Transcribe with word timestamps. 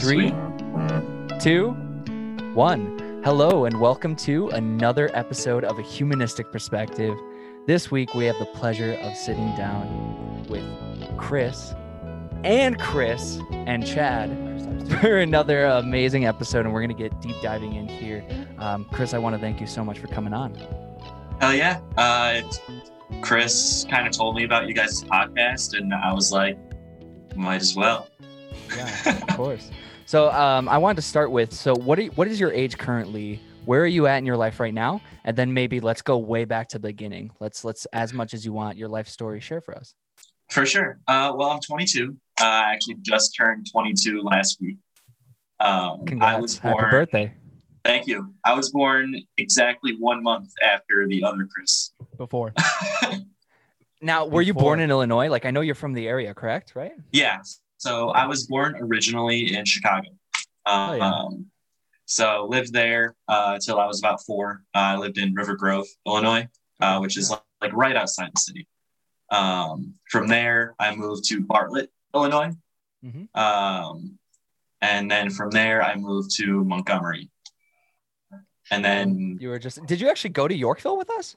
Three, 0.00 0.30
two, 1.40 1.72
one. 2.54 3.20
Hello, 3.22 3.66
and 3.66 3.78
welcome 3.78 4.16
to 4.16 4.48
another 4.48 5.10
episode 5.12 5.62
of 5.62 5.78
A 5.78 5.82
Humanistic 5.82 6.50
Perspective. 6.50 7.14
This 7.66 7.90
week, 7.90 8.14
we 8.14 8.24
have 8.24 8.38
the 8.38 8.46
pleasure 8.46 8.94
of 8.94 9.14
sitting 9.14 9.54
down 9.56 10.46
with 10.48 10.64
Chris 11.18 11.74
and 12.44 12.80
Chris 12.80 13.40
and 13.50 13.86
Chad 13.86 14.30
for 15.02 15.18
another 15.18 15.66
amazing 15.66 16.24
episode, 16.24 16.64
and 16.64 16.72
we're 16.72 16.80
going 16.80 16.96
to 16.96 17.02
get 17.08 17.20
deep 17.20 17.36
diving 17.42 17.74
in 17.74 17.86
here. 17.86 18.24
Um, 18.58 18.86
Chris, 18.86 19.12
I 19.12 19.18
want 19.18 19.36
to 19.36 19.38
thank 19.38 19.60
you 19.60 19.66
so 19.66 19.84
much 19.84 19.98
for 19.98 20.06
coming 20.06 20.32
on. 20.32 20.54
Hell 21.42 21.54
yeah. 21.54 21.78
Uh, 21.98 22.40
Chris 23.20 23.84
kind 23.90 24.06
of 24.06 24.14
told 24.14 24.34
me 24.34 24.44
about 24.44 24.66
you 24.66 24.72
guys' 24.72 25.04
podcast, 25.04 25.78
and 25.78 25.92
I 25.92 26.14
was 26.14 26.32
like, 26.32 26.58
might 27.36 27.60
as 27.60 27.76
well. 27.76 28.08
Yeah, 28.74 29.18
of 29.18 29.26
course. 29.36 29.70
So 30.10 30.28
um, 30.32 30.68
I 30.68 30.76
wanted 30.76 30.96
to 30.96 31.02
start 31.02 31.30
with 31.30 31.52
so 31.52 31.72
what 31.72 31.96
are 32.00 32.06
what 32.06 32.26
is 32.26 32.40
your 32.40 32.52
age 32.52 32.76
currently? 32.76 33.40
Where 33.64 33.80
are 33.82 33.86
you 33.86 34.08
at 34.08 34.18
in 34.18 34.26
your 34.26 34.36
life 34.36 34.58
right 34.58 34.74
now? 34.74 35.00
And 35.22 35.36
then 35.36 35.54
maybe 35.54 35.78
let's 35.78 36.02
go 36.02 36.18
way 36.18 36.44
back 36.44 36.68
to 36.70 36.80
the 36.80 36.88
beginning. 36.88 37.30
Let's 37.38 37.64
let's 37.64 37.86
as 37.92 38.12
much 38.12 38.34
as 38.34 38.44
you 38.44 38.52
want 38.52 38.76
your 38.76 38.88
life 38.88 39.06
story 39.06 39.38
share 39.38 39.60
for 39.60 39.76
us. 39.76 39.94
For 40.50 40.66
sure. 40.66 40.98
Uh, 41.06 41.32
well, 41.36 41.50
I'm 41.50 41.60
22. 41.60 42.16
Uh, 42.40 42.44
I 42.44 42.72
actually 42.72 42.96
just 43.02 43.36
turned 43.36 43.68
22 43.70 44.20
last 44.22 44.60
week. 44.60 44.78
Um, 45.60 46.04
Congrats. 46.04 46.36
I 46.36 46.40
was 46.40 46.58
born. 46.58 46.78
Happy 46.78 46.90
birthday. 46.90 47.34
Thank 47.84 48.08
you. 48.08 48.34
I 48.44 48.54
was 48.54 48.70
born 48.70 49.14
exactly 49.38 49.94
one 49.96 50.24
month 50.24 50.50
after 50.60 51.06
the 51.06 51.22
other 51.22 51.46
Chris. 51.54 51.92
before. 52.16 52.52
Now, 54.02 54.24
were 54.24 54.40
you 54.40 54.54
born 54.54 54.80
in 54.80 54.90
Illinois? 54.90 55.28
Like 55.28 55.44
I 55.44 55.50
know 55.50 55.60
you're 55.60 55.74
from 55.74 55.92
the 55.92 56.08
area, 56.08 56.32
correct? 56.32 56.74
Right? 56.74 56.92
yeah. 57.12 57.42
So 57.80 58.10
I 58.10 58.26
was 58.26 58.46
born 58.46 58.76
originally 58.78 59.54
in 59.56 59.64
Chicago. 59.64 60.10
Um, 60.66 60.90
Oh, 60.90 60.92
yeah. 60.92 61.28
so 62.04 62.46
lived 62.50 62.74
there 62.74 63.16
uh, 63.26 63.58
till 63.58 63.80
I 63.80 63.86
was 63.86 63.98
about 63.98 64.22
four. 64.22 64.62
Uh, 64.74 64.92
I 64.92 64.96
lived 64.96 65.16
in 65.16 65.32
River 65.32 65.56
Grove, 65.56 65.86
Illinois, 66.06 66.46
uh, 66.80 66.98
which 66.98 67.16
is 67.16 67.30
like, 67.30 67.40
like 67.62 67.72
right 67.72 67.96
outside 67.96 68.30
the 68.34 68.40
city. 68.40 68.68
Um, 69.30 69.94
from 70.10 70.28
there, 70.28 70.74
I 70.78 70.94
moved 70.94 71.24
to 71.30 71.40
Bartlett, 71.40 71.90
Illinois. 72.14 72.52
Mhm. 73.02 73.34
Um, 73.34 74.18
and 74.82 75.10
then 75.10 75.30
from 75.30 75.50
there, 75.50 75.82
I 75.82 75.94
moved 75.96 76.36
to 76.36 76.62
Montgomery. 76.62 77.30
And 78.70 78.84
then, 78.84 79.38
You 79.40 79.48
were 79.48 79.58
just. 79.58 79.84
Did 79.86 80.02
you 80.02 80.10
actually 80.10 80.30
go 80.30 80.46
to 80.46 80.54
Yorkville 80.54 80.98
with 80.98 81.08
us? 81.10 81.34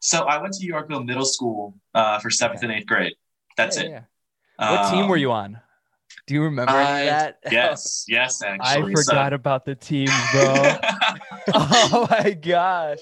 so 0.00 0.24
I 0.26 0.36
went 0.36 0.52
to 0.52 0.66
Yorkville 0.66 1.02
Middle 1.04 1.24
School 1.24 1.74
uh, 1.94 2.18
for 2.18 2.28
seventh 2.28 2.62
and 2.62 2.70
eighth 2.72 2.86
grade. 2.86 3.14
That's 3.56 3.78
Yeah, 3.78 3.84
it. 3.84 3.88
yeah. 4.58 4.70
What 4.70 4.90
team 4.90 5.04
Um, 5.04 5.08
were 5.08 5.16
you 5.16 5.32
on? 5.32 5.60
Do 6.28 6.34
you 6.34 6.42
remember 6.42 6.72
I- 6.72 7.06
that? 7.06 7.38
Yes, 7.50 8.04
yes, 8.06 8.42
I 8.42 8.48
actually. 8.60 8.94
So- 8.96 9.02
forgot 9.12 9.32
about 9.32 9.64
the 9.64 9.74
team, 9.74 10.08
bro. 10.32 10.54
oh 11.54 12.06
my 12.10 12.32
gosh. 12.32 12.98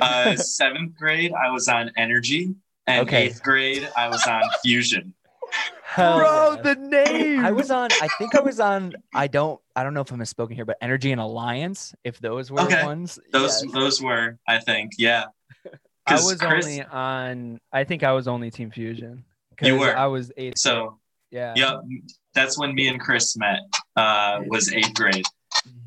uh, 0.00 0.36
seventh 0.36 0.94
grade, 0.96 1.32
I 1.32 1.50
was 1.50 1.66
on 1.68 1.90
energy, 1.96 2.54
and 2.86 3.06
Okay. 3.06 3.26
eighth 3.26 3.42
grade, 3.42 3.88
I 3.96 4.08
was 4.08 4.24
on 4.26 4.42
fusion. 4.62 5.12
Hell 5.82 6.18
bro, 6.18 6.54
yeah. 6.56 6.62
the 6.62 6.74
name. 6.76 7.44
I 7.44 7.50
was 7.50 7.70
on. 7.72 7.88
I 8.00 8.06
think 8.18 8.36
I 8.36 8.40
was 8.40 8.60
on. 8.60 8.94
I 9.12 9.26
don't. 9.26 9.58
I 9.74 9.82
don't 9.82 9.94
know 9.94 10.02
if 10.02 10.12
I'm 10.12 10.18
misspoken 10.20 10.52
here, 10.52 10.64
but 10.66 10.76
Energy 10.80 11.10
and 11.10 11.20
Alliance. 11.20 11.94
If 12.04 12.20
those 12.20 12.50
were 12.52 12.60
Okay. 12.60 12.80
the 12.80 12.86
ones. 12.86 13.18
Those 13.32 13.62
yes. 13.64 13.72
those 13.72 14.00
were, 14.02 14.38
I 14.46 14.58
think, 14.60 14.92
yeah. 14.98 15.24
I 16.06 16.14
was 16.14 16.36
Chris- 16.36 16.64
only 16.66 16.82
on. 16.84 17.58
I 17.72 17.82
think 17.84 18.04
I 18.04 18.12
was 18.12 18.28
only 18.28 18.50
Team 18.52 18.70
Fusion. 18.70 19.24
You 19.60 19.78
were. 19.78 19.96
I 19.96 20.06
was 20.06 20.30
eighth. 20.36 20.58
So, 20.58 20.98
yeah. 21.30 21.54
yep, 21.56 21.80
that's 22.34 22.58
when 22.58 22.74
me 22.74 22.88
and 22.88 23.00
Chris 23.00 23.36
met. 23.36 23.60
Uh, 23.96 24.40
was 24.46 24.72
eighth 24.72 24.94
grade. 24.94 25.24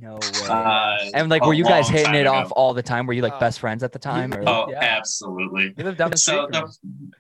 No 0.02 0.16
way. 0.16 0.48
Uh, 0.50 0.98
and 1.14 1.30
like, 1.30 1.46
were 1.46 1.54
you 1.54 1.64
guys 1.64 1.88
hitting 1.88 2.16
it 2.16 2.22
ago. 2.22 2.34
off 2.34 2.52
all 2.56 2.74
the 2.74 2.82
time? 2.84 3.06
Were 3.06 3.14
you 3.14 3.22
like 3.22 3.34
Oh. 3.36 3.40
best 3.40 3.60
friends 3.60 3.84
at 3.84 3.92
the 3.92 4.00
time? 4.00 4.34
Or 4.34 4.44
Oh, 4.48 4.68
Yeah. 4.70 4.80
absolutely. 4.82 5.74
You 5.78 5.84
live 5.84 5.98
down 5.98 6.12
the 6.12 6.18
street. 6.18 6.48
So, 6.52 6.60
from 6.60 6.72
the, 6.88 7.12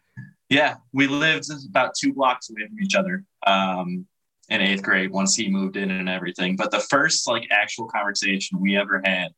yeah, 0.50 0.76
we 0.92 1.08
lived 1.08 1.46
about 1.70 1.94
two 1.98 2.14
blocks 2.14 2.50
away 2.50 2.68
from 2.68 2.80
each 2.82 2.96
other. 2.96 3.24
Um, 3.46 4.08
in 4.50 4.59
eighth 4.59 4.84
grade, 4.84 5.12
once 5.12 5.34
he 5.36 5.48
moved 5.50 5.78
in 5.78 5.90
and 5.92 6.09
everything. 6.09 6.58
But 6.58 6.72
the 6.72 6.80
first 6.82 7.26
like 7.28 7.48
actual 7.52 7.86
conversation 7.88 8.59
we 8.59 8.76
ever 8.76 9.02
had, 9.06 9.30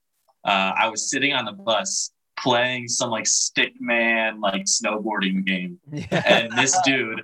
uh, 0.44 0.72
I 0.76 0.88
was 0.88 1.12
sitting 1.12 1.34
on 1.34 1.46
the 1.46 1.52
bus 1.52 2.12
playing 2.40 2.88
some 2.88 3.12
like 3.12 3.28
stick 3.28 3.74
man 3.80 4.42
like 4.42 4.64
snowboarding 4.64 5.46
game, 5.46 5.80
yeah. 5.92 6.24
and 6.26 6.52
this 6.58 6.76
dude, 6.84 7.22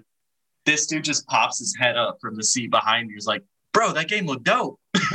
this 0.69 0.85
dude 0.85 1.03
just 1.03 1.25
pops 1.27 1.57
his 1.59 1.75
head 1.79 1.97
up 1.97 2.17
from 2.21 2.35
the 2.35 2.43
seat 2.43 2.69
behind 2.69 3.07
me. 3.07 3.15
He's 3.15 3.25
like, 3.25 3.43
"Bro, 3.73 3.93
that 3.93 4.07
game 4.07 4.25
looked 4.27 4.43
dope." 4.43 4.79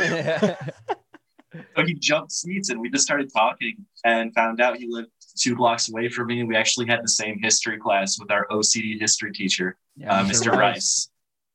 So 1.77 1.85
he 1.87 1.95
jumped 1.95 2.33
seats, 2.33 2.71
and 2.71 2.81
we 2.81 2.91
just 2.91 3.05
started 3.05 3.31
talking, 3.33 3.77
and 4.05 4.35
found 4.35 4.61
out 4.61 4.77
he 4.77 4.89
lived 4.89 5.11
two 5.39 5.55
blocks 5.55 5.89
away 5.89 6.09
from 6.09 6.27
me. 6.27 6.43
We 6.43 6.57
actually 6.57 6.87
had 6.87 7.01
the 7.03 7.09
same 7.09 7.39
history 7.41 7.79
class 7.79 8.19
with 8.19 8.33
our 8.33 8.49
OCD 8.49 8.99
history 8.99 9.31
teacher, 9.33 9.77
Yeah, 9.95 10.13
uh, 10.21 10.25
Mr. 10.25 10.51
Rice. 10.51 11.11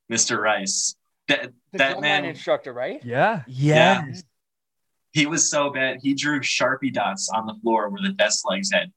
Mr. 0.09 0.39
Rice. 0.39 0.95
That 1.27 1.51
The 1.73 1.79
that 1.79 1.99
man, 1.99 2.23
instructor, 2.23 2.71
right? 2.71 3.03
Yeah. 3.03 3.43
Yeah. 3.45 4.05
he 5.11 5.25
was 5.25 5.49
so 5.49 5.69
bad. 5.69 5.97
He 6.01 6.13
drew 6.13 6.39
sharpie 6.39 6.93
dots 6.93 7.29
on 7.35 7.45
the 7.45 7.55
floor 7.61 7.89
where 7.89 8.01
the 8.01 8.13
desk 8.13 8.49
legs 8.49 8.71
had. 8.71 8.93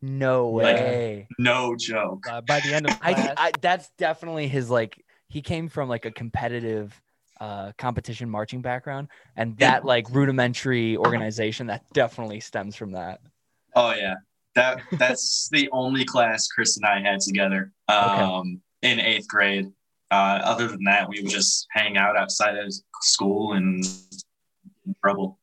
No 0.00 0.50
Like- 0.50 0.76
way. 0.76 1.28
No 1.38 1.74
joke. 1.76 2.24
Uh, 2.30 2.40
by 2.42 2.60
the 2.60 2.74
end 2.74 2.86
of 2.88 2.96
I, 3.02 3.14
class, 3.14 3.34
I 3.36 3.52
that's 3.60 3.90
definitely 3.98 4.48
his 4.48 4.70
like 4.70 5.04
he 5.28 5.42
came 5.42 5.68
from 5.68 5.88
like 5.88 6.04
a 6.04 6.10
competitive 6.10 7.00
uh 7.40 7.70
competition 7.78 8.28
marching 8.28 8.62
background 8.62 9.08
and 9.36 9.56
Yeah. 9.58 9.70
that 9.72 9.84
like 9.84 10.10
rudimentary 10.10 10.96
organization 10.96 11.68
that 11.68 11.84
definitely 11.92 12.40
stems 12.40 12.74
from 12.74 12.92
that 12.92 13.20
Oh 13.76 13.92
yeah, 13.94 14.14
that 14.54 14.80
that's 14.92 15.48
the 15.52 15.68
only 15.72 16.04
class 16.04 16.48
Chris 16.48 16.76
and 16.78 16.86
I 16.86 17.00
had 17.00 17.20
together 17.20 17.70
um, 17.88 18.60
in 18.82 18.98
eighth 19.00 19.28
grade. 19.28 19.70
Uh, 20.10 20.40
other 20.42 20.66
than 20.68 20.82
that, 20.84 21.06
we 21.08 21.20
would 21.20 21.30
just 21.30 21.66
hang 21.70 21.96
out 21.98 22.16
outside 22.16 22.56
of 22.56 22.72
school 23.02 23.52
and 23.52 23.84
in 24.86 24.94
trouble. 25.04 25.38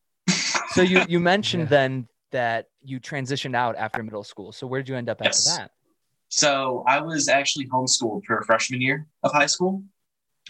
so 0.72 0.82
you 0.82 1.04
you 1.08 1.20
mentioned 1.20 1.64
Yeah. 1.64 1.70
then 1.70 2.08
that 2.36 2.68
you 2.84 3.00
transitioned 3.00 3.56
out 3.56 3.76
after 3.78 4.04
middle 4.04 4.24
school 4.24 4.52
so 4.52 4.68
where 4.68 4.82
did 4.82 4.90
you 4.90 4.96
end 4.96 5.10
up 5.10 5.20
Yes. 5.24 5.48
after 5.48 5.50
that 5.56 5.72
So 6.30 6.84
I 6.88 6.98
was 7.00 7.28
actually 7.30 7.68
homeschooled 7.76 8.22
for 8.28 8.42
freshman 8.44 8.82
year 8.82 9.08
of 9.24 9.32
high 9.32 9.46
school, 9.56 9.84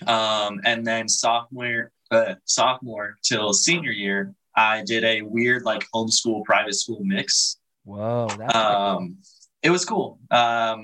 um, 0.08 0.60
and 0.66 0.86
then 0.90 1.08
sophomore 1.08 1.92
uh, 2.12 2.36
sophomore 2.46 3.18
till 3.30 3.54
senior 3.54 3.92
year, 3.92 4.34
I 4.56 4.84
did 4.84 5.04
a 5.04 5.22
weird 5.22 5.64
like 5.64 5.84
homeschool 5.94 6.44
private 6.44 6.76
school 6.76 7.02
mix. 7.04 7.58
whoa 7.84 8.28
that's 8.40 8.54
pretty 8.54 8.76
cool. 8.86 8.98
Um, 8.98 9.18
it 9.62 9.70
was 9.76 9.84
cool. 9.86 10.20
Um, 10.32 10.80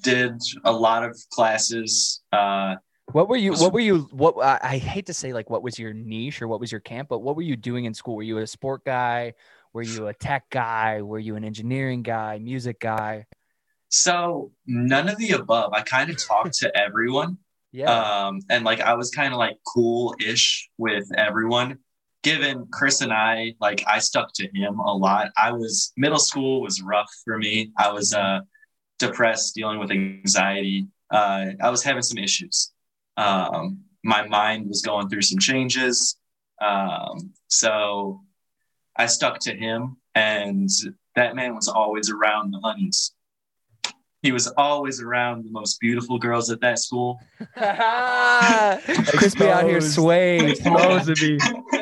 did 0.00 0.34
a 0.64 0.72
lot 0.72 1.02
of 1.08 1.12
classes. 1.30 2.22
Uh, 2.32 2.76
what 3.12 3.28
were 3.28 3.36
you 3.36 3.52
what 3.62 3.72
were 3.72 3.80
you 3.90 3.96
what 4.12 4.34
I 4.38 4.76
hate 4.78 5.06
to 5.06 5.14
say 5.14 5.32
like 5.32 5.50
what 5.50 5.62
was 5.66 5.78
your 5.78 5.92
niche 5.92 6.38
or 6.42 6.46
what 6.46 6.60
was 6.60 6.70
your 6.70 6.80
camp 6.80 7.08
but 7.08 7.18
what 7.26 7.34
were 7.34 7.42
you 7.42 7.56
doing 7.56 7.84
in 7.86 7.94
school 7.94 8.14
were 8.14 8.28
you 8.30 8.38
a 8.38 8.46
sport 8.46 8.84
guy 8.84 9.34
were 9.72 9.82
you 9.82 10.08
a 10.08 10.14
tech 10.14 10.44
guy 10.50 11.02
were 11.02 11.18
you 11.18 11.36
an 11.36 11.44
engineering 11.44 12.02
guy 12.02 12.38
music 12.38 12.80
guy 12.80 13.26
so 13.90 14.52
none 14.66 15.08
of 15.08 15.18
the 15.18 15.32
above. 15.32 15.72
I 15.72 15.82
kind 15.82 16.10
of 16.10 16.24
talked 16.24 16.54
to 16.60 16.76
everyone. 16.76 17.38
yeah 17.72 17.90
um, 18.26 18.40
and 18.50 18.64
like 18.64 18.80
I 18.80 18.94
was 18.94 19.10
kind 19.10 19.32
of 19.32 19.38
like 19.38 19.56
cool-ish 19.74 20.70
with 20.78 21.06
everyone. 21.16 21.78
Given 22.22 22.66
Chris 22.72 23.00
and 23.00 23.12
I, 23.12 23.54
like 23.60 23.82
I 23.86 23.98
stuck 23.98 24.32
to 24.34 24.48
him 24.54 24.78
a 24.78 24.94
lot. 24.94 25.30
I 25.36 25.52
was 25.52 25.92
middle 25.96 26.18
school 26.18 26.60
was 26.60 26.82
rough 26.82 27.10
for 27.24 27.38
me. 27.38 27.72
I 27.78 27.92
was 27.92 28.12
uh, 28.12 28.40
depressed, 28.98 29.54
dealing 29.54 29.78
with 29.78 29.90
anxiety. 29.90 30.88
Uh, 31.10 31.52
I 31.62 31.70
was 31.70 31.82
having 31.82 32.02
some 32.02 32.18
issues. 32.18 32.72
Um, 33.16 33.80
my 34.04 34.26
mind 34.26 34.68
was 34.68 34.82
going 34.82 35.08
through 35.08 35.22
some 35.22 35.38
changes. 35.38 36.16
Um, 36.60 37.32
so 37.48 38.20
I 39.00 39.06
stuck 39.06 39.38
to 39.40 39.56
him, 39.56 39.96
and 40.14 40.68
that 41.16 41.34
man 41.34 41.54
was 41.54 41.68
always 41.68 42.10
around 42.10 42.50
the 42.50 42.60
honeys. 42.60 43.14
He 44.22 44.30
was 44.30 44.46
always 44.58 45.00
around 45.00 45.46
the 45.46 45.50
most 45.50 45.80
beautiful 45.80 46.18
girls 46.18 46.50
at 46.50 46.60
that 46.60 46.78
school. 46.78 47.18
Crispy 47.56 49.48
out 49.48 49.64
here 49.64 49.78
Exposed. 49.78 49.94
swaying. 49.94 50.50
Exposed 50.50 51.16
to 51.16 51.28
me. 51.30 51.38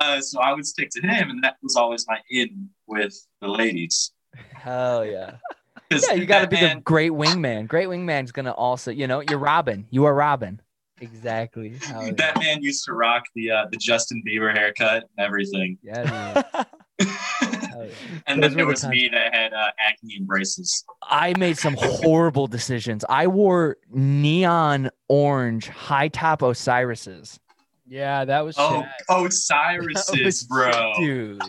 uh, 0.00 0.22
so 0.22 0.40
I 0.40 0.54
would 0.54 0.64
stick 0.64 0.88
to 0.92 1.02
him, 1.02 1.28
and 1.28 1.44
that 1.44 1.56
was 1.62 1.76
always 1.76 2.06
my 2.08 2.20
in 2.30 2.70
with 2.86 3.14
the 3.42 3.48
ladies. 3.48 4.12
Hell 4.54 5.04
yeah. 5.04 5.36
Yeah, 5.88 6.14
you 6.14 6.26
got 6.26 6.40
to 6.40 6.48
be 6.48 6.56
man- 6.56 6.78
the 6.78 6.82
great 6.82 7.12
wingman. 7.12 7.68
Great 7.68 7.86
wingman's 7.86 8.32
gonna 8.32 8.50
also, 8.50 8.90
you 8.90 9.06
know, 9.06 9.20
you're 9.20 9.38
Robin. 9.38 9.86
You 9.90 10.06
are 10.06 10.14
Robin. 10.14 10.60
Exactly. 11.00 11.74
Hell 11.82 12.06
yeah. 12.06 12.12
That 12.16 12.38
man 12.38 12.62
used 12.62 12.84
to 12.86 12.92
rock 12.94 13.24
the 13.34 13.50
uh, 13.50 13.66
the 13.70 13.76
Justin 13.76 14.22
Bieber 14.26 14.56
haircut 14.56 15.04
and 15.16 15.26
everything. 15.26 15.76
Yeah, 15.82 16.42
yeah. 17.00 17.86
And 18.26 18.42
Those 18.42 18.50
then 18.50 18.56
there 18.56 18.64
were 18.66 18.70
the 18.70 18.72
was 18.72 18.80
times. 18.80 18.90
me 18.90 19.08
that 19.12 19.34
had 19.34 19.52
uh, 19.52 19.70
acne 19.78 20.16
and 20.16 20.26
braces. 20.26 20.84
I 21.02 21.34
made 21.38 21.58
some 21.58 21.76
horrible 21.78 22.46
decisions. 22.46 23.04
I 23.08 23.26
wore 23.26 23.76
neon 23.92 24.90
orange 25.08 25.68
high 25.68 26.08
top 26.08 26.40
Osiris's. 26.42 27.38
Yeah, 27.86 28.24
that 28.24 28.40
was 28.44 28.56
Oh, 28.58 28.80
sad. 28.80 28.90
oh, 29.10 29.28
That 29.94 30.24
was- 30.24 30.42
bro. 30.44 30.92
Dude. 30.98 31.42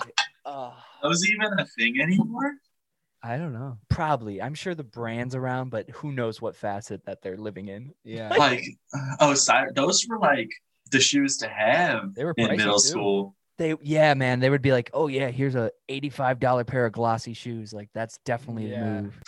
Uh, 0.45 0.71
Those 1.01 1.27
even 1.29 1.51
a 1.59 1.65
thing 1.65 1.99
anymore? 2.01 2.53
I 3.27 3.37
don't 3.37 3.53
know. 3.53 3.77
probably. 3.89 4.41
I'm 4.41 4.53
sure 4.55 4.73
the 4.75 4.83
brand's 4.83 5.35
around, 5.35 5.69
but 5.69 5.89
who 5.89 6.11
knows 6.11 6.41
what 6.41 6.55
facet 6.55 7.05
that 7.05 7.21
they're 7.21 7.37
living 7.37 7.67
in. 7.67 7.93
Yeah. 8.03 8.29
Like, 8.37 8.63
oh, 9.19 9.33
Cyrus, 9.33 9.73
those 9.75 10.05
were 10.07 10.19
like 10.19 10.49
the 10.91 10.99
shoes 10.99 11.37
to 11.37 11.47
have 11.49 12.13
They 12.15 12.23
were 12.23 12.33
in 12.37 12.47
pricey, 12.47 12.57
middle 12.57 12.79
too. 12.79 12.87
school. 12.87 13.35
They 13.57 13.73
yeah, 13.81 14.13
man, 14.13 14.39
they 14.39 14.49
would 14.51 14.61
be 14.61 14.71
like, 14.71 14.91
"Oh 14.93 15.07
yeah, 15.07 15.29
here's 15.31 15.55
a 15.55 15.71
$85 15.89 16.67
pair 16.67 16.85
of 16.85 16.93
glossy 16.93 17.33
shoes." 17.33 17.73
Like 17.73 17.89
that's 17.93 18.19
definitely 18.23 18.69
Yeah. 18.69 18.83
the 18.83 19.01
move. 19.01 19.21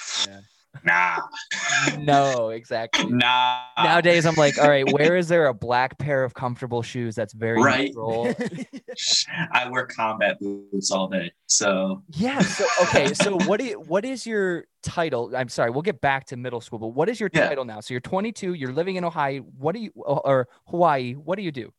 Nah, 0.85 1.17
no, 1.99 2.49
exactly. 2.49 3.05
nah. 3.11 3.61
Nowadays 3.77 4.25
I'm 4.25 4.35
like, 4.35 4.57
"All 4.57 4.67
right, 4.69 4.89
where 4.91 5.15
is 5.17 5.27
there 5.27 5.47
a 5.47 5.53
black 5.53 5.97
pair 5.97 6.23
of 6.23 6.33
comfortable 6.33 6.81
shoes 6.81 7.15
that's 7.15 7.33
very 7.33 7.61
Right. 7.61 7.87
neutral?" 7.87 8.33
I 9.53 9.69
wear 9.69 9.85
combat 9.85 10.39
boots 10.39 10.91
all 10.91 11.07
day. 11.07 11.31
So 11.47 12.03
Yeah. 12.09 12.39
So 12.39 12.65
okay. 12.83 13.13
So 13.13 13.35
what 13.37 13.59
do 13.59 13.65
you, 13.67 13.79
what 13.79 14.05
is 14.05 14.25
your 14.25 14.65
title? 14.83 15.31
I'm 15.35 15.49
sorry. 15.49 15.71
We'll 15.71 15.81
get 15.81 16.01
back 16.01 16.25
to 16.27 16.37
middle 16.37 16.61
school, 16.61 16.79
but 16.79 16.87
what 16.89 17.09
is 17.09 17.19
your 17.19 17.29
Yeah. 17.33 17.47
title 17.47 17.65
now? 17.65 17.79
So 17.79 17.93
you're 17.93 18.01
22. 18.01 18.53
You're 18.53 18.73
living 18.73 18.95
in 18.95 19.03
Ohio. 19.03 19.41
What 19.57 19.75
do 19.75 19.81
you 19.81 19.91
or 19.95 20.47
Hawaii? 20.67 21.13
What 21.13 21.37
do 21.37 21.43
you 21.43 21.51
do? 21.51 21.71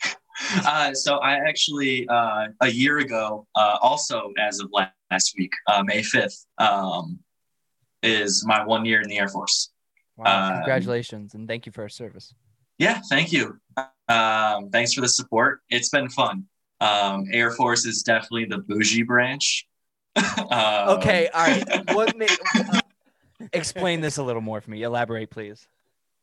Uh, 0.66 0.94
so 0.94 1.16
I 1.18 1.34
actually 1.34 2.08
uh, 2.08 2.46
a 2.62 2.68
year 2.68 2.98
ago, 2.98 3.46
uh, 3.56 3.76
also 3.82 4.32
as 4.38 4.58
of 4.60 4.68
la- 4.72 4.88
last 5.10 5.34
week, 5.36 5.52
uh, 5.66 5.82
May 5.84 6.02
fifth, 6.02 6.46
um, 6.58 7.18
is 8.02 8.44
my 8.46 8.64
one 8.64 8.84
year 8.84 9.00
in 9.00 9.08
the 9.08 9.18
Air 9.18 9.28
Force. 9.28 9.70
Wow. 10.16 10.48
Um, 10.48 10.54
Congratulations 10.56 11.34
and 11.34 11.48
thank 11.48 11.66
you 11.66 11.72
for 11.72 11.82
our 11.82 11.88
service. 11.88 12.34
Yeah, 12.78 13.00
thank 13.08 13.32
you. 13.32 13.58
Um, 14.08 14.70
thanks 14.70 14.92
for 14.92 15.00
the 15.02 15.08
support. 15.08 15.60
It's 15.70 15.90
been 15.90 16.08
fun. 16.08 16.44
Um, 16.80 17.26
Air 17.32 17.50
Force 17.50 17.84
is 17.84 18.02
definitely 18.02 18.46
the 18.46 18.58
bougie 18.58 19.02
branch. 19.02 19.66
Um, 20.50 20.98
Okay. 20.98 21.28
All 21.32 21.46
right. 21.46 21.64
What? 21.94 22.16
Ma- 22.18 22.26
uh, 22.56 22.80
explain 23.52 24.00
this 24.00 24.16
a 24.16 24.22
little 24.22 24.42
more 24.42 24.60
for 24.60 24.70
me. 24.70 24.82
Elaborate, 24.82 25.30
please. 25.30 25.66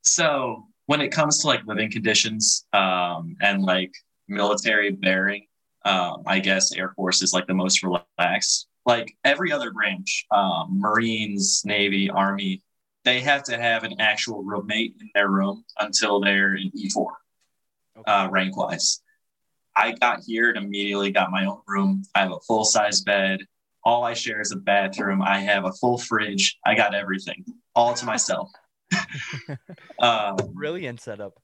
So 0.03 0.65
when 0.87 1.01
it 1.01 1.09
comes 1.09 1.39
to 1.41 1.47
like 1.47 1.65
living 1.65 1.91
conditions 1.91 2.65
um, 2.73 3.37
and 3.41 3.63
like 3.63 3.91
military 4.27 4.91
bearing, 4.91 5.47
um, 5.85 6.23
I 6.25 6.39
guess 6.39 6.73
Air 6.75 6.91
Force 6.95 7.21
is 7.21 7.33
like 7.33 7.47
the 7.47 7.53
most 7.53 7.81
relaxed. 7.83 8.67
Like 8.87 9.13
every 9.25 9.51
other 9.51 9.71
branch, 9.71 10.25
um, 10.31 10.79
Marines, 10.79 11.61
Navy, 11.65 12.09
Army, 12.09 12.63
they 13.03 13.19
have 13.19 13.43
to 13.43 13.57
have 13.57 13.83
an 13.83 13.99
actual 13.99 14.43
roommate 14.43 14.95
in 15.01 15.09
their 15.13 15.29
room 15.29 15.65
until 15.77 16.21
they're 16.21 16.55
in 16.55 16.71
E4 16.71 17.07
uh, 18.07 18.27
rank 18.31 18.55
wise. 18.55 19.01
I 19.75 19.91
got 19.91 20.21
here 20.25 20.49
and 20.49 20.65
immediately 20.65 21.11
got 21.11 21.31
my 21.31 21.45
own 21.45 21.59
room. 21.67 22.03
I 22.15 22.21
have 22.21 22.31
a 22.31 22.39
full 22.39 22.63
size 22.63 23.01
bed. 23.01 23.41
All 23.83 24.05
I 24.05 24.13
share 24.13 24.39
is 24.39 24.53
a 24.53 24.57
bathroom. 24.57 25.21
I 25.21 25.39
have 25.39 25.65
a 25.65 25.73
full 25.73 25.97
fridge. 25.97 26.57
I 26.65 26.73
got 26.73 26.95
everything 26.95 27.45
all 27.75 27.93
to 27.93 28.05
myself. 28.05 28.49
um, 29.99 30.37
Brilliant 30.53 31.01
setup. 31.01 31.39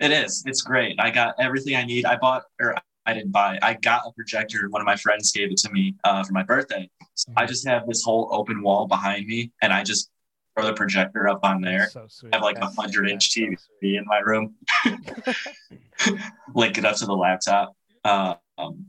it 0.00 0.12
is. 0.12 0.44
It's 0.46 0.62
great. 0.62 0.96
I 1.00 1.10
got 1.10 1.34
everything 1.40 1.76
I 1.76 1.84
need. 1.84 2.04
I 2.04 2.16
bought, 2.16 2.44
or 2.60 2.76
I 3.08 3.14
didn't 3.14 3.32
buy. 3.32 3.58
I 3.62 3.72
got 3.72 4.02
a 4.06 4.12
projector. 4.12 4.68
One 4.68 4.82
of 4.82 4.86
my 4.86 4.96
friends 4.96 5.32
gave 5.32 5.50
it 5.50 5.56
to 5.58 5.72
me 5.72 5.94
uh, 6.04 6.22
for 6.22 6.34
my 6.34 6.42
birthday. 6.42 6.90
So 7.14 7.32
I 7.38 7.46
just 7.46 7.66
have 7.66 7.86
this 7.86 8.02
whole 8.02 8.28
open 8.30 8.62
wall 8.62 8.86
behind 8.86 9.26
me, 9.26 9.50
and 9.62 9.72
I 9.72 9.82
just 9.82 10.10
throw 10.54 10.66
the 10.66 10.74
projector 10.74 11.26
up 11.26 11.40
on 11.42 11.62
there. 11.62 11.88
So. 11.88 12.06
I 12.30 12.36
have 12.36 12.42
like 12.42 12.58
a 12.58 12.66
hundred 12.66 13.08
inch 13.08 13.34
that's 13.34 13.62
so 13.64 13.70
TV 13.82 13.96
in 13.96 14.04
my 14.04 14.18
room. 14.18 14.56
Link 16.54 16.76
it 16.76 16.84
up 16.84 16.96
to 16.96 17.06
the 17.06 17.14
laptop. 17.14 17.74
Uh, 18.04 18.34
um, 18.58 18.84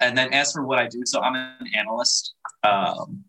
and 0.00 0.18
then 0.18 0.32
as 0.32 0.50
for 0.50 0.64
what 0.64 0.80
I 0.80 0.88
do, 0.88 1.02
so 1.04 1.20
I'm 1.20 1.36
an 1.36 1.68
analyst. 1.72 2.34
Um, 2.64 3.22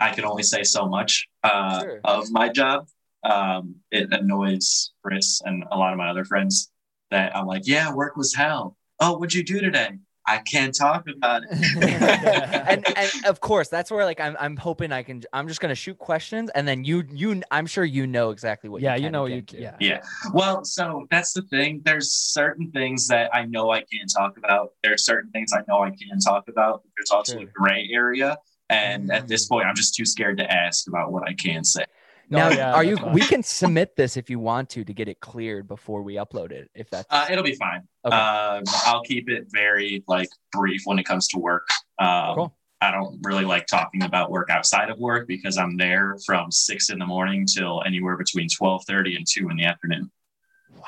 I 0.00 0.14
can 0.14 0.24
only 0.24 0.44
say 0.44 0.62
so 0.62 0.86
much 0.86 1.28
uh, 1.44 1.82
Sure. 1.82 2.00
of 2.04 2.30
my 2.30 2.48
job. 2.48 2.88
Um, 3.22 3.76
it 3.90 4.10
annoys 4.12 4.92
Chris 5.04 5.42
and 5.44 5.62
a 5.70 5.76
lot 5.76 5.92
of 5.92 5.98
my 5.98 6.08
other 6.08 6.24
friends 6.24 6.70
that 7.10 7.36
I'm 7.36 7.46
like, 7.46 7.66
yeah, 7.66 7.92
work 7.92 8.16
was 8.16 8.34
hell. 8.34 8.78
Oh, 9.00 9.18
what'd 9.18 9.34
you 9.34 9.44
do 9.44 9.60
today? 9.60 9.90
I 10.28 10.38
can't 10.38 10.74
talk 10.74 11.04
about 11.08 11.42
it. 11.48 11.50
and 12.68 12.84
and 12.96 13.12
of 13.26 13.40
course 13.40 13.68
that's 13.68 13.92
where 13.92 14.04
like 14.04 14.18
I'm 14.20 14.36
I'm 14.40 14.56
hoping 14.56 14.90
I 14.90 15.04
can 15.04 15.22
I'm 15.32 15.46
just 15.46 15.60
gonna 15.60 15.76
shoot 15.76 15.98
questions 15.98 16.50
and 16.56 16.66
then 16.66 16.82
you 16.82 17.04
you 17.12 17.42
I'm 17.52 17.66
sure 17.66 17.84
you 17.84 18.08
know 18.08 18.30
exactly 18.30 18.68
what 18.68 18.82
yeah, 18.82 18.96
you, 18.96 19.04
you 19.04 19.10
know 19.10 19.26
and 19.26 19.34
you. 19.36 19.42
can't. 19.42 19.62
Yeah. 19.62 19.76
Yeah. 19.78 20.00
Well, 20.32 20.64
so 20.64 21.06
that's 21.12 21.32
the 21.32 21.42
thing. 21.42 21.80
There's 21.84 22.10
certain 22.12 22.72
things 22.72 23.06
that 23.06 23.32
I 23.32 23.44
know 23.44 23.70
I 23.70 23.82
can't 23.82 24.10
talk 24.12 24.36
about. 24.36 24.70
There's 24.82 25.04
certain 25.04 25.30
things 25.30 25.52
I 25.52 25.62
know 25.68 25.82
I 25.82 25.90
can 25.90 26.18
talk 26.18 26.48
about. 26.48 26.82
There's 26.96 27.10
also 27.12 27.34
Sure. 27.34 27.42
a 27.42 27.46
gray 27.52 27.88
area. 27.92 28.36
And 28.68 29.12
at 29.12 29.26
Mm. 29.26 29.28
this 29.28 29.46
point, 29.46 29.64
I'm 29.68 29.76
just 29.76 29.94
too 29.94 30.04
scared 30.04 30.38
to 30.38 30.52
ask 30.52 30.88
about 30.88 31.12
what 31.12 31.22
I 31.28 31.34
can 31.34 31.62
say. 31.62 31.84
Now, 32.28 32.48
Oh, 32.48 32.50
yeah, 32.50 32.72
are 32.74 32.82
you? 32.84 32.96
that's 32.96 33.14
We 33.14 33.20
can 33.20 33.42
submit 33.42 33.94
this 33.96 34.16
if 34.16 34.28
you 34.30 34.38
want 34.38 34.70
to 34.70 34.84
to 34.84 34.92
get 34.92 35.08
it 35.08 35.20
cleared 35.20 35.68
before 35.68 36.02
we 36.02 36.14
upload 36.14 36.50
it. 36.50 36.70
If 36.74 36.90
that's 36.90 37.06
Uh, 37.10 37.26
it'll 37.30 37.44
be 37.44 37.54
fine. 37.54 37.82
Okay. 38.04 38.16
Um, 38.16 38.64
I'll 38.84 39.02
keep 39.02 39.28
it 39.30 39.46
very 39.50 40.02
like 40.08 40.28
brief 40.52 40.82
when 40.84 40.98
it 40.98 41.04
comes 41.04 41.28
to 41.28 41.38
work. 41.38 41.68
Um, 41.98 42.34
Cool. 42.34 42.56
I 42.80 42.90
don't 42.90 43.18
really 43.22 43.44
like 43.44 43.66
talking 43.66 44.02
about 44.02 44.30
work 44.30 44.50
outside 44.50 44.90
of 44.90 44.98
work 44.98 45.26
because 45.26 45.56
I'm 45.56 45.76
there 45.78 46.18
from 46.26 46.50
six 46.52 46.90
in 46.90 46.98
the 46.98 47.06
morning 47.06 47.46
till 47.46 47.82
anywhere 47.86 48.16
between 48.18 48.48
twelve 48.48 48.84
thirty 48.86 49.16
and 49.16 49.26
two 49.26 49.48
in 49.48 49.56
the 49.56 49.64
afternoon, 49.64 50.10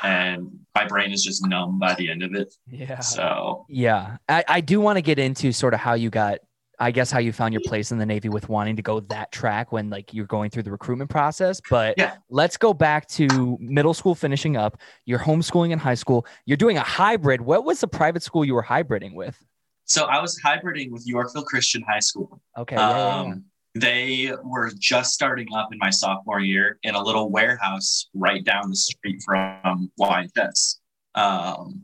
and 0.02 0.50
my 0.74 0.86
brain 0.86 1.12
is 1.12 1.22
just 1.24 1.46
numb 1.46 1.78
by 1.78 1.94
the 1.94 2.10
end 2.10 2.22
of 2.22 2.34
it. 2.34 2.54
Yeah. 2.70 3.00
So 3.00 3.64
yeah, 3.70 4.18
I, 4.28 4.44
I 4.46 4.60
do 4.60 4.80
want 4.80 4.96
to 4.98 5.02
get 5.02 5.18
into 5.18 5.50
sort 5.52 5.72
of 5.72 5.80
how 5.80 5.94
you 5.94 6.10
got. 6.10 6.40
I 6.80 6.90
guess 6.90 7.10
how 7.10 7.18
you 7.18 7.32
found 7.32 7.52
your 7.52 7.60
place 7.60 7.90
in 7.90 7.98
the 7.98 8.06
Navy 8.06 8.28
with 8.28 8.48
wanting 8.48 8.76
to 8.76 8.82
go 8.82 9.00
that 9.00 9.32
track 9.32 9.72
when 9.72 9.90
like 9.90 10.14
you're 10.14 10.26
going 10.26 10.50
through 10.50 10.62
the 10.62 10.70
recruitment 10.70 11.10
process. 11.10 11.60
But 11.68 11.94
Yeah. 11.98 12.16
let's 12.30 12.56
go 12.56 12.72
back 12.72 13.08
to 13.08 13.58
middle 13.60 13.94
school 13.94 14.14
finishing 14.14 14.56
up. 14.56 14.78
You're 15.04 15.18
homeschooling 15.18 15.70
in 15.70 15.78
high 15.78 15.94
school. 15.94 16.24
You're 16.46 16.56
doing 16.56 16.76
a 16.76 16.82
hybrid. 16.82 17.40
What 17.40 17.64
was 17.64 17.80
the 17.80 17.88
private 17.88 18.22
school 18.22 18.44
you 18.44 18.54
were 18.54 18.62
hybriding 18.62 19.14
with? 19.14 19.42
So 19.86 20.04
I 20.04 20.20
was 20.20 20.38
hybriding 20.44 20.90
with 20.90 21.06
Yorkville 21.06 21.44
Christian 21.44 21.82
High 21.88 22.00
School. 22.00 22.40
Okay. 22.56 22.76
yeah, 22.76 22.90
yeah. 22.90 23.20
Um, 23.20 23.44
they 23.74 24.32
were 24.44 24.70
just 24.78 25.14
starting 25.14 25.46
up 25.54 25.72
in 25.72 25.78
my 25.78 25.90
sophomore 25.90 26.40
year 26.40 26.78
in 26.82 26.94
a 26.94 27.02
little 27.02 27.30
warehouse 27.30 28.08
right 28.14 28.44
down 28.44 28.70
the 28.70 28.76
street 28.76 29.22
from 29.24 29.90
YHS. 29.98 30.76
Um, 31.14 31.82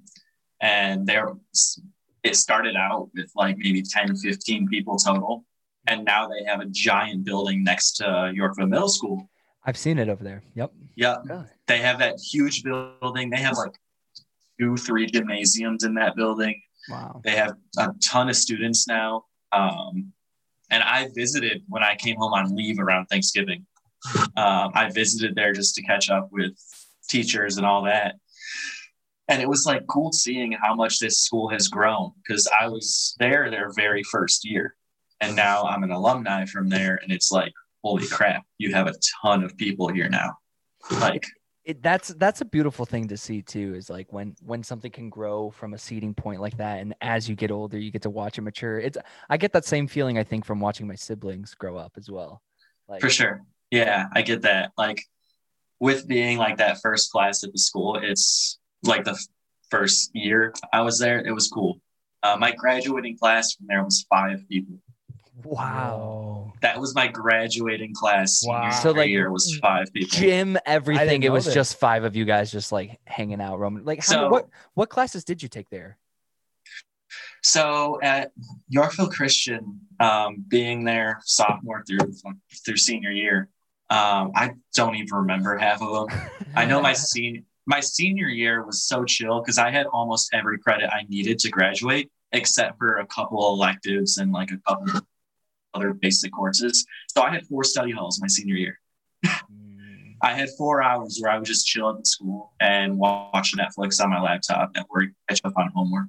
and 0.60 1.06
there, 1.06 1.32
it 2.24 2.36
started 2.36 2.74
out 2.74 3.10
with 3.14 3.30
like 3.36 3.56
maybe 3.58 3.82
10, 3.82 4.16
15 4.16 4.66
people 4.66 4.96
total. 4.96 5.44
And 5.86 6.04
now 6.04 6.26
they 6.26 6.42
have 6.44 6.60
a 6.60 6.66
giant 6.66 7.24
building 7.24 7.62
next 7.62 7.92
to 7.98 8.32
Yorkville 8.34 8.66
Middle 8.66 8.88
School. 8.88 9.28
I've 9.66 9.76
seen 9.76 9.98
it 9.98 10.08
over 10.08 10.24
there. 10.24 10.42
Yep. 10.54 10.72
Yeah. 10.96 11.16
Really? 11.24 11.44
They 11.66 11.78
have 11.78 11.98
that 11.98 12.18
huge 12.18 12.64
building. 12.64 13.30
They 13.30 13.36
have 13.36 13.56
like 13.56 13.72
two, 14.58 14.76
three 14.78 15.06
gymnasiums 15.06 15.84
in 15.84 15.94
that 15.94 16.16
building. 16.16 16.60
Wow. 16.88 17.20
They 17.22 17.32
have 17.32 17.54
a 17.78 17.88
ton 18.02 18.30
of 18.30 18.36
students 18.36 18.88
now. 18.88 19.24
Um, 19.52 20.12
and 20.70 20.82
I 20.82 21.08
visited 21.14 21.62
when 21.68 21.82
I 21.82 21.94
came 21.96 22.16
home 22.16 22.32
on 22.32 22.56
leave 22.56 22.78
around 22.78 23.06
Thanksgiving. 23.06 23.66
Um, 24.36 24.70
I 24.74 24.90
visited 24.92 25.34
there 25.34 25.52
just 25.52 25.74
to 25.76 25.82
catch 25.82 26.10
up 26.10 26.28
with 26.30 26.52
teachers 27.08 27.56
and 27.56 27.64
all 27.64 27.84
that. 27.84 28.16
And 29.28 29.40
it 29.40 29.48
was 29.48 29.64
like 29.64 29.86
cool 29.86 30.12
seeing 30.12 30.52
how 30.52 30.74
much 30.74 30.98
this 30.98 31.20
school 31.20 31.48
has 31.48 31.68
grown 31.68 32.12
because 32.16 32.48
I 32.60 32.68
was 32.68 33.14
there 33.18 33.50
their 33.50 33.72
very 33.72 34.02
first 34.02 34.44
year. 34.44 34.76
And 35.20 35.34
now 35.34 35.64
I'm 35.64 35.82
an 35.82 35.90
alumni 35.90 36.44
from 36.44 36.68
there. 36.68 36.98
And 37.02 37.10
it's 37.10 37.32
like, 37.32 37.52
holy 37.82 38.06
crap, 38.06 38.44
you 38.58 38.74
have 38.74 38.86
a 38.86 38.94
ton 39.22 39.42
of 39.42 39.56
people 39.56 39.88
here 39.88 40.08
now. 40.08 40.36
Like, 40.90 41.26
it, 41.64 41.82
that's 41.82 42.08
that's 42.08 42.42
a 42.42 42.44
beautiful 42.44 42.84
thing 42.84 43.08
to 43.08 43.16
see 43.16 43.40
too 43.40 43.74
is 43.74 43.88
like 43.88 44.12
when 44.12 44.34
when 44.42 44.62
something 44.62 44.90
can 44.90 45.08
grow 45.08 45.50
from 45.50 45.72
a 45.72 45.78
seeding 45.78 46.12
point 46.12 46.42
like 46.42 46.58
that 46.58 46.80
and 46.80 46.94
as 47.00 47.26
you 47.26 47.34
get 47.34 47.50
older 47.50 47.78
you 47.78 47.90
get 47.90 48.02
to 48.02 48.10
watch 48.10 48.36
it 48.36 48.42
mature 48.42 48.78
it's 48.78 48.98
i 49.30 49.38
get 49.38 49.54
that 49.54 49.64
same 49.64 49.86
feeling 49.86 50.18
i 50.18 50.22
think 50.22 50.44
from 50.44 50.60
watching 50.60 50.86
my 50.86 50.94
siblings 50.94 51.54
grow 51.54 51.78
up 51.78 51.92
as 51.96 52.10
well 52.10 52.42
like 52.88 53.00
For 53.00 53.10
sure. 53.10 53.42
Yeah, 53.70 54.06
I 54.12 54.22
get 54.22 54.42
that. 54.42 54.72
Like 54.76 55.02
with 55.80 56.06
being 56.06 56.38
like 56.38 56.58
that 56.58 56.80
first 56.82 57.10
class 57.10 57.42
at 57.44 57.52
the 57.52 57.58
school, 57.58 57.98
it's 58.02 58.58
like 58.84 59.04
the 59.04 59.18
first 59.70 60.10
year 60.14 60.52
I 60.72 60.82
was 60.82 60.98
there, 60.98 61.24
it 61.24 61.32
was 61.32 61.48
cool. 61.48 61.80
Uh, 62.22 62.36
my 62.38 62.52
graduating 62.52 63.18
class 63.18 63.54
from 63.54 63.66
there 63.68 63.84
was 63.84 64.06
five 64.08 64.48
people. 64.48 64.76
wow 65.42 66.52
That 66.62 66.80
was 66.80 66.94
my 66.94 67.08
graduating 67.08 67.92
class. 67.94 68.42
Wow. 68.46 68.70
So, 68.70 68.92
like, 68.92 69.08
year 69.08 69.30
was 69.30 69.58
five 69.60 69.92
people. 69.92 70.08
gym 70.16 70.56
everything 70.64 71.22
it 71.22 71.32
was 71.32 71.44
this. 71.44 71.54
just 71.54 71.78
five 71.78 72.04
of 72.04 72.16
you 72.16 72.24
guys 72.24 72.50
just 72.50 72.72
like 72.72 72.98
hanging 73.06 73.40
out 73.40 73.58
roaming 73.58 73.84
like 73.84 73.98
how, 73.98 74.04
So- 74.04 74.28
what 74.30 74.48
what 74.74 74.88
classes 74.90 75.24
did 75.24 75.42
you 75.42 75.48
take 75.48 75.68
there 75.70 75.98
So 77.42 78.00
at 78.02 78.32
Yorkville 78.68 79.10
Christian, 79.10 79.80
um, 80.00 80.44
being 80.48 80.84
there 80.84 81.20
sophomore 81.24 81.84
through 81.86 82.12
through 82.64 82.76
senior 82.78 83.10
year, 83.10 83.48
um, 83.90 84.32
I 84.34 84.52
don't 84.74 84.94
even 84.96 85.14
remember 85.14 85.56
half 85.58 85.82
of 85.82 86.08
them. 86.08 86.20
I 86.56 86.64
know 86.64 86.80
my 86.80 86.92
senior 87.12 87.42
my 87.66 87.80
senior 87.80 88.28
year 88.28 88.64
was 88.64 88.82
so 88.82 89.04
chill 89.04 89.40
because 89.40 89.58
I 89.58 89.70
had 89.70 89.86
almost 89.86 90.30
every 90.32 90.58
credit 90.58 90.90
I 90.92 91.04
needed 91.08 91.38
to 91.40 91.50
graduate, 91.50 92.10
except 92.32 92.78
for 92.78 92.98
a 92.98 93.06
couple 93.06 93.52
electives 93.52 94.18
and 94.18 94.32
like 94.32 94.50
a 94.50 94.58
couple 94.58 95.00
other 95.72 95.92
basic 95.94 96.32
courses. 96.32 96.86
So 97.08 97.22
I 97.22 97.30
had 97.30 97.46
four 97.46 97.64
study 97.64 97.92
halls 97.92 98.20
my 98.20 98.28
senior 98.28 98.56
year. 98.56 98.78
Mm. 99.24 100.14
I 100.22 100.34
had 100.34 100.48
four 100.56 100.82
hours 100.82 101.18
where 101.20 101.32
I 101.32 101.38
would 101.38 101.46
just 101.46 101.66
chill 101.66 101.90
at 101.90 101.98
the 101.98 102.04
school 102.04 102.52
and 102.60 102.98
watch 102.98 103.54
Netflix 103.56 104.02
on 104.02 104.10
my 104.10 104.20
laptop 104.20 104.72
and 104.74 104.84
work, 104.90 105.10
catch 105.28 105.40
up 105.44 105.54
on 105.56 105.70
homework. 105.74 106.08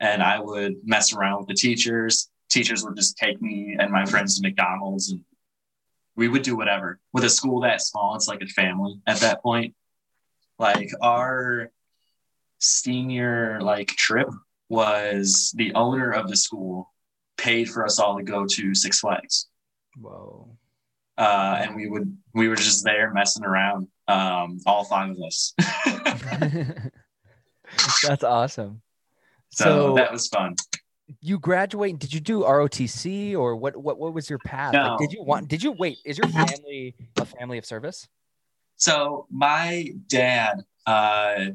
And 0.00 0.22
I 0.22 0.40
would 0.40 0.76
mess 0.84 1.12
around 1.12 1.38
with 1.38 1.48
the 1.48 1.54
teachers. 1.54 2.28
Teachers 2.50 2.84
would 2.84 2.96
just 2.96 3.16
take 3.16 3.40
me 3.40 3.76
and 3.78 3.90
my 3.90 4.04
friends 4.04 4.36
to 4.36 4.42
McDonald's 4.46 5.10
and 5.10 5.20
we 6.16 6.28
would 6.28 6.42
do 6.42 6.56
whatever. 6.56 6.98
With 7.12 7.24
a 7.24 7.30
school 7.30 7.60
that 7.60 7.82
small, 7.82 8.14
it's 8.14 8.28
like 8.28 8.42
a 8.42 8.46
family 8.46 9.00
at 9.06 9.18
that 9.18 9.42
point. 9.42 9.74
Like 10.58 10.90
our 11.02 11.70
senior 12.58 13.60
like 13.60 13.88
trip 13.88 14.28
was 14.68 15.52
the 15.56 15.72
owner 15.74 16.10
of 16.10 16.28
the 16.28 16.36
school 16.36 16.92
paid 17.36 17.68
for 17.68 17.84
us 17.84 17.98
all 17.98 18.16
to 18.16 18.22
go 18.22 18.46
to 18.46 18.74
Six 18.74 19.00
Flags 19.00 19.46
Whoa. 20.00 20.48
uh, 21.18 21.58
and 21.60 21.76
we 21.76 21.88
would 21.88 22.16
we 22.34 22.48
were 22.48 22.56
just 22.56 22.82
there 22.84 23.12
messing 23.12 23.44
around, 23.44 23.88
um, 24.08 24.58
all 24.66 24.84
five 24.84 25.10
of 25.10 25.16
us. 25.22 25.54
That's 28.02 28.24
awesome. 28.24 28.80
so, 29.50 29.64
So, 29.64 29.94
that 29.94 30.12
was 30.12 30.28
fun. 30.28 30.54
you 31.20 31.38
graduate. 31.38 31.98
Did 31.98 32.12
you 32.14 32.20
do 32.20 32.40
ROTC 32.42 33.36
or 33.36 33.56
what? 33.56 33.76
What? 33.76 33.98
What 33.98 34.14
was 34.14 34.28
your 34.30 34.38
path? 34.38 34.74
Like, 34.74 34.98
did 34.98 35.12
you 35.12 35.22
want? 35.22 35.48
Did 35.48 35.62
you 35.62 35.72
wait? 35.72 35.98
Is 36.04 36.18
your 36.18 36.28
family 36.28 36.94
a 37.16 37.24
family 37.24 37.58
of 37.58 37.66
service? 37.66 38.08
So 38.76 39.26
my 39.30 39.92
dad 40.08 40.62
uh, 40.86 41.46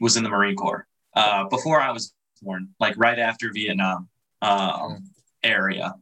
was 0.00 0.16
in 0.16 0.24
the 0.24 0.30
Marine 0.30 0.56
Corps 0.56 0.86
uh, 1.14 1.44
before 1.48 1.80
I 1.80 1.90
was 1.90 2.14
born, 2.42 2.68
like 2.80 2.94
right 2.96 3.18
after 3.18 3.52
Vietnam 3.52 4.08
um, 4.42 5.04
area. 5.42 5.94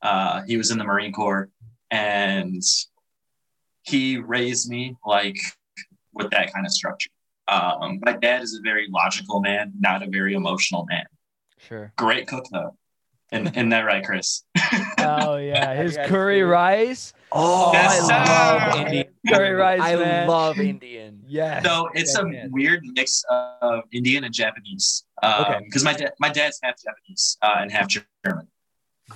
Uh, 0.00 0.42
he 0.46 0.56
was 0.56 0.70
in 0.70 0.78
the 0.78 0.84
Marine 0.84 1.12
Corps, 1.12 1.48
and 1.90 2.62
he 3.82 4.18
raised 4.18 4.68
me 4.68 4.96
like 5.06 5.36
with 6.12 6.30
that 6.30 6.52
kind 6.52 6.66
of 6.66 6.72
structure. 6.72 7.10
Um, 7.48 8.00
my 8.04 8.12
dad 8.12 8.42
is 8.42 8.54
a 8.54 8.60
very 8.62 8.88
logical 8.88 9.40
man, 9.40 9.72
not 9.78 10.02
a 10.02 10.06
very 10.08 10.34
emotional 10.34 10.86
man. 10.88 11.04
Sure. 11.58 11.92
Great 11.96 12.26
cook 12.26 12.46
though. 12.50 12.76
Isn't, 13.30 13.48
isn't 13.48 13.68
that 13.70 13.80
right, 13.84 14.04
Chris? 14.04 14.44
Oh 14.98 15.36
yeah, 15.36 15.74
his 15.82 15.96
curry 16.06 16.42
rice. 16.42 17.12
Oh, 17.32 17.72
Yes, 17.72 18.08
I 18.08 18.24
love 18.24 18.72
sir. 18.74 18.80
Indian. 18.82 19.01
Curry 19.28 19.52
rice, 19.66 19.80
I 19.82 19.96
man. 19.96 20.28
love 20.28 20.58
Indian. 20.58 21.22
Yes. 21.26 21.64
So 21.64 21.88
it's 21.94 22.14
a 22.16 22.24
man. 22.24 22.50
weird 22.50 22.82
mix 22.84 23.22
of 23.60 23.84
Indian 23.92 24.24
and 24.24 24.34
Japanese. 24.34 25.04
Um, 25.22 25.32
Okay. 25.42 25.60
Because 25.64 25.84
my 25.84 25.92
dad, 25.92 26.12
my 26.18 26.28
dad's 26.28 26.58
half 26.62 26.74
Japanese 26.84 27.36
uh, 27.42 27.56
and 27.58 27.70
half 27.70 27.88
German. 27.88 28.48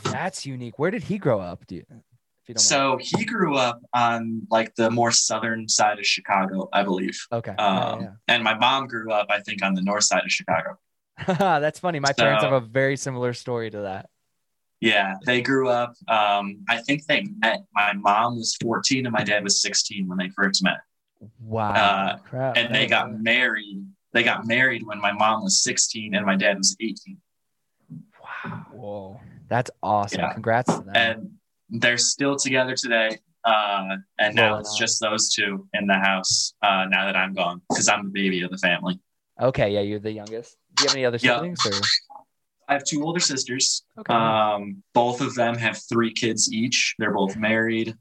That's 0.05 0.45
unique. 0.47 0.79
Where 0.79 0.91
did 0.91 1.05
he 1.05 1.19
grow 1.19 1.41
up? 1.41 1.67
Do 1.67 1.77
you, 1.77 1.85
if 1.91 2.49
you 2.49 2.55
don't 2.55 2.61
So 2.63 2.99
he 3.01 3.25
grew 3.25 3.57
up 3.57 3.81
on 3.95 4.47
like 4.51 4.75
the 4.77 4.91
more 4.91 5.11
southern 5.11 5.69
side 5.69 5.99
of 5.99 6.07
Chicago, 6.07 6.69
I 6.73 6.83
believe. 6.83 7.19
okay. 7.33 7.53
Um, 7.53 8.01
Yeah, 8.03 8.09
And 8.29 8.45
my 8.45 8.55
mom 8.55 8.87
grew 8.87 9.11
up, 9.13 9.27
I 9.31 9.41
think, 9.41 9.65
on 9.65 9.75
the 9.75 9.83
north 9.83 10.05
side 10.05 10.23
of 10.25 10.31
Chicago. 10.31 10.79
That's 11.27 11.79
funny. 11.79 11.99
My 11.99 12.13
parents 12.13 12.45
have 12.45 12.53
a 12.53 12.61
very 12.61 12.97
similar 12.97 13.33
story 13.33 13.71
to 13.71 13.81
that. 13.83 14.11
Yeah, 14.81 15.15
they 15.25 15.41
grew 15.41 15.69
up. 15.69 15.95
Um, 16.09 16.59
I 16.69 16.79
think 16.79 17.07
they 17.07 17.25
met. 17.39 17.61
My 17.75 17.93
mom 17.95 18.37
was 18.37 18.57
14 18.63 19.07
and 19.07 19.13
my 19.13 19.25
dad 19.25 19.43
was 19.43 19.63
16 19.63 20.07
when 20.07 20.19
they 20.19 20.29
first 20.31 20.63
met. 20.63 20.79
Wow. 21.41 21.71
Uh, 21.73 22.17
Crap. 22.19 22.57
and 22.59 22.75
they 22.75 22.87
got 22.87 23.21
married. 23.21 23.85
They 24.13 24.23
got 24.23 24.47
married 24.47 24.87
when 24.87 25.01
my 25.01 25.13
mom 25.13 25.43
was 25.45 25.63
16 25.63 26.15
and 26.15 26.27
my 26.27 26.37
dad 26.37 26.59
was 26.59 26.77
18. 26.81 27.17
wow. 28.23 28.67
Whoa. 28.73 29.21
That's 29.49 29.71
awesome. 29.83 30.21
Yeah. 30.21 30.33
Congrats 30.35 30.75
to 30.77 30.83
them. 30.85 30.93
and 30.95 31.31
they're 31.81 31.99
still 31.99 32.37
together 32.37 32.75
today. 32.75 33.19
Uh, 33.45 33.97
and 34.19 34.35
now 34.35 34.49
Rolling 34.49 34.61
it's 34.63 34.77
just 34.77 35.01
those 35.01 35.33
two 35.33 35.69
in 35.73 35.87
the 35.87 35.95
house. 35.95 36.53
Uh, 36.63 36.85
now 36.91 37.07
that 37.07 37.17
I'm 37.17 37.33
gone, 37.33 37.63
because 37.71 37.89
I'm 37.89 38.05
the 38.05 38.11
baby 38.11 38.43
of 38.43 38.51
the 38.51 38.59
family. 38.59 38.99
okay. 39.41 39.71
Yeah. 39.73 39.81
You're 39.81 40.01
the 40.01 40.13
youngest. 40.13 40.57
Do 40.75 40.83
you 40.85 40.89
have 40.89 40.97
any 40.97 41.05
other 41.07 41.19
Yeah. 41.23 41.37
siblings? 41.37 41.65
Or? 41.65 41.73
I 42.69 42.75
have 42.75 42.85
two 42.85 43.03
older 43.05 43.21
sisters. 43.21 43.85
Okay. 43.99 44.13
Um, 44.13 44.83
both 44.95 45.21
of 45.21 45.35
them 45.35 45.57
have 45.57 45.81
three 45.89 46.13
kids 46.13 46.53
each. 46.53 46.95
They're 46.99 47.15
both 47.15 47.37
married. 47.37 47.95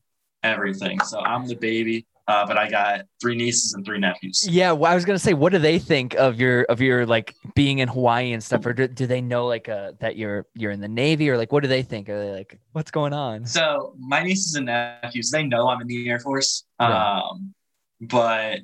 Everything. 0.43 0.99
So 1.01 1.19
I'm 1.19 1.47
the 1.47 1.55
baby. 1.55 2.05
Uh, 2.27 2.45
but 2.45 2.57
I 2.57 2.67
got 2.67 3.01
three 3.21 3.35
nieces 3.35 3.73
and 3.73 3.85
three 3.85 3.99
nephews. 3.99 4.47
Yeah, 4.49 4.71
well, 4.71 4.91
I 4.91 4.95
was 4.95 5.05
gonna 5.05 5.19
say, 5.19 5.35
what 5.35 5.51
do 5.51 5.59
they 5.59 5.77
think 5.77 6.15
of 6.15 6.39
your 6.39 6.63
of 6.63 6.81
your 6.81 7.05
like 7.05 7.35
being 7.53 7.79
in 7.79 7.87
Hawaii 7.87 8.33
and 8.33 8.43
stuff, 8.43 8.65
or 8.65 8.73
do, 8.73 8.87
do 8.87 9.05
they 9.05 9.21
know 9.21 9.45
like 9.45 9.69
uh, 9.69 9.91
that 9.99 10.15
you're 10.15 10.47
you're 10.55 10.71
in 10.71 10.81
the 10.81 10.87
Navy, 10.87 11.29
or 11.29 11.37
like 11.37 11.51
what 11.51 11.61
do 11.61 11.69
they 11.69 11.83
think? 11.83 12.09
Are 12.09 12.19
they 12.19 12.31
like, 12.31 12.59
what's 12.71 12.89
going 12.89 13.13
on? 13.13 13.45
So 13.45 13.93
my 13.99 14.23
nieces 14.23 14.55
and 14.55 14.65
nephews, 14.65 15.29
they 15.29 15.43
know 15.43 15.67
I'm 15.67 15.81
in 15.81 15.87
the 15.87 16.09
Air 16.09 16.19
Force. 16.19 16.63
Yeah. 16.79 17.19
Um, 17.21 17.53
but 18.01 18.61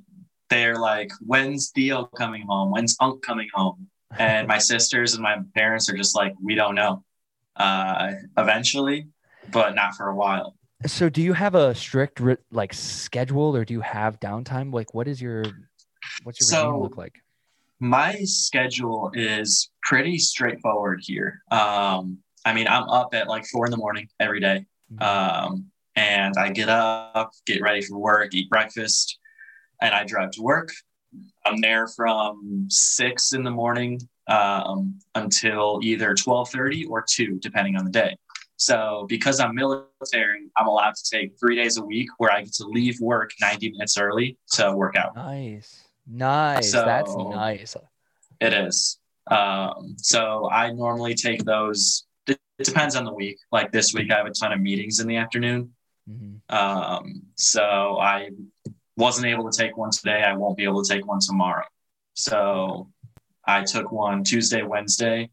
they're 0.50 0.80
like, 0.80 1.12
when's 1.20 1.70
Theo 1.70 2.06
coming 2.06 2.42
home? 2.48 2.72
When's 2.72 2.96
Unc 3.00 3.22
coming 3.22 3.50
home? 3.54 3.88
And 4.20 4.48
my 4.48 4.58
sisters 4.58 5.14
and 5.14 5.24
my 5.24 5.38
parents 5.56 5.90
are 5.90 5.96
just 5.96 6.16
like, 6.16 6.34
we 6.42 6.56
don't 6.56 6.76
know. 6.76 7.04
Uh, 7.56 8.14
eventually, 8.38 9.08
but 9.52 9.76
not 9.76 9.94
for 9.96 10.08
a 10.08 10.16
while. 10.16 10.56
So, 10.88 11.10
do 11.10 11.22
you 11.22 11.34
have 11.34 11.54
a 11.54 11.76
strict 11.76 12.20
ri- 12.20 12.38
like 12.52 12.74
schedule, 12.74 13.56
or 13.56 13.66
do 13.66 13.74
you 13.74 13.82
have 13.82 14.20
downtime? 14.20 14.74
Like, 14.74 14.94
what 14.94 15.08
is 15.08 15.22
your 15.22 15.44
what's 16.24 16.40
your 16.40 16.48
So- 16.48 16.68
regime 16.70 16.82
look 16.82 16.98
like? 16.98 17.20
My 17.80 18.14
schedule 18.24 19.12
is 19.16 19.70
pretty 19.84 20.18
straightforward 20.20 21.02
here. 21.04 21.42
Um, 21.52 22.20
I 22.46 22.54
mean, 22.54 22.68
I'm 22.68 22.84
up 22.84 23.14
at 23.14 23.28
like 23.28 23.46
four 23.48 23.66
in 23.66 23.72
the 23.72 23.78
morning 23.78 24.08
every 24.20 24.40
day. 24.40 24.66
Um, 25.00 25.66
and 25.96 26.36
I 26.38 26.50
get 26.50 26.70
up, 26.70 27.32
get 27.46 27.62
ready 27.62 27.82
for 27.82 27.98
work, 27.98 28.34
eat 28.34 28.50
breakfast, 28.50 29.18
and 29.82 29.94
I 29.96 30.04
drive 30.04 30.32
to 30.32 30.42
work. 30.44 30.70
I'm 31.46 31.60
there 31.62 31.88
from 31.88 32.68
six 32.70 33.34
in 33.34 33.44
the 33.44 33.52
morning 33.52 34.00
um, 34.28 35.00
until 35.16 35.80
either 35.84 36.14
twelve 36.16 36.50
thirty 36.50 36.86
or 36.86 37.04
two, 37.08 37.40
depending 37.40 37.76
on 37.76 37.86
the 37.86 37.92
day. 37.92 38.16
So 38.58 39.06
because 39.10 39.40
I'm 39.40 39.56
military, 39.56 40.50
I'm 40.56 40.68
allowed 40.68 40.94
to 40.96 41.10
take 41.10 41.40
three 41.40 41.56
days 41.56 41.78
a 41.78 41.84
week 41.84 42.10
where 42.18 42.32
I 42.32 42.44
get 42.44 42.54
to 42.54 42.66
leave 42.68 43.00
work 43.00 43.32
ninety 43.42 43.72
minutes 43.72 43.98
early 43.98 44.38
to 44.54 44.72
work 44.74 44.96
out. 44.96 45.16
Nice, 45.16 45.84
nice. 46.08 46.72
So 46.72 46.86
That's 46.86 47.16
nice. 47.16 47.76
It 48.40 48.54
is. 48.54 49.00
Um, 49.28 49.96
so 49.98 50.50
I 50.50 50.72
normally 50.72 51.16
take 51.16 51.44
those. 51.44 52.06
It, 52.28 52.40
depends 52.60 52.96
on 52.96 53.06
the 53.06 53.14
week. 53.14 53.38
Like 53.52 53.72
this 53.72 53.94
week, 53.94 54.12
I 54.12 54.18
have 54.18 54.28
a 54.28 54.32
ton 54.32 54.52
of 54.52 54.62
meetings 54.62 55.00
in 55.00 55.08
the 55.08 55.18
afternoon. 55.18 55.72
Mhm. 56.08 56.42
Um, 56.50 57.24
so 57.36 57.98
I 58.00 58.30
wasn't 59.02 59.26
able 59.26 59.50
to 59.50 59.58
take 59.58 59.76
one 59.76 59.90
today. 59.90 60.22
I 60.24 60.34
won't 60.34 60.56
be 60.56 60.64
able 60.64 60.84
to 60.84 60.94
take 60.94 61.08
one 61.08 61.20
tomorrow. 61.20 61.66
So 62.14 62.88
I 63.46 63.64
took 63.64 63.92
one 63.92 64.24
Tuesday, 64.24 64.62
Wednesday, 64.62 65.32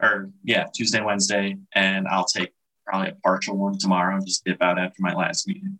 or 0.00 0.30
yeah, 0.42 0.68
Tuesday, 0.74 1.02
Wednesday, 1.02 1.56
and 1.74 2.08
I'll 2.08 2.24
take 2.24 2.52
probably 2.86 3.10
a 3.10 3.14
partial 3.22 3.58
one 3.58 3.76
tomorrow 3.78 4.16
and 4.16 4.26
just 4.26 4.46
dip 4.46 4.62
out 4.62 4.78
after 4.78 5.02
my 5.02 5.12
last 5.12 5.46
meeting. 5.46 5.78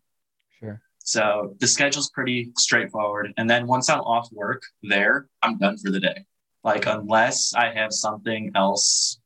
Sure. 0.61 0.83
So 0.99 1.57
the 1.59 1.67
schedule's 1.67 2.11
pretty 2.11 2.53
straightforward. 2.59 3.33
And 3.39 3.49
then 3.49 3.67
once 3.67 3.89
I'm 3.89 4.01
off 4.01 4.31
work 4.31 4.63
there, 4.83 5.27
I'm 5.43 5.57
done 5.57 5.79
for 5.79 5.91
the 5.91 6.01
day. 6.01 6.27
Like, 6.63 6.87
unless 6.87 7.55
I 7.55 7.73
have 7.73 7.93
something 7.93 8.53
else 8.55 9.19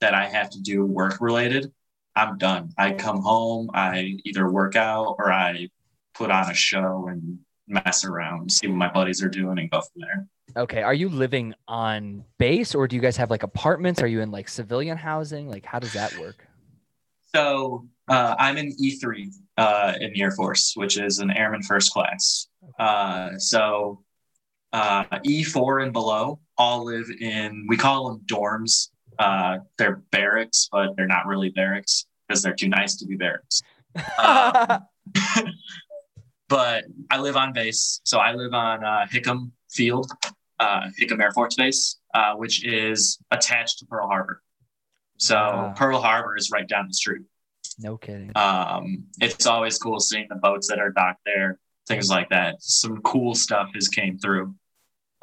that 0.00 0.12
I 0.12 0.26
have 0.26 0.50
to 0.50 0.60
do 0.60 0.84
work 0.84 1.20
related, 1.20 1.72
I'm 2.16 2.36
done. 2.36 2.72
I 2.76 2.92
come 2.92 3.22
home, 3.22 3.70
I 3.72 4.18
either 4.24 4.50
work 4.50 4.74
out 4.74 5.14
or 5.18 5.32
I 5.32 5.68
put 6.14 6.30
on 6.30 6.50
a 6.50 6.54
show 6.54 7.08
and 7.08 7.38
mess 7.66 8.04
around, 8.04 8.50
see 8.52 8.66
what 8.66 8.76
my 8.76 8.90
buddies 8.92 9.22
are 9.22 9.28
doing, 9.28 9.58
and 9.58 9.70
go 9.70 9.80
from 9.80 10.02
there. 10.02 10.26
Okay, 10.56 10.82
are 10.82 10.94
you 10.94 11.08
living 11.08 11.54
on 11.66 12.24
base, 12.38 12.74
or 12.74 12.86
do 12.86 12.96
you 12.96 13.02
guys 13.02 13.16
have 13.16 13.30
like 13.30 13.42
apartments? 13.42 14.02
Are 14.02 14.06
you 14.06 14.20
in 14.20 14.30
like 14.30 14.48
civilian 14.48 14.96
housing? 14.96 15.48
Like, 15.48 15.64
how 15.64 15.78
does 15.78 15.92
that 15.94 16.16
work? 16.18 16.46
So 17.34 17.88
uh, 18.08 18.36
I'm 18.38 18.56
in 18.56 18.72
E3 18.76 19.34
uh, 19.56 19.94
in 20.00 20.12
the 20.12 20.22
Air 20.22 20.30
Force, 20.30 20.74
which 20.76 20.98
is 20.98 21.18
an 21.18 21.30
airman 21.30 21.62
first 21.62 21.92
class. 21.92 22.46
Uh, 22.78 23.36
so 23.38 24.04
uh, 24.72 25.04
E4 25.04 25.84
and 25.84 25.92
below 25.92 26.38
all 26.56 26.84
live 26.84 27.10
in, 27.20 27.66
we 27.68 27.76
call 27.76 28.08
them 28.08 28.22
dorms. 28.30 28.90
Uh, 29.18 29.58
they're 29.78 30.02
barracks, 30.12 30.68
but 30.70 30.96
they're 30.96 31.06
not 31.06 31.26
really 31.26 31.50
barracks 31.50 32.06
because 32.28 32.42
they're 32.42 32.54
too 32.54 32.68
nice 32.68 32.96
to 32.96 33.06
be 33.06 33.16
barracks. 33.16 33.60
Uh, 34.18 34.80
but 36.48 36.84
I 37.10 37.18
live 37.18 37.36
on 37.36 37.52
base. 37.52 38.00
So 38.04 38.18
I 38.18 38.32
live 38.32 38.52
on 38.54 38.84
uh, 38.84 39.06
Hickam 39.12 39.50
Field, 39.70 40.10
uh, 40.60 40.88
Hickam 41.00 41.20
Air 41.20 41.32
Force 41.32 41.54
Base, 41.54 41.98
uh, 42.14 42.34
which 42.34 42.64
is 42.64 43.18
attached 43.30 43.78
to 43.80 43.86
Pearl 43.86 44.08
Harbor. 44.08 44.42
So 45.18 45.34
Wow. 45.36 45.74
Pearl 45.76 46.00
Harbor 46.00 46.36
is 46.36 46.50
right 46.50 46.68
down 46.68 46.86
the 46.88 46.94
street. 46.94 47.22
No 47.78 47.96
kidding. 47.96 48.30
Um, 48.36 49.04
it's 49.20 49.46
always 49.46 49.78
cool 49.78 49.98
seeing 50.00 50.26
the 50.28 50.36
boats 50.36 50.68
that 50.68 50.78
are 50.78 50.90
docked 50.90 51.22
there, 51.24 51.58
things 51.88 52.08
like 52.08 52.28
that. 52.30 52.62
Some 52.62 53.00
cool 53.02 53.34
stuff 53.34 53.70
has 53.74 53.88
came 53.88 54.18
through 54.18 54.54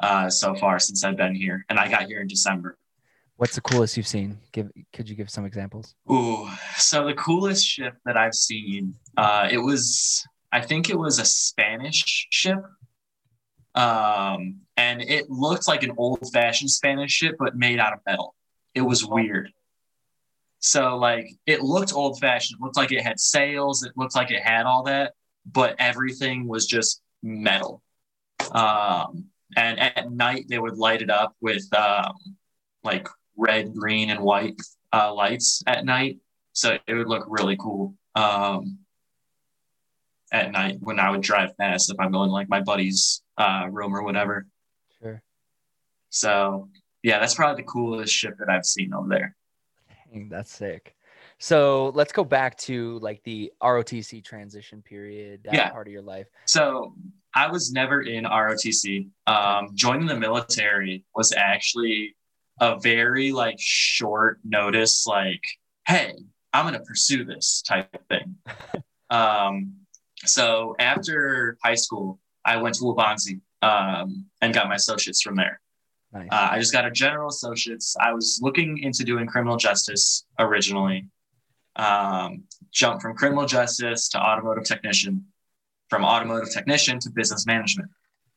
uh, 0.00 0.28
so 0.28 0.54
far 0.54 0.78
since 0.78 1.04
I've 1.04 1.16
been 1.16 1.34
here, 1.34 1.64
and 1.68 1.78
I 1.78 1.88
got 1.88 2.02
here 2.04 2.20
in 2.20 2.26
December. 2.26 2.76
What's 3.36 3.54
the 3.54 3.60
coolest 3.62 3.96
you've 3.96 4.06
seen? 4.06 4.38
Give 4.52 4.70
could 4.92 5.08
you 5.08 5.16
give 5.16 5.30
some 5.30 5.44
examples? 5.46 5.94
Ooh, 6.10 6.48
so 6.76 7.06
the 7.06 7.14
coolest 7.14 7.64
ship 7.66 7.94
that 8.04 8.16
I've 8.16 8.34
seen, 8.34 8.94
uh, 9.16 9.48
it 9.50 9.58
was, 9.58 10.26
I 10.52 10.60
think 10.60 10.90
it 10.90 10.98
was 10.98 11.18
a 11.18 11.24
Spanish 11.24 12.28
ship. 12.30 12.62
Um, 13.74 14.60
and 14.76 15.00
it 15.00 15.30
looked 15.30 15.66
like 15.66 15.82
an 15.82 15.92
old 15.96 16.30
fashioned 16.32 16.70
Spanish 16.70 17.10
ship, 17.10 17.36
but 17.38 17.56
made 17.56 17.78
out 17.78 17.94
of 17.94 18.00
metal. 18.06 18.34
It 18.74 18.82
was 18.82 19.04
weird. 19.04 19.50
So, 20.58 20.96
like, 20.96 21.26
it 21.46 21.62
looked 21.62 21.92
old 21.94 22.20
fashioned. 22.20 22.60
It 22.60 22.62
looked 22.62 22.76
like 22.76 22.92
it 22.92 23.02
had 23.02 23.18
sails. 23.18 23.82
It 23.82 23.92
looked 23.96 24.14
like 24.14 24.30
it 24.30 24.42
had 24.42 24.66
all 24.66 24.84
that, 24.84 25.14
but 25.50 25.74
everything 25.78 26.46
was 26.46 26.66
just 26.66 27.00
metal. 27.22 27.82
Um, 28.52 29.24
and 29.56 29.80
at 29.80 30.12
night, 30.12 30.46
they 30.48 30.58
would 30.58 30.76
light 30.76 31.02
it 31.02 31.10
up 31.10 31.34
with 31.40 31.66
um, 31.74 32.14
like 32.84 33.08
red, 33.36 33.74
green, 33.74 34.10
and 34.10 34.20
white 34.20 34.60
uh, 34.92 35.12
lights 35.12 35.62
at 35.66 35.84
night, 35.84 36.18
so 36.52 36.78
it 36.86 36.94
would 36.94 37.08
look 37.08 37.24
really 37.28 37.56
cool 37.56 37.94
um, 38.14 38.78
at 40.32 40.50
night 40.50 40.78
when 40.80 40.98
I 40.98 41.10
would 41.10 41.20
drive 41.20 41.56
past 41.58 41.90
if 41.90 42.00
I'm 42.00 42.10
going 42.10 42.28
to, 42.28 42.32
like 42.32 42.48
my 42.48 42.60
buddy's 42.60 43.22
uh, 43.38 43.68
room 43.70 43.94
or 43.94 44.02
whatever. 44.02 44.46
Sure. 45.00 45.22
So 46.10 46.68
yeah, 47.02 47.18
that's 47.20 47.34
probably 47.34 47.62
the 47.62 47.68
coolest 47.68 48.12
ship 48.12 48.36
that 48.38 48.48
I've 48.48 48.64
seen 48.64 48.92
over 48.94 49.08
there. 49.08 49.36
Dang, 50.12 50.28
that's 50.28 50.50
sick. 50.50 50.96
So 51.38 51.90
let's 51.94 52.12
go 52.12 52.24
back 52.24 52.56
to 52.58 52.98
like 53.00 53.22
the 53.24 53.52
ROTC 53.62 54.24
transition 54.24 54.80
period, 54.82 55.42
that 55.44 55.54
Yeah. 55.54 55.70
part 55.70 55.86
of 55.86 55.92
your 55.92 56.02
life. 56.02 56.28
So 56.46 56.94
I 57.34 57.50
was 57.50 57.72
never 57.72 58.02
in 58.02 58.24
ROTC. 58.24 59.08
Um, 59.26 59.70
joining 59.74 60.06
the 60.06 60.18
military 60.18 61.04
was 61.14 61.32
actually 61.32 62.14
a 62.60 62.78
very 62.78 63.32
like 63.32 63.56
short 63.58 64.38
notice, 64.44 65.06
like, 65.06 65.42
hey, 65.88 66.12
I'm 66.52 66.64
gonna 66.64 66.80
pursue 66.80 67.24
this 67.24 67.62
type 67.62 67.88
of 67.94 68.06
thing. 68.06 68.36
um, 69.10 69.72
so 70.24 70.74
after 70.78 71.56
high 71.64 71.74
school, 71.74 72.18
I 72.44 72.56
went 72.56 72.76
to 72.76 72.84
Waubonsee 72.84 73.40
um, 73.62 74.26
and 74.40 74.52
got 74.52 74.68
my 74.68 74.74
associates 74.74 75.22
from 75.22 75.36
there. 75.36 75.60
Nice. 76.12 76.28
Uh, 76.30 76.48
I 76.52 76.58
just 76.58 76.72
got 76.72 76.84
a 76.84 76.90
general 76.90 77.28
associates. 77.28 77.96
I 77.98 78.12
was 78.12 78.40
looking 78.42 78.78
into 78.78 79.04
doing 79.04 79.26
criminal 79.26 79.56
justice 79.56 80.26
originally. 80.38 81.06
Um, 81.76 82.44
jumped 82.70 83.00
from 83.00 83.16
criminal 83.16 83.46
justice 83.46 84.08
to 84.10 84.20
automotive 84.20 84.64
technician, 84.64 85.24
from 85.88 86.04
automotive 86.04 86.52
technician 86.52 86.98
to 87.00 87.10
business 87.10 87.46
management. 87.46 87.88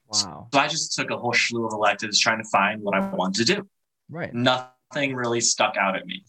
wow. 0.07 0.47
So 0.53 0.59
I 0.59 0.67
just 0.67 0.95
took 0.95 1.09
a 1.09 1.17
whole 1.17 1.33
slew 1.33 1.65
of 1.65 1.73
electives 1.73 2.19
trying 2.19 2.41
to 2.41 2.47
find 2.49 2.81
what 2.81 2.95
I 2.95 3.13
wanted 3.13 3.45
to 3.45 3.55
do. 3.55 3.67
Right. 4.09 4.33
Nothing 4.33 5.15
really 5.15 5.41
stuck 5.41 5.75
out 5.75 5.97
at 5.97 6.05
me. 6.05 6.23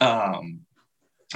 Um, 0.00 0.60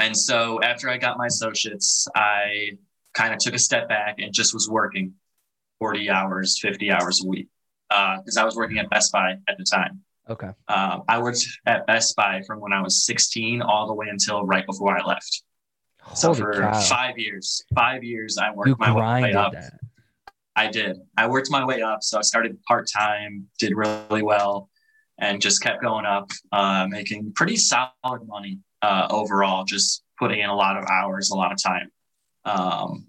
and 0.00 0.16
so 0.16 0.62
after 0.62 0.88
I 0.88 0.96
got 0.96 1.18
my 1.18 1.26
associates, 1.26 2.08
I 2.14 2.78
kind 3.16 3.32
of 3.32 3.40
took 3.40 3.54
a 3.54 3.58
step 3.58 3.88
back 3.88 4.16
and 4.18 4.32
just 4.32 4.52
was 4.52 4.68
working 4.68 5.14
40 5.80 6.10
hours, 6.10 6.58
50 6.60 6.90
hours 6.90 7.22
a 7.24 7.26
week 7.26 7.48
because 7.88 8.36
I 8.36 8.44
was 8.44 8.56
working 8.56 8.78
at 8.78 8.90
Best 8.90 9.12
Buy 9.12 9.36
at 9.48 9.56
the 9.58 9.64
time. 9.64 10.02
Okay. 10.28 10.50
Um, 10.68 11.04
I 11.08 11.20
worked 11.20 11.44
at 11.66 11.86
Best 11.86 12.14
Buy 12.16 12.42
from 12.46 12.60
when 12.60 12.72
I 12.72 12.82
was 12.82 13.04
16 13.04 13.62
all 13.62 13.86
the 13.86 13.94
way 13.94 14.06
until 14.10 14.44
right 14.44 14.66
before 14.66 14.98
I 14.98 15.04
left. 15.04 15.42
So 16.14 16.34
for 16.34 16.52
cow. 16.52 16.80
five 16.82 17.18
years, 17.18 17.64
five 17.74 18.04
years, 18.04 18.38
I 18.38 18.52
worked 18.52 18.68
You 18.68 18.76
my 18.78 19.20
way 19.22 19.32
up. 19.32 19.52
that. 19.52 19.74
I 20.54 20.68
did. 20.68 20.98
I 21.16 21.26
worked 21.26 21.50
my 21.50 21.64
way 21.64 21.82
up. 21.82 22.02
So 22.02 22.18
I 22.18 22.22
started 22.22 22.62
part 22.62 22.88
time, 22.88 23.46
did 23.58 23.72
really 23.74 24.22
well, 24.22 24.70
and 25.18 25.40
just 25.40 25.62
kept 25.62 25.82
going 25.82 26.06
up, 26.06 26.30
uh, 26.52 26.86
making 26.88 27.32
pretty 27.34 27.56
solid 27.56 27.90
money 28.26 28.60
uh, 28.82 29.08
overall, 29.10 29.64
just 29.64 30.02
putting 30.18 30.40
in 30.40 30.48
a 30.48 30.54
lot 30.54 30.76
of 30.76 30.84
hours, 30.88 31.30
a 31.30 31.36
lot 31.36 31.52
of 31.52 31.62
time. 31.62 31.90
Um, 32.46 33.08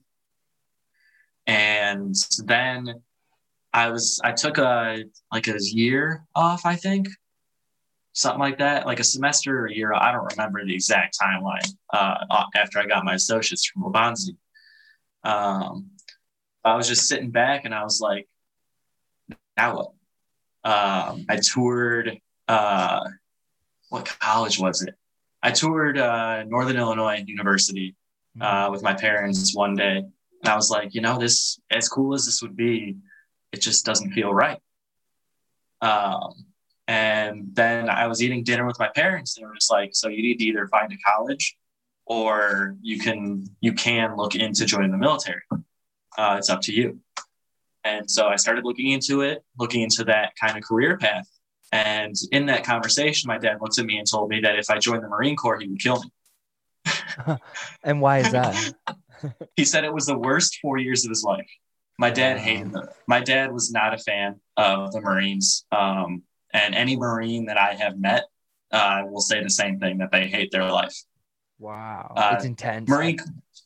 and 1.45 2.15
then 2.45 3.01
I 3.71 3.89
was, 3.89 4.19
I 4.23 4.31
took 4.33 4.57
a 4.57 5.05
like 5.31 5.47
a 5.47 5.57
year 5.61 6.25
off, 6.35 6.65
I 6.65 6.75
think, 6.75 7.07
something 8.13 8.39
like 8.39 8.57
that, 8.57 8.87
like 8.87 8.99
a 8.99 9.03
semester 9.03 9.59
or 9.59 9.67
a 9.67 9.73
year. 9.73 9.93
I 9.93 10.11
don't 10.11 10.31
remember 10.31 10.65
the 10.65 10.73
exact 10.73 11.17
timeline 11.21 11.71
uh, 11.93 12.45
after 12.55 12.79
I 12.79 12.87
got 12.87 13.05
my 13.05 13.13
associates 13.13 13.65
from 13.65 13.83
Waubonsee. 13.83 14.35
Um, 15.23 15.91
I 16.65 16.75
was 16.75 16.87
just 16.87 17.07
sitting 17.07 17.29
back 17.29 17.65
and 17.65 17.75
I 17.75 17.83
was 17.83 18.01
like, 18.01 18.27
now 19.55 19.75
what? 19.75 19.91
Um, 20.63 21.25
I 21.29 21.37
toured, 21.37 22.19
uh, 22.47 23.07
what 23.89 24.05
college 24.19 24.59
was 24.59 24.81
it? 24.81 24.95
I 25.43 25.51
toured 25.51 25.97
uh, 25.99 26.43
Northern 26.43 26.77
Illinois 26.77 27.23
University 27.25 27.95
uh, 28.41 28.69
with 28.71 28.83
my 28.83 28.93
parents 28.93 29.55
one 29.55 29.75
day. 29.75 29.97
And 29.97 30.49
I 30.49 30.55
was 30.55 30.69
like, 30.69 30.93
you 30.93 31.01
know, 31.01 31.17
this, 31.17 31.59
as 31.71 31.89
cool 31.89 32.13
as 32.13 32.25
this 32.25 32.41
would 32.41 32.55
be, 32.55 32.97
it 33.51 33.61
just 33.61 33.85
doesn't 33.85 34.11
feel 34.11 34.33
right. 34.33 34.59
Um, 35.81 36.45
and 36.87 37.49
then 37.53 37.89
I 37.89 38.07
was 38.07 38.21
eating 38.23 38.43
dinner 38.43 38.65
with 38.65 38.79
my 38.79 38.89
parents. 38.89 39.33
They 39.33 39.43
were 39.43 39.53
just 39.53 39.71
like, 39.71 39.91
so 39.93 40.09
you 40.09 40.21
need 40.21 40.39
to 40.39 40.45
either 40.45 40.67
find 40.67 40.91
a 40.91 40.97
college 40.97 41.57
or 42.05 42.75
you 42.81 42.99
can, 42.99 43.45
you 43.59 43.73
can 43.73 44.15
look 44.15 44.35
into 44.35 44.65
joining 44.65 44.91
the 44.91 44.97
military 44.97 45.41
uh, 46.17 46.35
it's 46.37 46.49
up 46.49 46.61
to 46.61 46.73
you. 46.73 46.99
And 47.83 48.09
so 48.09 48.27
I 48.27 48.35
started 48.35 48.65
looking 48.65 48.91
into 48.91 49.21
it, 49.21 49.43
looking 49.57 49.81
into 49.81 50.03
that 50.05 50.33
kind 50.39 50.57
of 50.57 50.63
career 50.63 50.97
path. 50.97 51.27
And 51.71 52.15
in 52.31 52.45
that 52.47 52.63
conversation, 52.63 53.27
my 53.27 53.37
dad 53.37 53.57
looked 53.61 53.77
at 53.77 53.85
me 53.85 53.97
and 53.97 54.09
told 54.09 54.29
me 54.29 54.41
that 54.41 54.57
if 54.57 54.69
I 54.69 54.77
joined 54.79 55.03
the 55.03 55.09
Marine 55.09 55.35
Corps, 55.35 55.59
he 55.59 55.67
would 55.67 55.79
kill 55.79 56.01
me. 56.01 56.11
And 57.83 58.01
why 58.01 58.19
is 58.19 58.31
that? 58.31 58.73
He 59.55 59.65
said 59.65 59.83
it 59.83 59.91
was 59.91 60.05
the 60.05 60.15
worst 60.15 60.59
four 60.61 60.77
years 60.77 61.03
of 61.03 61.09
his 61.09 61.23
life. 61.23 61.49
My 61.97 62.11
dad 62.11 62.37
hated 62.37 62.71
them. 62.71 62.87
My 63.07 63.19
dad 63.19 63.51
was 63.51 63.71
not 63.71 63.95
a 63.95 63.97
fan 63.97 64.39
of 64.57 64.91
the 64.91 65.01
Marines. 65.01 65.65
Um, 65.71 66.21
and 66.53 66.75
any 66.75 66.95
Marine 66.95 67.45
that 67.45 67.57
I 67.57 67.73
have 67.73 67.97
met 67.97 68.25
uh, 68.71 69.01
will 69.07 69.21
say 69.21 69.41
the 69.41 69.49
same 69.49 69.79
thing 69.79 69.97
that 69.97 70.11
they 70.11 70.27
hate 70.27 70.51
their 70.51 70.69
life. 70.69 70.95
wow. 71.57 72.13
Uh, 72.15 72.33
it's 72.35 72.45
intense. 72.45 72.87
Marine, 72.87 73.17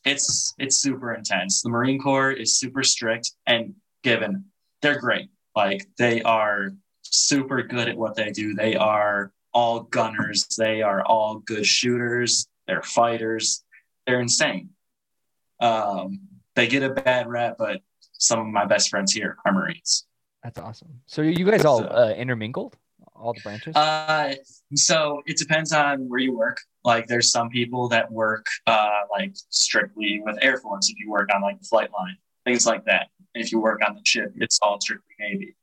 it's 0.04 0.54
it's 0.58 0.78
super 0.78 1.14
intense. 1.14 1.62
The 1.62 1.68
Marine 1.68 2.00
Corps 2.00 2.32
is 2.32 2.56
super 2.56 2.82
strict, 2.82 3.32
and 3.46 3.74
given 4.02 4.46
they're 4.80 5.00
great. 5.00 5.28
Like 5.54 5.86
they 5.98 6.22
are 6.22 6.72
super 7.02 7.62
good 7.62 7.88
at 7.88 7.96
what 7.96 8.16
they 8.16 8.30
do. 8.30 8.54
They 8.54 8.74
are 8.74 9.32
all 9.52 9.80
gunners. 9.80 10.46
They 10.56 10.82
are 10.82 11.04
all 11.04 11.38
good 11.40 11.66
shooters. 11.66 12.46
They're 12.66 12.82
fighters. 12.82 13.64
They're 14.06 14.20
insane. 14.20 14.70
Um, 15.60 16.20
they 16.54 16.66
get 16.66 16.82
a 16.82 16.90
bad 16.90 17.28
rap, 17.28 17.56
but 17.58 17.80
some 18.12 18.40
of 18.40 18.46
my 18.46 18.64
best 18.64 18.90
friends 18.90 19.12
here 19.12 19.36
are 19.44 19.52
Marines. 19.52 20.06
That's 20.42 20.58
awesome. 20.58 21.00
So 21.06 21.22
you 21.22 21.44
guys 21.44 21.64
all 21.64 21.78
So- 21.80 21.86
uh, 21.86 22.14
intermingled, 22.16 22.76
all 23.14 23.32
the 23.32 23.40
branches. 23.40 23.76
Uh, 23.76 24.34
so 24.74 25.22
it 25.26 25.36
depends 25.36 25.72
on 25.72 26.08
where 26.08 26.20
you 26.20 26.36
work. 26.36 26.58
Like 26.84 27.06
there's 27.06 27.30
some 27.30 27.48
people 27.48 27.88
that 27.90 28.10
work 28.10 28.46
uh, 28.66 29.02
like 29.10 29.32
strictly 29.50 30.20
with 30.24 30.36
Air 30.42 30.58
Force. 30.58 30.90
If 30.90 30.98
you 30.98 31.10
work 31.10 31.30
on 31.32 31.42
like 31.42 31.60
the 31.60 31.64
flight 31.68 31.90
line, 31.96 32.16
things 32.44 32.66
like 32.66 32.84
that. 32.86 33.08
If 33.34 33.52
you 33.52 33.60
work 33.60 33.80
on 33.86 33.94
the 33.94 34.02
ship, 34.04 34.32
it's 34.36 34.58
all 34.60 34.80
strictly 34.80 35.14
Navy. 35.20 35.54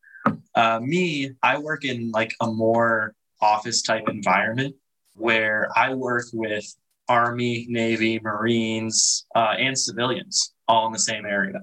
Uh, 0.56 0.80
me, 0.82 1.32
I 1.44 1.58
work 1.60 1.84
in 1.86 2.12
like 2.12 2.34
a 2.42 2.48
more 2.48 3.14
office 3.42 3.82
type 3.82 4.08
environment 4.08 4.76
where 5.16 5.70
I 5.76 5.94
work 5.94 6.26
with 6.34 6.74
Army, 7.10 7.66
Navy, 7.68 8.20
Marines, 8.20 9.26
uh, 9.36 9.56
and 9.58 9.78
civilians 9.78 10.54
all 10.68 10.86
in 10.88 10.94
the 10.94 11.00
same 11.00 11.26
area. 11.26 11.62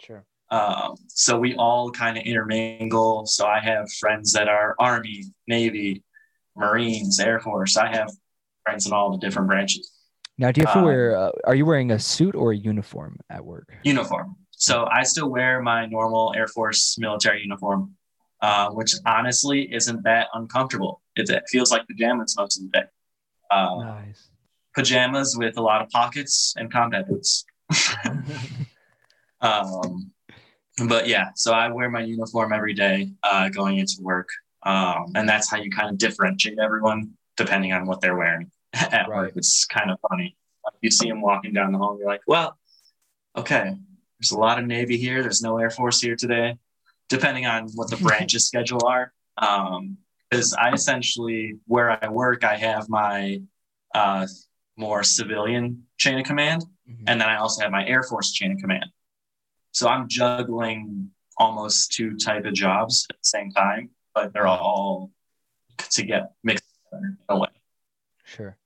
sure. 0.00 0.24
Um, 0.50 0.94
so 1.08 1.38
we 1.38 1.54
all 1.56 1.90
kind 1.90 2.16
of 2.16 2.24
intermingle. 2.24 3.26
So 3.26 3.46
I 3.46 3.60
have 3.60 3.92
friends 3.92 4.32
that 4.32 4.48
are 4.48 4.74
Army, 4.78 5.24
Navy, 5.46 6.02
Marines, 6.56 7.20
Air 7.20 7.40
Force. 7.40 7.76
I 7.76 7.88
have 7.94 8.10
friends 8.64 8.86
in 8.86 8.92
all 8.92 9.10
the 9.12 9.18
different 9.18 9.48
branches. 9.48 9.90
Now, 10.38 10.52
do 10.52 10.60
you 10.60 10.66
have 10.66 10.74
to 10.74 10.80
um, 10.80 10.84
wear? 10.84 11.16
Uh, 11.16 11.30
are 11.44 11.54
you 11.54 11.66
wearing 11.66 11.90
a 11.90 11.98
suit 11.98 12.34
or 12.34 12.52
a 12.52 12.56
uniform 12.56 13.18
at 13.30 13.44
work? 13.44 13.74
Uniform. 13.84 14.36
So 14.50 14.86
I 14.90 15.02
still 15.02 15.28
wear 15.28 15.60
my 15.62 15.86
normal 15.86 16.32
Air 16.36 16.46
Force 16.46 16.96
military 16.98 17.42
uniform, 17.42 17.94
uh, 18.40 18.70
which 18.70 18.94
honestly 19.04 19.72
isn't 19.72 20.02
that 20.04 20.28
uncomfortable. 20.34 21.02
It, 21.16 21.28
it 21.28 21.44
feels 21.48 21.70
like 21.70 21.86
pajamas 21.86 22.36
most 22.38 22.58
of 22.58 22.64
the 22.64 22.78
day. 22.78 22.84
Uh, 23.50 23.84
Nice. 23.84 24.30
Pajamas 24.76 25.36
with 25.36 25.56
a 25.56 25.62
lot 25.62 25.82
of 25.82 25.88
pockets 25.90 26.54
and 26.56 26.70
combat 26.72 27.08
boots. 27.08 27.44
Um, 29.40 30.10
but 30.88 31.06
yeah, 31.06 31.28
so 31.34 31.52
I 31.52 31.68
wear 31.68 31.90
my 31.90 32.00
uniform 32.02 32.52
every 32.52 32.74
day 32.74 33.10
uh, 33.22 33.48
going 33.48 33.78
into 33.78 33.96
work. 34.00 34.28
Um, 34.62 35.12
and 35.14 35.28
that's 35.28 35.50
how 35.50 35.58
you 35.58 35.70
kind 35.70 35.90
of 35.90 35.98
differentiate 35.98 36.58
everyone 36.58 37.12
depending 37.36 37.72
on 37.72 37.86
what 37.86 38.00
they're 38.00 38.16
wearing. 38.16 38.50
at 38.74 39.08
Right. 39.08 39.08
work. 39.08 39.32
It's 39.36 39.64
kind 39.66 39.90
of 39.90 39.98
funny. 40.08 40.36
You 40.80 40.90
see 40.90 41.08
them 41.08 41.20
walking 41.20 41.52
down 41.52 41.72
the 41.72 41.78
hall, 41.78 41.90
and 41.92 42.00
you're 42.00 42.08
like, 42.08 42.22
well, 42.26 42.58
okay, 43.36 43.74
there's 44.18 44.32
a 44.32 44.38
lot 44.38 44.58
of 44.58 44.66
Navy 44.66 44.96
here. 44.96 45.22
There's 45.22 45.42
no 45.42 45.58
Air 45.58 45.70
Force 45.70 46.00
here 46.00 46.16
today, 46.16 46.56
depending 47.08 47.46
on 47.46 47.68
what 47.74 47.88
the 47.88 47.96
branches 48.02 48.46
schedule 48.46 48.84
are. 48.84 49.12
Um, 49.38 49.98
because 50.28 50.54
I 50.54 50.72
essentially, 50.72 51.58
where 51.66 52.04
I 52.04 52.08
work, 52.08 52.42
I 52.42 52.56
have 52.56 52.88
my 52.88 53.42
uh, 53.94 54.26
more 54.76 55.02
civilian 55.02 55.86
chain 55.96 56.18
of 56.18 56.24
command, 56.26 56.62
Mhm. 56.88 57.04
and 57.06 57.20
then 57.20 57.28
I 57.28 57.36
also 57.36 57.62
have 57.62 57.70
my 57.72 57.86
Air 57.86 58.02
Force 58.02 58.32
chain 58.32 58.52
of 58.52 58.58
command. 58.58 58.86
So 59.72 59.88
I'm 59.88 60.08
juggling 60.08 61.10
almost 61.38 61.92
two 61.92 62.16
type 62.16 62.44
of 62.44 62.54
jobs 62.54 63.06
at 63.10 63.16
the 63.16 63.24
same 63.24 63.50
time, 63.50 63.90
but 64.14 64.32
they're 64.32 64.46
all 64.46 65.10
to 65.90 66.02
get 66.02 66.32
mixed 66.42 66.64
together 66.84 67.06
in 67.06 67.18
a 67.28 67.38
way. 67.38 67.48
Sure. 68.24 68.56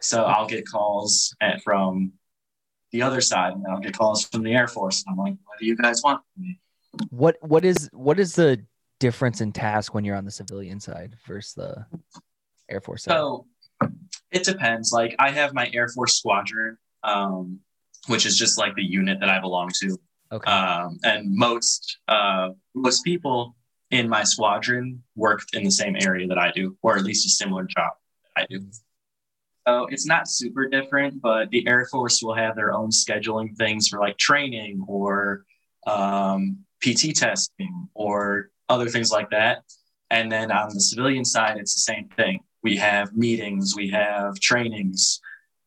So 0.00 0.24
I'll 0.24 0.46
get 0.46 0.66
calls 0.66 1.34
at, 1.40 1.62
from 1.62 2.14
the 2.90 3.02
other 3.02 3.20
side, 3.20 3.54
and 3.54 3.66
I'll 3.66 3.80
get 3.80 3.94
calls 3.96 4.24
from 4.24 4.42
the 4.42 4.52
Air 4.54 4.68
Force, 4.68 5.04
and 5.06 5.12
I'm 5.12 5.18
like, 5.18 5.36
"What 5.44 5.58
do 5.58 5.66
you 5.66 5.76
guys 5.76 6.02
want 6.02 6.22
from 6.34 6.42
me?" 6.42 6.60
What 7.10 7.36
what 7.42 7.64
is 7.64 7.88
what 7.92 8.18
is 8.18 8.34
the 8.34 8.64
difference 8.98 9.40
in 9.40 9.52
task 9.52 9.94
when 9.94 10.04
you're 10.04 10.16
on 10.16 10.24
the 10.24 10.30
civilian 10.30 10.78
side 10.80 11.16
versus 11.26 11.54
the 11.54 11.86
Air 12.68 12.80
Force 12.80 13.04
side? 13.04 13.12
So 13.12 13.46
it 14.32 14.44
depends. 14.44 14.92
Like 14.92 15.14
I 15.18 15.30
have 15.30 15.54
my 15.54 15.70
Air 15.72 15.88
Force 15.88 16.16
squadron, 16.16 16.76
um, 17.04 17.60
which 18.06 18.26
is 18.26 18.36
just 18.36 18.58
like 18.58 18.74
the 18.74 18.82
unit 18.82 19.20
that 19.20 19.28
I 19.28 19.38
belong 19.40 19.70
to. 19.80 19.98
okay. 20.32 20.50
um, 20.50 20.98
and 21.04 21.34
most 21.34 21.98
uh, 22.08 22.50
most 22.74 23.04
people 23.04 23.54
in 23.90 24.08
my 24.08 24.24
squadron 24.24 25.02
work 25.14 25.42
in 25.52 25.62
the 25.62 25.70
same 25.70 25.96
area 26.00 26.26
that 26.26 26.38
I 26.38 26.50
do, 26.50 26.76
or 26.82 26.96
at 26.96 27.04
least 27.04 27.26
a 27.26 27.30
similar 27.30 27.64
job 27.64 27.92
that 28.24 28.42
I 28.42 28.46
do. 28.48 28.60
So 29.68 29.86
it's 29.90 30.06
not 30.06 30.28
super 30.28 30.66
different, 30.66 31.20
but 31.22 31.50
the 31.50 31.68
Air 31.68 31.86
Force 31.90 32.20
will 32.22 32.34
have 32.34 32.56
their 32.56 32.72
own 32.72 32.90
scheduling 32.90 33.56
things 33.56 33.88
for 33.88 34.00
like 34.00 34.18
training 34.18 34.84
or 34.88 35.44
um, 35.86 36.58
PT 36.82 37.14
testing 37.14 37.88
or 37.94 38.50
other 38.68 38.88
things 38.88 39.12
like 39.12 39.30
that. 39.30 39.62
And 40.10 40.32
then 40.32 40.50
on 40.50 40.74
the 40.74 40.80
civilian 40.80 41.24
side, 41.24 41.58
it's 41.58 41.74
the 41.74 41.92
same 41.92 42.08
thing. 42.16 42.40
We 42.62 42.76
have 42.76 43.14
meetings, 43.16 43.74
we 43.76 43.88
have 43.90 44.38
trainings, 44.38 45.20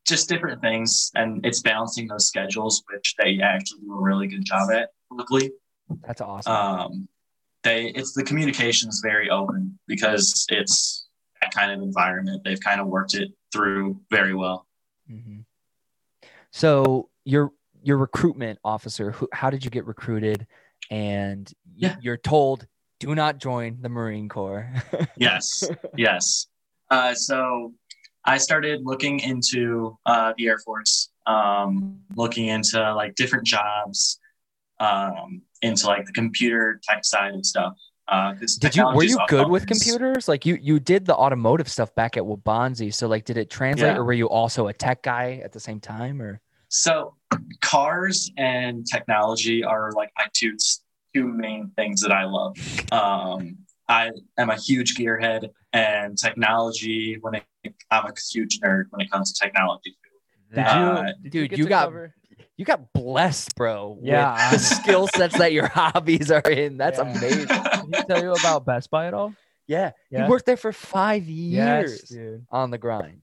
just 0.06 0.28
different 0.28 0.60
things, 0.62 1.10
and 1.14 1.44
it's 1.44 1.60
balancing 1.60 2.06
those 2.08 2.26
schedules, 2.26 2.82
which 2.92 3.14
they 3.18 3.40
actually 3.42 3.80
do 3.80 3.92
a 3.92 4.00
really 4.02 4.26
good 4.28 4.44
job 4.44 4.70
at. 4.70 4.90
Luckily, 5.10 5.52
That's 6.06 6.20
awesome. 6.20 6.52
um, 6.52 7.08
they 7.62 7.86
it's 7.88 8.12
the 8.14 8.22
communication 8.24 8.88
is 8.88 9.00
very 9.04 9.28
open 9.30 9.78
because 9.86 10.46
it's 10.48 11.06
that 11.42 11.52
kind 11.52 11.70
of 11.70 11.82
environment. 11.82 12.42
They've 12.44 12.60
kind 12.60 12.80
of 12.80 12.86
worked 12.86 13.14
it 13.14 13.30
through 13.52 14.00
very 14.10 14.34
well. 14.34 14.66
Mhm. 15.10 15.44
So 16.50 17.10
your 17.24 17.52
your 17.82 17.98
recruitment 17.98 18.58
officer, 18.64 19.12
who, 19.12 19.28
how 19.32 19.50
did 19.50 19.64
you 19.64 19.70
get 19.70 19.84
recruited? 19.86 20.46
And 20.90 21.52
Yeah. 21.74 21.96
you're 22.00 22.16
told 22.16 22.66
do 22.98 23.14
not 23.14 23.38
join 23.38 23.78
the 23.82 23.88
Marine 23.90 24.28
Corps. 24.28 24.72
Yes, 25.18 25.68
yes. 25.96 26.46
Uh, 26.90 27.14
so 27.14 27.72
I 28.24 28.38
started 28.38 28.80
looking 28.84 29.20
into 29.20 29.98
uh, 30.06 30.32
the 30.36 30.48
Air 30.48 30.58
Force, 30.58 31.10
um, 31.26 32.00
looking 32.14 32.48
into 32.48 32.94
like 32.94 33.14
different 33.14 33.46
jobs, 33.46 34.18
um, 34.80 35.42
into 35.62 35.86
like 35.86 36.06
the 36.06 36.12
computer 36.12 36.80
tech 36.82 37.04
side 37.04 37.34
and 37.34 37.44
stuff. 37.44 37.74
Uh, 38.08 38.34
did 38.60 38.76
you 38.76 38.84
were 38.86 39.02
you 39.02 39.18
good 39.26 39.48
with 39.48 39.66
computers? 39.66 40.28
Like 40.28 40.46
you 40.46 40.56
you 40.62 40.78
did 40.78 41.06
the 41.06 41.14
automotive 41.16 41.68
stuff 41.68 41.92
back 41.96 42.16
at 42.16 42.22
Waubonsee. 42.22 42.94
So 42.94 43.08
like 43.08 43.24
did 43.24 43.36
it 43.36 43.50
translate 43.50 43.94
Yeah. 43.94 43.98
or 43.98 44.04
were 44.04 44.12
you 44.12 44.28
also 44.28 44.68
a 44.68 44.72
tech 44.72 45.02
guy 45.02 45.40
at 45.42 45.52
the 45.52 45.58
same 45.58 45.80
time 45.80 46.22
or 46.22 46.40
So 46.68 47.16
cars 47.62 48.30
and 48.36 48.86
technology 48.86 49.64
are 49.64 49.90
like 49.92 50.10
my 50.16 50.26
two 50.32 50.56
two 51.14 51.26
main 51.26 51.72
things 51.74 52.00
that 52.02 52.12
I 52.12 52.24
love. 52.24 52.56
Um, 52.92 53.58
I 53.88 54.10
am 54.38 54.50
a 54.50 54.56
huge 54.56 54.96
gearhead, 54.96 55.48
and 55.76 56.16
technology. 56.18 57.18
When 57.20 57.34
it, 57.36 57.44
I'm 57.90 58.06
a 58.06 58.12
huge 58.32 58.60
nerd 58.60 58.84
when 58.90 59.00
it 59.00 59.10
comes 59.10 59.32
to 59.32 59.44
technology. 59.44 59.96
Did 60.54 60.58
Uh, 60.64 61.02
did 61.22 61.32
dude, 61.32 61.50
get 61.50 61.58
you 61.58 61.66
got- 61.66 61.84
cover- 61.86 62.14
you 62.58 62.64
got 62.64 62.90
blessed, 62.94 63.54
bro. 63.54 63.98
with 63.98 64.06
Yeah, 64.06 64.50
the 64.52 64.58
skill 64.58 65.08
sets 65.08 65.36
that 65.36 65.52
your 65.52 65.66
hobbies 65.80 66.30
are 66.30 66.40
in. 66.50 66.78
That's 66.78 66.98
Yeah. 66.98 67.10
amazing. 67.10 67.46
Did 67.48 67.96
he 67.96 68.02
tell 68.04 68.22
you 68.22 68.32
about 68.32 68.64
Best 68.64 68.90
Buy 68.90 69.06
at 69.08 69.14
all? 69.14 69.34
Yeah. 69.66 69.90
Yeah. 70.10 70.24
He 70.24 70.30
worked 70.30 70.46
there 70.46 70.56
for 70.56 70.72
five 70.72 71.24
years 71.24 71.90
Yes, 72.00 72.08
dude. 72.08 72.46
on 72.50 72.70
the 72.70 72.78
grind. 72.78 73.20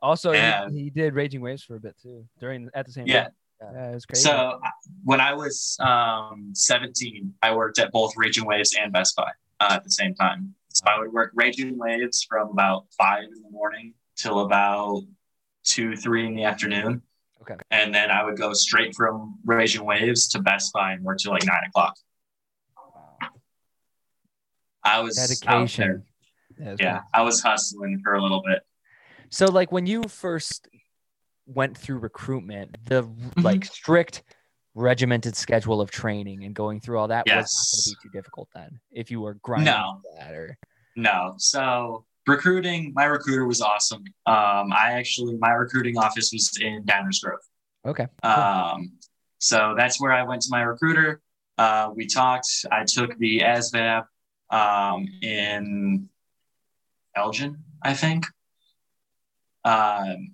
Also, 0.00 0.30
Yeah. 0.32 0.68
he, 0.70 0.84
he 0.84 0.90
did 0.90 1.14
Raging 1.14 1.40
Waves 1.40 1.64
for 1.64 1.74
a 1.76 1.80
bit 1.80 1.96
too 2.00 2.26
during 2.38 2.70
at 2.74 2.86
the 2.86 2.92
same 2.92 3.06
Yeah. 3.08 3.24
time. 3.24 3.32
Yeah, 3.74 3.90
it 3.90 3.94
was 3.94 4.06
crazy. 4.06 4.22
So 4.22 4.60
when 5.04 5.20
I 5.20 5.34
was 5.34 5.76
um, 5.80 6.52
17, 6.54 7.34
I 7.42 7.54
worked 7.54 7.78
at 7.80 7.90
both 7.90 8.12
Raging 8.16 8.46
Waves 8.46 8.76
and 8.80 8.92
Best 8.92 9.16
Buy 9.16 9.30
uh, 9.58 9.72
at 9.72 9.84
the 9.84 9.90
same 9.90 10.14
time. 10.14 10.54
So 10.72 10.84
I 10.86 10.98
would 10.98 11.12
work 11.12 11.32
Raging 11.34 11.76
Waves 11.78 12.24
from 12.28 12.50
about 12.50 12.86
five 12.96 13.24
in 13.24 13.42
the 13.42 13.50
morning 13.50 13.94
till 14.16 14.40
about 14.40 15.02
two, 15.64 15.96
three 15.96 16.26
in 16.26 16.34
the 16.34 16.44
afternoon. 16.44 17.02
Okay. 17.42 17.56
And 17.70 17.94
then 17.94 18.10
I 18.10 18.22
would 18.24 18.36
go 18.38 18.52
straight 18.52 18.94
from 18.94 19.38
Raging 19.44 19.84
Waves 19.84 20.28
to 20.28 20.40
Best 20.40 20.72
Buy 20.72 20.92
and 20.92 21.02
work 21.04 21.18
till 21.18 21.32
like 21.32 21.44
nine 21.44 21.62
o'clock. 21.68 21.96
Wow. 22.76 23.28
I 24.84 25.00
was. 25.00 25.16
Dedication. 25.16 26.04
yeah, 26.58 26.76
Yeah, 26.78 27.00
I 27.12 27.22
was 27.22 27.42
hustling 27.42 28.00
for 28.04 28.14
a 28.14 28.22
little 28.22 28.42
bit. 28.46 28.60
So 29.30 29.46
like 29.46 29.72
when 29.72 29.86
you 29.86 30.04
first 30.04 30.68
went 31.46 31.76
through 31.76 31.98
recruitment, 31.98 32.76
the 32.84 33.02
Mm-hmm. 33.02 33.40
like 33.42 33.64
strict 33.64 34.22
regimented 34.74 35.36
schedule 35.36 35.80
of 35.80 35.90
training 35.90 36.44
and 36.44 36.54
going 36.54 36.80
through 36.80 36.98
all 36.98 37.08
that 37.08 37.26
was 37.26 37.34
not 37.34 37.36
going 37.36 37.82
to 37.82 37.90
be 37.90 38.08
too 38.08 38.12
difficult 38.18 38.48
then 38.54 38.78
if 38.92 39.10
you 39.10 39.20
were 39.20 39.34
grinding 39.42 39.66
No. 39.66 40.00
that 40.18 40.32
or 40.32 40.56
No. 40.96 41.34
So 41.38 42.04
recruiting, 42.26 42.92
my 42.94 43.04
recruiter 43.04 43.46
was 43.46 43.60
awesome. 43.60 44.04
Um, 44.26 44.72
I 44.72 44.92
actually, 44.92 45.36
my 45.38 45.50
recruiting 45.50 45.98
office 45.98 46.30
was 46.32 46.56
in 46.60 46.84
Downers 46.84 47.20
Grove. 47.22 47.40
okay. 47.86 48.06
Um, 48.22 48.92
so 49.38 49.74
that's 49.76 50.00
where 50.00 50.12
I 50.12 50.22
went 50.22 50.42
to 50.42 50.48
my 50.50 50.62
recruiter. 50.62 51.20
Uh, 51.58 51.90
we 51.94 52.06
talked. 52.06 52.46
I 52.70 52.84
took 52.84 53.16
the 53.18 53.40
ASVAB 53.40 54.04
um, 54.50 55.06
in 55.22 56.08
Elgin, 57.16 57.64
I 57.82 57.94
think, 57.94 58.26
um, 59.64 60.32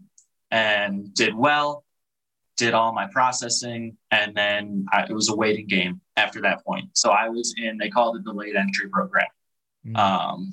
and 0.50 1.12
did 1.14 1.34
well. 1.34 1.84
Did 2.56 2.72
all 2.72 2.92
my 2.94 3.06
processing, 3.12 3.96
and 4.10 4.34
then 4.34 4.86
I, 4.92 5.02
it 5.04 5.12
was 5.12 5.28
a 5.28 5.36
waiting 5.36 5.66
game 5.66 6.00
after 6.16 6.40
that 6.42 6.64
point. 6.64 6.88
So 6.94 7.10
I 7.10 7.28
was 7.28 7.54
in. 7.58 7.76
They 7.76 7.90
called 7.90 8.16
it 8.16 8.24
the 8.24 8.32
late 8.32 8.56
entry 8.56 8.88
program 8.88 9.26
Mhm. 9.86 9.96
um, 9.98 10.52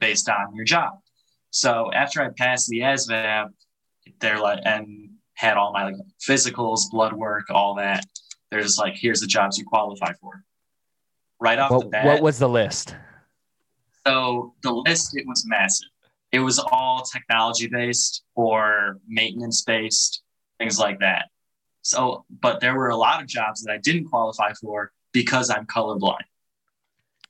based 0.00 0.28
on 0.28 0.54
your 0.54 0.64
job. 0.66 1.00
So 1.50 1.90
after 1.94 2.20
I 2.22 2.28
passed 2.36 2.68
the 2.68 2.80
ASVAB, 2.80 3.48
they're 4.20 4.38
like, 4.38 4.60
and 4.64 5.10
had 5.34 5.56
all 5.56 5.72
my 5.72 5.84
like 5.84 5.96
physicals, 6.20 6.82
blood 6.90 7.14
work, 7.14 7.46
all 7.50 7.74
that. 7.76 8.04
They're 8.50 8.60
just 8.60 8.78
like, 8.78 8.94
here's 8.96 9.20
the 9.20 9.26
jobs 9.26 9.56
you 9.58 9.64
qualify 9.64 10.12
for. 10.20 10.44
Right 11.40 11.58
off 11.58 11.70
the 11.80 11.86
bat. 11.86 12.04
what 12.04 12.20
was 12.22 12.38
the 12.38 12.48
list? 12.48 12.94
so 14.06 14.54
the 14.62 14.72
list, 14.72 15.16
it 15.16 15.26
was 15.26 15.44
massive. 15.46 15.88
It 16.32 16.40
was 16.40 16.58
all 16.58 17.02
technology 17.02 17.66
based 17.66 18.24
or 18.34 18.98
maintenance 19.08 19.62
based, 19.62 20.22
things 20.60 20.78
like 20.78 21.00
that. 21.00 21.30
So, 21.82 22.26
but 22.28 22.60
there 22.60 22.74
were 22.74 22.90
a 22.90 22.96
lot 22.96 23.22
of 23.22 23.26
jobs 23.26 23.62
that 23.62 23.72
I 23.72 23.78
didn't 23.78 24.04
qualify 24.04 24.52
for 24.52 24.92
because 25.12 25.48
I'm 25.50 25.66
colorblind. 25.66 26.18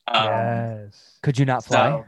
Um, 0.08 0.26
yes. 0.26 1.18
Could 1.22 1.38
you 1.38 1.44
not 1.44 1.64
fly? 1.64 1.90
So 1.90 2.04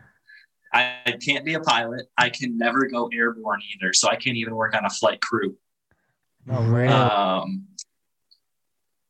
I 0.73 1.17
can't 1.25 1.45
be 1.45 1.55
a 1.55 1.61
pilot. 1.61 2.07
I 2.19 2.31
can 2.31 2.59
never 2.59 2.87
go 2.87 3.09
airborne 3.13 3.61
either. 3.75 3.93
So 3.93 4.09
I 4.09 4.17
can't 4.17 4.37
even 4.37 4.57
work 4.57 4.75
on 4.75 4.85
a 4.85 4.91
flight 4.91 5.21
crew. 5.21 5.57
No, 6.45 6.61
really? 6.63 6.89
Um, 6.89 7.69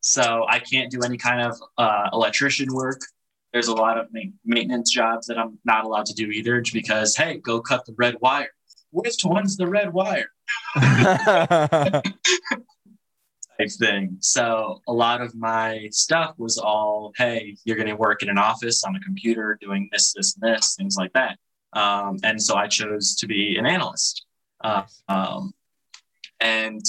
so 0.01 0.45
I 0.49 0.59
can't 0.59 0.91
do 0.91 1.01
any 1.03 1.17
kind 1.17 1.41
of 1.41 1.57
uh, 1.79 2.11
electrician 2.13 2.69
work. 2.75 3.01
There's 3.53 3.69
a 3.69 3.75
lot 3.75 3.97
of 3.97 4.09
ma- 4.13 4.33
maintenance 4.45 4.91
jobs 4.91 5.29
that 5.29 5.39
I'm 5.39 5.59
not 5.65 5.85
allowed 5.85 6.07
to 6.07 6.15
do 6.15 6.27
either 6.27 6.63
because, 6.73 7.17
hey, 7.17 7.39
go 7.39 7.61
cut 7.61 7.87
the 7.87 7.95
red 7.97 8.17
wire. 8.21 8.51
Which 8.91 9.25
one's 9.25 9.57
the 9.57 9.67
red 9.67 9.93
wire? 9.93 10.29
Type 13.59 13.71
thing. 13.79 14.17
So 14.21 14.81
a 14.89 14.93
lot 14.93 15.21
of 15.21 15.35
my 15.35 15.89
stuff 15.91 16.35
was 16.39 16.59
all, 16.59 17.13
hey, 17.17 17.57
you're 17.65 17.77
going 17.77 17.89
to 17.89 17.95
work 17.97 18.23
in 18.23 18.29
an 18.31 18.39
office 18.39 18.83
on 18.85 18.97
a 18.97 19.01
computer 19.01 19.59
doing 19.61 19.89
this, 19.93 20.15
this, 20.15 20.35
and 20.35 20.43
this, 20.43 20.75
things 20.75 20.97
like 20.97 21.13
that. 21.13 21.39
Um, 21.75 22.19
and 22.23 22.43
so 22.43 22.57
I 22.57 22.67
chose 22.67 23.15
to 23.17 23.27
be 23.27 23.57
an 23.57 23.67
analyst. 23.67 24.25
Uh, 24.63 24.85
um, 25.09 25.53
and 26.41 26.81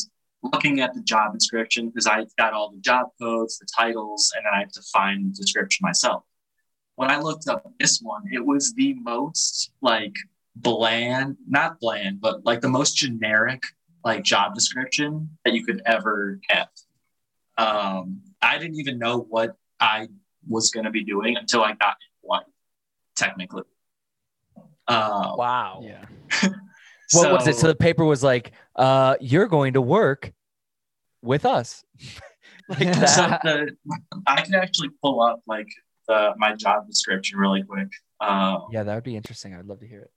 looking 0.42 0.82
at 0.82 0.94
the 0.94 1.02
job 1.02 1.34
description, 1.34 1.90
because 1.90 2.08
I 2.08 2.26
got 2.38 2.54
all 2.54 2.72
the 2.72 2.80
job 2.80 3.08
codes, 3.22 3.60
the 3.60 3.68
titles, 3.76 4.32
and 4.36 4.46
then 4.46 4.54
I 4.54 4.60
have 4.60 4.72
to 4.72 4.82
find 4.94 5.26
the 5.26 5.34
description 5.34 5.84
myself. 5.84 6.24
When 6.96 7.10
I 7.10 7.20
looked 7.20 7.48
up 7.48 7.66
this 7.80 8.00
one, 8.02 8.24
it 8.32 8.46
was 8.46 8.74
the 8.74 8.94
most 8.96 9.72
like 9.82 10.14
bland, 10.56 11.38
not 11.48 11.80
bland, 11.80 12.22
but 12.22 12.46
like 12.46 12.62
the 12.62 12.70
most 12.70 12.96
generic 12.96 13.62
like 14.04 14.24
job 14.24 14.54
description 14.54 15.30
that 15.46 15.54
you 15.54 15.66
could 15.66 15.82
ever 15.86 16.40
have. 16.50 16.68
Um, 17.58 18.22
I 18.42 18.58
didn't 18.58 18.80
even 18.80 19.00
know 19.00 19.20
what 19.20 19.56
I 19.80 20.08
was 20.48 20.72
going 20.72 20.86
to 20.86 20.92
be 20.92 21.04
doing 21.04 21.38
until 21.38 21.64
I 21.64 21.74
got 21.74 21.96
in 22.02 22.28
one, 22.28 22.44
technically. 23.16 23.64
Um, 24.88 25.38
Wow. 25.38 25.82
Yeah. 25.84 26.06
What 27.14 27.32
was 27.32 27.48
it? 27.48 27.54
So 27.54 27.62
so- 27.62 27.68
the 27.68 27.76
paper 27.76 28.04
was 28.04 28.24
like, 28.24 28.54
uh, 28.76 29.16
you're 29.22 29.48
going 29.48 29.74
to 29.74 29.82
work 29.82 30.34
with 31.22 31.46
us. 31.46 31.84
like 32.70 32.80
that. 32.80 33.06
so 33.10 33.28
the, 33.44 33.76
I 34.26 34.42
can 34.42 34.56
actually 34.56 34.90
pull 35.02 35.22
up 35.22 35.42
like 35.46 35.68
the 36.08 36.34
my 36.38 36.56
job 36.56 36.88
description 36.88 37.38
really 37.38 37.62
quick. 37.64 37.90
Um, 38.20 38.64
yeah, 38.72 38.84
that 38.84 38.96
would 38.96 39.04
be 39.04 39.16
interesting. 39.16 39.54
I'd 39.54 39.66
love 39.66 39.80
to 39.82 39.88
hear 39.88 40.02
it. 40.02 40.12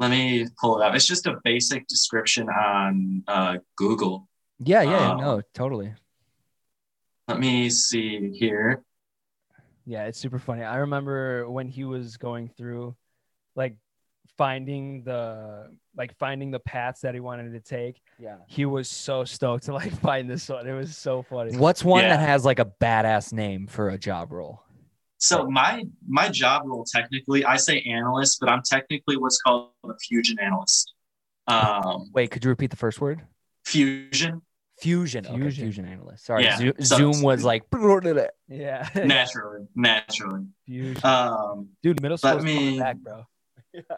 Let 0.00 0.10
me 0.10 0.46
pull 0.58 0.80
it 0.80 0.84
up. 0.84 0.94
It's 0.94 1.06
just 1.06 1.26
a 1.26 1.38
basic 1.44 1.86
description 1.86 2.48
on 2.48 3.22
uh, 3.28 3.58
Google. 3.76 4.26
Yeah, 4.58 4.80
yeah, 4.82 5.10
Um, 5.12 5.18
no, 5.20 5.42
totally. 5.52 5.92
Let 7.28 7.38
me 7.38 7.68
see 7.68 8.30
here. 8.32 8.82
Yeah, 9.84 10.06
it's 10.06 10.18
super 10.18 10.38
funny. 10.38 10.62
I 10.62 10.76
remember 10.78 11.48
when 11.50 11.68
he 11.68 11.84
was 11.84 12.16
going 12.16 12.48
through 12.48 12.96
like 13.54 13.76
finding 14.38 15.02
the 15.04 15.68
like 15.96 16.16
finding 16.18 16.50
the 16.50 16.60
paths 16.60 17.02
that 17.02 17.12
he 17.12 17.20
wanted 17.20 17.52
to 17.52 17.60
take. 17.60 18.00
Yeah. 18.18 18.36
He 18.46 18.64
was 18.64 18.88
so 18.88 19.24
stoked 19.24 19.64
to 19.64 19.74
like 19.74 19.92
find 20.00 20.30
this 20.30 20.48
one. 20.48 20.66
It 20.66 20.72
was 20.72 20.96
so 20.96 21.22
funny. 21.22 21.56
What's 21.58 21.84
one 21.84 22.04
Yeah. 22.04 22.16
that 22.16 22.26
has 22.26 22.44
like 22.44 22.58
a 22.58 22.64
badass 22.80 23.34
name 23.34 23.66
for 23.66 23.90
a 23.90 23.98
job 23.98 24.32
role? 24.32 24.62
So 25.20 25.46
my 25.48 25.84
my 26.08 26.28
job 26.30 26.62
role 26.66 26.84
technically, 26.84 27.44
I 27.44 27.56
say 27.56 27.80
analyst, 27.82 28.38
but 28.40 28.48
I'm 28.48 28.62
technically 28.62 29.16
what's 29.18 29.40
called 29.40 29.68
a 29.84 29.96
fusion 29.98 30.38
analyst. 30.40 30.92
Um, 31.46 32.10
Wait, 32.14 32.30
could 32.30 32.42
you 32.44 32.48
repeat 32.50 32.70
the 32.70 32.76
first 32.76 33.00
word? 33.00 33.20
fusion, 33.64 34.40
Fusion. 34.80 35.26
Okay, 35.26 35.36
Fusion. 35.36 35.64
fusion 35.66 35.84
analyst. 35.84 36.24
Sorry, 36.24 36.44
Yeah, 36.44 36.56
Zo- 36.56 36.72
so- 36.80 36.96
Zoom 37.12 37.22
was 37.22 37.44
like. 37.44 37.64
Yeah. 38.48 38.88
naturally, 38.94 39.66
naturally. 39.74 40.46
Fusion. 40.66 41.04
Um, 41.04 41.68
Dude, 41.82 42.00
middle 42.00 42.14
let 42.22 42.30
school's 42.40 42.44
coming 42.44 42.56
me- 42.72 42.78
back, 42.78 42.96
bro. 42.96 43.24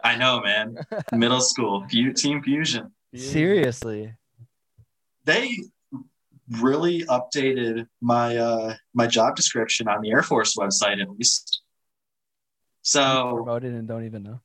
I 0.03 0.17
know, 0.17 0.41
man. 0.41 0.75
Middle 1.13 1.39
school, 1.41 1.85
fu- 1.89 2.11
team 2.13 2.43
fusion. 2.43 2.91
Seriously. 3.15 4.13
They 5.25 5.57
really 6.49 7.03
updated 7.05 7.87
my 8.01 8.37
uh, 8.37 8.75
my 8.93 9.07
job 9.07 9.35
description 9.35 9.87
on 9.87 10.01
the 10.01 10.11
Air 10.11 10.23
Force 10.23 10.55
website, 10.55 11.01
at 11.01 11.09
least. 11.09 11.61
So 12.81 13.33
promoted 13.35 13.73
and 13.73 13.87
don't 13.87 14.05
even 14.05 14.23
know. 14.23 14.41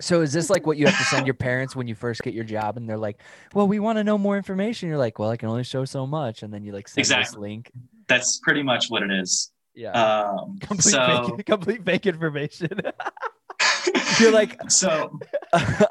So 0.00 0.20
is 0.20 0.32
this 0.32 0.50
like 0.50 0.66
what 0.66 0.76
you 0.76 0.86
have 0.86 0.98
to 0.98 1.04
send 1.04 1.26
your 1.26 1.34
parents 1.34 1.76
when 1.76 1.86
you 1.86 1.94
first 1.94 2.22
get 2.22 2.34
your 2.34 2.44
job 2.44 2.76
and 2.76 2.88
they're 2.88 2.98
like, 2.98 3.20
"Well, 3.54 3.68
we 3.68 3.78
want 3.78 3.98
to 3.98 4.04
know 4.04 4.18
more 4.18 4.36
information." 4.36 4.88
You're 4.88 4.98
like, 4.98 5.18
"Well, 5.18 5.30
I 5.30 5.36
can 5.36 5.48
only 5.48 5.64
show 5.64 5.84
so 5.84 6.06
much." 6.06 6.42
And 6.42 6.52
then 6.52 6.64
you 6.64 6.72
like 6.72 6.88
send 6.88 7.06
this 7.06 7.36
link. 7.36 7.70
that's 8.08 8.38
pretty 8.40 8.62
much 8.62 8.86
what 8.88 9.02
it 9.02 9.10
is. 9.10 9.52
Yeah. 9.74 9.90
Um, 9.92 10.58
Complete, 10.60 10.92
so 10.92 11.34
fake, 11.36 11.46
complete 11.46 11.84
fake 11.84 12.06
information. 12.06 12.68
You're 14.20 14.32
like, 14.32 14.70
so 14.70 15.18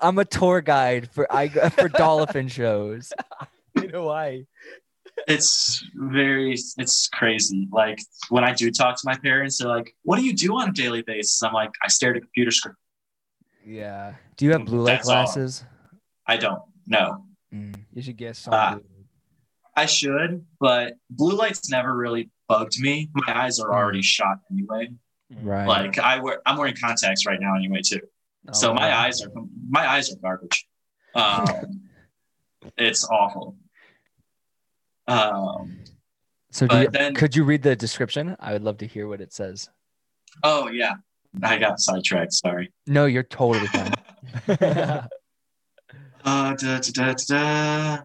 I'm 0.01 0.17
a 0.19 0.25
tour 0.25 0.61
guide 0.61 1.09
for 1.09 1.31
I 1.33 1.47
for 1.49 1.89
dolphin 1.89 2.47
shows. 2.47 3.11
you 3.75 3.87
know 3.87 4.03
why? 4.05 4.45
It's 5.27 5.83
very 5.95 6.53
it's 6.77 7.07
crazy 7.13 7.67
like 7.71 7.99
when 8.29 8.43
i 8.43 8.53
do 8.53 8.71
talk 8.71 8.95
to 8.95 9.01
my 9.05 9.15
parents 9.17 9.57
they're 9.57 9.67
like 9.67 9.93
what 10.03 10.17
do 10.17 10.25
you 10.25 10.33
do 10.33 10.53
on 10.59 10.69
a 10.69 10.71
daily 10.71 11.01
basis 11.01 11.41
i'm 11.43 11.53
like 11.53 11.69
i 11.83 11.87
stare 11.87 12.11
at 12.11 12.17
a 12.17 12.19
computer 12.21 12.51
screen 12.51 12.75
Yeah. 13.65 14.13
Do 14.37 14.45
you 14.45 14.51
have 14.53 14.65
blue 14.65 14.81
light 14.81 14.93
That's 14.97 15.07
all. 15.09 15.23
glasses? 15.23 15.63
i 16.27 16.37
don't 16.37 16.61
know 16.87 17.25
Mm. 17.53 17.75
You 17.93 18.01
should 18.01 18.15
get 18.15 18.37
some. 18.37 18.53
Ah. 18.53 18.77
i 19.75 19.85
should 19.85 20.45
but 20.61 20.93
blue 21.09 21.35
light's 21.35 21.69
never 21.69 21.93
really 21.93 22.29
bugged 22.47 22.79
me 22.79 23.09
my 23.13 23.43
eyes 23.43 23.59
are 23.59 23.73
already 23.73 24.01
shot 24.01 24.37
anyway 24.51 24.87
Right. 25.41 25.67
like 25.67 25.99
i 25.99 26.19
wear 26.19 26.41
i'm 26.45 26.57
wearing 26.57 26.75
contacts 26.75 27.25
right 27.25 27.39
now 27.39 27.55
anyway 27.55 27.81
too 27.85 27.99
Oh, 28.47 28.53
so 28.53 28.73
my 28.73 28.87
wow. 28.89 29.01
eyes 29.03 29.21
are 29.21 29.29
my 29.69 29.85
eyes 29.87 30.11
are 30.11 30.17
garbage 30.21 30.65
um 31.13 31.81
it's 32.77 33.03
awful 33.09 33.55
um 35.11 35.77
so 36.51 36.65
you, 36.71 36.89
then- 36.89 37.15
could 37.15 37.35
you 37.35 37.43
read 37.45 37.61
the 37.63 37.75
description? 37.75 38.35
I 38.39 38.53
would 38.53 38.63
love 38.63 38.77
to 38.79 38.87
hear 38.87 39.07
what 39.07 39.21
it 39.21 39.31
says. 39.33 39.69
oh 40.43 40.69
yeah 40.69 40.93
i 41.43 41.57
got 41.57 41.79
sidetracked 41.79 42.33
sorry 42.33 42.71
No, 42.87 43.05
you're 43.05 43.23
totally 43.23 43.67
fine. 43.67 43.93
Uh, 46.23 46.53
da, 46.53 46.77
da, 46.79 46.91
da, 46.91 47.13
da. 47.27 47.97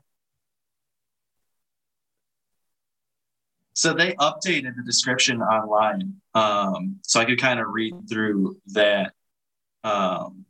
So 3.75 3.93
they 3.93 4.15
updated 4.15 4.75
the 4.77 4.83
description 4.87 5.43
online, 5.43 6.15
um, 6.35 6.97
so 7.03 7.21
I 7.21 7.27
could 7.27 7.39
kind 7.39 7.61
of 7.61 7.67
read 7.69 7.95
through 8.09 8.57
that. 8.69 9.13
Um, 9.85 10.47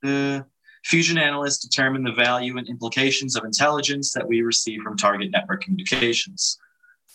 the 0.00 0.46
fusion 0.84 1.18
analysts 1.18 1.58
determine 1.58 2.02
the 2.02 2.12
value 2.12 2.58
and 2.58 2.68
implications 2.68 3.36
of 3.36 3.44
intelligence 3.44 4.12
that 4.12 4.26
we 4.26 4.42
receive 4.42 4.80
from 4.82 4.96
target 4.96 5.30
network 5.30 5.62
communications. 5.62 6.58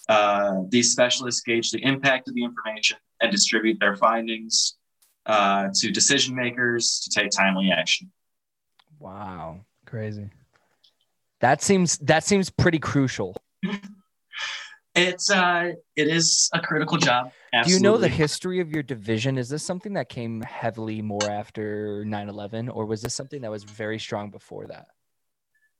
Uh, 0.09 0.61
these 0.69 0.91
specialists 0.91 1.41
gauge 1.41 1.71
the 1.71 1.83
impact 1.83 2.29
of 2.29 2.33
the 2.33 2.43
information 2.43 2.97
and 3.21 3.31
distribute 3.31 3.77
their 3.79 3.95
findings 3.95 4.77
uh, 5.25 5.67
to 5.75 5.91
decision 5.91 6.33
makers 6.33 7.01
to 7.01 7.09
take 7.09 7.29
timely 7.31 7.71
action. 7.71 8.11
wow. 8.99 9.59
Crazy. 9.87 10.29
That 11.39 11.61
seems 11.61 11.97
that 11.99 12.23
seems 12.25 12.49
pretty 12.49 12.79
crucial. 12.79 13.35
It's 14.97 15.29
uh, 15.29 15.73
it 15.95 16.07
is 16.07 16.49
a 16.53 16.59
critical 16.59 16.97
job. 16.97 17.31
Do 17.63 17.71
you 17.71 17.79
know 17.79 17.97
the 17.97 18.07
history 18.07 18.59
of 18.59 18.71
your 18.71 18.83
division? 18.83 19.37
Is 19.37 19.47
this 19.47 19.63
something 19.63 19.93
that 19.93 20.09
came 20.09 20.41
heavily 20.41 21.01
more 21.01 21.29
after 21.29 22.03
9/11 22.05 22.73
or 22.73 22.85
was 22.85 23.01
this 23.01 23.13
something 23.13 23.41
that 23.41 23.51
was 23.51 23.63
very 23.63 23.99
strong 23.99 24.31
before 24.31 24.65
that? 24.67 24.87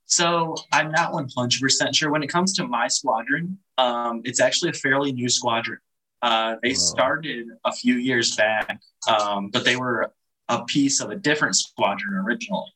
So 0.06 0.56
I'm 0.72 0.92
not 0.92 1.12
100% 1.12 1.96
sure. 1.96 2.12
When 2.12 2.24
it 2.24 2.28
comes 2.28 2.54
to 2.54 2.66
my 2.66 2.88
squadron, 2.88 3.58
um, 3.78 4.22
it's 4.24 4.40
actually 4.40 4.70
a 4.70 4.74
fairly 4.74 5.12
new 5.12 5.28
squadron. 5.28 5.80
Uh, 6.22 6.56
they 6.64 6.70
Whoa. 6.70 6.76
started 6.76 7.48
a 7.66 7.74
few 7.74 7.96
years 7.96 8.36
back, 8.36 8.80
um, 9.10 9.50
but 9.50 9.66
they 9.66 9.76
were 9.76 10.14
a 10.48 10.64
piece 10.64 11.02
of 11.02 11.10
a 11.10 11.16
different 11.16 11.56
squadron 11.56 12.14
originally. 12.14 12.72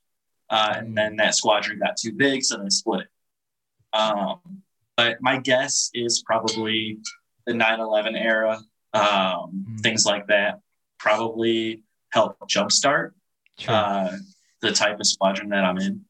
Uh, 0.49 0.73
and 0.75 0.97
then 0.97 1.15
that 1.15 1.33
squadron 1.33 1.79
got 1.79 1.95
too 1.95 2.11
big, 2.11 2.43
so 2.43 2.57
they 2.57 2.69
split 2.69 3.01
it. 3.01 3.97
Um, 3.97 4.61
but 4.97 5.17
my 5.21 5.37
guess 5.37 5.89
is 5.93 6.23
probably 6.25 6.97
the 7.45 7.53
9 7.53 7.79
11 7.79 8.15
era, 8.15 8.59
um, 8.93 9.65
Mm. 9.67 9.79
things 9.81 10.05
like 10.05 10.27
that, 10.27 10.59
probably 10.99 11.83
help 12.11 12.37
jumpstart 12.47 13.11
Sure. 13.57 13.73
uh, 13.73 14.17
the 14.61 14.71
type 14.71 14.99
of 14.99 15.07
squadron 15.07 15.49
that 15.49 15.63
I'm 15.63 15.77
in. 15.77 16.05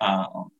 Um, 0.00 0.50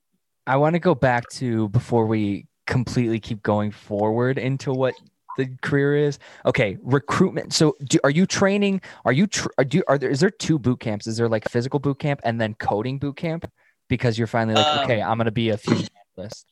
I 0.47 0.57
want 0.57 0.75
to 0.75 0.79
go 0.81 0.95
back 0.95 1.29
to 1.31 1.69
before 1.69 2.07
we 2.07 2.47
completely 2.67 3.21
keep 3.21 3.43
going 3.43 3.71
forward 3.71 4.39
into 4.39 4.73
what 4.73 4.95
the 5.37 5.47
career 5.63 5.97
is. 5.97 6.19
Okay, 6.47 6.77
recruitment. 6.83 7.53
So, 7.53 7.77
do, 7.85 7.99
are 8.05 8.11
you 8.11 8.27
training? 8.27 8.81
Are 9.05 9.13
you 9.13 9.27
tr- 9.27 9.49
are, 9.59 9.65
do, 9.65 9.83
are 9.89 9.97
there 9.99 10.11
is 10.11 10.21
there 10.21 10.31
two 10.31 10.59
boot 10.59 10.81
camps? 10.81 11.07
Is 11.07 11.17
there 11.17 11.29
like 11.29 11.49
physical 11.49 11.79
boot 11.79 11.99
camp 11.99 12.21
and 12.25 12.41
then 12.41 12.55
coding 12.55 12.99
boot 12.99 13.17
camp? 13.17 13.51
Because 13.89 14.19
you're 14.19 14.27
finally 14.27 14.55
like, 14.57 14.67
Um, 14.67 14.79
okay, 14.85 15.01
I'm 15.03 15.19
gonna 15.19 15.31
be 15.31 15.51
a 15.51 15.57
fusion 15.57 15.89
analyst. 16.17 16.47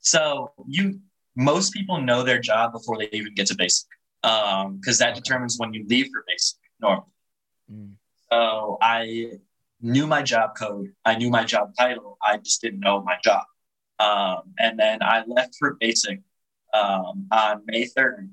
So 0.00 0.52
you 0.66 1.00
most 1.36 1.72
people 1.72 2.00
know 2.00 2.22
their 2.22 2.40
job 2.40 2.72
before 2.72 2.98
they 2.98 3.08
even 3.12 3.34
get 3.34 3.46
to 3.48 3.54
basic, 3.54 3.88
because 4.22 4.98
that 4.98 5.14
determines 5.14 5.58
when 5.58 5.72
you 5.72 5.86
leave 5.86 6.08
for 6.12 6.24
basic 6.26 6.58
normally. 6.80 7.06
Mm. 7.72 7.92
So 8.30 8.78
I 8.80 9.32
knew 9.80 10.06
my 10.06 10.22
job 10.22 10.56
code, 10.56 10.92
I 11.04 11.16
knew 11.16 11.30
my 11.30 11.44
job 11.44 11.74
title, 11.78 12.18
I 12.22 12.36
just 12.38 12.60
didn't 12.60 12.80
know 12.80 13.02
my 13.02 13.16
job. 13.24 13.42
Um, 13.98 14.54
and 14.58 14.78
then 14.78 15.02
I 15.02 15.24
left 15.26 15.56
for 15.58 15.76
basic 15.78 16.20
um, 16.72 17.26
on 17.30 17.62
May 17.66 17.86
third. 17.86 18.30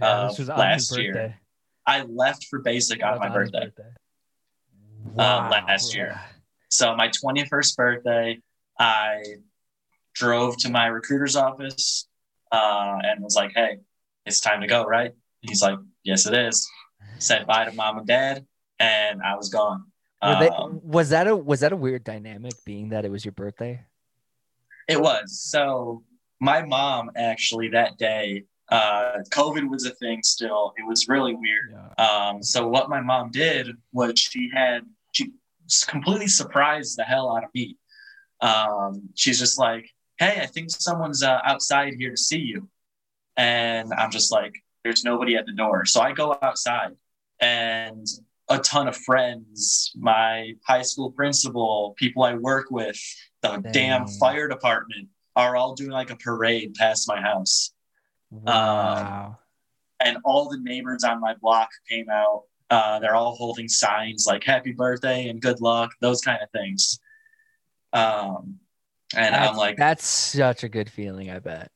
Yeah, 0.00 0.06
Uh, 0.06 0.28
this 0.28 0.38
was 0.38 0.48
last 0.48 0.96
year. 0.98 1.38
I 1.86 2.02
left 2.02 2.46
for 2.50 2.60
basic 2.60 3.04
on 3.04 3.18
my 3.18 3.26
his 3.28 3.50
birthday. 3.50 3.70
Uh, 5.16 5.48
last 5.50 5.94
year. 5.94 6.20
So 6.68 6.96
my 6.96 7.08
21st 7.08 7.76
birthday, 7.76 8.40
I 8.78 9.22
drove 10.16 10.56
to 10.58 10.68
my 10.70 10.86
recruiter's 10.86 11.36
office 11.36 12.08
uh, 12.50 12.96
and 13.02 13.22
was 13.22 13.36
like, 13.36 13.52
"Hey, 13.54 13.78
it's 14.24 14.40
time 14.40 14.60
to 14.62 14.66
go, 14.66 14.84
right?" 14.84 15.12
He's 15.42 15.62
like, 15.62 15.78
"Yes, 16.02 16.26
it 16.26 16.34
is." 16.34 16.66
Said 17.18 17.46
bye 17.46 17.64
to 17.68 17.72
mom 17.72 17.98
and 17.98 18.06
dad, 18.06 18.46
and 18.78 19.22
I 19.22 19.36
was 19.36 19.48
gone. 19.48 19.80
They, 20.22 20.48
Um, 20.48 20.80
was 20.82 21.10
that 21.10 21.26
a 21.28 21.36
was 21.36 21.60
that 21.60 21.72
a 21.72 21.76
weird 21.76 22.02
dynamic 22.02 22.54
being 22.64 22.88
that 22.90 23.04
it 23.04 23.10
was 23.10 23.24
your 23.24 23.32
birthday? 23.32 23.74
it 24.88 25.00
was 25.00 25.26
so. 25.52 26.02
My 26.40 26.60
mom 26.62 27.10
actually 27.16 27.68
that 27.70 27.92
day 27.98 28.44
Uh, 28.68 29.18
COVID 29.30 29.64
was 29.70 29.86
a 29.86 29.94
thing 30.02 30.18
still. 30.24 30.72
It 30.76 30.84
was 30.90 31.06
really 31.08 31.34
weird. 31.34 31.68
Yeah. 31.72 32.04
Um, 32.06 32.42
so 32.42 32.58
what 32.74 32.88
my 32.94 33.00
mom 33.00 33.30
did 33.30 33.64
was 33.92 34.18
she 34.18 34.50
had 34.52 34.80
she 35.12 35.24
completely 35.86 36.26
surprised 36.40 36.96
the 36.98 37.04
hell 37.04 37.26
out 37.36 37.44
of 37.44 37.50
me. 37.54 37.66
Um, 38.40 38.92
she's 39.14 39.38
just 39.38 39.56
like, 39.66 39.86
"Hey, 40.18 40.40
I 40.40 40.46
think 40.46 40.70
someone's 40.70 41.22
uh, 41.22 41.40
outside 41.44 41.94
here 41.98 42.10
to 42.10 42.16
see 42.16 42.38
you," 42.38 42.68
and 43.36 43.92
I'm 43.92 44.10
just 44.10 44.32
like, 44.32 44.54
"There's 44.84 45.04
nobody 45.04 45.36
at 45.36 45.46
the 45.46 45.52
door." 45.52 45.84
So 45.84 46.00
I 46.00 46.12
go 46.12 46.36
outside, 46.42 46.96
and 47.40 48.06
a 48.48 48.58
ton 48.58 48.86
of 48.88 48.96
friends, 48.96 49.92
my 49.96 50.52
high 50.66 50.82
school 50.82 51.10
principal, 51.10 51.94
people 51.98 52.22
I 52.22 52.34
work 52.34 52.70
with, 52.70 52.98
the 53.42 53.56
Dang. 53.58 53.72
damn 53.72 54.06
fire 54.06 54.46
department 54.48 55.08
are 55.34 55.56
all 55.56 55.74
doing 55.74 55.90
like 55.90 56.10
a 56.10 56.16
parade 56.16 56.74
past 56.74 57.08
my 57.08 57.20
house 57.20 57.72
Wow. 58.30 59.38
and 60.00 60.18
all 60.24 60.48
the 60.48 60.58
neighbors 60.58 61.04
on 61.04 61.20
my 61.20 61.34
block 61.34 61.68
came 61.88 62.08
out. 62.08 62.44
Uh, 62.70 62.98
they're 63.00 63.14
all 63.14 63.34
holding 63.36 63.68
signs 63.68 64.26
like 64.26 64.42
"Happy 64.44 64.72
Birthday" 64.72 65.28
and 65.28 65.40
"Good 65.42 65.60
luck," 65.60 65.90
those 66.00 66.20
kind 66.20 66.40
of 66.42 66.50
things. 66.50 66.98
Um, 67.92 68.58
and 69.14 69.34
That's, 69.34 69.50
I'm 69.50 69.56
like, 69.56 69.76
that's 69.76 70.04
such 70.06 70.64
a 70.64 70.68
good 70.68 70.90
feeling. 70.90 71.30
I 71.30 71.38
bet. 71.38 71.70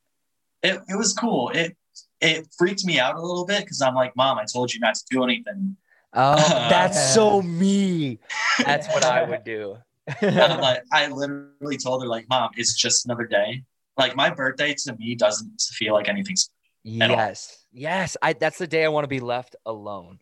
it, 0.63 0.81
it 0.89 0.97
was 0.97 1.13
cool. 1.13 1.49
It 1.49 1.77
it 2.19 2.47
freaked 2.57 2.85
me 2.85 2.99
out 2.99 3.15
a 3.15 3.21
little 3.21 3.45
bit 3.45 3.61
because 3.61 3.81
I'm 3.81 3.95
like, 3.95 4.15
Mom, 4.15 4.37
I 4.37 4.45
told 4.51 4.73
you 4.73 4.79
not 4.79 4.95
to 4.95 5.03
do 5.09 5.23
anything. 5.23 5.75
Oh, 6.13 6.35
that's 6.69 7.13
so 7.13 7.41
me. 7.41 8.19
That's 8.63 8.87
what 8.89 9.03
I 9.03 9.23
would 9.23 9.43
do. 9.43 9.77
I'm 10.21 10.59
like, 10.59 10.83
I 10.91 11.07
literally 11.07 11.77
told 11.77 12.03
her 12.03 12.07
like, 12.07 12.27
Mom, 12.29 12.51
it's 12.57 12.75
just 12.75 13.05
another 13.05 13.25
day. 13.25 13.63
Like 13.97 14.15
my 14.15 14.29
birthday 14.29 14.75
to 14.85 14.95
me 14.97 15.15
doesn't 15.15 15.61
feel 15.61 15.93
like 15.93 16.09
anything's. 16.09 16.49
all. 16.85 16.91
yes, 16.91 17.65
yes. 17.71 18.17
I. 18.21 18.33
That's 18.33 18.57
the 18.57 18.67
day 18.67 18.85
I 18.85 18.87
want 18.87 19.03
to 19.03 19.09
be 19.09 19.19
left 19.19 19.55
alone. 19.65 20.19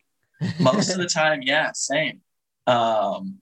Most 0.60 0.90
of 0.92 0.98
the 0.98 1.06
time, 1.14 1.42
yeah, 1.42 1.72
same. 1.74 2.22
Um, 2.66 3.40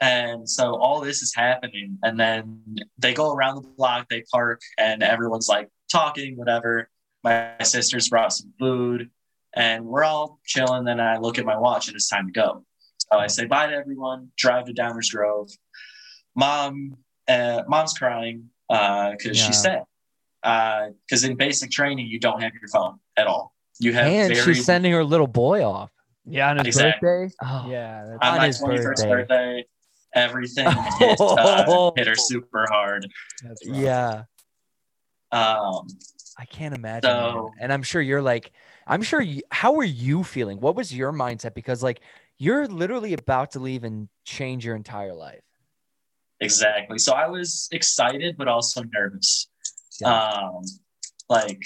and 0.00 0.48
so 0.48 0.76
all 0.76 1.00
this 1.00 1.22
is 1.22 1.34
happening, 1.34 1.98
and 2.02 2.18
then 2.18 2.60
they 2.98 3.12
go 3.14 3.32
around 3.32 3.56
the 3.56 3.68
block, 3.76 4.08
they 4.08 4.22
park, 4.32 4.60
and 4.78 5.02
everyone's 5.02 5.48
like 5.48 5.68
talking, 5.90 6.36
whatever. 6.36 6.88
My 7.22 7.52
sisters 7.62 8.08
brought 8.08 8.32
some 8.32 8.52
food, 8.58 9.10
and 9.54 9.84
we're 9.84 10.04
all 10.04 10.40
chilling. 10.44 10.84
Then 10.84 11.00
I 11.00 11.18
look 11.18 11.38
at 11.38 11.44
my 11.44 11.58
watch, 11.58 11.88
and 11.88 11.94
it's 11.96 12.08
time 12.08 12.26
to 12.26 12.32
go. 12.32 12.64
So 12.98 13.18
I 13.18 13.26
say 13.26 13.44
bye 13.46 13.66
to 13.66 13.74
everyone, 13.74 14.30
drive 14.36 14.66
to 14.66 14.72
Downers 14.72 15.12
Grove. 15.12 15.50
Mom, 16.34 16.96
uh, 17.28 17.62
mom's 17.68 17.92
crying 17.92 18.50
because 18.68 19.18
Yeah. 19.24 19.32
she's 19.46 19.60
sad. 19.60 19.84
Because 20.42 21.24
in 21.24 21.36
basic 21.36 21.70
training, 21.70 22.06
you 22.06 22.18
don't 22.20 22.40
have 22.42 22.52
your 22.54 22.68
phone 22.72 22.98
at 23.16 23.26
all. 23.26 23.52
You 23.78 23.92
have 23.94 24.06
and 24.06 24.34
very 24.34 24.54
she's 24.54 24.64
sending 24.64 24.92
her 24.92 25.04
little 25.04 25.26
boy 25.26 25.64
off. 25.64 25.90
Yeah, 26.24 26.50
on 26.50 26.58
his 26.58 26.68
Exactly. 26.68 27.06
birthday. 27.06 27.34
Oh, 27.42 27.66
Yeah. 27.68 28.04
That's, 28.06 28.18
on 28.26 28.32
on 28.32 28.38
my 28.38 28.46
his 28.46 28.60
21st 28.60 28.82
birthday. 28.84 29.08
birthday, 29.08 29.64
everything 30.14 30.66
hit, 30.98 31.20
uh, 31.20 31.90
hit 31.96 32.06
her 32.06 32.14
super 32.14 32.66
hard. 32.70 33.06
yeah. 33.62 34.24
Um, 35.32 35.86
I 36.38 36.44
can't 36.46 36.74
imagine. 36.74 37.10
So- 37.10 37.50
and 37.60 37.72
I'm 37.72 37.82
sure 37.82 38.00
you're 38.02 38.22
like, 38.22 38.52
I'm 38.86 39.02
sure. 39.02 39.20
You, 39.20 39.42
how 39.50 39.76
are 39.76 39.84
you 39.84 40.24
feeling? 40.24 40.58
What 40.60 40.74
was 40.74 40.92
your 40.94 41.12
mindset? 41.12 41.54
Because 41.54 41.82
like 41.82 42.00
you're 42.38 42.66
literally 42.66 43.12
about 43.12 43.52
to 43.52 43.60
leave 43.60 43.84
and 43.84 44.08
change 44.24 44.64
your 44.64 44.74
entire 44.74 45.14
life. 45.14 45.42
exactly. 46.40 46.98
So 46.98 47.12
I 47.12 47.28
was 47.28 47.68
excited, 47.70 48.36
but 48.36 48.48
also 48.48 48.82
nervous. 48.92 49.48
Yeah. 50.00 50.08
Um, 50.14 50.62
like 51.28 51.60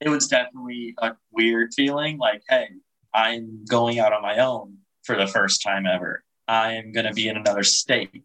it 0.00 0.08
was 0.08 0.26
definitely 0.28 0.94
a 0.98 1.12
weird 1.30 1.74
feeling. 1.74 2.18
Like, 2.18 2.42
hey, 2.48 2.68
I'm 3.14 3.64
going 3.68 3.98
out 3.98 4.12
on 4.12 4.22
my 4.22 4.38
own 4.38 4.78
for 5.04 5.16
the 5.16 5.26
first 5.26 5.62
time 5.62 5.86
ever. 5.86 6.24
I'm 6.48 6.92
going 6.92 7.06
to 7.06 7.12
be 7.12 7.28
in 7.28 7.36
another 7.36 7.62
state. 7.62 8.24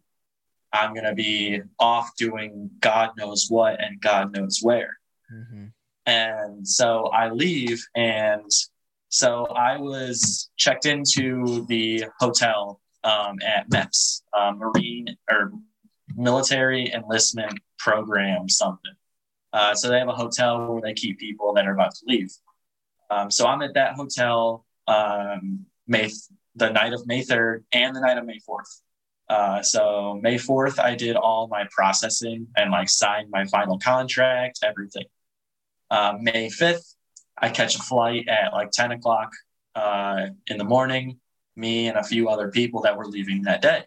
I'm 0.72 0.92
going 0.92 1.04
to 1.04 1.14
be 1.14 1.60
off 1.78 2.16
doing 2.16 2.70
God 2.80 3.10
knows 3.16 3.46
what 3.48 3.80
and 3.82 4.00
God 4.00 4.32
knows 4.34 4.60
where. 4.62 4.98
Mhm. 5.32 5.72
And 6.06 6.66
so 6.66 7.06
I 7.06 7.30
leave. 7.30 7.84
And 7.94 8.50
so 9.08 9.46
I 9.46 9.76
was 9.76 10.50
checked 10.56 10.86
into 10.86 11.64
the 11.66 12.06
hotel 12.18 12.80
um, 13.04 13.38
at 13.44 13.70
MEPS, 13.70 14.22
um, 14.36 14.58
Marine 14.58 15.16
or 15.30 15.52
Military 16.16 16.92
Enlistment 16.92 17.58
Program, 17.78 18.48
something. 18.48 18.94
Uh, 19.52 19.74
so 19.74 19.88
they 19.88 19.98
have 19.98 20.08
a 20.08 20.12
hotel 20.12 20.72
where 20.72 20.82
they 20.82 20.94
keep 20.94 21.18
people 21.18 21.52
that 21.54 21.66
are 21.66 21.72
about 21.72 21.94
to 21.94 22.02
leave. 22.06 22.32
Um, 23.10 23.30
so 23.30 23.46
I'm 23.46 23.62
at 23.62 23.74
that 23.74 23.94
hotel 23.94 24.64
um, 24.88 25.66
May 25.86 26.10
the 26.56 26.70
night 26.70 26.92
of 26.92 27.06
May 27.06 27.22
3rd 27.22 27.64
and 27.72 27.94
the 27.94 28.00
night 28.00 28.18
of 28.18 28.26
May 28.26 28.38
4th. 28.38 28.80
Uh, 29.28 29.62
so 29.62 30.18
May 30.22 30.36
4th, 30.36 30.78
I 30.78 30.94
did 30.94 31.16
all 31.16 31.48
my 31.48 31.66
processing 31.70 32.48
and 32.56 32.70
like 32.70 32.88
signed 32.88 33.30
my 33.30 33.46
final 33.46 33.78
contract, 33.78 34.60
everything. 34.62 35.06
Uh, 35.90 36.14
May 36.20 36.48
5th, 36.48 36.94
I 37.36 37.48
catch 37.48 37.76
a 37.76 37.82
flight 37.82 38.28
at 38.28 38.52
like 38.52 38.70
10 38.70 38.92
o'clock 38.92 39.32
uh, 39.74 40.26
in 40.46 40.58
the 40.58 40.64
morning, 40.64 41.18
me 41.56 41.88
and 41.88 41.96
a 41.96 42.04
few 42.04 42.28
other 42.28 42.50
people 42.50 42.82
that 42.82 42.96
were 42.96 43.06
leaving 43.06 43.42
that 43.42 43.62
day. 43.62 43.84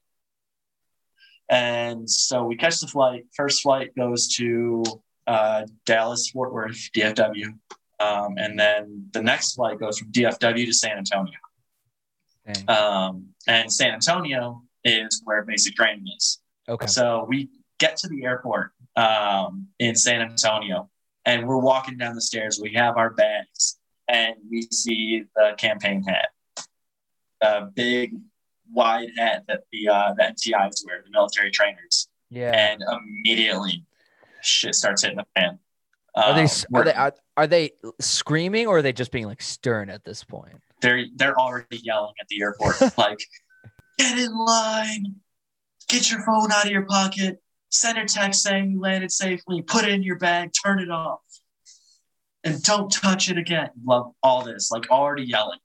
And 1.49 2.09
so 2.09 2.43
we 2.43 2.57
catch 2.57 2.79
the 2.79 2.87
flight. 2.87 3.25
First 3.33 3.61
flight 3.61 3.95
goes 3.95 4.27
to 4.35 4.83
uh, 5.27 5.65
Dallas, 5.85 6.29
Fort 6.29 6.53
Worth, 6.53 6.89
DFW. 6.93 7.57
Um, 7.99 8.35
and 8.37 8.59
then 8.59 9.09
the 9.13 9.21
next 9.21 9.55
flight 9.55 9.79
goes 9.79 9.97
from 9.97 10.11
DFW 10.11 10.65
to 10.65 10.73
San 10.73 10.97
Antonio. 10.97 11.33
Dang. 12.51 12.69
Um, 12.69 13.27
and 13.47 13.71
San 13.71 13.93
Antonio 13.93 14.63
is 14.83 15.21
where 15.25 15.43
basic 15.43 15.75
training 15.75 16.05
is. 16.15 16.39
Okay. 16.69 16.87
So 16.87 17.25
we 17.27 17.49
get 17.79 17.97
to 17.97 18.07
the 18.07 18.23
airport 18.23 18.71
um, 18.95 19.67
in 19.79 19.95
San 19.95 20.21
Antonio 20.21 20.89
and 21.25 21.47
we're 21.47 21.57
walking 21.57 21.97
down 21.97 22.15
the 22.15 22.21
stairs. 22.21 22.59
We 22.61 22.73
have 22.73 22.97
our 22.97 23.09
bags 23.11 23.77
and 24.07 24.35
we 24.49 24.67
see 24.71 25.25
the 25.35 25.53
campaign 25.57 26.03
hat, 26.03 26.29
a 27.41 27.65
big 27.65 28.15
wide 28.71 29.09
hat 29.17 29.43
that 29.47 29.63
the, 29.71 29.89
uh, 29.89 30.13
the 30.17 30.23
MTIs 30.23 30.85
wear, 30.85 31.01
the 31.03 31.11
military 31.11 31.51
trainers. 31.51 32.07
Yeah. 32.29 32.51
And 32.51 32.81
immediately 32.81 33.85
shit 34.41 34.75
starts 34.75 35.03
hitting 35.03 35.17
the 35.17 35.25
fan. 35.35 35.59
Are 36.15 36.33
they 36.33 36.43
Um, 36.43 36.49
are 36.73 36.83
they 36.83 36.93
are, 36.93 37.13
are 37.37 37.47
they 37.47 37.71
screaming 37.99 38.67
or 38.67 38.77
are 38.77 38.81
they 38.81 38.91
just 38.91 39.11
being 39.11 39.27
like 39.27 39.41
stern 39.41 39.89
at 39.89 40.03
this 40.03 40.23
point? 40.23 40.61
They're 40.81 41.05
they're 41.15 41.37
already 41.37 41.77
yelling 41.83 42.13
at 42.19 42.27
the 42.27 42.41
airport 42.41 42.79
like 42.97 43.19
get 43.97 44.17
in 44.17 44.37
line. 44.37 45.15
Get 45.87 46.11
your 46.11 46.21
phone 46.23 46.51
out 46.51 46.65
of 46.65 46.71
your 46.71 46.85
pocket. 46.85 47.41
Send 47.69 47.97
a 47.97 48.05
text 48.05 48.43
saying 48.43 48.71
you 48.71 48.79
landed 48.79 49.11
safely. 49.11 49.61
Put 49.61 49.85
it 49.85 49.91
in 49.91 50.03
your 50.03 50.17
bag. 50.17 50.51
Turn 50.63 50.79
it 50.79 50.89
off. 50.89 51.19
And 52.43 52.61
don't 52.63 52.91
touch 52.91 53.29
it 53.29 53.37
again. 53.37 53.69
Love 53.83 54.11
all 54.21 54.43
this. 54.43 54.71
Like 54.71 54.89
already 54.89 55.23
yelling. 55.23 55.59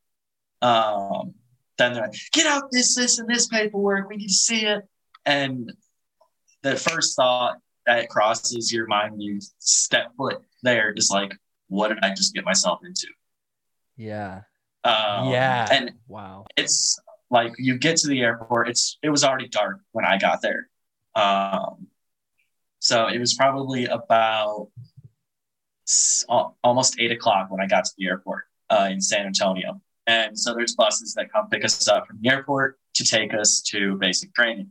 Um 0.60 1.34
then 1.78 1.94
they're 1.94 2.02
like 2.04 2.14
get 2.32 2.46
out 2.46 2.70
this 2.70 2.94
this 2.94 3.18
and 3.18 3.28
this 3.28 3.48
paperwork. 3.48 4.08
We 4.08 4.16
need 4.16 4.28
to 4.28 4.34
see 4.34 4.64
it. 4.64 4.84
And 5.24 5.72
the 6.62 6.76
first 6.76 7.16
thought 7.16 7.56
that 7.86 8.08
crosses 8.08 8.72
your 8.72 8.86
mind 8.86 9.12
when 9.12 9.20
you 9.20 9.40
step 9.58 10.12
foot 10.16 10.40
there 10.62 10.92
is 10.92 11.10
like 11.10 11.32
what 11.68 11.88
did 11.88 11.98
i 12.02 12.10
just 12.10 12.34
get 12.34 12.44
myself 12.44 12.80
into? 12.84 13.08
Yeah. 13.96 14.42
Um, 14.84 15.30
yeah. 15.30 15.68
and 15.70 15.92
wow. 16.08 16.44
it's 16.56 16.98
like 17.30 17.52
you 17.58 17.78
get 17.78 17.96
to 17.96 18.08
the 18.08 18.20
airport 18.20 18.68
it's 18.68 18.98
it 19.02 19.10
was 19.10 19.24
already 19.24 19.48
dark 19.48 19.80
when 19.92 20.04
i 20.04 20.18
got 20.18 20.42
there. 20.42 20.68
Um 21.14 21.86
so 22.80 23.06
it 23.06 23.18
was 23.18 23.34
probably 23.34 23.86
about 23.86 24.68
almost 26.62 26.96
eight 26.98 27.12
o'clock 27.12 27.50
when 27.50 27.60
i 27.60 27.66
got 27.66 27.84
to 27.84 27.92
the 27.96 28.06
airport 28.06 28.44
uh, 28.70 28.88
in 28.90 29.00
san 29.00 29.26
antonio. 29.26 29.80
And 30.06 30.36
so 30.36 30.54
there's 30.54 30.74
buses 30.74 31.14
that 31.14 31.32
come 31.32 31.48
pick 31.48 31.64
us 31.64 31.86
up 31.86 32.08
from 32.08 32.18
the 32.20 32.28
airport 32.28 32.78
to 32.94 33.04
take 33.04 33.32
us 33.34 33.60
to 33.68 33.96
basic 33.98 34.34
training. 34.34 34.70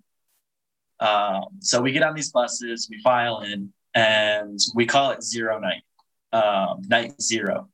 Um, 1.00 1.45
so 1.60 1.82
we 1.82 1.93
get 1.93 2.04
on 2.04 2.13
these 2.13 2.32
buses 2.32 2.88
we 2.89 3.00
file 3.02 3.41
in 3.41 3.71
and 3.95 4.60
we 4.76 4.86
call 4.86 5.12
it 5.12 5.24
zero 5.24 5.60
night. 5.60 5.83
Um, 6.33 6.81
night 6.88 7.21
zero 7.21 7.71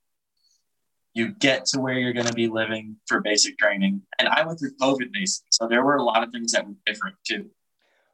you 1.17 1.33
get 1.33 1.65
to 1.65 1.79
where 1.79 1.95
you're 1.95 2.13
going 2.13 2.27
to 2.27 2.33
be 2.33 2.47
living 2.47 2.95
for 3.07 3.21
basic 3.21 3.57
training. 3.57 4.03
And 4.19 4.27
I 4.27 4.45
went 4.45 4.59
through 4.59 4.75
COVID 4.79 5.11
basic, 5.11 5.45
so 5.49 5.67
there 5.67 5.83
were 5.83 5.95
a 5.95 6.03
lot 6.03 6.23
of 6.23 6.31
things 6.31 6.51
that 6.51 6.67
were 6.67 6.75
different 6.85 7.15
too. 7.25 7.49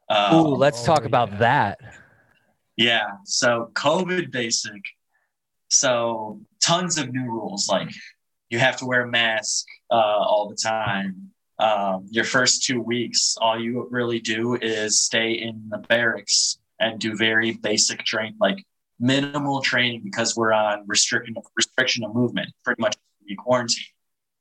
Um, 0.08 0.34
Ooh, 0.34 0.54
let's 0.54 0.82
oh, 0.82 0.86
talk 0.86 1.04
about 1.04 1.32
yeah. 1.32 1.38
that. 1.38 1.78
yeah, 2.76 3.06
so 3.24 3.70
COVID 3.74 4.32
basic, 4.32 4.82
so 5.68 6.40
tons 6.62 6.96
of 6.96 7.12
new 7.12 7.24
rules 7.24 7.68
like 7.68 7.90
you 8.48 8.58
have 8.58 8.76
to 8.78 8.86
wear 8.86 9.02
a 9.02 9.10
mask 9.10 9.66
uh, 9.90 9.94
all 9.94 10.48
the 10.48 10.56
time. 10.56 11.30
Um, 11.58 12.06
your 12.10 12.24
first 12.24 12.64
two 12.64 12.80
weeks, 12.80 13.36
all 13.40 13.60
you 13.60 13.86
really 13.90 14.18
do 14.18 14.54
is 14.54 15.00
stay 15.00 15.32
in 15.32 15.62
the 15.68 15.78
barracks 15.78 16.58
and 16.80 16.98
do 16.98 17.16
very 17.16 17.52
basic 17.52 18.00
train, 18.04 18.34
like 18.40 18.64
minimal 19.00 19.60
training 19.60 20.02
because 20.04 20.36
we're 20.36 20.52
on 20.52 20.84
restriction 20.86 21.34
restriction 21.56 22.04
of 22.04 22.14
movement, 22.14 22.48
pretty 22.64 22.80
much 22.80 22.96
quarantine. 23.38 23.84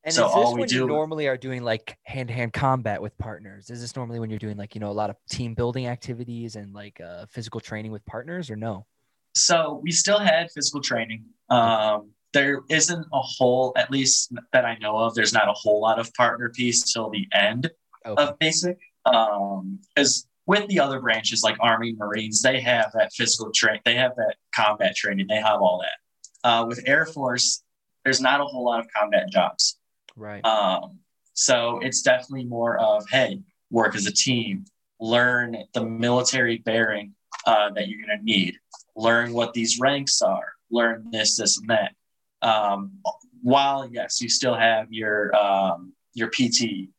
And 0.05 0.13
So 0.13 0.25
is 0.25 0.33
this 0.33 0.45
all 0.45 0.53
we 0.53 0.59
when 0.61 0.69
you 0.69 0.79
do- 0.79 0.87
normally 0.87 1.27
are 1.27 1.37
doing 1.37 1.63
like 1.63 1.97
hand 2.03 2.27
to 2.27 2.33
hand 2.33 2.51
combat 2.51 3.01
with 3.01 3.17
partners? 3.17 3.69
Is 3.69 3.79
this 3.79 3.95
normally 3.95 4.19
when 4.19 4.29
you're 4.29 4.39
doing 4.39 4.57
like, 4.57 4.75
you 4.75 4.81
know, 4.81 4.91
a 4.91 4.91
lot 4.91 5.09
of 5.09 5.15
team 5.29 5.53
building 5.53 5.87
activities 5.87 6.57
and 6.57 6.73
like 6.73 6.99
uh, 6.99 7.25
physical 7.29 7.61
training 7.61 7.91
with 7.91 8.05
partners 8.05 8.49
or 8.51 8.57
no? 8.57 8.85
So 9.33 9.79
we 9.81 9.91
still 9.91 10.19
had 10.19 10.51
physical 10.51 10.81
training. 10.81 11.23
Um, 11.49 12.11
there 12.33 12.61
isn't 12.69 13.05
a 13.13 13.21
whole, 13.21 13.71
at 13.77 13.89
least 13.91 14.33
that 14.51 14.65
I 14.65 14.75
know 14.79 14.97
of, 14.97 15.15
there's 15.15 15.33
not 15.33 15.47
a 15.47 15.53
whole 15.53 15.79
lot 15.81 15.99
of 15.99 16.13
partner 16.15 16.49
piece 16.49 16.91
till 16.91 17.09
the 17.09 17.27
end 17.33 17.71
Okay. 18.05 18.21
of 18.21 18.37
basic. 18.39 18.77
Um, 19.05 19.79
because 19.95 20.27
with 20.45 20.67
the 20.67 20.79
other 20.79 20.99
branches 20.99 21.43
like 21.43 21.55
Army, 21.59 21.93
Marines, 21.93 22.41
they 22.41 22.59
have 22.61 22.91
that 22.93 23.13
physical 23.13 23.51
train, 23.51 23.79
they 23.85 23.95
have 23.95 24.15
that 24.17 24.35
combat 24.53 24.95
training, 24.95 25.27
they 25.27 25.37
have 25.37 25.61
all 25.61 25.81
that. 25.81 26.47
Uh, 26.47 26.65
with 26.65 26.81
Air 26.85 27.05
Force, 27.05 27.63
there's 28.03 28.19
not 28.19 28.41
a 28.41 28.43
whole 28.43 28.65
lot 28.65 28.79
of 28.79 28.87
combat 28.95 29.29
jobs. 29.31 29.77
right. 30.15 30.43
Um, 30.45 30.99
so 31.33 31.79
it's 31.81 32.01
definitely 32.01 32.45
more 32.45 32.77
of 32.77 33.03
hey, 33.09 33.41
work 33.71 33.95
as 33.95 34.05
a 34.05 34.13
team, 34.13 34.65
learn 34.99 35.57
the 35.73 35.83
military 35.83 36.57
bearing 36.57 37.13
uh, 37.45 37.69
that 37.71 37.87
you're 37.87 38.05
going 38.05 38.17
to 38.17 38.23
need, 38.23 38.57
learn 38.95 39.33
what 39.33 39.53
these 39.53 39.79
ranks 39.79 40.21
are, 40.21 40.53
learn 40.69 41.07
this, 41.11 41.37
this, 41.37 41.57
and 41.57 41.69
that. 41.69 41.93
Um, 42.41 42.99
while 43.41 43.89
yes, 43.91 44.21
you 44.21 44.29
still 44.29 44.53
have 44.53 44.91
your 44.91 45.35
um, 45.35 45.93
your 46.13 46.29
PT, 46.29 46.89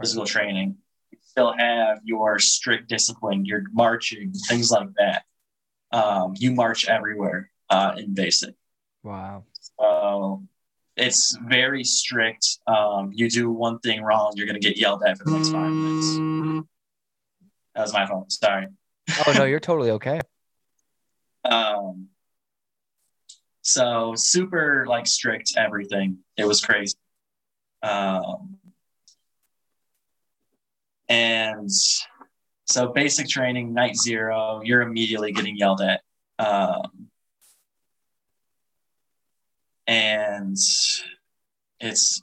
physical 0.00 0.26
training, 0.26 0.76
still 1.34 1.52
have 1.58 1.98
your 2.04 2.38
strict 2.38 2.88
discipline, 2.88 3.44
your 3.44 3.64
marching, 3.72 4.32
things 4.46 4.70
like 4.70 4.86
that. 4.98 5.24
Um, 5.90 6.34
you 6.36 6.52
march 6.52 6.86
everywhere 6.86 7.50
uh, 7.70 7.96
in 7.96 8.14
basic. 8.14 8.54
wow. 9.02 9.42
So 9.80 10.44
it's 10.96 11.36
very 11.48 11.82
strict. 11.82 12.46
Um, 12.68 13.10
you 13.12 13.28
do 13.28 13.50
one 13.50 13.80
thing 13.80 14.00
wrong, 14.00 14.34
you're 14.36 14.46
going 14.46 14.60
to 14.60 14.64
get 14.64 14.78
yelled 14.78 15.02
at 15.04 15.18
for 15.18 15.24
the 15.24 15.32
next 15.32 15.50
five 15.50 15.72
minutes. 15.72 16.66
That 17.74 17.82
was 17.82 17.92
my 17.92 18.06
fault. 18.06 18.30
Sorry. 18.30 18.68
Oh 19.26 19.32
no, 19.32 19.42
you're 19.44 19.60
totally 19.60 19.90
okay. 19.90 20.20
Um, 21.46 22.08
so 23.60 24.14
super 24.16 24.86
like 24.88 25.06
strict 25.06 25.52
everything. 25.58 26.20
It 26.38 26.46
was 26.46 26.64
crazy. 26.64 26.96
Um, 27.82 28.56
and 31.08 31.70
so 32.66 32.88
basic 32.88 33.28
training, 33.28 33.74
night 33.74 33.96
zero, 33.96 34.60
you're 34.64 34.82
immediately 34.82 35.32
getting 35.32 35.56
yelled 35.56 35.80
at. 35.82 36.00
Um, 36.38 37.08
and 39.86 40.56
it's 41.80 42.22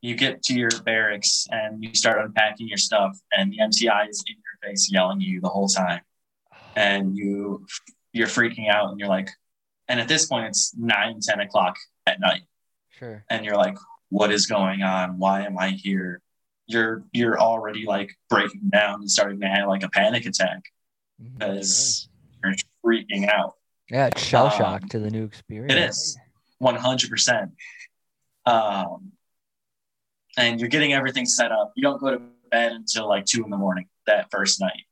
you 0.00 0.14
get 0.14 0.42
to 0.44 0.54
your 0.54 0.70
barracks 0.84 1.46
and 1.50 1.82
you 1.82 1.94
start 1.94 2.24
unpacking 2.24 2.68
your 2.68 2.78
stuff 2.78 3.18
and 3.32 3.52
the 3.52 3.58
MTI 3.58 4.08
is 4.08 4.24
in 4.26 4.34
your 4.36 4.70
face 4.70 4.90
yelling 4.90 5.18
at 5.20 5.26
you 5.26 5.40
the 5.40 5.48
whole 5.48 5.68
time 5.68 6.00
and 6.76 7.16
you 7.16 7.66
you're 8.12 8.26
freaking 8.26 8.68
out 8.70 8.90
and 8.90 8.98
you're 8.98 9.08
like 9.08 9.28
and 9.88 10.00
at 10.00 10.08
this 10.08 10.26
point 10.26 10.46
it's 10.46 10.74
9 10.76 11.20
10 11.20 11.40
o'clock 11.40 11.76
at 12.06 12.20
night 12.20 12.42
Sure. 12.98 13.24
and 13.28 13.44
you're 13.44 13.56
like 13.56 13.76
what 14.08 14.32
is 14.32 14.46
going 14.46 14.82
on 14.82 15.18
why 15.18 15.42
am 15.44 15.58
i 15.58 15.70
here 15.70 16.20
you're 16.66 17.04
you're 17.12 17.38
already 17.38 17.84
like 17.86 18.10
breaking 18.30 18.70
down 18.70 19.00
and 19.00 19.10
starting 19.10 19.40
to 19.40 19.46
have 19.46 19.68
like 19.68 19.82
a 19.82 19.88
panic 19.90 20.26
attack 20.26 20.62
because 21.38 22.08
you're 22.42 22.54
freaking 22.84 23.28
out. 23.28 23.54
Yeah, 23.90 24.06
it's 24.06 24.22
shell 24.22 24.46
Um, 24.46 24.52
shock 24.58 24.88
to 24.90 24.98
the 24.98 25.10
new 25.10 25.24
experience. 25.24 25.72
it 25.72 25.78
is. 25.78 26.18
100% 26.62 27.50
um, 28.46 29.12
and 30.36 30.60
you're 30.60 30.68
getting 30.68 30.92
everything 30.92 31.26
set 31.26 31.52
up. 31.52 31.72
You 31.76 31.82
don't 31.82 32.00
go 32.00 32.10
to 32.10 32.22
bed 32.50 32.72
until 32.72 33.08
like 33.08 33.24
2 33.26 33.44
in 33.44 33.50
the 33.50 33.56
morning 33.56 33.86
that 34.06 34.30
first 34.30 34.60
night. 34.60 34.84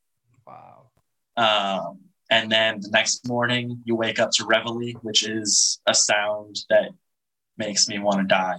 Wow. 0.47 0.91
Um, 1.37 2.01
and 2.31 2.51
then 2.51 2.81
the 2.81 2.89
next 2.91 3.27
morning, 3.29 3.81
you 3.85 3.95
wake 3.95 4.19
up 4.19 4.31
to 4.33 4.45
reveille, 4.45 4.93
which 5.03 5.27
is 5.29 5.81
a 5.87 5.95
sound 5.95 6.57
that 6.71 6.91
makes 7.59 7.89
me 7.89 7.99
want 7.99 8.19
to 8.21 8.25
die. 8.25 8.57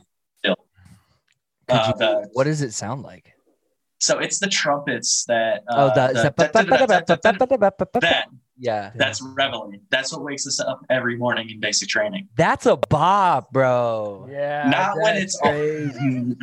Still, 1.82 1.93
Could 1.93 2.01
Uh, 2.03 2.21
the- 2.21 2.30
what 2.34 2.43
does 2.45 2.61
it 2.61 2.74
sound 2.74 3.03
like? 3.03 3.34
so 3.99 4.19
it's 4.19 4.38
the 4.39 4.47
trumpets 4.47 5.24
that. 5.30 5.63
Oh, 5.69 5.88
Uh, 5.88 5.93
that, 5.95 6.13
the- 6.13 6.24
that 8.01 8.28
yeah. 8.59 8.91
that's 8.95 9.21
reveille. 9.21 9.71
That's 9.89 10.11
what 10.13 10.24
wakes 10.24 10.45
us 10.45 10.59
up 10.59 10.82
every 10.89 11.15
morning 11.17 11.49
in 11.49 11.59
basic 11.59 11.88
training. 11.89 12.28
That's 12.36 12.65
a 12.65 12.76
bob, 12.78 13.45
bro. 13.51 14.28
Yeah. 14.30 14.69
Not 14.69 14.97
when 14.97 15.15
it's 15.17 15.38
crazy. 15.39 16.36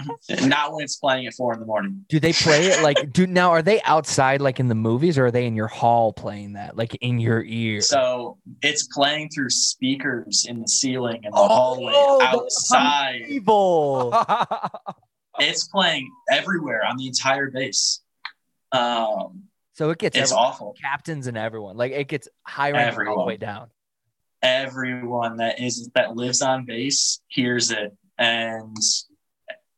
Not 0.46 0.72
when 0.72 0.84
it's 0.84 0.96
playing 0.96 1.26
at 1.26 1.34
four 1.34 1.52
in 1.54 1.60
the 1.60 1.66
morning. 1.66 2.04
Do 2.08 2.18
they 2.18 2.32
play 2.32 2.66
it 2.66 2.82
like 2.82 3.12
do 3.12 3.26
now 3.26 3.50
are 3.50 3.62
they 3.62 3.80
outside 3.82 4.40
like 4.40 4.58
in 4.58 4.68
the 4.68 4.74
movies 4.74 5.18
or 5.18 5.26
are 5.26 5.30
they 5.30 5.46
in 5.46 5.54
your 5.54 5.68
hall 5.68 6.12
playing 6.12 6.54
that 6.54 6.76
like 6.76 6.94
in 6.96 7.20
your 7.20 7.42
ear? 7.44 7.80
So 7.82 8.38
it's 8.62 8.86
playing 8.88 9.28
through 9.30 9.50
speakers 9.50 10.46
in 10.48 10.60
the 10.62 10.68
ceiling 10.68 11.20
and 11.24 11.32
the 11.34 11.38
Oh, 11.38 11.46
hallway 11.48 12.24
outside. 12.26 13.22
evil. 13.28 14.14
It's 15.40 15.66
playing 15.68 16.10
everywhere 16.30 16.84
on 16.84 16.96
the 16.96 17.06
entire 17.06 17.50
base. 17.50 18.00
Um, 18.72 19.44
So 19.72 19.90
it 19.90 19.98
gets 19.98 20.16
it's 20.16 20.30
everyone- 20.30 20.44
awful. 20.46 20.74
captains 20.80 21.26
and 21.26 21.36
everyone. 21.36 21.76
Like 21.76 21.92
it 21.92 22.08
gets 22.08 22.28
high 22.46 22.70
rank 22.72 22.98
all 23.08 23.18
the 23.18 23.24
way 23.24 23.36
down. 23.36 23.70
everyone 24.42 25.36
that 25.36 25.60
is 25.60 25.90
that 25.94 26.16
lives 26.16 26.40
on 26.40 26.64
base 26.64 27.20
hears 27.28 27.70
it 27.70 27.94
and 28.18 28.74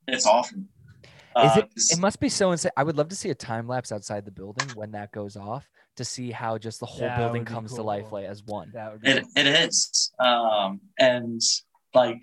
it's 0.06 0.24
awful 0.26 0.58
Is 0.60 1.06
Uh, 1.34 1.54
it 1.62 1.68
it 1.92 1.98
must 1.98 2.20
be 2.20 2.28
so 2.28 2.52
insane. 2.52 2.70
I 2.76 2.82
would 2.84 2.96
love 2.96 3.08
to 3.08 3.16
see 3.16 3.30
a 3.30 3.34
time 3.34 3.66
lapse 3.66 3.90
outside 3.90 4.24
the 4.24 4.30
building 4.30 4.68
when 4.76 4.92
that 4.92 5.10
goes 5.12 5.36
off 5.36 5.68
to 5.96 6.04
see 6.04 6.30
how 6.30 6.58
just 6.58 6.78
the 6.80 6.86
whole 6.86 7.00
That 7.08 7.16
building 7.16 7.40
would 7.42 7.48
be 7.48 7.52
comes 7.54 7.74
to 7.74 7.82
life 7.82 8.12
like 8.12 8.26
as 8.26 8.44
one. 8.44 8.70
That 8.74 8.92
would 8.92 9.00
be 9.00 9.08
it, 9.10 9.24
it 9.34 9.46
is 9.46 10.12
um 10.20 10.80
and 10.98 11.40
like 11.94 12.22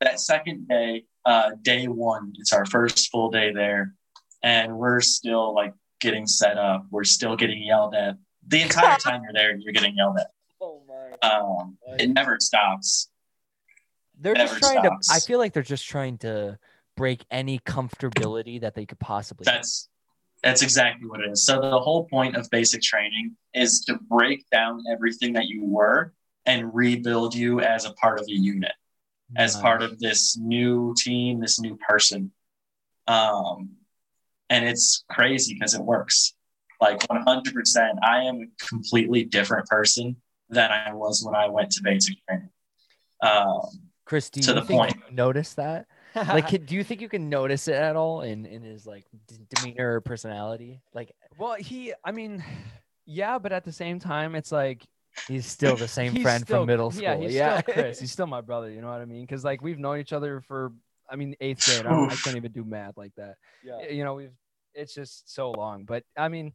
that 0.00 0.20
second 0.20 0.68
day 0.68 1.04
uh 1.26 1.50
day 1.62 1.86
one 1.86 2.32
it's 2.38 2.52
our 2.52 2.66
first 2.66 3.10
full 3.10 3.30
day 3.30 3.52
there 3.52 3.94
and 4.42 4.76
we're 4.76 5.00
still 5.00 5.54
like 5.54 5.72
getting 6.00 6.26
set 6.26 6.58
up 6.58 6.84
we're 6.90 7.04
still 7.04 7.36
getting 7.36 7.62
yelled 7.62 7.94
at 7.94 8.16
the 8.46 8.60
entire 8.62 8.96
time 8.98 9.22
you're 9.22 9.32
there 9.32 9.56
you're 9.56 9.72
getting 9.72 9.96
yelled 9.96 10.18
at 10.18 10.28
Oh 10.60 10.82
my. 10.88 11.28
um 11.28 11.76
it 11.98 12.08
never 12.08 12.38
stops 12.40 13.08
They're 14.20 14.34
just 14.34 14.58
trying 14.58 14.82
stops. 14.84 15.08
to 15.08 15.14
I 15.14 15.20
feel 15.20 15.38
like 15.38 15.52
they're 15.52 15.62
just 15.62 15.86
trying 15.86 16.18
to 16.18 16.58
break 16.96 17.24
any 17.30 17.58
comfortability 17.58 18.60
that 18.60 18.74
they 18.74 18.86
could 18.86 19.00
possibly 19.00 19.44
have. 19.46 19.56
That's 19.56 19.88
that's 20.42 20.62
exactly 20.62 21.08
what 21.08 21.20
it 21.20 21.30
is. 21.32 21.44
So 21.44 21.60
the 21.60 21.80
whole 21.80 22.04
point 22.04 22.36
of 22.36 22.48
basic 22.50 22.82
training 22.82 23.34
is 23.54 23.80
to 23.86 23.98
break 24.08 24.44
down 24.50 24.82
everything 24.92 25.32
that 25.32 25.46
you 25.46 25.64
were 25.64 26.12
and 26.46 26.72
rebuild 26.74 27.34
you 27.34 27.60
as 27.60 27.86
a 27.86 27.92
part 27.94 28.20
of 28.20 28.26
a 28.28 28.32
unit, 28.32 28.72
as 29.36 29.56
part 29.56 29.82
of 29.82 29.98
this 29.98 30.36
new 30.36 30.94
team, 30.96 31.40
this 31.40 31.60
new 31.60 31.76
person. 31.76 32.32
Um, 33.06 33.70
and 34.50 34.64
it's 34.64 35.04
crazy 35.10 35.54
because 35.54 35.74
it 35.74 35.82
works. 35.82 36.34
Like 36.80 37.00
100%, 37.00 37.94
I 38.02 38.22
am 38.24 38.36
a 38.36 38.66
completely 38.66 39.24
different 39.24 39.66
person 39.66 40.16
than 40.50 40.70
I 40.70 40.92
was 40.92 41.24
when 41.24 41.34
I 41.34 41.48
went 41.48 41.70
to 41.72 41.82
basic 41.82 42.16
training. 42.26 42.50
Um, 43.22 43.62
Chris, 44.04 44.28
do 44.30 44.40
to 44.42 44.48
you 44.48 44.54
the 44.60 44.66
point. 44.66 44.94
you 45.08 45.14
notice 45.14 45.54
that? 45.54 45.86
Like, 46.14 46.48
can, 46.48 46.64
do 46.64 46.76
you 46.76 46.84
think 46.84 47.00
you 47.00 47.08
can 47.08 47.28
notice 47.28 47.66
it 47.66 47.74
at 47.74 47.96
all 47.96 48.20
in 48.20 48.46
in 48.46 48.62
his 48.62 48.86
like 48.86 49.04
d- 49.26 49.36
demeanor 49.52 49.94
or 49.94 50.00
personality? 50.00 50.80
Like, 50.92 51.12
well, 51.38 51.54
he. 51.54 51.92
I 52.04 52.12
mean, 52.12 52.44
yeah, 53.04 53.38
but 53.38 53.50
at 53.50 53.64
the 53.64 53.72
same 53.72 53.98
time, 53.98 54.36
it's 54.36 54.52
like 54.52 54.84
he's 55.28 55.46
still 55.46 55.76
the 55.76 55.88
same 55.88 56.14
friend 56.22 56.44
still- 56.44 56.58
from 56.60 56.66
middle 56.66 56.90
school. 56.90 57.02
Yeah, 57.02 57.16
he's 57.16 57.34
still 57.34 57.62
Chris. 57.74 58.00
He's 58.00 58.12
still 58.12 58.26
my 58.26 58.40
brother. 58.40 58.70
You 58.70 58.80
know 58.80 58.90
what 58.90 59.00
I 59.00 59.04
mean? 59.04 59.22
Because 59.22 59.44
like 59.44 59.62
we've 59.62 59.78
known 59.78 59.98
each 59.98 60.12
other 60.12 60.40
for. 60.40 60.72
I 61.08 61.16
mean, 61.16 61.36
eighth 61.40 61.66
grade. 61.66 61.84
I, 61.86 61.90
don't, 61.90 62.10
I 62.10 62.14
can't 62.16 62.36
even 62.36 62.50
do 62.52 62.64
math 62.64 62.96
like 62.96 63.14
that. 63.16 63.34
Yeah. 63.62 63.90
you 63.90 64.04
know 64.04 64.14
we've 64.14 64.32
it's 64.74 64.92
just 64.94 65.32
so 65.32 65.52
long 65.52 65.84
but 65.84 66.02
i 66.16 66.26
mean 66.28 66.52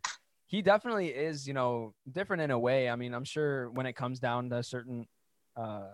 he 0.47 0.61
definitely 0.61 1.07
is 1.07 1.47
you 1.47 1.53
know 1.53 1.93
different 2.11 2.41
in 2.41 2.51
a 2.51 2.59
way 2.59 2.89
i 2.89 2.95
mean 2.97 3.13
i'm 3.13 3.23
sure 3.23 3.69
when 3.71 3.85
it 3.85 3.93
comes 3.93 4.19
down 4.19 4.49
to 4.49 4.61
certain 4.61 5.07
uh 5.55 5.87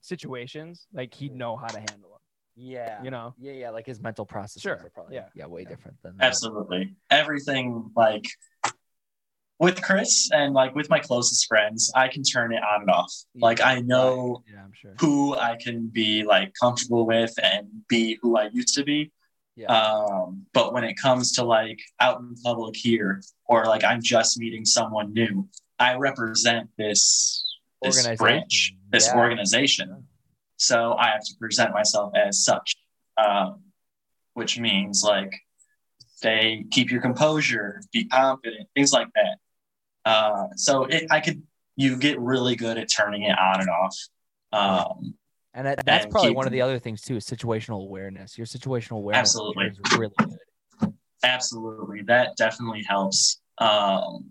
situations 0.00 0.86
like 0.92 1.14
he'd 1.14 1.34
know 1.34 1.56
how 1.56 1.66
to 1.68 1.78
handle 1.78 2.10
them 2.10 2.18
yeah, 2.56 3.02
you 3.02 3.10
know 3.10 3.34
yeah, 3.36 3.52
yeah. 3.52 3.70
Like 3.70 3.84
his 3.86 4.00
mental 4.00 4.24
processes 4.24 4.62
Sure, 4.62 4.74
are 4.74 4.90
probably 4.94 5.16
yeah, 5.16 5.26
yeah, 5.34 5.46
way 5.46 5.62
yeah. 5.62 5.68
different 5.70 5.96
than 6.04 6.16
that. 6.18 6.26
Absolutely. 6.26 6.94
Everything 7.10 7.90
like 7.96 8.26
with 9.58 9.80
Chris 9.82 10.30
and 10.32 10.52
like 10.52 10.74
with 10.74 10.90
my 10.90 10.98
closest 10.98 11.46
friends, 11.46 11.90
I 11.94 12.08
can 12.08 12.22
turn 12.22 12.52
it 12.52 12.62
on 12.62 12.82
and 12.82 12.90
off. 12.90 13.12
Like 13.34 13.60
I 13.60 13.80
know 13.80 14.42
yeah 14.50 14.66
sure 14.72 14.94
who 15.00 15.36
I 15.36 15.56
can 15.60 15.88
be 15.88 16.24
like 16.24 16.52
comfortable 16.60 17.06
with 17.06 17.32
and 17.42 17.68
be 17.88 18.18
who 18.20 18.36
I 18.36 18.48
used 18.52 18.74
to 18.74 18.84
be. 18.84 19.12
Yeah. 19.56 19.66
Um, 19.66 20.46
but 20.52 20.72
when 20.72 20.82
it 20.82 20.96
comes 21.00 21.32
to 21.32 21.44
like 21.44 21.80
out 22.00 22.18
in 22.20 22.34
public 22.42 22.74
here, 22.76 23.22
or 23.46 23.66
like 23.66 23.84
I'm 23.84 24.02
just 24.02 24.38
meeting 24.38 24.64
someone 24.64 25.12
new, 25.12 25.48
I 25.78 25.94
represent 25.94 26.70
this 26.76 27.44
this 27.82 28.06
branch, 28.16 28.74
this 28.90 29.06
Yeah. 29.06 29.18
organization. 29.18 30.06
So 30.56 30.94
I 30.94 31.08
have 31.10 31.24
to 31.24 31.34
present 31.38 31.72
myself 31.72 32.12
as 32.16 32.44
such, 32.44 32.76
um, 33.18 33.60
which 34.32 34.58
means 34.58 35.02
like 35.04 35.32
stay, 36.16 36.64
keep 36.70 36.90
your 36.90 37.02
composure, 37.02 37.82
be 37.92 38.06
confident, 38.06 38.68
things 38.74 38.92
like 38.92 39.08
that. 39.14 39.38
Uh, 40.04 40.48
so 40.56 40.84
it, 40.84 41.06
I 41.10 41.20
could, 41.20 41.42
you 41.76 41.96
get 41.96 42.18
really 42.20 42.56
good 42.56 42.78
at 42.78 42.88
turning 42.90 43.22
it 43.22 43.36
on 43.38 43.60
and 43.60 43.68
off. 43.70 43.96
Um, 44.52 45.14
And 45.54 45.66
that, 45.66 45.84
that's 45.84 46.04
And 46.04 46.12
probably 46.12 46.30
keep- 46.30 46.36
one 46.36 46.46
of 46.46 46.52
the 46.52 46.62
other 46.62 46.78
things 46.78 47.00
too 47.02 47.16
is 47.16 47.24
situational 47.24 47.82
awareness. 47.82 48.36
Your 48.38 48.46
situational 48.46 48.98
awareness 48.98 49.30
Absolutely. 49.30 49.66
is 49.66 49.98
really 49.98 50.12
good. 50.18 50.92
absolutely, 51.22 52.02
that 52.02 52.36
definitely 52.36 52.84
helps. 52.86 53.40
Um, 53.58 54.30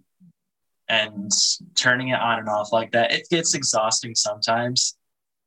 and 0.90 1.32
turning 1.76 2.10
it 2.10 2.20
on 2.20 2.40
and 2.40 2.50
off 2.50 2.72
like 2.72 2.92
that, 2.92 3.12
it 3.12 3.28
gets 3.30 3.56
exhausting 3.56 4.14
sometimes, 4.16 4.96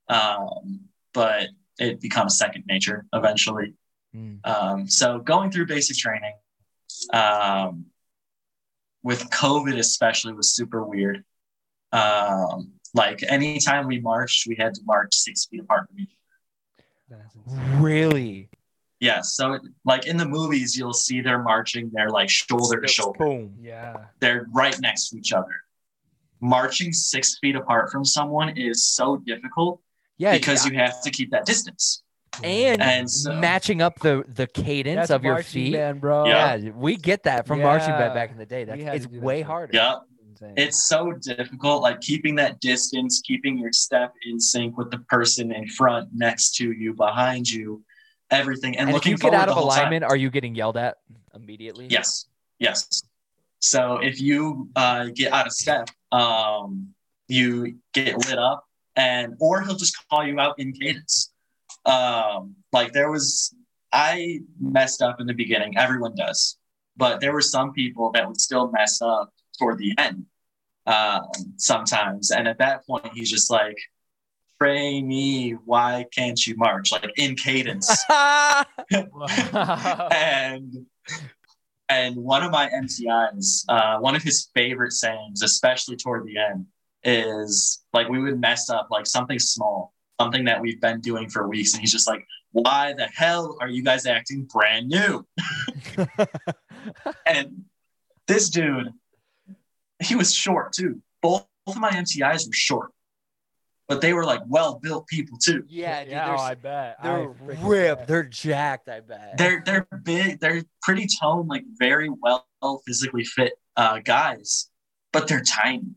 um, 0.09 0.81
but 1.13 1.49
it 1.79 2.01
becomes 2.01 2.39
second 2.39 2.65
nature 2.67 3.05
eventually. 3.13 3.75
Mm. 4.15 4.45
Um, 4.47 4.89
so 4.89 5.19
going 5.19 5.51
through 5.51 5.67
basic 5.67 5.97
training 5.99 6.33
um, 7.13 7.85
with 9.07 9.31
COVID 9.31 9.79
especially 9.79 10.33
was 10.33 10.51
super 10.51 10.83
weird. 10.83 11.25
Um, 11.93 12.73
like 12.93 13.23
anytime 13.29 13.87
we 13.87 14.01
marched, 14.01 14.49
we 14.49 14.57
had 14.57 14.75
to 14.75 14.81
march 14.85 15.15
six 15.15 15.47
feet 15.47 15.61
apart 15.61 15.89
from 15.89 16.01
each. 16.01 16.11
That's 17.09 17.37
insane. 17.37 17.81
Really? 17.81 18.49
Yeah, 18.99 19.21
so 19.21 19.61
like 19.85 20.07
in 20.09 20.17
the 20.17 20.27
movies, 20.27 20.77
you'll 20.77 20.93
see 20.93 21.21
they're 21.21 21.41
marching, 21.43 21.89
they're 21.95 22.11
like 22.11 22.29
shoulder 22.29 22.81
to 22.81 22.89
shoulder, 22.89 23.19
Boom. 23.21 23.55
Yeah. 23.61 24.07
they're 24.19 24.49
right 24.53 24.77
next 24.81 25.11
to 25.11 25.19
each 25.19 25.33
other. 25.33 25.55
Marching 26.41 26.93
six 26.93 27.39
feet 27.39 27.55
apart 27.55 27.93
from 27.93 28.05
someone 28.05 28.57
is 28.57 28.89
so 28.89 29.19
difficult 29.19 29.81
Yeah, 30.19 30.33
because 30.37 30.67
you 30.67 30.77
have 30.79 31.01
to 31.03 31.13
keep 31.13 31.31
that 31.31 31.47
distance. 31.47 32.03
And, 32.45 32.83
And 32.83 33.11
so- 33.11 33.35
matching 33.35 33.81
up 33.83 33.99
the 34.01 34.25
the 34.29 34.47
cadence 34.47 35.09
That's 35.09 35.11
of 35.11 35.25
your 35.25 35.43
feet. 35.43 35.73
band, 35.73 36.01
bro. 36.01 36.27
Yeah. 36.27 36.55
Yeah, 36.57 36.71
we 36.73 36.97
get 36.97 37.23
that 37.25 37.47
from 37.47 37.63
marching 37.63 37.91
band 37.91 38.15
back 38.15 38.31
in 38.31 38.39
the 38.39 38.47
day. 38.47 38.65
That's 38.65 38.79
We 38.79 38.85
it's 38.89 39.07
to 39.07 39.13
that 39.13 39.23
way 39.23 39.43
harder. 39.43 39.73
Yeah, 39.75 39.97
it's 40.57 40.87
so 40.87 41.13
difficult 41.13 41.83
like 41.83 42.01
keeping 42.03 42.35
that 42.35 42.61
distance 42.61 43.23
keeping 43.25 43.57
your 43.59 43.73
step 43.73 44.13
in 44.27 44.39
sync 44.39 44.77
with 44.77 44.91
the 44.91 44.99
person 44.99 45.51
in 45.51 45.67
front 45.67 46.11
next 46.15 46.55
to 46.57 46.73
you 46.73 46.93
behind 46.93 47.49
you 47.51 47.83
everything 48.31 48.77
and, 48.77 48.91
And 48.91 48.99
if 48.99 49.07
you 49.07 49.17
get 49.17 49.33
out 49.33 49.49
of 49.49 49.55
whole 49.55 49.69
time. 49.71 49.79
alignment, 49.79 50.05
are 50.05 50.17
you 50.17 50.29
getting 50.31 50.55
yelled 50.55 50.77
at 50.77 50.97
immediately? 51.35 51.87
yes 51.89 52.27
yes 52.59 53.03
so 53.61 53.97
if 54.03 54.21
you 54.21 54.69
uh, 54.77 55.07
get 55.15 55.33
out 55.33 55.47
of 55.47 55.53
step 55.53 55.89
um, 56.13 56.89
you 57.29 57.77
get 57.95 58.19
lit 58.29 58.39
up 58.39 58.67
and 58.95 59.35
or 59.41 59.63
he'll 59.63 59.75
just 59.77 59.97
call 60.11 60.27
you 60.27 60.39
out 60.39 60.59
in 60.59 60.73
cadence 60.73 61.33
um, 61.87 62.55
like 62.73 62.93
there 62.93 63.11
was 63.11 63.55
i 63.93 64.41
messed 64.61 65.03
up 65.03 65.21
in 65.21 65.27
the 65.27 65.35
beginning 65.35 65.77
everyone 65.79 66.15
does 66.15 66.59
but 66.97 67.21
there 67.21 67.33
were 67.33 67.43
some 67.43 67.73
people 67.73 68.11
that 68.13 68.27
would 68.27 68.41
still 68.41 68.71
mess 68.71 69.01
up 69.03 69.33
toward 69.59 69.79
the 69.79 69.95
end 69.99 70.27
um, 70.87 71.27
sometimes. 71.57 72.31
And 72.31 72.47
at 72.49 72.59
that 72.59 72.87
point, 72.87 73.11
he's 73.13 73.31
just 73.31 73.51
like, 73.51 73.77
Pray 74.59 75.03
me, 75.03 75.51
why 75.51 76.07
can't 76.15 76.47
you 76.47 76.57
march? 76.57 76.91
Like 76.91 77.11
in 77.17 77.37
cadence. 77.37 77.91
and 78.11 78.65
and 81.91 82.17
one 82.17 82.43
of 82.43 82.51
my 82.51 82.71
MTIs, 82.71 83.67
uh, 83.69 83.99
one 83.99 84.17
of 84.17 84.23
his 84.23 84.49
favorite 84.55 84.93
sayings, 84.93 85.43
especially 85.43 85.97
toward 85.97 86.25
the 86.25 86.39
end, 86.39 86.65
is 87.05 87.85
like 87.93 88.09
we 88.09 88.19
would 88.19 88.41
mess 88.41 88.71
up 88.71 88.89
like 88.91 89.07
something 89.07 89.39
small, 89.39 89.93
something 90.21 90.45
that 90.45 90.61
we've 90.61 90.81
been 90.81 91.01
doing 91.01 91.29
for 91.29 91.49
weeks, 91.49 91.73
and 91.73 91.81
he's 91.81 91.93
just 91.93 92.09
like, 92.09 92.25
"Why 92.53 92.93
the 92.93 93.07
hell 93.07 93.57
are 93.61 93.69
you 93.69 93.83
guys 93.83 94.07
acting 94.07 94.45
brand 94.45 94.89
new?" 94.89 95.27
and 97.27 97.65
this 98.27 98.51
dude, 98.51 98.93
he 100.03 100.15
was 100.15 100.35
short 100.35 100.73
too. 100.73 101.03
Both, 101.23 101.47
both 101.65 101.77
of 101.77 101.83
my 101.83 101.91
MTIs 101.91 102.47
were 102.47 102.53
short, 102.53 102.93
but 103.89 104.01
they 104.01 104.13
were 104.13 104.25
like 104.25 104.41
well 104.47 104.79
built 104.83 105.07
people 105.07 105.39
too. 105.39 105.65
yeah, 105.69 106.03
dude, 106.03 106.13
yeah, 106.13 106.27
they're, 106.27 106.37
oh, 106.37 106.41
I 106.41 106.55
bet. 106.55 107.03
They're 107.03 107.29
freaking 107.29 107.69
ripped. 107.69 107.99
bet. 108.01 108.09
They're 108.09 108.25
jacked. 108.25 108.89
I 108.89 109.01
bet. 109.01 109.37
They're 109.37 109.63
they're 109.65 109.89
big. 110.03 110.41
They're 110.41 110.63
pretty 110.83 111.07
toned, 111.21 111.49
like 111.49 111.65
very 111.79 112.09
well 112.09 112.47
physically 112.87 113.25
fit 113.25 113.55
uh, 113.77 114.01
guys, 114.01 114.71
but 115.13 115.29
they're 115.29 115.43
tiny. 115.43 115.95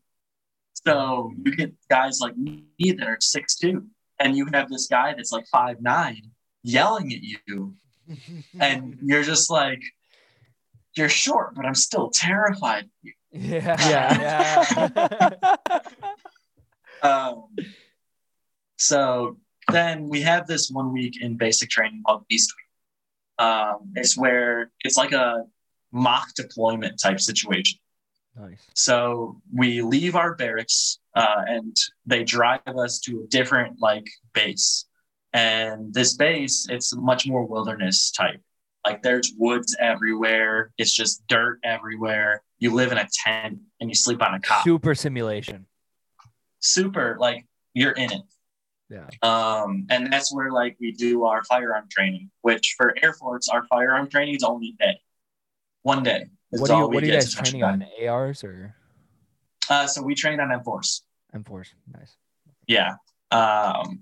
So 0.86 1.32
you 1.44 1.56
get 1.56 1.74
guys 1.90 2.20
like 2.22 2.38
me 2.38 2.64
that 2.78 3.08
are 3.08 3.18
six 3.20 3.58
two, 3.58 3.88
and 4.20 4.36
you 4.36 4.48
have 4.54 4.70
this 4.70 4.88
guy 4.88 5.14
that's 5.14 5.32
like 5.32 5.48
five 5.48 5.82
nine 5.82 6.32
yelling 6.64 7.14
at 7.14 7.22
you, 7.22 7.76
and 8.60 8.98
you're 9.02 9.24
just 9.24 9.50
like, 9.50 9.82
you're 10.96 11.10
short, 11.10 11.56
but 11.56 11.66
I'm 11.66 11.76
still 11.76 12.10
terrified. 12.10 12.84
of 12.86 12.90
you. 13.04 13.14
Yeah. 13.32 14.66
Yeah. 14.96 15.56
Um, 17.02 17.56
so 18.78 19.38
then 19.72 20.10
we 20.10 20.22
have 20.22 20.48
this 20.48 20.70
one 20.70 20.92
week 20.92 21.22
in 21.22 21.38
basic 21.38 21.70
training 21.70 22.04
called 22.06 22.28
Beast 22.28 22.54
Week. 22.58 23.46
Um, 23.46 23.94
it's 23.96 24.18
where 24.18 24.72
it's 24.84 24.98
like 24.98 25.14
a 25.14 25.46
mock 25.92 26.34
deployment 26.36 27.00
type 27.00 27.20
situation. 27.20 27.80
Nice. 28.40 28.66
So 28.74 29.42
we 29.54 29.82
leave 29.82 30.16
our 30.16 30.36
barracks 30.36 31.00
uh, 31.16 31.44
and 31.48 31.76
they 32.06 32.24
drive 32.24 32.62
us 32.68 33.00
to 33.02 33.22
a 33.24 33.28
different 33.28 33.78
like 33.80 34.08
base. 34.34 34.86
And 35.34 35.94
this 35.94 36.16
base, 36.16 36.68
it's 36.70 36.96
much 36.96 37.28
more 37.28 37.46
wilderness 37.46 38.12
type. 38.12 38.42
Like 38.86 39.04
there's 39.04 39.34
woods 39.38 39.76
everywhere. 39.80 40.72
It's 40.78 40.94
just 40.94 41.26
dirt 41.28 41.60
everywhere. 41.64 42.42
You 42.60 42.74
live 42.74 42.92
in 42.92 42.98
a 42.98 43.08
tent 43.26 43.60
and 43.80 43.90
you 43.90 43.96
sleep 43.96 44.22
on 44.22 44.34
a 44.34 44.40
cot 44.40 44.64
Super 44.64 44.96
simulation. 44.96 45.66
super 46.60 47.18
like 47.20 47.46
you're 47.74 47.92
in 47.92 48.12
it. 48.12 48.22
Yeah. 48.90 49.08
Um, 49.22 49.86
and 49.92 50.12
that's 50.12 50.34
where 50.34 50.52
like 50.52 50.76
we 50.80 50.92
do 50.94 51.26
our 51.26 51.44
firearm 51.44 51.86
training, 51.92 52.32
which 52.42 52.74
for 52.76 52.96
Air 53.04 53.14
Force, 53.14 53.48
our 53.50 53.64
firearm 53.68 54.10
training 54.10 54.36
is 54.36 54.44
only 54.44 54.76
a 54.82 54.84
day, 54.84 55.02
one 55.84 56.02
day. 56.02 56.26
Is 56.52 56.62
What 56.62 56.70
are 56.72 56.78
you 56.78 56.84
all 56.84 56.90
What 56.90 57.04
are 57.04 57.06
you 57.06 57.12
guys 57.14 57.34
training 57.34 57.64
on. 57.64 57.84
on? 57.84 58.08
ARs 58.08 58.44
or 58.44 58.76
Uh, 59.70 59.86
so 59.88 60.02
we 60.02 60.16
train 60.16 60.40
on 60.40 60.50
M4s. 60.50 61.02
M4s? 61.36 61.74
Nice. 61.94 62.16
Yeah. 62.68 62.96
Um, 63.32 64.02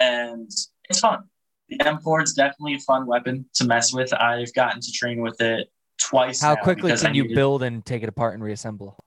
and 0.00 0.50
it's 0.90 1.00
fun. 1.00 1.24
The 1.68 1.78
M4 1.78 2.22
is 2.24 2.34
definitely 2.34 2.74
a 2.74 2.78
fun 2.80 3.06
weapon 3.06 3.46
to 3.54 3.64
mess 3.64 3.92
with. 3.92 4.12
I've 4.12 4.52
gotten 4.54 4.80
to 4.80 4.92
train 4.92 5.20
with 5.22 5.40
it 5.40 5.68
twice. 5.98 6.40
How 6.42 6.54
now 6.54 6.62
quickly 6.62 6.90
because 6.90 7.04
I 7.04 7.08
can 7.08 7.14
you 7.14 7.22
needed- 7.22 7.34
build 7.36 7.62
and 7.62 7.84
take 7.84 8.02
it 8.02 8.08
apart 8.08 8.34
and 8.34 8.42
reassemble? 8.42 8.98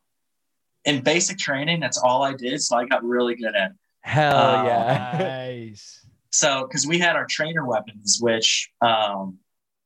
In 0.86 1.04
basic 1.04 1.38
training, 1.38 1.82
that's 1.82 1.98
all 1.98 2.24
I 2.24 2.34
did. 2.34 2.62
So 2.62 2.78
I 2.78 2.86
got 2.86 3.04
really 3.04 3.36
good 3.36 3.54
at 3.56 3.72
it. 3.72 3.78
Hell 4.02 4.34
Uh, 4.38 4.64
yeah. 4.66 5.18
nice. 5.20 6.06
So, 6.32 6.66
because 6.68 6.88
we 6.88 6.98
had 7.00 7.16
our 7.18 7.26
trainer 7.26 7.66
weapons, 7.66 8.20
which 8.22 8.70
um, 8.82 9.38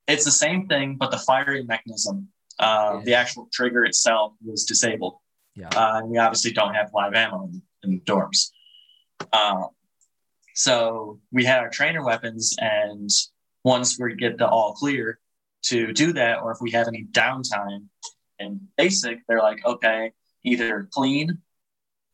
it's 0.07 0.25
the 0.25 0.31
same 0.31 0.67
thing, 0.67 0.95
but 0.97 1.09
the 1.11 1.17
firing 1.17 1.65
mechanism, 1.65 2.27
uh, 2.61 2.93
Yeah. 2.97 3.01
the 3.03 3.13
actual 3.15 3.49
trigger 3.51 3.83
itself 3.83 4.33
was 4.45 4.63
disabled. 4.65 5.15
Yeah. 5.55 5.67
Uh, 5.69 5.97
and 5.99 6.09
we 6.09 6.17
obviously 6.17 6.53
don't 6.53 6.73
have 6.73 6.91
live 6.93 7.13
ammo 7.13 7.43
in, 7.45 7.61
in 7.83 7.89
the 7.91 7.99
dorms. 7.99 8.51
Um, 9.33 9.67
so 10.55 11.19
we 11.31 11.43
had 11.45 11.59
our 11.59 11.69
trainer 11.69 12.03
weapons, 12.03 12.55
and 12.59 13.09
once 13.63 13.99
we 13.99 14.15
get 14.15 14.37
the 14.37 14.47
all 14.47 14.73
clear 14.73 15.19
to 15.63 15.91
do 15.93 16.13
that, 16.13 16.41
or 16.41 16.51
if 16.51 16.57
we 16.61 16.71
have 16.71 16.87
any 16.87 17.05
downtime 17.11 17.85
in 18.39 18.67
basic, 18.77 19.19
they're 19.27 19.39
like, 19.41 19.63
okay, 19.65 20.11
either 20.43 20.87
clean, 20.91 21.37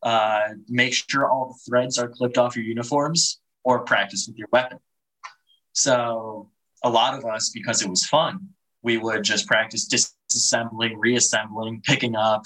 uh, 0.04 0.50
make 0.68 0.94
sure 0.94 1.30
all 1.30 1.50
the 1.54 1.60
threads 1.70 1.98
are 1.98 2.10
clipped 2.10 2.38
off 2.38 2.56
your 2.56 2.66
uniforms, 2.66 3.40
or 3.64 3.80
practice 3.80 4.28
with 4.28 4.38
your 4.38 4.50
weapon. 4.52 4.80
So 5.74 6.50
a 6.84 6.90
lot 6.90 7.18
of 7.18 7.26
us, 7.26 7.50
because 7.50 7.82
it 7.82 7.90
was 7.90 8.06
fun, 8.06 8.50
we 8.82 8.98
would 8.98 9.24
just 9.24 9.48
practice 9.48 9.88
disassembling, 10.32 10.94
reassembling, 10.98 11.82
picking 11.82 12.16
up 12.16 12.44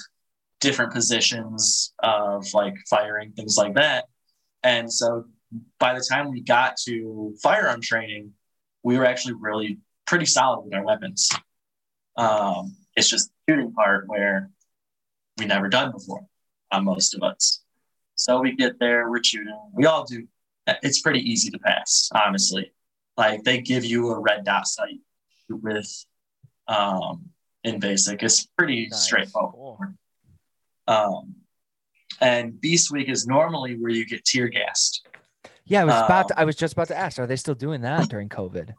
different 0.59 0.93
positions 0.93 1.93
of 1.99 2.45
like 2.53 2.75
firing, 2.89 3.31
things 3.33 3.57
like 3.57 3.73
that. 3.75 4.05
And 4.63 4.91
so 4.91 5.25
by 5.79 5.93
the 5.93 6.05
time 6.07 6.31
we 6.31 6.41
got 6.41 6.77
to 6.85 7.35
firearm 7.41 7.81
training, 7.81 8.31
we 8.83 8.97
were 8.97 9.05
actually 9.05 9.35
really 9.39 9.79
pretty 10.05 10.25
solid 10.25 10.61
with 10.61 10.73
our 10.73 10.85
weapons. 10.85 11.29
Um, 12.17 12.75
it's 12.95 13.09
just 13.09 13.31
the 13.47 13.53
shooting 13.53 13.73
part 13.73 14.07
where 14.07 14.49
we 15.37 15.45
never 15.45 15.69
done 15.69 15.91
before 15.91 16.25
on 16.71 16.85
most 16.85 17.15
of 17.15 17.23
us. 17.23 17.63
So 18.15 18.39
we 18.39 18.55
get 18.55 18.79
there, 18.79 19.09
we're 19.09 19.23
shooting. 19.23 19.57
We 19.73 19.85
all 19.85 20.05
do. 20.05 20.27
It's 20.67 21.01
pretty 21.01 21.19
easy 21.19 21.49
to 21.49 21.59
pass, 21.59 22.09
honestly. 22.13 22.71
Like 23.17 23.43
they 23.43 23.61
give 23.61 23.83
you 23.83 24.09
a 24.11 24.19
red 24.19 24.45
dot 24.45 24.67
sight 24.67 24.99
with 25.49 26.05
um, 26.67 27.29
in 27.63 27.79
basic. 27.79 28.23
It's 28.23 28.45
pretty 28.57 28.87
Nice. 28.87 29.03
straightforward. 29.03 29.53
Cool. 30.87 30.95
Um, 30.95 31.35
and 32.19 32.59
Beast 32.59 32.91
Week 32.91 33.09
is 33.09 33.25
normally 33.27 33.77
where 33.77 33.91
you 33.91 34.05
get 34.05 34.25
tear 34.25 34.47
gassed. 34.47 35.07
Yeah, 35.65 35.81
I 35.81 35.85
was 35.85 35.95
about 35.95 36.23
Um, 36.23 36.27
to, 36.29 36.39
I 36.39 36.43
was 36.45 36.55
just 36.55 36.73
about 36.73 36.87
to 36.89 36.97
ask, 36.97 37.17
are 37.19 37.27
they 37.27 37.35
still 37.35 37.55
doing 37.55 37.81
that 37.81 38.09
during 38.09 38.29
COVID? 38.29 38.73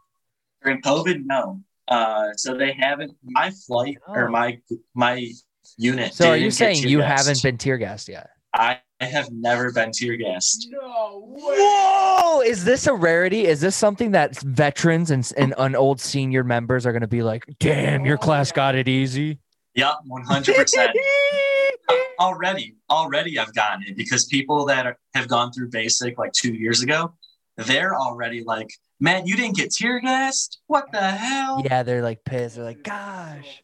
During 0.63 0.81
COVID, 0.81 1.25
no. 1.25 1.61
Uh, 1.87 2.33
so 2.37 2.55
they 2.55 2.71
haven't. 2.73 3.17
My 3.23 3.51
flight 3.51 3.97
or 4.07 4.27
Oh. 4.27 4.31
my 4.31 4.59
my 4.93 5.29
unit. 5.77 6.13
So 6.13 6.29
are 6.29 6.37
you 6.37 6.51
saying 6.51 6.77
you 6.87 6.99
gassed. 6.99 7.25
haven't 7.27 7.43
been 7.43 7.57
tear 7.57 7.77
gassed 7.77 8.07
yet? 8.07 8.29
I 8.53 8.79
have 9.03 9.31
never 9.31 9.71
been 9.71 9.91
to 9.91 10.05
tear 10.05 10.15
gassed. 10.17 10.69
Whoa! 10.71 12.41
Is 12.41 12.65
this 12.65 12.87
a 12.87 12.93
rarity? 12.93 13.45
Is 13.45 13.61
this 13.61 13.75
something 13.75 14.11
that 14.11 14.39
veterans 14.39 15.11
and, 15.11 15.31
and, 15.37 15.53
and 15.57 15.75
old 15.75 15.99
senior 16.01 16.43
members 16.43 16.85
are 16.85 16.91
going 16.91 17.01
to 17.01 17.07
be 17.07 17.23
like, 17.23 17.45
damn, 17.59 18.05
your 18.05 18.17
class 18.17 18.51
got 18.51 18.75
it 18.75 18.87
easy? 18.87 19.39
Yep, 19.75 19.93
one 20.05 20.23
hundred 20.23 20.55
percent. 20.55 20.91
Already, 22.19 22.75
already, 22.89 23.37
I've 23.39 23.53
gotten 23.53 23.83
it 23.87 23.97
because 23.97 24.25
people 24.25 24.65
that 24.67 24.85
are, 24.85 24.97
have 25.15 25.27
gone 25.27 25.51
through 25.51 25.69
basic 25.69 26.17
like 26.17 26.31
two 26.31 26.53
years 26.53 26.81
ago, 26.81 27.13
they're 27.57 27.95
already 27.95 28.43
like, 28.43 28.69
"Man, 28.99 29.25
you 29.25 29.35
didn't 29.35 29.57
get 29.57 29.71
tear 29.71 29.99
gassed? 29.99 30.59
What 30.67 30.91
the 30.93 31.01
hell?" 31.01 31.61
Yeah, 31.65 31.83
they're 31.83 32.03
like 32.03 32.23
pissed. 32.23 32.55
They're 32.55 32.63
like, 32.63 32.83
gosh, 32.83 33.63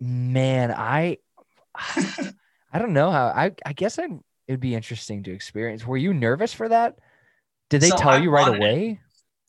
man, 0.00 0.72
I, 0.72 1.18
I 2.76 2.78
don't 2.78 2.92
know 2.92 3.10
how. 3.10 3.28
I, 3.28 3.52
I 3.64 3.72
guess 3.72 3.98
I'd, 3.98 4.10
it'd 4.46 4.60
be 4.60 4.74
interesting 4.74 5.22
to 5.22 5.32
experience. 5.32 5.86
Were 5.86 5.96
you 5.96 6.12
nervous 6.12 6.52
for 6.52 6.68
that? 6.68 6.98
Did 7.70 7.80
they 7.80 7.88
So 7.88 7.96
tell 7.96 8.10
I 8.10 8.18
you 8.18 8.28
right 8.30 8.42
wanted 8.50 8.56
it. 8.56 8.60
away? 8.60 9.00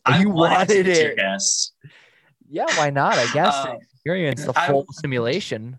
I 0.05 0.21
You 0.21 0.29
wanted 0.29 0.87
it. 0.87 1.17
gassed. 1.17 1.73
Yeah, 2.49 2.67
why 2.77 2.89
not? 2.89 3.17
I 3.17 3.29
guess 3.33 3.53
Um, 3.65 3.79
experience 3.81 4.45
the 4.45 4.57
I- 4.57 4.67
full 4.69 4.85
simulation. 4.93 5.77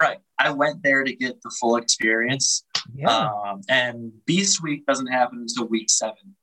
Right. 0.00 0.18
I 0.38 0.50
went 0.52 0.84
there 0.84 1.02
to 1.02 1.16
get 1.16 1.42
the 1.42 1.50
full 1.58 1.74
experience. 1.76 2.64
Yeah. 2.94 3.08
Um, 3.08 3.62
and 3.68 4.12
Beast 4.24 4.62
Week 4.62 4.86
doesn't 4.86 5.08
happen 5.08 5.40
until 5.40 5.66
week 5.66 5.90
seven. 5.90 6.36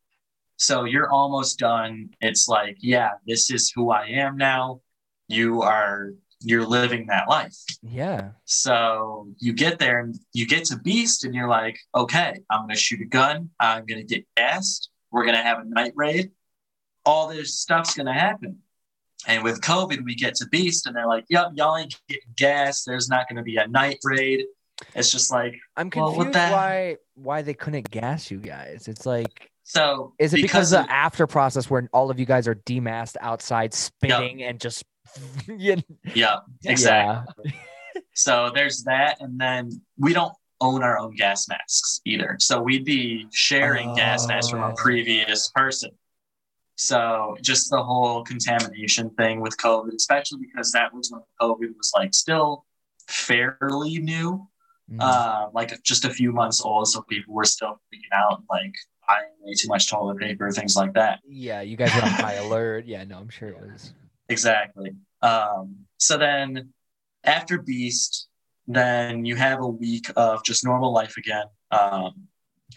So 0.57 0.83
you're 0.83 1.09
almost 1.09 1.59
done. 1.59 2.09
It's 2.19 2.49
like, 2.49 2.75
yeah, 2.81 3.11
this 3.25 3.49
is 3.51 3.71
who 3.73 3.89
I 3.89 4.07
am 4.07 4.35
now. 4.35 4.81
You 5.29 5.61
are, 5.61 6.11
you're 6.43 6.65
living 6.65 7.07
that 7.07 7.27
life. 7.29 7.55
yeah. 7.83 8.31
So 8.45 9.27
you 9.39 9.53
get 9.53 9.79
there 9.79 9.99
and 9.99 10.15
you 10.33 10.47
get 10.47 10.65
to 10.65 10.77
Beast 10.77 11.23
and 11.23 11.33
you're 11.35 11.47
like, 11.49 11.79
okay, 11.95 12.35
I'm 12.49 12.61
going 12.61 12.69
to 12.69 12.75
shoot 12.75 13.01
a 13.01 13.05
gun. 13.05 13.49
I'm 13.59 13.85
going 13.85 14.05
to 14.05 14.15
get 14.15 14.25
gassed. 14.35 14.89
We're 15.11 15.23
going 15.25 15.35
to 15.35 15.43
have 15.43 15.59
a 15.59 15.65
night 15.65 15.93
raid. 15.95 16.31
All 17.05 17.27
this 17.27 17.59
stuff's 17.59 17.95
going 17.95 18.07
to 18.07 18.13
happen. 18.13 18.59
And 19.27 19.43
with 19.43 19.61
COVID, 19.61 20.03
we 20.03 20.15
get 20.15 20.35
to 20.35 20.47
Beast 20.47 20.87
and 20.87 20.95
they're 20.95 21.07
like, 21.07 21.25
yep, 21.29 21.51
y'all 21.53 21.77
ain't 21.77 21.99
getting 22.07 22.23
gas. 22.35 22.83
There's 22.83 23.07
not 23.09 23.27
going 23.29 23.37
to 23.37 23.43
be 23.43 23.57
a 23.57 23.67
night 23.67 23.99
raid. 24.03 24.45
It's 24.95 25.11
just 25.11 25.31
like, 25.31 25.55
I'm 25.77 25.91
Well, 25.95 26.11
confused 26.13 26.33
that- 26.33 26.51
why 26.51 26.97
why 27.13 27.43
they 27.43 27.53
couldn't 27.53 27.91
gas 27.91 28.31
you 28.31 28.39
guys. 28.39 28.87
It's 28.87 29.05
like 29.05 29.51
so. 29.63 30.15
is 30.17 30.33
it 30.33 30.41
because, 30.41 30.73
of, 30.73 30.85
the 30.87 30.91
after 30.91 31.27
process 31.27 31.69
where 31.69 31.87
all 31.93 32.09
of 32.09 32.19
you 32.19 32.25
guys 32.25 32.47
are 32.47 32.55
demasked 32.55 33.15
outside 33.21 33.75
spinning 33.75 34.41
and 34.41 34.59
just 34.59 34.83
yeah, 35.47 35.75
yeah, 36.15 36.37
exactly. 36.65 37.53
So 38.13 38.51
there's 38.53 38.83
that. 38.83 39.17
And 39.21 39.39
then 39.39 39.69
we 39.97 40.13
don't 40.13 40.33
own 40.61 40.83
our 40.83 40.97
own 40.99 41.15
gas 41.15 41.47
masks 41.47 42.01
either. 42.05 42.37
So 42.39 42.61
we'd 42.61 42.85
be 42.85 43.27
sharing 43.31 43.93
gas 43.95 44.27
masks 44.27 44.49
from 44.51 44.61
a 44.61 44.69
Oh. 44.69 44.73
previous 44.75 45.49
person. 45.55 45.91
So 46.75 47.37
just 47.41 47.69
the 47.69 47.81
whole 47.83 48.23
contamination 48.23 49.09
thing 49.11 49.41
with 49.41 49.57
COVID, 49.57 49.93
especially 49.95 50.39
because 50.39 50.71
that 50.71 50.93
was 50.93 51.11
when 51.11 51.21
COVID 51.39 51.75
was 51.77 51.91
like 51.95 52.13
still 52.13 52.65
fairly 53.07 53.97
new, 53.99 54.47
Mm. 54.91 54.97
uh, 54.99 55.49
like 55.53 55.81
just 55.83 56.03
a 56.03 56.09
few 56.09 56.33
months 56.33 56.61
old. 56.61 56.85
So 56.87 57.01
people 57.03 57.33
were 57.33 57.45
still 57.45 57.79
freaking 57.93 58.11
out, 58.13 58.43
like 58.49 58.73
buying 59.07 59.29
way 59.39 59.53
too 59.53 59.69
much 59.69 59.89
toilet 59.89 60.17
paper, 60.17 60.51
things 60.51 60.75
like 60.75 60.93
that. 60.95 61.19
yeah, 61.25 61.61
you 61.61 61.77
guys 61.77 61.95
were 61.95 62.01
on 62.01 62.09
high 62.09 62.33
alert. 62.33 62.85
Yeah, 62.85 63.03
no, 63.05 63.17
I'm 63.17 63.29
sure 63.29 63.47
it 63.49 63.57
was. 63.57 63.93
Exactly. 64.31 64.95
Um, 65.21 65.75
so 65.97 66.17
then 66.17 66.69
after 67.23 67.61
Beast, 67.61 68.27
then 68.65 69.25
you 69.25 69.35
have 69.35 69.59
a 69.59 69.67
week 69.67 70.09
of 70.15 70.43
just 70.43 70.63
normal 70.63 70.93
life 70.93 71.17
again. 71.17 71.45
Um, 71.69 72.27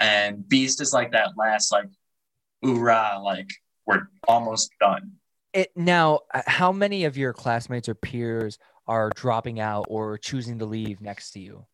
and 0.00 0.46
Beast 0.48 0.80
is 0.80 0.92
like 0.92 1.12
that 1.12 1.30
last, 1.36 1.70
like, 1.70 1.88
hoorah, 2.62 3.20
like, 3.22 3.48
we're 3.86 4.08
almost 4.26 4.70
done. 4.80 5.12
It 5.52 5.70
now, 5.76 6.20
uh, 6.32 6.42
how 6.46 6.72
many 6.72 7.04
of 7.04 7.16
your 7.16 7.32
classmates 7.32 7.88
or 7.88 7.94
peers 7.94 8.58
are 8.88 9.10
dropping 9.14 9.60
out 9.60 9.86
or 9.88 10.18
choosing 10.18 10.58
to 10.58 10.64
leave 10.66 11.00
next 11.00 11.30
to 11.32 11.40
you? 11.40 11.66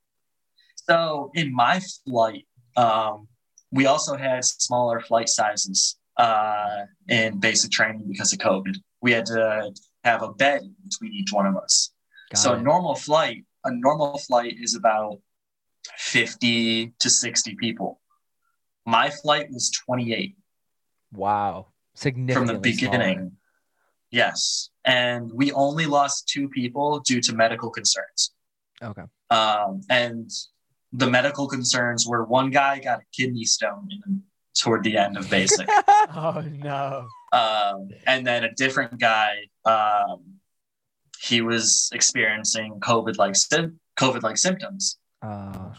So 0.74 1.30
in 1.34 1.54
my 1.54 1.80
flight, 2.04 2.46
um, 2.76 3.28
we 3.72 3.86
also 3.86 4.16
had 4.16 4.44
smaller 4.44 5.00
flight 5.00 5.28
sizes 5.28 5.96
uh, 6.18 6.82
in 7.08 7.38
basic 7.38 7.70
training 7.70 8.06
because 8.08 8.32
of 8.32 8.38
COVID. 8.40 8.76
We 9.02 9.12
had 9.12 9.26
to 9.26 9.72
have 10.04 10.22
a 10.22 10.32
bed 10.32 10.62
between 10.84 11.12
each 11.12 11.32
one 11.32 11.46
of 11.46 11.56
us. 11.56 11.92
Got 12.32 12.38
so 12.38 12.52
it. 12.52 12.58
a 12.58 12.62
normal 12.62 12.94
flight, 12.94 13.44
a 13.64 13.70
normal 13.72 14.18
flight 14.18 14.56
is 14.60 14.74
about 14.74 15.20
50 15.98 16.92
to 16.98 17.10
60 17.10 17.56
people. 17.56 18.00
My 18.86 19.10
flight 19.10 19.48
was 19.50 19.70
28 19.70 20.36
wow, 21.12 21.66
from 21.96 22.46
the 22.46 22.58
beginning. 22.60 23.16
smaller. 23.16 23.30
Yes. 24.10 24.70
And 24.84 25.30
we 25.32 25.52
only 25.52 25.86
lost 25.86 26.28
two 26.28 26.48
people 26.48 27.00
due 27.00 27.20
to 27.22 27.34
medical 27.34 27.70
concerns. 27.70 28.32
Okay. 28.82 29.02
Um, 29.30 29.82
and 29.88 30.30
the 30.92 31.08
medical 31.08 31.46
concerns 31.46 32.06
were 32.06 32.24
one 32.24 32.50
guy 32.50 32.80
got 32.80 33.00
a 33.00 33.04
kidney 33.12 33.44
stone 33.44 33.88
in, 33.90 34.22
toward 34.54 34.82
the 34.82 34.96
end 34.96 35.16
of 35.16 35.30
basic. 35.30 35.68
Oh 36.12 36.42
no. 36.58 37.06
Um, 37.32 37.88
and 38.06 38.26
then 38.26 38.44
a 38.44 38.52
different 38.54 38.98
guy, 38.98 39.46
um, 39.64 40.24
he 41.20 41.40
was 41.42 41.90
experiencing 41.92 42.80
COVID 42.80 43.18
like 43.18 43.34
COVID 43.98 44.22
like 44.22 44.36
symptoms. 44.36 44.98
Uh, 45.22 45.72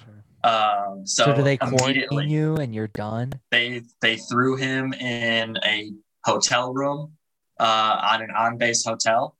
Um, 0.43 1.05
so, 1.05 1.25
so, 1.25 1.35
do 1.35 1.43
they 1.43 1.57
quarantine 1.57 2.27
you 2.27 2.55
and 2.55 2.73
you're 2.73 2.87
done? 2.87 3.31
they 3.51 3.83
they 4.01 4.17
threw 4.17 4.55
him 4.55 4.91
in 4.93 5.55
a 5.63 5.91
hotel 6.25 6.73
room 6.73 7.13
uh, 7.59 8.01
on 8.11 8.23
an 8.23 8.31
on 8.31 8.57
base 8.57 8.83
hotel 8.83 9.37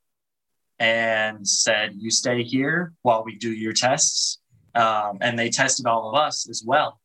and 0.77 1.47
said, 1.47 1.93
"You 1.97 2.11
stay 2.11 2.43
here 2.43 2.93
while 3.01 3.23
we 3.23 3.35
do 3.35 3.51
your 3.51 3.73
tests." 3.73 4.39
Um, 4.75 5.17
and 5.21 5.37
they 5.37 5.49
tested 5.49 5.85
all 5.87 6.09
of 6.09 6.15
us 6.15 6.47
as 6.47 6.63
well 6.65 7.01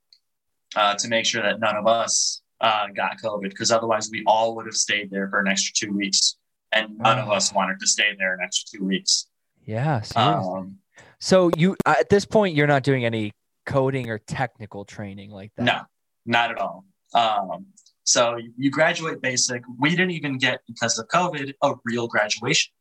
uh, 0.76 0.94
to 0.96 1.08
make 1.08 1.24
sure 1.24 1.42
that 1.42 1.58
none 1.58 1.76
of 1.76 1.86
us 1.86 2.42
uh, 2.66 2.86
got 2.88 3.20
COVID, 3.22 3.50
because 3.50 3.70
otherwise 3.70 4.10
we 4.10 4.24
all 4.26 4.56
would 4.56 4.66
have 4.66 4.74
stayed 4.74 5.10
there 5.10 5.28
for 5.30 5.38
an 5.40 5.46
extra 5.46 5.72
two 5.72 5.92
weeks, 5.92 6.36
and 6.72 6.98
none 6.98 7.18
of 7.18 7.30
us 7.30 7.52
wanted 7.52 7.78
to 7.80 7.86
stay 7.86 8.10
there 8.18 8.34
an 8.34 8.40
extra 8.42 8.78
two 8.78 8.84
weeks. 8.84 9.28
Yeah. 9.64 10.02
Um, 10.16 10.78
so 11.20 11.50
you 11.56 11.76
uh, 11.86 11.94
at 12.00 12.08
this 12.08 12.24
point 12.24 12.56
you're 12.56 12.66
not 12.66 12.82
doing 12.82 13.04
any 13.04 13.32
coding 13.66 14.10
or 14.10 14.18
technical 14.18 14.84
training 14.84 15.30
like 15.30 15.52
that. 15.56 15.64
No, 15.64 15.80
not 16.24 16.50
at 16.50 16.58
all. 16.58 16.84
Um, 17.14 17.66
so 18.02 18.36
you 18.56 18.70
graduate 18.70 19.20
basic. 19.22 19.62
We 19.78 19.90
didn't 19.90 20.12
even 20.12 20.38
get 20.38 20.60
because 20.66 20.98
of 20.98 21.06
COVID 21.08 21.52
a 21.62 21.74
real 21.84 22.08
graduation. 22.08 22.72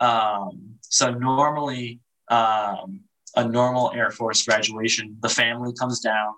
Um, 0.00 0.76
so 0.80 1.12
normally, 1.12 2.00
um, 2.28 3.00
a 3.36 3.44
normal 3.44 3.92
Air 3.94 4.10
Force 4.10 4.42
graduation, 4.44 5.16
the 5.20 5.28
family 5.28 5.72
comes 5.78 6.00
down 6.00 6.32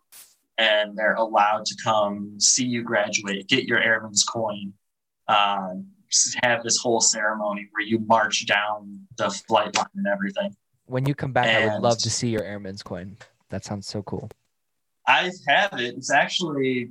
and 0.60 0.96
they're 0.96 1.14
allowed 1.14 1.64
to 1.64 1.74
come 1.82 2.38
see 2.38 2.64
you 2.66 2.82
graduate, 2.82 3.48
get 3.48 3.64
your 3.64 3.80
airman's 3.80 4.22
coin, 4.22 4.74
um, 5.28 5.86
have 6.42 6.62
this 6.62 6.76
whole 6.76 7.00
ceremony 7.00 7.66
where 7.72 7.84
you 7.86 7.98
march 8.00 8.44
down 8.46 9.00
the 9.16 9.30
flight 9.30 9.74
line 9.76 9.86
and 9.96 10.06
everything. 10.06 10.54
When 10.84 11.06
you 11.06 11.14
come 11.14 11.32
back, 11.32 11.46
I 11.46 11.72
would 11.72 11.82
love 11.82 11.98
to 11.98 12.10
see 12.10 12.28
your 12.28 12.42
airman's 12.44 12.82
coin. 12.82 13.16
That 13.48 13.64
sounds 13.64 13.86
so 13.86 14.02
cool. 14.02 14.30
I 15.08 15.30
have 15.48 15.72
it. 15.80 15.94
It's 15.96 16.10
actually 16.12 16.90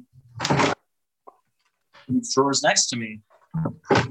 in 2.07 2.15
the 2.15 2.31
drawers 2.33 2.63
next 2.63 2.87
to 2.87 2.95
me. 2.95 3.21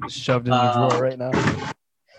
Shoved 0.09 0.47
in 0.47 0.53
the 0.53 0.57
Uh, 0.57 0.89
drawer 0.89 1.03
right 1.03 1.19
now. 1.19 1.33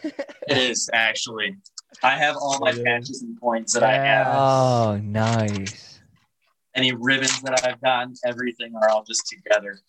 It 0.47 0.57
is 0.57 0.89
actually. 0.93 1.57
I 2.01 2.15
have 2.17 2.35
all 2.37 2.57
my 2.59 2.71
patches 2.71 3.21
and 3.21 3.37
points 3.39 3.73
that 3.73 3.83
I 3.83 3.93
have. 3.93 4.27
Oh, 4.35 4.99
nice. 5.03 5.88
Any 6.75 6.93
ribbons 6.93 7.41
that 7.41 7.65
I've 7.65 7.81
gotten, 7.81 8.13
everything 8.25 8.73
are 8.75 8.89
all 8.89 9.03
just 9.03 9.27
together. 9.27 9.79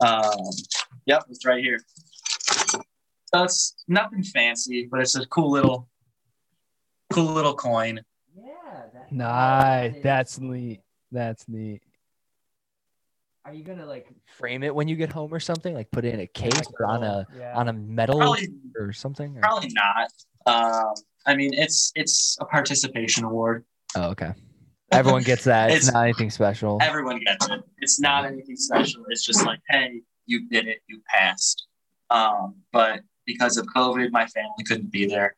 Um, 0.00 0.30
yep, 1.06 1.24
it's 1.28 1.44
right 1.44 1.62
here. 1.62 1.78
So 2.00 3.42
it's 3.42 3.74
nothing 3.88 4.22
fancy, 4.22 4.86
but 4.90 5.00
it's 5.00 5.16
a 5.16 5.26
cool 5.26 5.50
little, 5.50 5.88
cool 7.12 7.32
little 7.32 7.54
coin. 7.54 8.00
Yeah. 8.36 8.82
Nice. 9.10 9.96
That's 10.02 10.38
neat. 10.38 10.80
That's 11.10 11.48
neat. 11.48 11.82
Are 13.44 13.52
you 13.52 13.62
gonna 13.64 13.84
like 13.86 14.06
frame 14.38 14.62
it 14.62 14.74
when 14.74 14.88
you 14.88 14.96
get 14.96 15.12
home 15.12 15.34
or 15.34 15.40
something? 15.40 15.74
Like 15.74 15.90
put 15.90 16.04
it 16.04 16.14
in 16.14 16.20
a 16.20 16.26
case 16.26 16.62
or 16.78 16.86
on 16.86 17.02
a 17.02 17.26
Yeah. 17.36 17.54
on 17.54 17.68
a 17.68 17.72
metal 17.72 18.18
Probably, 18.18 18.48
or 18.78 18.92
something? 18.92 19.36
or- 19.36 19.40
probably 19.40 19.70
not. 19.74 20.10
Um, 20.46 20.94
I 21.26 21.34
mean, 21.34 21.52
it's 21.54 21.92
it's 21.94 22.38
a 22.40 22.44
participation 22.46 23.24
award. 23.24 23.64
Oh, 23.96 24.10
okay. 24.10 24.32
Everyone 24.94 25.22
gets 25.22 25.44
that. 25.44 25.70
It's, 25.70 25.88
It's- 25.88 25.92
not 25.94 26.04
anything 26.04 26.30
special. 26.30 26.78
Everyone 26.82 27.20
gets 27.20 27.48
it. 27.48 27.60
It's 27.78 28.00
not 28.00 28.24
anything 28.24 28.56
special. 28.56 29.04
It's 29.08 29.24
just 29.24 29.44
like, 29.44 29.60
hey, 29.68 30.02
you 30.26 30.48
did 30.48 30.66
it, 30.66 30.78
you 30.86 31.00
passed. 31.08 31.66
Um, 32.10 32.56
but 32.72 33.00
because 33.26 33.56
of 33.56 33.66
COVID, 33.66 34.10
my 34.10 34.26
family 34.26 34.64
couldn't 34.66 34.90
be 34.92 35.06
there. 35.06 35.34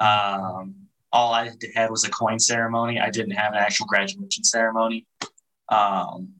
Um, 0.00 0.74
all 1.12 1.32
I 1.32 1.50
had 1.74 1.90
was 1.90 2.04
a 2.04 2.10
coin 2.10 2.38
ceremony. 2.38 2.98
I 3.00 3.10
didn't 3.10 3.32
have 3.32 3.52
an 3.52 3.58
actual 3.58 3.86
graduation 3.86 4.42
ceremony. 4.44 5.06
Um, 5.68 6.30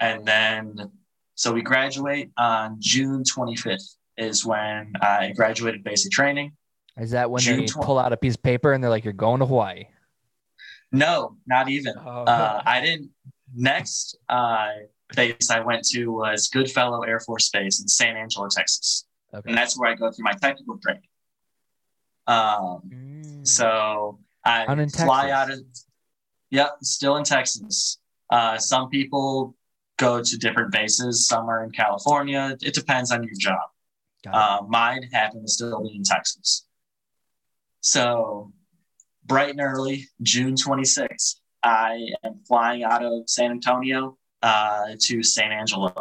and 0.00 0.24
then, 0.26 0.90
so 1.34 1.52
we 1.52 1.62
graduate 1.62 2.30
on 2.36 2.76
June 2.80 3.24
25th 3.24 3.96
is 4.16 4.44
when 4.46 4.92
I 5.00 5.32
graduated 5.36 5.82
basic 5.84 6.12
training. 6.12 6.52
Is 6.98 7.10
that 7.10 7.30
when 7.30 7.42
June 7.42 7.60
they 7.60 7.66
twen- 7.66 7.84
pull 7.84 7.98
out 7.98 8.12
a 8.12 8.16
piece 8.16 8.34
of 8.36 8.42
paper 8.42 8.72
and 8.72 8.82
they're 8.82 8.90
like, 8.90 9.04
"You're 9.04 9.12
going 9.12 9.40
to 9.40 9.46
Hawaii"? 9.46 9.84
No, 10.92 11.36
not 11.46 11.68
even. 11.68 11.94
Oh. 11.98 12.24
Uh, 12.24 12.62
I 12.64 12.80
didn't. 12.80 13.10
Next 13.54 14.16
uh, 14.28 14.68
base 15.14 15.50
I 15.50 15.60
went 15.60 15.84
to 15.88 16.06
was 16.08 16.48
Goodfellow 16.48 17.02
Air 17.02 17.20
Force 17.20 17.48
Base 17.50 17.80
in 17.80 17.88
San 17.88 18.16
Angelo, 18.16 18.48
Texas, 18.48 19.06
Okay. 19.32 19.48
and 19.48 19.56
that's 19.56 19.78
where 19.78 19.90
I 19.90 19.94
go 19.94 20.10
through 20.10 20.24
my 20.24 20.32
technical 20.32 20.78
training. 20.78 21.02
Um, 22.26 22.82
Mm. 22.88 23.46
so 23.46 24.18
I 24.44 24.64
fly 24.66 24.76
Texas. 24.86 25.06
out 25.06 25.50
of. 25.52 25.60
Yep, 26.50 26.76
still 26.82 27.16
in 27.16 27.24
Texas. 27.24 27.98
Uh, 28.30 28.58
some 28.58 28.88
people 28.88 29.54
go 29.98 30.22
to 30.22 30.36
different 30.38 30.70
bases. 30.72 31.26
Some 31.26 31.48
are 31.48 31.64
in 31.64 31.70
California. 31.70 32.56
It 32.60 32.74
depends 32.74 33.10
on 33.10 33.22
your 33.24 33.34
job. 33.38 33.60
Uh, 34.30 34.58
mine 34.68 35.04
happened 35.12 35.46
to 35.46 35.52
still 35.52 35.82
be 35.82 35.94
in 35.96 36.02
Texas. 36.02 36.66
So, 37.80 38.52
bright 39.26 39.50
and 39.50 39.60
early, 39.60 40.08
June 40.22 40.54
26th, 40.54 41.36
I 41.62 42.08
am 42.24 42.40
flying 42.46 42.84
out 42.84 43.04
of 43.04 43.28
San 43.28 43.50
Antonio 43.50 44.16
uh, 44.42 44.94
to 45.02 45.22
San 45.22 45.52
Angelo 45.52 45.92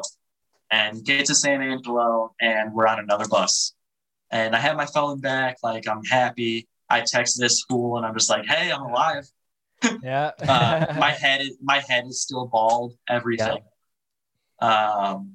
and 0.72 1.04
get 1.04 1.26
to 1.28 1.36
San 1.36 1.62
Angelo, 1.62 2.34
and 2.40 2.74
we're 2.74 2.88
on 2.88 3.00
another 3.00 3.28
bus. 3.28 3.74
And 4.32 4.56
I 4.56 4.60
have 4.60 4.76
my 4.76 4.86
phone 4.86 5.20
back, 5.20 5.58
like 5.64 5.88
I'm 5.88 6.04
happy. 6.04 6.68
I 6.90 7.02
text 7.02 7.40
this 7.40 7.64
fool, 7.70 7.98
and 7.98 8.06
I'm 8.06 8.14
just 8.14 8.30
like, 8.30 8.46
"Hey, 8.46 8.72
I'm 8.72 8.82
alive." 8.82 9.26
yeah. 10.04 10.32
Uh, 10.42 10.94
my 11.00 11.12
head 11.12 11.42
is 11.42 11.58
my 11.62 11.80
head 11.80 12.06
is 12.06 12.22
still 12.22 12.48
bald. 12.48 12.94
Everything. 13.10 13.60
Um, 14.60 15.34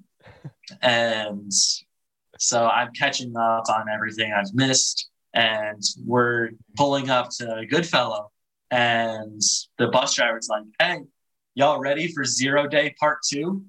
and 0.82 1.52
so 2.38 2.66
I'm 2.66 2.90
catching 2.92 3.36
up 3.36 3.68
on 3.68 3.86
everything 3.92 4.32
I've 4.32 4.54
missed, 4.54 5.09
and 5.34 5.82
we're 6.04 6.50
pulling 6.76 7.10
up 7.10 7.30
to 7.38 7.66
Goodfellow, 7.68 8.30
and 8.70 9.40
the 9.78 9.88
bus 9.88 10.14
driver's 10.14 10.48
like, 10.48 10.64
"Hey, 10.78 11.00
y'all 11.54 11.78
ready 11.78 12.08
for 12.12 12.24
Zero 12.24 12.66
Day 12.66 12.94
Part 12.98 13.18
2? 13.28 13.64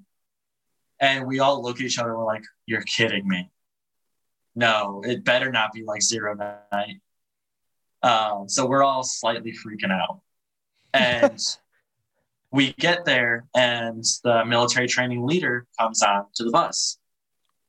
And 1.00 1.26
we 1.26 1.40
all 1.40 1.62
look 1.62 1.76
at 1.80 1.82
each 1.86 1.98
other. 1.98 2.10
and 2.10 2.18
We're 2.18 2.24
like, 2.24 2.44
"You're 2.66 2.82
kidding 2.82 3.26
me." 3.26 3.50
No, 4.54 5.02
it 5.04 5.24
better 5.24 5.50
not 5.50 5.72
be 5.72 5.82
like 5.82 6.02
Zero 6.02 6.34
Night. 6.34 7.00
Um, 8.02 8.48
so 8.48 8.66
we're 8.66 8.82
all 8.82 9.02
slightly 9.02 9.52
freaking 9.52 9.90
out. 9.92 10.20
And 10.92 11.40
we 12.50 12.72
get 12.74 13.04
there, 13.04 13.46
and 13.54 14.04
the 14.24 14.44
military 14.44 14.88
training 14.88 15.26
leader 15.26 15.66
comes 15.78 16.02
on 16.02 16.26
to 16.34 16.44
the 16.44 16.50
bus. 16.50 16.98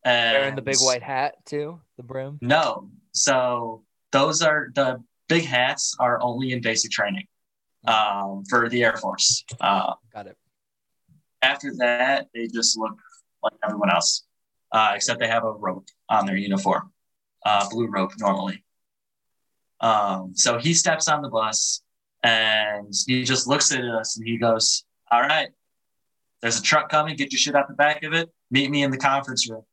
And 0.03 0.33
Wearing 0.37 0.55
the 0.55 0.61
big 0.61 0.77
white 0.79 1.03
hat 1.03 1.35
too, 1.45 1.79
the 1.95 2.03
brim. 2.03 2.37
No. 2.41 2.89
So 3.13 3.83
those 4.11 4.41
are 4.41 4.69
the 4.73 5.03
big 5.29 5.45
hats 5.45 5.95
are 5.99 6.21
only 6.21 6.51
in 6.51 6.61
basic 6.61 6.91
training 6.91 7.27
um, 7.87 8.43
for 8.49 8.69
the 8.69 8.83
Air 8.83 8.97
Force. 8.97 9.43
Uh, 9.61 9.93
Got 10.13 10.27
it. 10.27 10.37
after 11.41 11.73
that, 11.77 12.27
they 12.33 12.47
just 12.47 12.77
look 12.77 12.93
like 13.41 13.53
everyone 13.63 13.91
else, 13.91 14.23
uh, 14.71 14.93
except 14.95 15.19
they 15.19 15.27
have 15.27 15.43
a 15.43 15.51
rope 15.51 15.87
on 16.09 16.25
their 16.25 16.37
uniform, 16.37 16.91
uh, 17.45 17.69
blue 17.69 17.87
rope 17.87 18.11
normally. 18.19 18.63
Um, 19.79 20.31
so 20.33 20.57
he 20.59 20.73
steps 20.73 21.07
on 21.07 21.21
the 21.21 21.29
bus 21.29 21.81
and 22.23 22.93
he 23.05 23.23
just 23.23 23.47
looks 23.47 23.73
at 23.73 23.83
us 23.83 24.17
and 24.17 24.25
he 24.27 24.37
goes, 24.37 24.85
All 25.11 25.21
right, 25.21 25.49
there's 26.41 26.59
a 26.59 26.63
truck 26.63 26.89
coming. 26.89 27.15
Get 27.15 27.31
your 27.31 27.39
shit 27.39 27.55
out 27.55 27.67
the 27.67 27.73
back 27.73 28.03
of 28.03 28.13
it. 28.13 28.29
Meet 28.49 28.71
me 28.71 28.83
in 28.83 28.91
the 28.91 28.97
conference 28.97 29.49
room. 29.49 29.63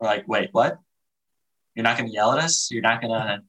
We're 0.00 0.08
like, 0.08 0.26
Wait, 0.26 0.48
what? 0.52 0.78
You're 1.76 1.84
not 1.84 1.98
going 1.98 2.08
to 2.08 2.14
yell 2.14 2.32
at 2.32 2.42
us? 2.42 2.70
You're 2.70 2.82
not 2.82 3.00
going 3.02 3.12
to 3.12 3.42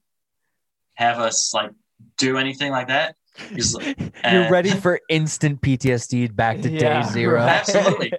have 0.94 1.18
us 1.18 1.52
like 1.54 1.70
do 2.18 2.36
anything 2.36 2.70
like 2.70 2.88
that? 2.88 3.16
He's 3.54 3.74
like, 3.74 3.98
You're 4.30 4.50
ready 4.50 4.70
for 4.70 5.00
instant 5.08 5.60
PTSD 5.62 6.36
back 6.36 6.60
to 6.60 6.70
Yeah, 6.70 7.02
day 7.02 7.08
zero. 7.08 7.40
Absolutely. 7.48 8.12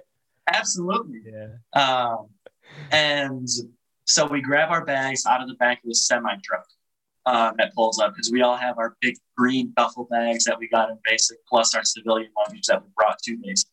Absolutely. 0.52 1.22
yeah. 1.24 1.80
Um, 1.80 2.26
and 2.90 3.48
so 4.04 4.26
we 4.26 4.42
grab 4.42 4.70
our 4.70 4.84
bags 4.84 5.24
out 5.26 5.40
of 5.40 5.48
the 5.48 5.54
back 5.54 5.78
of 5.84 5.88
the 5.88 5.94
semi 5.94 6.34
truck 6.42 6.66
uh, 7.26 7.52
that 7.58 7.72
pulls 7.74 8.00
up 8.00 8.12
because 8.12 8.32
we 8.32 8.42
all 8.42 8.56
have 8.56 8.78
our 8.78 8.96
big 9.00 9.16
green 9.36 9.72
duffel 9.76 10.08
bags 10.10 10.44
that 10.44 10.58
we 10.58 10.68
got 10.68 10.90
in 10.90 10.98
basic, 11.04 11.38
plus 11.48 11.74
our 11.74 11.84
civilian 11.84 12.30
luggage 12.36 12.66
that 12.66 12.82
we 12.82 12.88
brought 12.96 13.18
to 13.22 13.36
basic. 13.44 13.68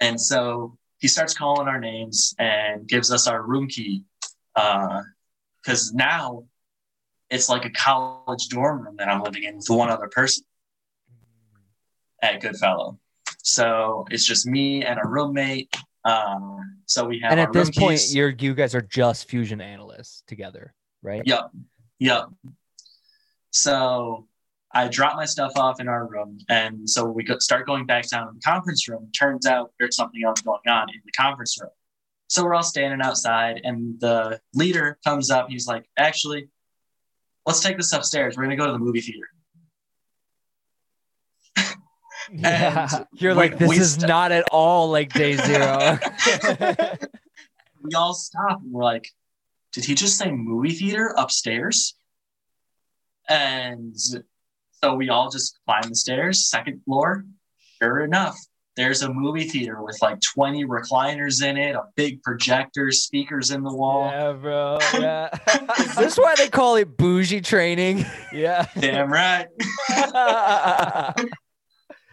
And 0.00 0.20
so 0.20 0.76
he 0.98 1.06
starts 1.06 1.34
calling 1.34 1.68
our 1.68 1.78
names 1.78 2.34
and 2.40 2.88
gives 2.88 3.12
us 3.12 3.28
our 3.28 3.42
room 3.42 3.68
key 3.68 4.02
because 4.56 5.92
now 5.92 6.44
it's 7.30 7.48
like 7.48 7.64
a 7.64 7.70
college 7.70 8.48
dorm 8.48 8.82
room 8.82 8.96
that 8.98 9.08
I'm 9.08 9.22
living 9.22 9.44
in 9.44 9.56
with 9.56 9.68
one 9.68 9.90
other 9.90 10.08
person 10.08 10.44
at 12.22 12.40
Goodfellow. 12.40 12.98
So 13.42 14.06
it's 14.10 14.24
just 14.24 14.46
me 14.46 14.84
and 14.84 14.98
a 15.02 15.06
roommate. 15.06 15.74
Um, 16.04 16.78
so 16.86 17.04
we 17.04 17.20
have 17.20 17.32
And 17.32 17.40
at 17.40 17.52
this 17.52 17.70
point, 17.70 17.98
keys. 17.98 18.14
you're 18.14 18.30
you 18.30 18.54
guys 18.54 18.74
are 18.74 18.82
just 18.82 19.28
fusion 19.28 19.60
analysts 19.60 20.22
together, 20.26 20.74
right? 21.02 21.22
Yep. 21.24 21.50
Yep. 21.98 22.28
So 23.50 24.26
I 24.72 24.88
drop 24.88 25.16
my 25.16 25.24
stuff 25.24 25.52
off 25.56 25.80
in 25.80 25.88
our 25.88 26.06
room. 26.06 26.38
And 26.48 26.88
so 26.88 27.06
we 27.06 27.26
start 27.38 27.66
going 27.66 27.86
back 27.86 28.08
down 28.08 28.26
to 28.26 28.32
the 28.34 28.40
conference 28.40 28.88
room. 28.88 29.10
Turns 29.12 29.46
out 29.46 29.72
there's 29.78 29.96
something 29.96 30.22
else 30.24 30.42
going 30.42 30.60
on 30.68 30.88
in 30.90 31.00
the 31.04 31.12
conference 31.12 31.58
room. 31.60 31.70
So 32.28 32.44
we're 32.44 32.54
all 32.54 32.62
standing 32.62 33.00
outside, 33.02 33.60
and 33.64 33.98
the 34.00 34.40
leader 34.54 34.98
comes 35.04 35.30
up. 35.30 35.48
He's 35.48 35.66
like, 35.66 35.88
Actually, 35.96 36.48
let's 37.46 37.60
take 37.60 37.76
this 37.76 37.92
upstairs. 37.92 38.36
We're 38.36 38.44
going 38.44 38.56
to 38.56 38.62
go 38.62 38.66
to 38.66 38.72
the 38.72 38.78
movie 38.78 39.00
theater. 39.00 39.28
Yeah. 42.32 42.88
You're 43.14 43.32
we- 43.34 43.36
like, 43.36 43.58
this 43.58 43.78
is 43.78 43.92
st- 43.94 44.08
not 44.08 44.32
at 44.32 44.44
all 44.50 44.90
like 44.90 45.12
day 45.12 45.36
zero. 45.36 45.96
we 47.82 47.94
all 47.94 48.14
stop 48.14 48.60
and 48.62 48.72
we're 48.72 48.82
like, 48.82 49.08
did 49.72 49.84
he 49.84 49.94
just 49.94 50.18
say 50.18 50.32
movie 50.32 50.72
theater 50.72 51.14
upstairs? 51.16 51.94
And 53.28 53.94
so 53.96 54.94
we 54.96 55.08
all 55.08 55.30
just 55.30 55.60
climb 55.66 55.82
the 55.88 55.94
stairs, 55.94 56.46
second 56.48 56.82
floor. 56.84 57.24
Sure 57.80 58.02
enough, 58.02 58.36
there's 58.76 59.02
a 59.02 59.12
movie 59.12 59.44
theater 59.44 59.82
with 59.82 60.00
like 60.02 60.20
20 60.20 60.64
recliners 60.66 61.42
in 61.42 61.56
it, 61.56 61.74
a 61.74 61.84
big 61.94 62.22
projector, 62.22 62.92
speakers 62.92 63.50
in 63.50 63.62
the 63.62 63.72
wall. 63.72 64.10
yeah, 64.10 64.32
bro. 64.32 64.78
Yeah. 64.92 65.28
is 65.80 65.94
this 65.96 66.16
why 66.16 66.34
they 66.36 66.48
call 66.48 66.76
it 66.76 66.96
bougie 66.96 67.40
training? 67.40 68.04
yeah. 68.32 68.66
Damn 68.78 69.10
right. 69.10 69.48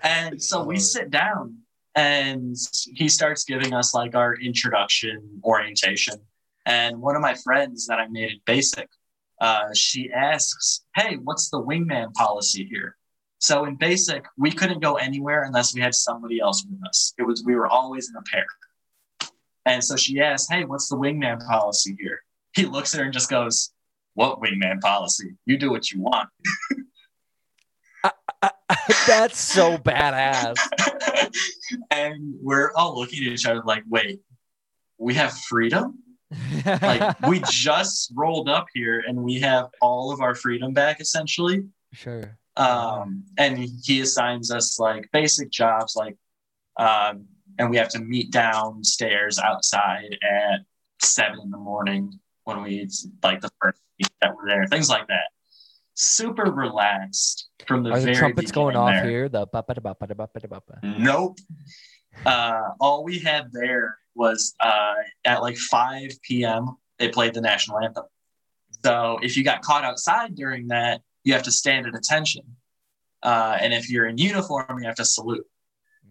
And 0.03 0.41
so 0.43 0.63
we 0.63 0.77
sit 0.79 1.09
down 1.09 1.59
and 1.95 2.55
he 2.93 3.07
starts 3.07 3.45
giving 3.45 3.73
us 3.73 3.93
like 3.93 4.15
our 4.15 4.35
introduction 4.35 5.41
orientation. 5.43 6.15
And 6.65 7.01
one 7.01 7.15
of 7.15 7.21
my 7.21 7.35
friends 7.35 7.87
that 7.87 7.99
I 7.99 8.07
made 8.07 8.31
it 8.31 8.45
basic, 8.45 8.89
uh, 9.39 9.73
she 9.73 10.11
asks, 10.11 10.81
Hey, 10.95 11.17
what's 11.23 11.49
the 11.49 11.61
wingman 11.61 12.13
policy 12.13 12.67
here? 12.69 12.97
So 13.43 13.65
in 13.65 13.75
basic, 13.75 14.23
we 14.37 14.51
couldn't 14.51 14.79
go 14.79 14.95
anywhere 14.95 15.43
unless 15.43 15.75
we 15.75 15.81
had 15.81 15.93
somebody 15.93 16.39
else 16.39 16.65
with 16.65 16.79
us. 16.87 17.13
It 17.19 17.23
was 17.23 17.43
we 17.45 17.55
were 17.55 17.67
always 17.67 18.09
in 18.09 18.15
a 18.15 18.21
pair. 18.21 18.45
And 19.65 19.83
so 19.83 19.97
she 19.97 20.21
asked, 20.21 20.49
Hey, 20.49 20.63
what's 20.63 20.87
the 20.87 20.95
wingman 20.95 21.45
policy 21.45 21.93
here? 21.99 22.21
He 22.55 22.65
looks 22.65 22.93
at 22.93 22.99
her 22.99 23.03
and 23.03 23.13
just 23.13 23.29
goes, 23.29 23.73
What 24.13 24.39
wingman 24.39 24.79
policy? 24.79 25.35
You 25.45 25.57
do 25.57 25.71
what 25.71 25.91
you 25.91 25.99
want. 25.99 26.29
That's 29.07 29.39
so 29.39 29.77
badass. 29.77 30.55
and 31.91 32.35
we're 32.41 32.71
all 32.77 32.97
looking 32.97 33.25
at 33.25 33.33
each 33.33 33.45
other 33.45 33.61
like, 33.65 33.83
wait, 33.89 34.21
we 34.97 35.15
have 35.15 35.33
freedom? 35.33 35.99
Like, 36.65 37.19
we 37.27 37.41
just 37.49 38.13
rolled 38.15 38.47
up 38.47 38.67
here 38.73 39.03
and 39.05 39.17
we 39.21 39.41
have 39.41 39.67
all 39.81 40.13
of 40.13 40.21
our 40.21 40.33
freedom 40.33 40.71
back 40.73 41.01
essentially. 41.01 41.65
Sure. 41.91 42.37
Um, 42.55 43.23
and 43.37 43.57
he 43.57 44.01
assigns 44.01 44.51
us 44.51 44.79
like 44.79 45.09
basic 45.11 45.49
jobs, 45.49 45.95
like, 45.95 46.15
um, 46.77 47.25
and 47.57 47.69
we 47.69 47.77
have 47.77 47.89
to 47.89 47.99
meet 47.99 48.31
downstairs 48.31 49.39
outside 49.39 50.17
at 50.21 50.59
seven 51.01 51.39
in 51.43 51.49
the 51.51 51.57
morning 51.57 52.19
when 52.43 52.61
we 52.61 52.87
like 53.23 53.41
the 53.41 53.49
first 53.61 53.79
week 53.99 54.09
that 54.21 54.35
we're 54.35 54.47
there, 54.47 54.65
things 54.67 54.89
like 54.89 55.07
that. 55.07 55.27
Super 55.95 56.45
relaxed. 56.51 57.47
from 57.67 57.83
the 57.83 57.91
Are 57.91 57.99
the 57.99 58.05
very 58.05 58.15
trumpets 58.15 58.51
going 58.51 58.75
off 58.75 58.93
there. 58.93 59.05
here? 59.05 59.29
The 59.29 59.45
ba 59.45 59.63
ba 59.67 59.75
ba 59.75 59.95
ba 59.99 60.07
ba 60.07 60.15
ba 60.15 60.27
ba 60.47 60.61
ba. 60.67 60.79
Nope. 60.83 61.37
Uh, 62.25 62.69
all 62.79 63.03
we 63.03 63.19
had 63.19 63.51
there 63.51 63.97
was 64.15 64.55
uh, 64.59 64.93
at 65.25 65.41
like 65.41 65.57
5 65.57 66.21
p.m. 66.21 66.77
They 66.99 67.09
played 67.09 67.33
the 67.33 67.41
national 67.41 67.79
anthem. 67.79 68.05
So 68.83 69.19
if 69.21 69.37
you 69.37 69.43
got 69.43 69.61
caught 69.61 69.83
outside 69.83 70.35
during 70.35 70.67
that, 70.67 71.01
you 71.23 71.33
have 71.33 71.43
to 71.43 71.51
stand 71.51 71.87
at 71.87 71.95
attention. 71.95 72.43
Uh, 73.21 73.57
and 73.59 73.73
if 73.73 73.89
you're 73.89 74.07
in 74.07 74.17
uniform, 74.17 74.79
you 74.79 74.85
have 74.85 74.95
to 74.95 75.05
salute. 75.05 75.45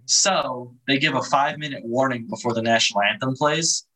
So 0.07 0.75
they 0.87 0.99
give 0.99 1.15
a 1.15 1.23
five 1.23 1.59
minute 1.59 1.83
warning 1.85 2.27
before 2.29 2.55
the 2.55 2.63
national 2.63 3.03
anthem 3.03 3.35
plays. 3.35 3.87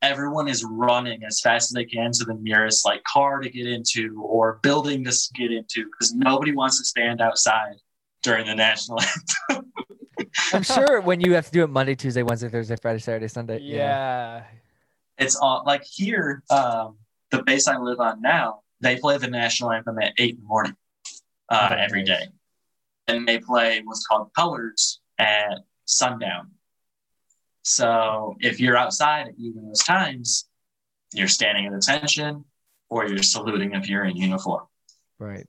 Everyone 0.00 0.48
is 0.48 0.64
running 0.64 1.22
as 1.24 1.40
fast 1.40 1.70
as 1.70 1.74
they 1.74 1.84
can 1.84 2.10
to 2.12 2.24
the 2.24 2.34
nearest 2.34 2.84
like 2.84 3.04
car 3.04 3.40
to 3.40 3.48
get 3.48 3.66
into 3.66 4.20
or 4.22 4.58
building 4.62 5.04
to 5.04 5.16
get 5.34 5.52
into 5.52 5.84
because 5.84 6.12
nobody 6.14 6.52
wants 6.52 6.78
to 6.78 6.84
stand 6.84 7.20
outside 7.20 7.74
during 8.22 8.46
the 8.46 8.54
national 8.54 8.98
anthem. 9.48 9.72
I'm 10.52 10.62
sure 10.62 11.00
when 11.00 11.20
you 11.20 11.34
have 11.34 11.46
to 11.46 11.52
do 11.52 11.62
it 11.62 11.70
Monday, 11.70 11.94
Tuesday, 11.94 12.22
Wednesday, 12.22 12.48
Thursday, 12.48 12.76
Friday, 12.80 12.98
Saturday, 12.98 13.28
Sunday. 13.28 13.58
Yeah. 13.60 14.44
it's 15.18 15.36
all 15.36 15.62
like 15.66 15.84
here, 15.84 16.42
um, 16.50 16.96
the 17.30 17.42
base 17.42 17.68
I 17.68 17.78
live 17.78 18.00
on 18.00 18.20
now, 18.20 18.61
they 18.82 18.96
play 18.96 19.16
the 19.16 19.28
national 19.28 19.70
anthem 19.72 19.98
at 20.00 20.12
eight 20.18 20.34
in 20.34 20.40
the 20.42 20.46
morning 20.46 20.76
uh, 21.48 21.68
Oh, 21.70 21.74
every 21.76 22.02
nice. 22.04 22.18
day. 22.20 22.26
And 23.08 23.26
they 23.26 23.38
play 23.38 23.80
what's 23.84 24.06
called 24.06 24.30
colors 24.34 25.00
at 25.18 25.58
sundown. 25.86 26.50
So 27.62 28.36
if 28.40 28.60
you're 28.60 28.76
outside 28.76 29.28
at 29.28 29.38
of 29.56 29.64
those 29.66 29.82
times, 29.84 30.48
you're 31.14 31.28
standing 31.28 31.66
at 31.66 31.72
attention 31.72 32.44
or 32.88 33.06
you're 33.06 33.22
saluting 33.22 33.74
if 33.74 33.88
you're 33.88 34.04
in 34.04 34.16
uniform. 34.16 34.64
Right. 35.18 35.46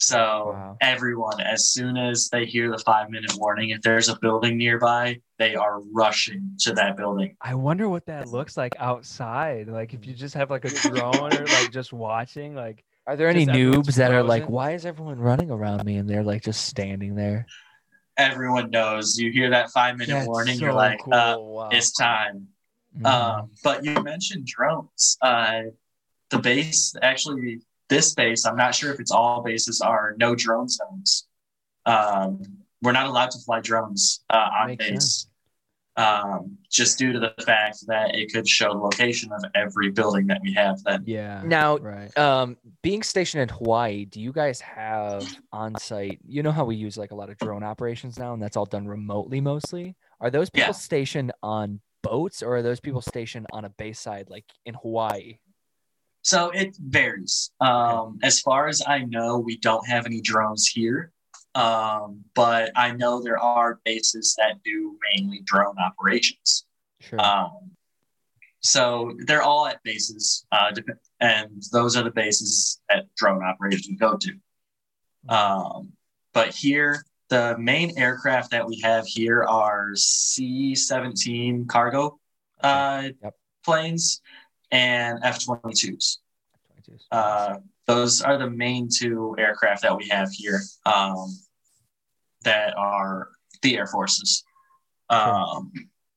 So 0.00 0.52
Wow. 0.54 0.76
everyone, 0.80 1.40
as 1.42 1.68
soon 1.68 1.96
as 1.98 2.30
they 2.30 2.46
hear 2.46 2.70
the 2.70 2.78
five 2.78 3.10
minute 3.10 3.32
warning, 3.36 3.70
if 3.70 3.82
there's 3.82 4.08
a 4.08 4.18
building 4.18 4.56
nearby, 4.56 5.20
they 5.38 5.54
are 5.54 5.80
rushing 5.92 6.56
to 6.60 6.72
that 6.72 6.96
building. 6.96 7.36
I 7.42 7.54
wonder 7.54 7.88
what 7.88 8.06
that 8.06 8.28
looks 8.28 8.56
like 8.56 8.74
outside. 8.78 9.68
Like 9.68 9.92
if 9.92 10.06
you 10.06 10.14
just 10.14 10.34
have 10.34 10.50
like 10.50 10.64
a 10.64 10.70
drone 10.88 11.32
or 11.34 11.48
like 11.48 11.70
just 11.70 11.92
watching, 11.92 12.54
like 12.54 12.82
Are 13.06 13.16
there 13.16 13.28
any 13.28 13.44
noobs 13.46 13.96
that 13.96 14.10
are 14.10 14.22
like, 14.22 14.48
why 14.48 14.72
is 14.72 14.86
everyone 14.86 15.18
running 15.20 15.50
around 15.50 15.84
me? 15.84 15.96
And 15.96 16.08
they're 16.08 16.24
like 16.24 16.42
just 16.42 16.66
standing 16.66 17.14
there. 17.14 17.46
Everyone 18.16 18.70
knows 18.70 19.18
you 19.18 19.30
hear 19.32 19.50
that 19.50 19.70
five 19.70 19.96
minute 19.96 20.14
that's 20.14 20.26
warning, 20.26 20.54
so 20.56 20.64
you're 20.64 20.74
like, 20.74 21.00
cool. 21.00 21.14
uh, 21.14 21.38
wow. 21.38 21.68
it's 21.70 21.92
time. 21.92 22.48
Mhm. 22.98 23.06
Um, 23.06 23.50
but 23.62 23.84
you 23.84 24.02
mentioned 24.02 24.46
drones. 24.46 25.16
Uh, 25.22 25.62
the 26.30 26.38
base, 26.38 26.94
actually, 27.02 27.60
this 27.90 28.14
base, 28.14 28.46
I'm 28.46 28.56
not 28.56 28.74
sure 28.74 28.90
if 28.90 29.00
it's 29.00 29.10
all 29.10 29.42
bases, 29.42 29.82
are 29.82 30.14
no 30.18 30.34
drone 30.34 30.68
zones. 30.68 31.28
Um, 31.84 32.40
we're 32.80 32.92
not 32.92 33.06
allowed 33.06 33.30
to 33.32 33.38
fly 33.40 33.60
drones 33.60 34.24
uh, 34.30 34.48
on 34.60 34.68
Makes 34.68 34.88
base, 34.88 35.26
um, 35.96 36.56
just 36.70 36.98
due 36.98 37.12
to 37.12 37.20
the 37.20 37.34
fact 37.44 37.86
that 37.88 38.14
it 38.14 38.32
could 38.32 38.48
show 38.48 38.72
the 38.72 38.78
location 38.78 39.30
of 39.32 39.44
every 39.54 39.90
building 39.90 40.26
that 40.28 40.40
we 40.42 40.54
have. 40.54 40.82
Then 40.82 41.02
yeah. 41.04 41.42
Now, 41.44 41.76
right. 41.76 42.16
um, 42.16 42.56
being 42.82 43.02
stationed 43.02 43.42
in 43.42 43.48
Hawaii, 43.50 44.06
do 44.06 44.20
you 44.20 44.32
guys 44.32 44.60
have 44.62 45.26
on 45.52 45.76
site? 45.78 46.20
You 46.26 46.42
know 46.42 46.52
how 46.52 46.64
we 46.64 46.76
use 46.76 46.96
like 46.96 47.10
a 47.10 47.14
lot 47.14 47.28
of 47.28 47.36
drone 47.36 47.62
operations 47.62 48.18
now, 48.18 48.32
and 48.32 48.42
that's 48.42 48.56
all 48.56 48.66
done 48.66 48.86
remotely 48.86 49.42
mostly. 49.42 49.96
Are 50.20 50.30
those 50.30 50.48
people 50.48 50.68
Yeah. 50.68 50.72
stationed 50.72 51.32
on 51.42 51.80
boats, 52.02 52.42
or 52.42 52.56
are 52.56 52.62
those 52.62 52.80
people 52.80 53.02
stationed 53.02 53.46
on 53.52 53.66
a 53.66 53.68
base 53.68 54.00
side, 54.00 54.30
like 54.30 54.46
in 54.64 54.74
Hawaii? 54.74 55.38
So 56.22 56.50
it 56.50 56.76
varies. 56.78 57.50
Um, 57.60 58.18
as 58.22 58.40
far 58.40 58.68
as 58.68 58.82
I 58.86 59.00
know, 59.00 59.38
we 59.38 59.56
don't 59.58 59.86
have 59.88 60.06
any 60.06 60.20
drones 60.20 60.66
here. 60.66 61.12
Um, 61.54 62.20
but 62.34 62.70
I 62.76 62.92
know 62.92 63.22
there 63.22 63.38
are 63.38 63.80
bases 63.84 64.34
that 64.38 64.62
do 64.62 64.96
mainly 65.12 65.40
drone 65.44 65.76
operations. 65.78 66.66
Sure. 67.00 67.20
Um, 67.20 67.70
so 68.60 69.14
they're 69.26 69.42
all 69.42 69.66
at 69.66 69.82
bases, 69.82 70.46
uh, 70.52 70.70
and 71.20 71.62
those 71.72 71.96
are 71.96 72.02
the 72.02 72.10
bases 72.10 72.80
that 72.90 73.06
drone 73.16 73.42
operations 73.42 73.98
go 73.98 74.18
to. 74.18 75.34
Um, 75.34 75.92
but 76.34 76.54
here, 76.54 77.04
the 77.30 77.56
main 77.58 77.96
aircraft 77.98 78.50
that 78.50 78.66
we 78.66 78.78
have 78.82 79.06
here 79.06 79.44
are 79.44 79.92
C 79.94 80.74
17 80.74 81.66
cargo 81.66 82.18
uh, 82.62 83.08
Yep. 83.22 83.34
planes 83.64 84.20
and 84.70 85.18
F 85.22 85.44
22s. 85.44 86.18
22s. 86.88 87.00
Uh, 87.10 87.56
those 87.86 88.20
are 88.20 88.38
the 88.38 88.48
main 88.48 88.88
two 88.88 89.34
aircraft 89.38 89.82
that 89.82 89.96
we 89.96 90.08
have 90.08 90.30
here 90.30 90.60
um, 90.86 91.26
that 92.44 92.76
are 92.76 93.28
the 93.62 93.76
Air 93.76 93.86
Forces. 93.86 94.44
Um, 95.08 95.72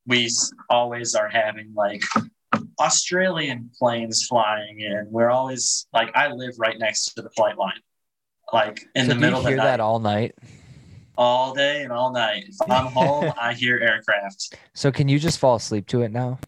we 0.06 0.30
always 0.70 1.14
are 1.14 1.28
having 1.28 1.72
like 1.74 2.02
Australian 2.78 3.70
planes 3.78 4.26
flying 4.26 4.80
in. 4.80 5.08
We're 5.10 5.30
always 5.30 5.86
like, 5.92 6.10
I 6.14 6.28
live 6.28 6.54
right 6.58 6.78
next 6.78 7.14
to 7.14 7.22
the 7.22 7.30
flight 7.30 7.58
line, 7.58 7.80
like 8.52 8.86
in 8.94 9.06
so 9.06 9.14
the 9.14 9.18
middle 9.18 9.40
you 9.40 9.48
of 9.48 9.50
the 9.50 9.56
night, 9.56 9.64
that 9.64 9.80
all 9.80 9.98
night? 9.98 10.34
all 11.16 11.54
day 11.54 11.82
and 11.82 11.92
all 11.92 12.12
night. 12.12 12.44
If 12.48 12.70
I'm 12.70 12.86
home, 12.86 13.32
I 13.40 13.54
hear 13.54 13.78
aircraft. 13.78 14.56
So 14.74 14.90
can 14.90 15.08
you 15.08 15.18
just 15.18 15.38
fall 15.38 15.56
asleep 15.56 15.86
to 15.88 16.02
it 16.02 16.12
now? 16.12 16.38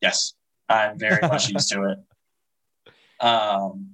Yes, 0.00 0.34
I'm 0.68 0.98
very 0.98 1.20
much 1.22 1.48
used 1.50 1.70
to 1.72 1.82
it. 1.90 1.98
Um, 3.24 3.90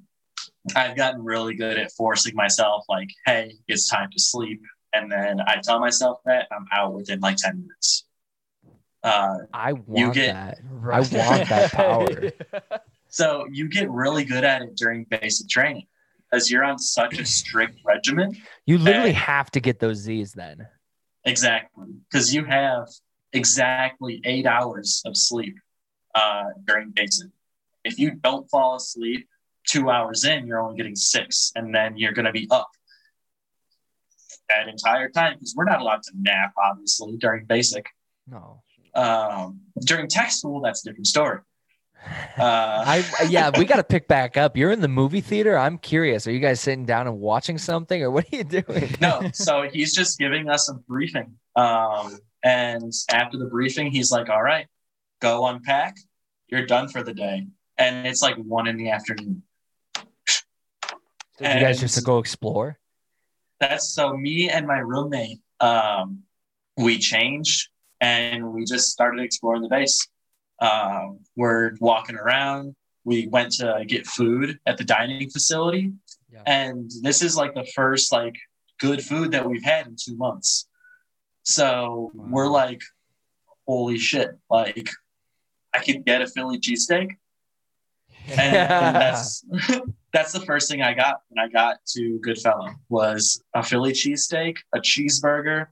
I've 0.74 0.96
gotten 0.96 1.24
really 1.24 1.54
good 1.54 1.78
at 1.78 1.92
forcing 1.92 2.34
myself, 2.34 2.84
like, 2.88 3.08
hey, 3.26 3.54
it's 3.68 3.88
time 3.88 4.10
to 4.12 4.20
sleep. 4.20 4.62
And 4.92 5.10
then 5.10 5.40
I 5.40 5.60
tell 5.62 5.80
myself 5.80 6.18
that 6.26 6.48
I'm 6.52 6.66
out 6.72 6.92
within 6.94 7.20
like 7.20 7.36
10 7.36 7.60
minutes. 7.60 8.06
Uh, 9.02 9.38
I 9.52 9.72
want 9.72 10.14
get- 10.14 10.34
that. 10.34 10.58
Right. 10.68 11.12
want 11.12 11.48
that 11.48 11.72
power. 11.72 12.30
so 13.08 13.46
you 13.50 13.68
get 13.68 13.90
really 13.90 14.24
good 14.24 14.44
at 14.44 14.62
it 14.62 14.76
during 14.76 15.04
basic 15.04 15.48
training 15.48 15.86
because 16.30 16.50
you're 16.50 16.64
on 16.64 16.78
such 16.78 17.18
a 17.18 17.24
strict 17.24 17.80
regimen. 17.84 18.36
You 18.66 18.78
literally 18.78 19.12
have 19.12 19.50
to 19.52 19.60
get 19.60 19.78
those 19.78 19.98
Z's 19.98 20.32
then. 20.32 20.66
Exactly. 21.24 21.86
Because 22.10 22.34
you 22.34 22.44
have 22.44 22.88
exactly 23.32 24.20
eight 24.24 24.46
hours 24.46 25.02
of 25.06 25.16
sleep 25.16 25.56
uh, 26.14 26.44
during 26.66 26.90
basic. 26.90 27.28
If 27.84 27.98
you 27.98 28.12
don't 28.12 28.48
fall 28.50 28.76
asleep 28.76 29.28
two 29.66 29.90
hours 29.90 30.24
in, 30.24 30.46
you're 30.46 30.60
only 30.60 30.76
getting 30.76 30.96
six, 30.96 31.52
and 31.54 31.74
then 31.74 31.96
you're 31.96 32.12
going 32.12 32.26
to 32.26 32.32
be 32.32 32.48
up 32.50 32.70
that 34.48 34.68
entire 34.68 35.08
time 35.08 35.34
because 35.34 35.54
we're 35.56 35.64
not 35.64 35.80
allowed 35.80 36.02
to 36.02 36.12
nap, 36.18 36.52
obviously, 36.62 37.16
during 37.16 37.44
basic. 37.44 37.86
No. 38.26 38.62
Um, 38.94 39.60
during 39.84 40.08
tech 40.08 40.30
school, 40.30 40.60
that's 40.60 40.84
a 40.84 40.90
different 40.90 41.06
story. 41.06 41.40
Uh, 42.38 42.84
I 42.86 43.26
yeah, 43.28 43.50
we 43.58 43.66
got 43.66 43.76
to 43.76 43.84
pick 43.84 44.08
back 44.08 44.38
up. 44.38 44.56
You're 44.56 44.70
in 44.70 44.80
the 44.80 44.88
movie 44.88 45.20
theater. 45.20 45.58
I'm 45.58 45.76
curious. 45.76 46.26
Are 46.26 46.32
you 46.32 46.38
guys 46.38 46.58
sitting 46.58 46.86
down 46.86 47.06
and 47.06 47.20
watching 47.20 47.58
something, 47.58 48.02
or 48.02 48.10
what 48.10 48.24
are 48.32 48.36
you 48.36 48.44
doing? 48.44 48.94
no, 49.02 49.30
so 49.34 49.68
he's 49.70 49.94
just 49.94 50.18
giving 50.18 50.48
us 50.48 50.70
a 50.70 50.74
briefing. 50.74 51.34
Um, 51.56 52.18
and 52.42 52.90
after 53.10 53.36
the 53.36 53.44
briefing, 53.44 53.90
he's 53.90 54.10
like, 54.10 54.30
all 54.30 54.42
right, 54.42 54.66
go 55.20 55.46
unpack. 55.46 55.96
You're 56.48 56.66
done 56.66 56.88
for 56.88 57.02
the 57.02 57.14
day. 57.14 57.46
And 57.78 58.06
it's 58.06 58.22
like 58.22 58.36
one 58.36 58.66
in 58.66 58.76
the 58.76 58.90
afternoon. 58.90 59.42
Did 59.94 61.54
you 61.54 61.60
guys 61.60 61.80
just 61.80 62.04
go 62.04 62.18
explore? 62.18 62.78
That's 63.60 63.90
so 63.94 64.14
me 64.16 64.50
and 64.50 64.66
my 64.66 64.78
roommate, 64.78 65.38
um, 65.60 66.20
we 66.76 66.98
changed 66.98 67.68
and 68.00 68.52
we 68.52 68.64
just 68.64 68.90
started 68.90 69.22
exploring 69.22 69.62
the 69.62 69.68
base. 69.68 70.06
Um, 70.60 71.20
we're 71.36 71.72
walking 71.80 72.16
around. 72.16 72.74
We 73.04 73.26
went 73.28 73.52
to 73.52 73.84
get 73.86 74.06
food 74.06 74.58
at 74.66 74.76
the 74.76 74.84
dining 74.84 75.30
facility. 75.30 75.92
Yeah. 76.30 76.42
And 76.46 76.90
this 77.02 77.22
is 77.22 77.36
like 77.36 77.54
the 77.54 77.66
first 77.74 78.12
like 78.12 78.36
good 78.78 79.02
food 79.02 79.32
that 79.32 79.48
we've 79.48 79.64
had 79.64 79.86
in 79.86 79.96
two 79.98 80.16
months. 80.16 80.68
So 81.42 82.10
Wow. 82.14 82.26
we're 82.30 82.48
like, 82.48 82.82
holy 83.66 83.98
shit, 83.98 84.30
like 84.50 84.90
I 85.72 85.78
could 85.78 86.04
get 86.04 86.22
a 86.22 86.26
Philly 86.26 86.58
cheesesteak. 86.58 87.10
And 88.28 88.96
that's 88.96 89.44
that's 90.12 90.32
the 90.32 90.40
first 90.40 90.70
thing 90.70 90.82
I 90.82 90.92
got 90.94 91.22
when 91.28 91.44
I 91.44 91.48
got 91.48 91.78
to 91.94 92.18
Goodfellow 92.18 92.68
was 92.88 93.42
a 93.54 93.62
Philly 93.62 93.92
cheesesteak, 93.92 94.58
a 94.74 94.78
cheeseburger, 94.78 95.68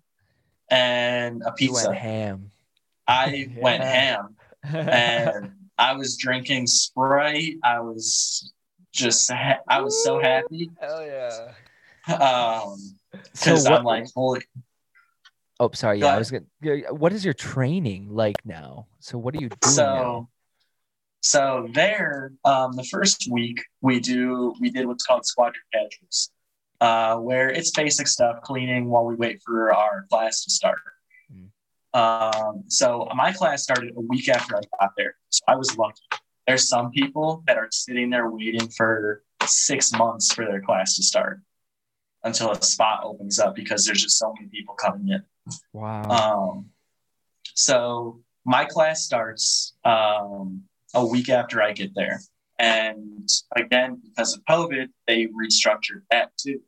and 0.71 1.43
a 1.43 1.53
You 1.59 1.73
went 1.73 1.87
pizza. 1.89 1.95
ham. 1.95 2.51
I 3.07 3.49
went 3.61 3.83
ham 3.83 4.35
and 4.65 5.53
I 5.77 5.95
was 5.95 6.17
drinking 6.17 6.67
Sprite. 6.69 7.57
I 7.63 7.81
was 7.81 8.53
just 8.93 9.31
ha- 9.31 9.61
I 9.69 9.81
was 9.83 10.03
so 10.03 10.19
happy. 10.19 10.71
Hell 10.81 11.05
yeah. 11.07 11.53
Um 12.15 12.77
because 13.33 13.65
what? 13.65 13.73
I'm 13.81 13.85
like, 13.85 14.07
holy 14.15 14.41
oh, 15.61 15.71
sorry. 15.75 16.01
Yeah, 16.01 16.15
I 16.15 16.19
was 16.19 16.31
gonna. 16.31 16.45
What 16.91 17.13
is 17.13 17.25
your 17.25 17.35
training 17.35 18.09
like 18.11 18.37
now? 18.45 18.87
So 19.01 19.19
what 19.19 19.35
are 19.35 19.39
you 19.39 19.49
doing 19.49 19.61
now? 19.63 19.69
so 19.71 20.29
so 21.21 21.69
there 21.75 22.33
um 22.45 22.73
the 22.73 22.85
first 22.85 23.29
week 23.29 23.61
we 23.81 23.99
do 23.99 24.55
we 24.61 24.71
did 24.71 24.87
what's 24.87 25.05
called 25.05 25.27
squadron 25.27 25.65
casuals 25.75 26.31
uh, 26.81 27.17
where 27.17 27.49
it's 27.49 27.71
basic 27.71 28.07
stuff, 28.07 28.43
cleaning 28.43 28.89
while 28.89 29.05
we 29.05 29.15
wait 29.15 29.43
for 29.45 29.73
our 29.75 30.07
class 30.11 30.45
to 30.45 30.51
start. 30.51 30.79
Mm. 31.33 31.49
Um, 31.99 32.65
so 32.69 33.09
my 33.15 33.33
class 33.33 33.63
started 33.63 33.95
a 33.97 34.01
week 34.01 34.29
after 34.29 34.57
I 34.57 34.61
got 34.81 34.91
there. 34.97 35.15
So 35.31 35.41
I 35.49 35.57
was 35.57 35.77
lucky. 35.77 36.03
There's 36.47 36.69
some 36.69 36.91
people 36.91 37.43
that 37.47 37.57
are 37.57 37.69
sitting 37.71 38.11
there 38.11 38.31
waiting 38.31 38.69
for 38.69 39.23
six 39.45 39.93
months 39.93 40.33
for 40.33 40.45
their 40.45 40.61
class 40.61 40.97
to 40.97 41.03
start 41.03 41.41
until 42.25 42.51
a 42.51 42.63
spot 42.63 43.01
opens 43.05 43.39
up 43.39 43.55
because 43.55 43.85
there's 43.85 44.03
just 44.03 44.19
so 44.19 44.33
many 44.35 44.49
people 44.49 44.75
coming 44.75 45.09
in. 45.09 45.23
Wow. 45.73 46.03
Um, 46.03 46.67
so 47.55 48.21
my 48.45 48.65
class 48.65 49.05
starts 49.05 49.75
um, 49.85 50.63
a 50.95 51.05
week 51.05 51.29
after 51.29 51.63
I 51.63 51.73
get 51.73 51.95
there. 51.95 52.21
And 52.59 53.29
again, 53.55 54.01
because 54.03 54.35
of 54.35 54.45
COVID, 54.45 54.89
they 55.07 55.27
restructured 55.27 56.03
that 56.11 56.33
too. 56.37 56.61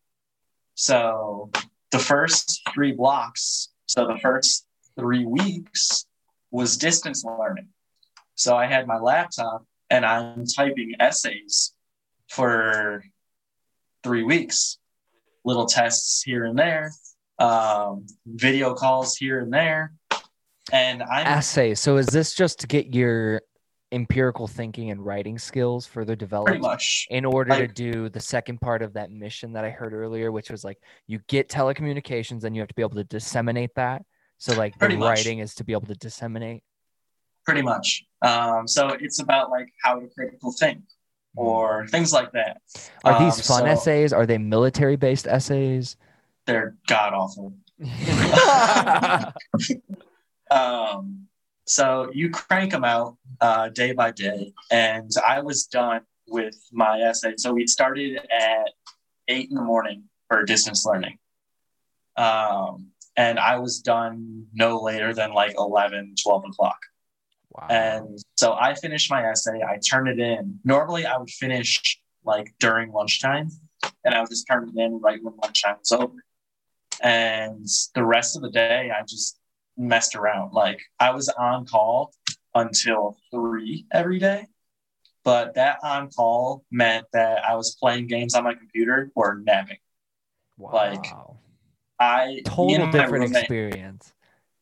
So 0.75 1.51
the 1.91 1.99
first 1.99 2.63
three 2.73 2.93
blocks, 2.93 3.69
so 3.87 4.07
the 4.07 4.19
first 4.19 4.67
three 4.99 5.25
weeks 5.25 6.07
was 6.51 6.77
distance 6.77 7.25
learning. 7.25 7.69
So 8.35 8.57
I 8.57 8.67
had 8.67 8.87
my 8.87 8.99
laptop 8.99 9.65
and 9.91 10.07
I'm 10.07 10.47
typing 10.47 10.95
essays 11.01 11.73
for 12.29 13.05
three 14.03 14.23
weeks, 14.23 14.79
little 15.45 15.67
tests 15.67 16.23
here 16.23 16.45
and 16.45 16.59
there, 16.59 16.93
um, 17.41 18.07
video 18.27 18.75
calls 18.75 19.17
here 19.17 19.41
and 19.41 19.53
there. 19.53 19.93
And 20.73 21.03
I'm 21.03 21.27
Essay. 21.27 21.75
So 21.75 21.97
is 21.97 22.07
this 22.07 22.35
just 22.35 22.61
to 22.61 22.67
get 22.67 22.95
your 22.95 23.43
empirical 23.93 24.47
thinking 24.47 24.91
and 24.91 25.05
writing 25.05 25.37
skills 25.39 25.85
further 25.87 26.15
developed? 26.15 26.49
pretty 26.49 26.63
much 26.63 27.09
in 27.11 27.25
order 27.25 27.67
to 27.67 27.67
do 27.67 28.09
the 28.09 28.21
second 28.21 28.61
part 28.61 28.83
of 28.83 28.93
that 28.93 29.11
mission 29.11 29.55
that 29.55 29.65
I 29.65 29.71
heard 29.71 29.93
earlier, 29.93 30.31
which 30.31 30.51
was 30.51 30.63
like 30.63 30.79
you 31.09 31.19
get 31.27 31.49
telecommunications 31.49 32.45
and 32.45 32.55
you 32.55 32.61
have 32.63 32.69
to 32.69 32.75
be 32.75 32.83
able 32.83 32.95
to 32.97 33.05
disseminate 33.05 33.75
that. 33.75 34.03
So 34.39 34.55
like 34.55 34.79
the 34.79 34.89
much. 34.91 35.01
writing 35.01 35.41
is 35.41 35.55
to 35.57 35.65
be 35.65 35.73
able 35.73 35.87
to 35.87 35.95
disseminate. 35.97 36.63
pretty 37.45 37.63
much. 37.63 38.05
Um, 38.23 38.69
so 38.69 38.89
it's 39.01 39.19
about 39.19 39.51
like 39.51 39.73
how 39.83 39.99
to 39.99 40.07
critical 40.15 40.53
think 40.53 40.83
or 41.35 41.87
things 41.89 42.13
like 42.13 42.31
that. 42.33 42.59
Are 43.05 43.19
these 43.19 43.39
Um, 43.39 43.43
fun 43.57 43.61
so 43.61 43.67
essays? 43.67 44.13
Are 44.13 44.27
they 44.27 44.39
military 44.39 44.97
based 44.97 45.27
essays? 45.27 45.97
They're 46.47 46.77
god 46.87 47.13
awful. 47.15 47.55
Um, 50.51 51.27
so 51.67 52.11
you 52.13 52.31
crank 52.31 52.73
them 52.73 52.85
out 52.85 53.17
uh, 53.41 53.69
day 53.69 53.93
by 53.93 54.11
day, 54.11 54.53
and 54.71 55.11
I 55.27 55.41
was 55.41 55.67
done 55.67 56.03
with 56.27 56.57
my 56.73 57.01
essay. 57.01 57.35
So 57.37 57.53
we 57.53 57.67
started 57.67 58.17
at 58.17 58.71
eight 59.29 59.51
in 59.51 59.57
the 59.57 59.63
morning 59.63 60.05
for 60.29 60.43
distance 60.45 60.85
learning, 60.85 61.19
um, 62.17 62.89
and 63.17 63.39
I 63.39 63.59
was 63.59 63.81
done 63.81 64.47
no 64.53 64.81
later 64.81 65.15
than 65.15 65.33
like 65.33 65.55
11, 65.57 66.15
12 66.23 66.45
o'clock. 66.51 66.79
wow. 67.51 67.67
And 67.71 68.19
so 68.37 68.55
I 68.55 68.75
finished 68.75 69.11
my 69.11 69.23
essay. 69.25 69.63
I 69.63 69.79
turned 69.79 70.09
it 70.09 70.19
in. 70.19 70.59
Normally, 70.65 71.07
I 71.07 71.17
would 71.19 71.31
finish 71.31 72.01
like 72.25 72.53
during 72.59 72.91
lunchtime, 72.91 73.51
and 74.05 74.15
I 74.15 74.21
would 74.21 74.31
just 74.31 74.47
turn 74.49 74.69
it 74.69 74.81
in 74.81 75.01
right 75.01 75.23
when 75.23 75.35
lunchtime 75.41 75.77
was 75.79 75.93
over. 75.93 76.17
And 77.03 77.67
the 77.95 78.05
rest 78.05 78.37
of 78.37 78.43
the 78.43 78.51
day, 78.51 78.91
I 78.91 79.03
just 79.03 79.39
messed 79.77 80.15
around. 80.15 80.53
Like 80.53 80.81
I 80.99 81.11
was 81.11 81.29
on 81.29 81.67
call 81.67 82.13
until 82.55 83.17
three 83.31 83.87
every 83.93 84.19
day, 84.19 84.47
but 85.25 85.55
that 85.55 85.79
on 85.83 86.11
call 86.11 86.65
meant 86.71 87.07
that 87.13 87.45
I 87.45 87.55
was 87.55 87.77
playing 87.77 88.07
games 88.07 88.35
on 88.35 88.45
my 88.45 88.55
computer 88.55 89.11
or 89.15 89.41
napping. 89.45 89.79
wow. 90.59 90.71
like, 90.73 91.07
I 91.99 92.41
total 92.45 92.91
different 92.91 93.25
roommate- 93.25 93.43
experience. 93.43 94.13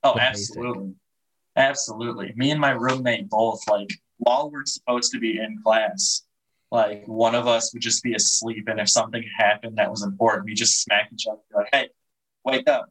Oh, 0.03 0.19
absolutely. 0.19 0.95
Absolutely. 1.57 2.33
Me 2.37 2.53
and 2.53 2.61
my 2.61 2.71
roommate 2.71 3.29
both, 3.29 3.67
like, 3.69 3.91
while 4.19 4.51
we're 4.51 4.65
supposed 4.65 5.13
to 5.13 5.19
be 5.19 5.39
in 5.39 5.61
class, 5.63 6.23
like, 6.71 7.05
one 7.07 7.35
of 7.35 7.49
us 7.49 7.73
would 7.73 7.83
just 7.83 8.03
be 8.03 8.15
asleep. 8.15 8.69
And 8.69 8.79
if 8.79 8.89
something 8.89 9.25
happened 9.37 9.79
that 9.79 9.91
was 9.91 10.03
important, 10.03 10.45
we 10.45 10.55
just 10.55 10.83
smack 10.83 11.11
each 11.13 11.27
other, 11.27 11.41
like, 11.53 11.69
hey, 11.73 11.89
wake 12.45 12.69
up. 12.69 12.91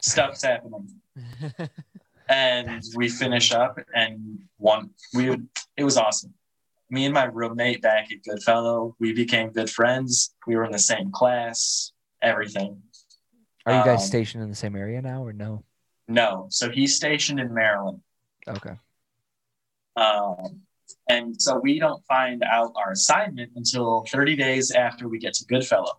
Stuff's 0.00 0.42
happening. 0.42 0.88
And 2.30 2.82
we 2.94 3.08
finish 3.08 3.52
up, 3.52 3.78
and 3.94 4.38
one, 4.58 4.90
we 5.14 5.30
would, 5.30 5.48
it 5.78 5.84
was 5.84 5.96
awesome. 5.96 6.34
Me 6.90 7.06
and 7.06 7.14
my 7.14 7.24
roommate 7.24 7.80
back 7.80 8.12
at 8.12 8.22
Goodfellow, 8.22 8.94
we 9.00 9.14
became 9.14 9.48
good 9.50 9.70
friends. 9.70 10.34
We 10.46 10.54
were 10.56 10.64
in 10.66 10.70
the 10.70 10.78
same 10.78 11.10
class, 11.10 11.92
everything. 12.20 12.82
Are 13.64 13.78
you 13.78 13.82
guys 13.82 14.02
Um, 14.02 14.06
stationed 14.08 14.42
in 14.42 14.50
the 14.50 14.56
same 14.56 14.76
area 14.76 15.00
now 15.00 15.24
or 15.24 15.32
no? 15.32 15.64
No. 16.06 16.48
So 16.50 16.70
he's 16.70 16.94
stationed 16.94 17.40
in 17.40 17.54
Maryland. 17.54 18.02
Okay. 18.46 18.76
Um, 19.96 20.60
and 21.08 21.40
so 21.40 21.58
we 21.58 21.78
don't 21.78 22.04
find 22.04 22.42
out 22.42 22.74
our 22.76 22.92
assignment 22.92 23.52
until 23.56 24.04
30 24.10 24.36
days 24.36 24.70
after 24.70 25.08
we 25.08 25.18
get 25.18 25.32
to 25.32 25.46
Goodfellow. 25.46 25.98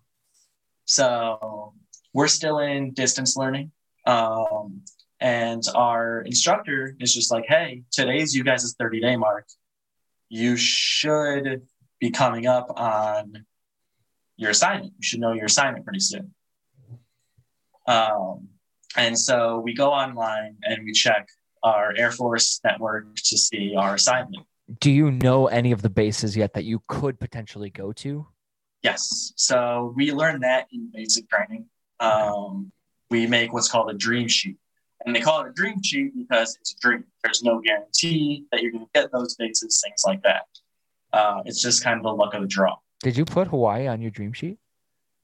So 0.86 1.74
we're 2.14 2.28
still 2.28 2.60
in 2.60 2.92
distance 2.94 3.36
learning. 3.38 3.72
Um, 4.06 4.82
and 5.20 5.62
our 5.76 6.22
instructor 6.22 6.96
is 7.00 7.14
just 7.14 7.32
like, 7.32 7.46
hey, 7.48 7.84
today's 7.92 8.36
you 8.36 8.44
guys' 8.44 8.76
30 8.80 9.02
day 9.02 9.16
mark. 9.16 9.48
You 10.30 10.56
should 10.56 11.64
be 12.00 12.12
coming 12.12 12.46
up 12.46 12.72
on 12.76 13.46
your 14.38 14.52
assignment. 14.52 14.94
You 14.98 15.04
should 15.04 15.20
know 15.20 15.34
your 15.34 15.46
assignment 15.46 15.86
pretty 15.86 16.00
soon. 16.00 16.34
Um, 17.88 18.50
and 18.96 19.18
so 19.18 19.60
we 19.60 19.74
go 19.74 19.92
online 19.92 20.58
and 20.64 20.84
we 20.86 20.94
check 20.94 21.28
our 21.64 21.94
Air 21.98 22.12
Force 22.12 22.62
network 22.64 23.16
to 23.16 23.38
see 23.38 23.76
our 23.76 23.96
assignment. 23.96 24.46
Do 24.80 24.92
you 24.92 25.12
know 25.12 25.48
any 25.48 25.72
of 25.72 25.82
the 25.82 25.90
bases 25.90 26.38
yet 26.38 26.54
that 26.54 26.64
you 26.64 26.82
could 26.88 27.20
potentially 27.20 27.70
go 27.70 27.92
to? 27.94 28.28
Yes. 28.84 29.34
So 29.36 29.94
we 29.96 30.14
learned 30.14 30.44
that 30.44 30.68
in 30.72 30.90
basic 30.94 31.28
training. 31.28 31.66
Um, 32.00 32.72
we 33.10 33.28
make 33.28 33.54
what's 33.54 33.70
called 33.70 33.90
a 33.90 33.94
dream 33.94 34.28
sheet. 34.28 34.58
And 35.06 35.16
they 35.16 35.22
call 35.22 35.42
it 35.42 35.50
a 35.50 35.54
dream 35.54 35.82
sheet 35.82 36.12
because 36.16 36.58
it's 36.60 36.74
a 36.74 36.80
dream. 36.80 37.06
There's 37.24 37.42
no 37.42 37.60
guarantee 37.62 38.46
that 38.52 38.62
you're 38.62 38.72
going 38.72 38.86
to 38.86 38.92
get 38.94 39.12
those 39.12 39.36
bases, 39.36 39.82
things 39.84 40.04
like 40.06 40.22
that. 40.24 40.44
Uh, 41.14 41.42
it's 41.46 41.62
just 41.62 41.84
kind 41.84 41.98
of 41.98 42.04
the 42.04 42.12
luck 42.12 42.34
of 42.34 42.42
the 42.42 42.48
draw. 42.48 42.76
Did 43.02 43.18
you 43.18 43.26
put 43.26 43.48
Hawaii 43.48 43.88
on 43.88 44.02
your 44.02 44.12
dream 44.12 44.34
sheet? 44.34 44.58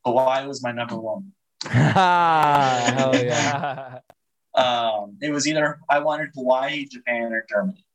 Hawaii 0.05 0.47
was 0.47 0.63
my 0.63 0.71
number 0.71 0.97
one. 0.97 1.34
Hell 1.69 3.15
yeah. 3.15 3.99
Um, 4.55 5.17
it 5.21 5.32
was 5.32 5.49
either 5.49 5.80
I 5.89 5.99
wanted 5.99 6.30
Hawaii, 6.34 6.86
Japan, 6.86 7.34
or 7.34 7.45
Germany. 7.49 7.86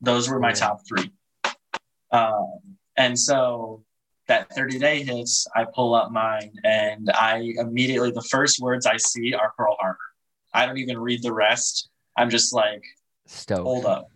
Those 0.00 0.28
were 0.28 0.40
my 0.40 0.50
top 0.50 0.80
three. 0.88 1.12
Um, 2.10 2.58
and 2.96 3.16
so 3.16 3.84
that 4.26 4.50
30 4.54 4.78
day 4.78 5.02
hits, 5.02 5.46
I 5.54 5.64
pull 5.64 5.94
up 5.94 6.10
mine, 6.10 6.52
and 6.64 7.10
I 7.10 7.52
immediately, 7.58 8.10
the 8.10 8.22
first 8.22 8.60
words 8.60 8.86
I 8.86 8.96
see 8.96 9.34
are 9.34 9.52
Pearl 9.56 9.76
Harbor. 9.80 9.98
I 10.52 10.66
don't 10.66 10.78
even 10.78 10.98
read 10.98 11.22
the 11.22 11.32
rest. 11.32 11.88
I'm 12.16 12.30
just 12.30 12.54
like, 12.54 12.82
Stoked. 13.26 13.62
hold 13.62 13.84
up. 13.86 14.08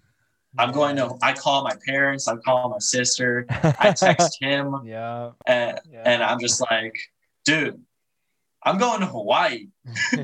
I'm 0.56 0.72
going 0.72 0.96
to, 0.96 1.14
I 1.22 1.34
call 1.34 1.62
my 1.62 1.74
parents, 1.86 2.26
I 2.26 2.36
call 2.36 2.70
my 2.70 2.78
sister, 2.78 3.44
I 3.50 3.92
text 3.96 4.38
him, 4.40 4.74
yeah. 4.84 5.32
and, 5.46 5.78
yeah. 5.90 6.02
and 6.04 6.22
I'm 6.22 6.40
just 6.40 6.60
like, 6.70 6.94
dude, 7.44 7.80
I'm 8.64 8.78
going 8.78 9.00
to 9.00 9.06
Hawaii. 9.06 9.68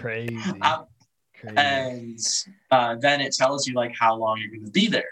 crazy. 0.00 0.36
I'm- 0.62 0.86
crazy. 1.40 1.56
and 1.56 2.18
uh, 2.70 2.94
then 2.96 3.20
it 3.20 3.34
tells 3.34 3.66
you 3.66 3.74
like 3.74 3.92
how 3.98 4.14
long 4.16 4.38
you're 4.38 4.50
going 4.50 4.64
to 4.64 4.70
be 4.70 4.86
there. 4.86 5.10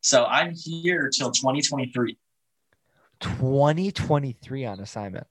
So 0.00 0.24
I'm 0.24 0.54
here 0.54 1.10
till 1.14 1.30
2023. 1.30 2.16
2023 3.24 4.66
on 4.66 4.80
assignment. 4.80 5.26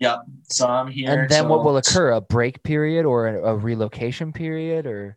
Yep. 0.00 0.18
So 0.48 0.66
I'm 0.66 0.88
here. 0.88 1.20
And 1.20 1.30
then 1.30 1.48
what 1.48 1.64
will 1.64 1.76
occur? 1.76 2.10
A 2.12 2.20
break 2.20 2.62
period 2.62 3.04
or 3.04 3.28
a, 3.28 3.52
a 3.52 3.56
relocation 3.56 4.32
period 4.32 4.86
or 4.86 5.16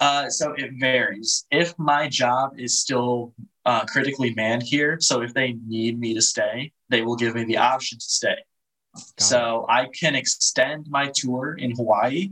Uh, 0.00 0.30
so 0.30 0.52
it 0.56 0.72
varies. 0.78 1.44
If 1.50 1.78
my 1.78 2.08
job 2.08 2.58
is 2.58 2.80
still 2.80 3.34
uh, 3.64 3.84
critically 3.84 4.34
manned 4.34 4.62
here, 4.62 4.98
so 5.00 5.22
if 5.22 5.34
they 5.34 5.52
need 5.66 5.98
me 5.98 6.14
to 6.14 6.22
stay, 6.22 6.72
they 6.88 7.02
will 7.02 7.16
give 7.16 7.34
me 7.34 7.44
the 7.44 7.58
option 7.58 7.98
to 7.98 8.04
stay. 8.04 8.36
So 9.18 9.66
I 9.68 9.86
can 9.86 10.14
extend 10.14 10.86
my 10.88 11.10
tour 11.14 11.54
in 11.54 11.74
Hawaii, 11.74 12.30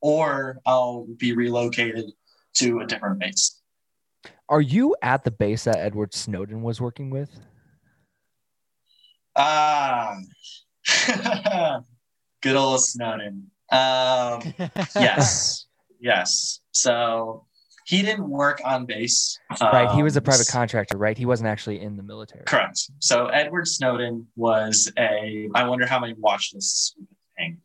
or 0.00 0.60
I'll 0.64 1.06
be 1.18 1.32
relocated 1.32 2.12
to 2.54 2.80
a 2.80 2.86
different 2.86 3.18
base. 3.18 3.60
Are 4.48 4.60
you 4.60 4.94
at 5.02 5.24
the 5.24 5.30
base 5.30 5.64
that 5.64 5.78
Edward 5.78 6.14
Snowden 6.14 6.62
was 6.62 6.80
working 6.80 7.10
with? 7.10 7.30
Ah, 9.36 10.16
good 12.42 12.56
old 12.56 12.82
Snowden. 12.84 13.50
Um, 13.70 14.40
yes, 14.96 15.66
yes. 16.00 16.60
So 16.72 17.46
he 17.86 18.02
didn't 18.02 18.28
work 18.28 18.60
on 18.64 18.86
base. 18.86 19.38
right. 19.60 19.90
He 19.94 20.02
was 20.02 20.16
a 20.16 20.20
Um, 20.20 20.24
private 20.24 20.48
contractor, 20.48 20.96
right? 20.98 21.16
He 21.16 21.26
wasn't 21.26 21.48
actually 21.48 21.80
in 21.80 21.96
the 21.96 22.02
military. 22.02 22.44
Correct. 22.44 22.78
So 23.00 23.26
Edward 23.26 23.66
Snowden 23.68 24.26
was 24.36 24.90
a. 24.98 25.48
I 25.54 25.68
wonder 25.68 25.86
how 25.86 25.98
many 26.00 26.14
watch 26.14 26.52
lists 26.54 26.94
we 26.98 27.06
could 27.06 27.16
hang. 27.36 27.60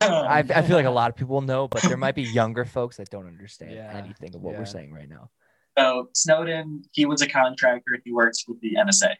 I, 0.00 0.40
I 0.54 0.62
feel 0.62 0.76
like 0.76 0.84
a 0.86 0.90
lot 1.00 1.08
of 1.10 1.16
people 1.16 1.40
know, 1.40 1.66
but 1.68 1.82
there 1.82 1.96
might 1.96 2.14
be 2.14 2.22
younger 2.22 2.64
folks 2.66 2.98
that 2.98 3.08
don't 3.10 3.26
understand 3.26 3.72
Yeah, 3.72 3.90
anything 3.96 4.34
of 4.34 4.42
what 4.42 4.52
yeah. 4.52 4.58
we're 4.58 4.66
saying 4.66 4.92
right 4.92 5.08
now. 5.08 5.30
So 5.78 6.10
Snowden, 6.12 6.82
he 6.92 7.06
was 7.06 7.22
a 7.22 7.28
contractor. 7.28 7.98
He 8.04 8.12
works 8.12 8.44
with 8.46 8.60
the 8.60 8.74
NSA, 8.78 9.14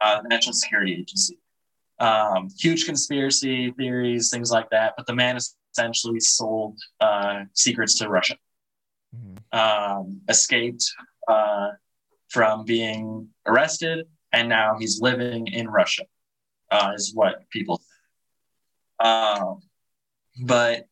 uh, 0.00 0.22
the 0.22 0.28
National 0.28 0.52
Security 0.52 0.92
Agency. 0.94 1.38
Um, 1.98 2.48
huge 2.56 2.86
conspiracy 2.86 3.72
theories, 3.72 4.30
things 4.30 4.50
like 4.50 4.70
that. 4.70 4.94
But 4.96 5.06
the 5.06 5.14
man 5.14 5.36
essentially 5.72 6.20
sold 6.20 6.78
uh, 7.00 7.44
secrets 7.54 7.98
to 7.98 8.08
Russia. 8.08 8.36
Mhm. 9.16 9.38
Um, 9.52 10.20
escaped 10.28 10.84
uh, 11.26 11.70
from 12.28 12.64
being 12.64 13.28
arrested, 13.46 14.06
and 14.32 14.48
now 14.48 14.76
he's 14.78 15.00
living 15.00 15.46
in 15.46 15.68
Russia. 15.68 16.04
Uh, 16.70 16.92
is 16.94 17.14
what 17.14 17.48
people. 17.48 17.78
Say. 17.78 19.08
Um, 19.08 19.60
but 20.42 20.86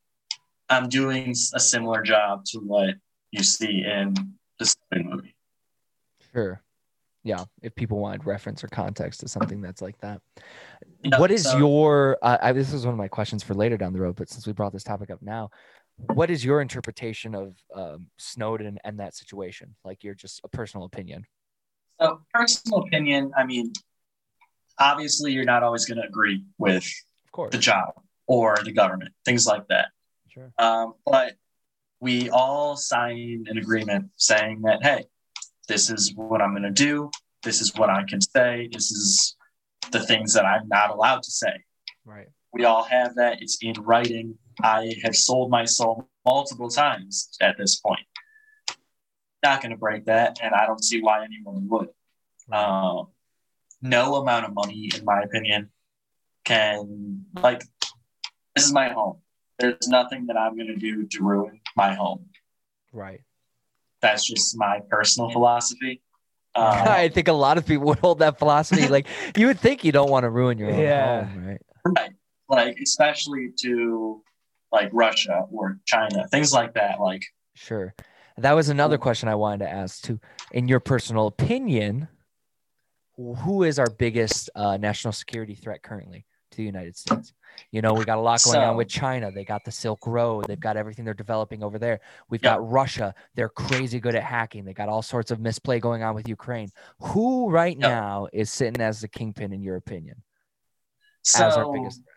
I'm 0.71 0.89
doing 0.89 1.35
a 1.55 1.61
similar 1.61 2.03
job 2.03 2.45
to 2.47 2.59
what 2.59 2.95
you 3.31 3.43
see 3.43 3.85
in 3.85 4.15
the 4.59 4.75
movie. 4.95 5.37
Sure. 6.33 6.63
Yeah. 7.27 7.45
If 7.61 7.75
people 7.75 7.99
wanted 7.99 8.25
reference 8.25 8.63
or 8.63 8.69
context 8.69 9.19
to 9.21 9.29
something 9.29 9.61
that's 9.61 9.83
like 9.83 9.99
that. 9.99 10.23
Yeah, 11.03 11.19
what 11.19 11.33
is 11.33 11.43
so- 11.43 11.59
your, 11.59 12.19
uh, 12.23 12.39
I, 12.41 12.53
this 12.53 12.73
is 12.73 12.87
one 12.87 12.95
of 12.95 12.99
my 12.99 13.09
questions 13.09 13.43
for 13.43 13.53
later 13.53 13.77
down 13.77 13.93
the 13.93 14.01
road, 14.01 14.15
but 14.15 14.29
since 14.29 14.47
we 14.47 14.53
brought 14.53 14.73
this 14.73 14.85
topic 14.85 15.11
up 15.11 15.21
now, 15.23 15.51
what 16.15 16.31
is 16.31 16.45
your 16.45 16.61
interpretation 16.61 17.35
of 17.35 17.57
um, 17.75 18.07
Snowden 18.17 18.79
and 18.85 19.01
that 19.01 19.17
situation? 19.17 19.75
Like 19.85 20.05
your 20.05 20.15
just 20.15 20.41
a 20.45 20.49
personal 20.49 20.87
opinion. 20.87 21.25
So, 22.01 22.21
personal 22.33 22.83
opinion, 22.83 23.33
I 23.37 23.45
mean, 23.45 23.73
obviously, 24.79 25.33
you're 25.33 25.45
not 25.45 25.65
always 25.65 25.85
going 25.85 26.01
to 26.01 26.07
agree 26.07 26.45
with 26.59 26.85
Of 27.25 27.33
course. 27.33 27.51
the 27.51 27.59
job 27.59 27.95
or 28.29 28.57
the 28.63 28.73
government, 28.73 29.13
things 29.25 29.47
like 29.47 29.67
that. 29.69 29.87
Sure. 30.29 30.53
Um, 30.59 30.95
but 31.05 31.33
we 31.99 32.31
all 32.31 32.77
signed 32.77 33.49
an 33.49 33.59
agreement 33.59 34.11
saying 34.17 34.63
that, 34.63 34.85
hey, 34.85 35.07
this 35.69 35.91
is 35.91 36.13
what 36.15 36.41
I'm 36.41 36.53
going 36.53 36.63
to 36.63 36.71
do. 36.71 37.11
This 37.43 37.61
is 37.61 37.75
what 37.75 37.91
I 37.91 38.05
can 38.05 38.21
say. 38.21 38.69
This 38.73 38.91
is 38.91 39.37
the 39.93 40.01
things 40.01 40.35
that 40.35 40.45
I'm 40.45 40.69
not 40.69 40.91
allowed 40.91 41.23
to 41.23 41.31
say. 41.31 41.65
Right. 42.05 42.29
We 42.53 42.65
all 42.65 42.85
have 42.85 43.17
that. 43.17 43.43
It's 43.43 43.59
in 43.63 43.75
writing. 43.83 44.39
I 44.63 44.95
have 45.05 45.15
sold 45.15 45.51
my 45.51 45.65
soul 45.65 46.09
multiple 46.25 46.71
times 46.71 47.37
at 47.41 47.57
this 47.59 47.77
point. 47.77 48.01
Not 49.43 49.61
going 49.63 49.73
to 49.73 49.77
break 49.77 50.07
that, 50.07 50.39
and 50.43 50.55
I 50.55 50.67
don't 50.67 50.83
see 50.83 51.01
why 51.01 51.25
anyone 51.25 51.69
would. 51.69 51.89
Um, 52.51 53.09
no 53.83 54.17
amount 54.17 54.47
of 54.47 54.55
money, 54.55 54.91
in 54.97 55.05
my 55.05 55.21
opinion, 55.21 55.71
can 56.45 57.27
like. 57.43 57.63
This 58.55 58.65
is 58.65 58.73
my 58.73 58.89
home. 58.89 59.19
There's 59.59 59.89
nothing 59.89 60.27
that 60.27 60.37
I'm 60.37 60.57
going 60.57 60.69
to 60.69 60.77
do 60.77 61.07
to 61.07 61.23
ruin 61.23 61.61
my 61.77 61.95
home. 61.95 62.27
Right. 62.93 63.21
That's 64.07 64.25
just 64.25 64.57
my 64.57 64.81
personal 64.89 65.31
philosophy. 65.31 66.03
Um, 66.59 66.89
I 66.89 67.11
think 67.11 67.29
a 67.29 67.35
lot 67.35 67.59
of 67.59 67.67
people 67.67 67.85
would 67.89 67.99
hold 67.99 68.21
that 68.21 68.39
philosophy. 68.39 68.89
Like 68.89 69.07
you 69.37 69.47
would 69.49 69.61
think 69.61 69.85
you 69.85 69.93
don't 69.93 70.09
want 70.09 70.25
to 70.25 70.31
ruin 70.31 70.57
your 70.57 70.71
own 70.71 70.81
Yeah. 70.81 71.25
home, 71.27 71.47
right? 71.47 71.61
right. 71.85 72.11
Like 72.49 72.79
especially 72.83 73.51
to 73.61 74.23
like 74.73 74.89
Russia 74.91 75.45
or 75.51 75.79
China, 75.85 76.27
things 76.29 76.55
like 76.55 76.73
that. 76.73 76.99
Like 76.99 77.21
Sure. 77.53 77.95
That 78.39 78.55
was 78.55 78.71
another 78.71 78.97
question 78.97 79.29
I 79.29 79.35
wanted 79.35 79.67
to 79.67 79.71
ask 79.71 80.01
too. 80.03 80.19
In 80.51 80.67
your 80.67 80.81
personal 80.81 81.27
opinion, 81.27 82.09
who 83.19 83.63
is 83.63 83.79
our 83.79 83.91
biggest 83.91 84.49
uh, 84.55 84.79
national 84.79 85.13
security 85.13 85.55
threat 85.55 85.83
currently 85.83 86.25
to 86.57 86.63
the 86.63 86.67
United 86.67 86.97
States? 86.97 87.33
You 87.71 87.83
know, 87.83 87.95
we 87.95 88.05
got 88.05 88.19
a 88.19 88.21
lot 88.21 88.43
going 88.43 88.59
on 88.59 88.77
with 88.77 88.89
China. 88.89 89.31
They 89.31 89.45
got 89.45 89.65
the 89.65 89.71
Silk 89.71 90.07
Road. 90.07 90.47
They've 90.49 90.59
got 90.59 90.77
everything 90.77 91.05
they're 91.05 91.15
developing 91.15 91.63
over 91.63 91.79
there. 91.79 92.01
We've 92.29 92.43
Yeah. 92.43 92.55
got 92.55 92.69
Russia. 92.69 93.15
They're 93.35 93.49
crazy 93.49 94.01
good 94.01 94.15
at 94.15 94.23
hacking. 94.23 94.65
They 94.65 94.75
got 94.75 94.89
all 94.89 95.03
sorts 95.03 95.31
of 95.31 95.41
misplay 95.41 95.79
going 95.81 96.03
on 96.03 96.15
with 96.15 96.29
Ukraine. 96.29 96.71
Who 97.01 97.51
right 97.51 97.77
Yeah. 97.79 97.89
now 97.89 98.29
is 98.33 98.51
sitting 98.51 98.81
as 98.81 99.01
the 99.01 99.09
kingpin 99.09 99.53
in 99.53 99.63
your 99.63 99.77
opinion? 99.77 100.23
so, 101.23 101.45
as 101.45 101.57
our 101.57 101.73
biggest 101.73 102.03
threat? 102.05 102.17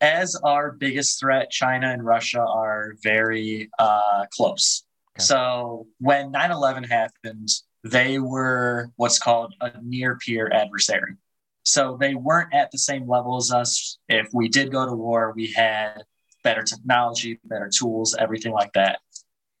as 0.00 0.36
our 0.36 0.72
biggest 0.72 1.20
threat, 1.20 1.50
China 1.50 1.90
and 1.90 2.04
Russia 2.04 2.40
are 2.40 2.94
very 3.02 3.68
uh, 3.78 4.24
close. 4.30 4.84
Okay. 5.16 5.24
So 5.24 5.86
when 5.98 6.30
9 6.30 6.50
11 6.50 6.84
happened, 6.84 7.48
they 7.84 8.18
were 8.18 8.90
what's 8.96 9.18
called 9.18 9.54
a 9.60 9.72
near 9.82 10.16
peer 10.16 10.50
adversary. 10.52 11.16
So 11.68 11.98
they 12.00 12.14
weren't 12.14 12.54
at 12.54 12.70
the 12.70 12.78
same 12.78 13.06
level 13.06 13.36
as 13.36 13.52
us. 13.52 13.98
If 14.08 14.28
we 14.32 14.48
did 14.48 14.72
go 14.72 14.86
to 14.86 14.94
war, 14.94 15.34
we 15.36 15.52
had 15.52 16.02
better 16.42 16.62
technology, 16.62 17.38
better 17.44 17.68
tools, 17.68 18.16
everything 18.18 18.52
like 18.52 18.72
that. 18.72 19.00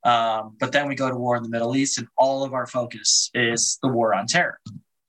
Um, 0.04 0.56
but 0.58 0.72
then 0.72 0.88
we 0.88 0.94
go 0.94 1.10
to 1.10 1.16
war 1.16 1.36
in 1.36 1.42
the 1.42 1.50
Middle 1.50 1.76
East, 1.76 1.98
and 1.98 2.08
all 2.16 2.44
of 2.44 2.54
our 2.54 2.66
focus 2.66 3.30
is 3.34 3.78
the 3.82 3.88
war 3.88 4.14
on 4.14 4.26
terror. 4.26 4.58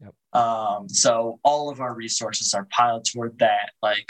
Yep. 0.02 0.42
Um, 0.42 0.90
so 0.90 1.40
all 1.44 1.70
of 1.70 1.80
our 1.80 1.96
resources 1.96 2.54
are 2.54 2.68
piled 2.70 3.06
toward 3.06 3.40
that. 3.40 3.72
Like 3.82 4.10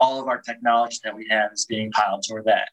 all 0.00 0.20
of 0.20 0.26
our 0.26 0.40
technology 0.40 0.98
that 1.04 1.16
we 1.16 1.28
have 1.30 1.52
is 1.52 1.66
being 1.66 1.92
piled 1.92 2.24
toward 2.28 2.46
that. 2.46 2.70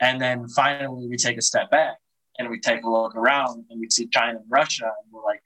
And 0.00 0.18
then 0.18 0.48
finally, 0.48 1.06
we 1.06 1.18
take 1.18 1.36
a 1.36 1.42
step 1.42 1.70
back 1.70 1.96
and 2.38 2.48
we 2.48 2.58
take 2.58 2.84
a 2.84 2.90
look 2.90 3.14
around 3.16 3.66
and 3.68 3.78
we 3.78 3.90
see 3.90 4.06
China 4.06 4.38
and 4.38 4.46
Russia, 4.48 4.86
and 4.86 5.12
we're 5.12 5.22
like, 5.22 5.42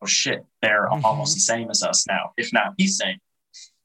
oh 0.00 0.06
shit, 0.06 0.44
they're 0.62 0.88
Mhm. 0.88 1.04
almost 1.04 1.34
the 1.34 1.40
same 1.40 1.70
as 1.70 1.82
us 1.82 2.06
now, 2.06 2.32
if 2.36 2.52
not 2.52 2.76
the 2.76 2.86
same. 2.86 3.18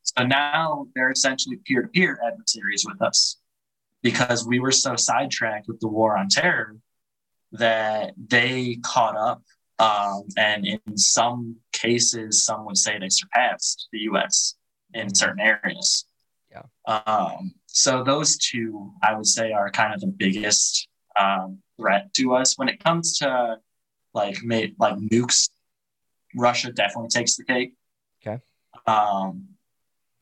So 0.01 0.23
now 0.25 0.87
they're 0.93 1.11
essentially 1.11 1.57
peer 1.57 1.81
to 1.83 1.87
peer 1.87 2.19
adversaries 2.25 2.85
with 2.85 3.01
us 3.01 3.37
because 4.01 4.45
we 4.45 4.59
were 4.59 4.71
so 4.71 4.95
sidetracked 4.95 5.67
with 5.67 5.79
the 5.79 5.87
war 5.87 6.17
on 6.17 6.27
terror 6.29 6.77
that 7.53 8.13
they 8.17 8.75
caught 8.83 9.15
up. 9.15 9.41
Um, 9.79 10.23
and 10.37 10.65
in 10.67 10.97
some 10.97 11.57
cases, 11.71 12.45
some 12.45 12.65
would 12.65 12.77
say 12.77 12.99
they 12.99 13.09
surpassed 13.09 13.87
the 13.91 13.99
US 14.01 14.55
in 14.93 15.07
Mhm. 15.07 15.17
certain 15.17 15.39
areas. 15.39 16.05
Yeah. 16.51 16.63
Um, 16.85 17.55
so 17.65 18.03
those 18.03 18.37
two, 18.37 18.93
I 19.01 19.15
would 19.15 19.25
say, 19.25 19.51
are 19.51 19.71
kind 19.71 19.93
of 19.93 20.01
the 20.01 20.07
biggest 20.07 20.87
um, 21.15 21.61
threat 21.77 22.11
to 22.15 22.35
us 22.35 22.57
when 22.57 22.67
it 22.69 22.83
comes 22.83 23.17
to 23.19 23.59
like 24.13 24.37
ma- 24.43 24.73
like 24.79 24.95
nukes. 24.97 25.49
Russia 26.35 26.71
definitely 26.71 27.09
takes 27.09 27.35
the 27.35 27.43
cake. 27.43 27.73
Okay. 28.25 28.41
Um, 28.87 29.49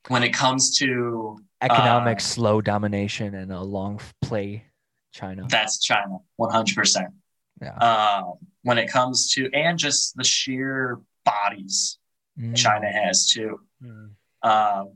when 0.07 0.23
it 0.23 0.33
comes 0.33 0.77
to 0.79 1.39
Economic 1.61 2.17
Uh, 2.17 2.21
slow 2.21 2.61
domination 2.61 3.35
and 3.35 3.51
a 3.51 3.61
long 3.61 3.99
play, 4.21 4.65
China. 5.11 5.45
that's 5.49 5.79
China, 5.79 6.17
one 6.37 6.51
hundred 6.51 6.75
percent. 6.75 7.09
Yeah. 7.61 7.75
Um, 7.75 8.33
when 8.63 8.77
it 8.79 8.89
comes 8.89 9.31
to 9.33 9.49
and 9.53 9.77
just 9.77 10.15
the 10.17 10.23
sheer 10.23 10.99
bodies 11.25 11.97
Mm. 12.39 12.55
China 12.55 12.89
has 12.91 13.27
too. 13.27 13.59
Mm. 13.83 14.11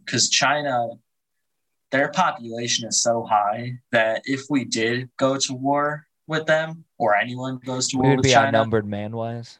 because 0.06 0.30
China, 0.30 0.88
their 1.92 2.08
population 2.10 2.88
is 2.88 3.02
so 3.04 3.24
high 3.24 3.74
that 3.92 4.22
if 4.26 4.44
we 4.50 4.64
did 4.66 5.10
go 5.18 5.38
to 5.38 5.54
war 5.54 6.08
with 6.28 6.46
them, 6.46 6.86
or 6.98 7.14
anyone 7.16 7.60
goes 7.60 7.90
to 7.90 7.98
We 7.98 8.02
war 8.02 8.10
would 8.12 8.20
with 8.20 8.24
be 8.24 8.32
China, 8.32 8.48
outnumbered 8.48 8.88
man 8.88 9.12
wise. 9.16 9.60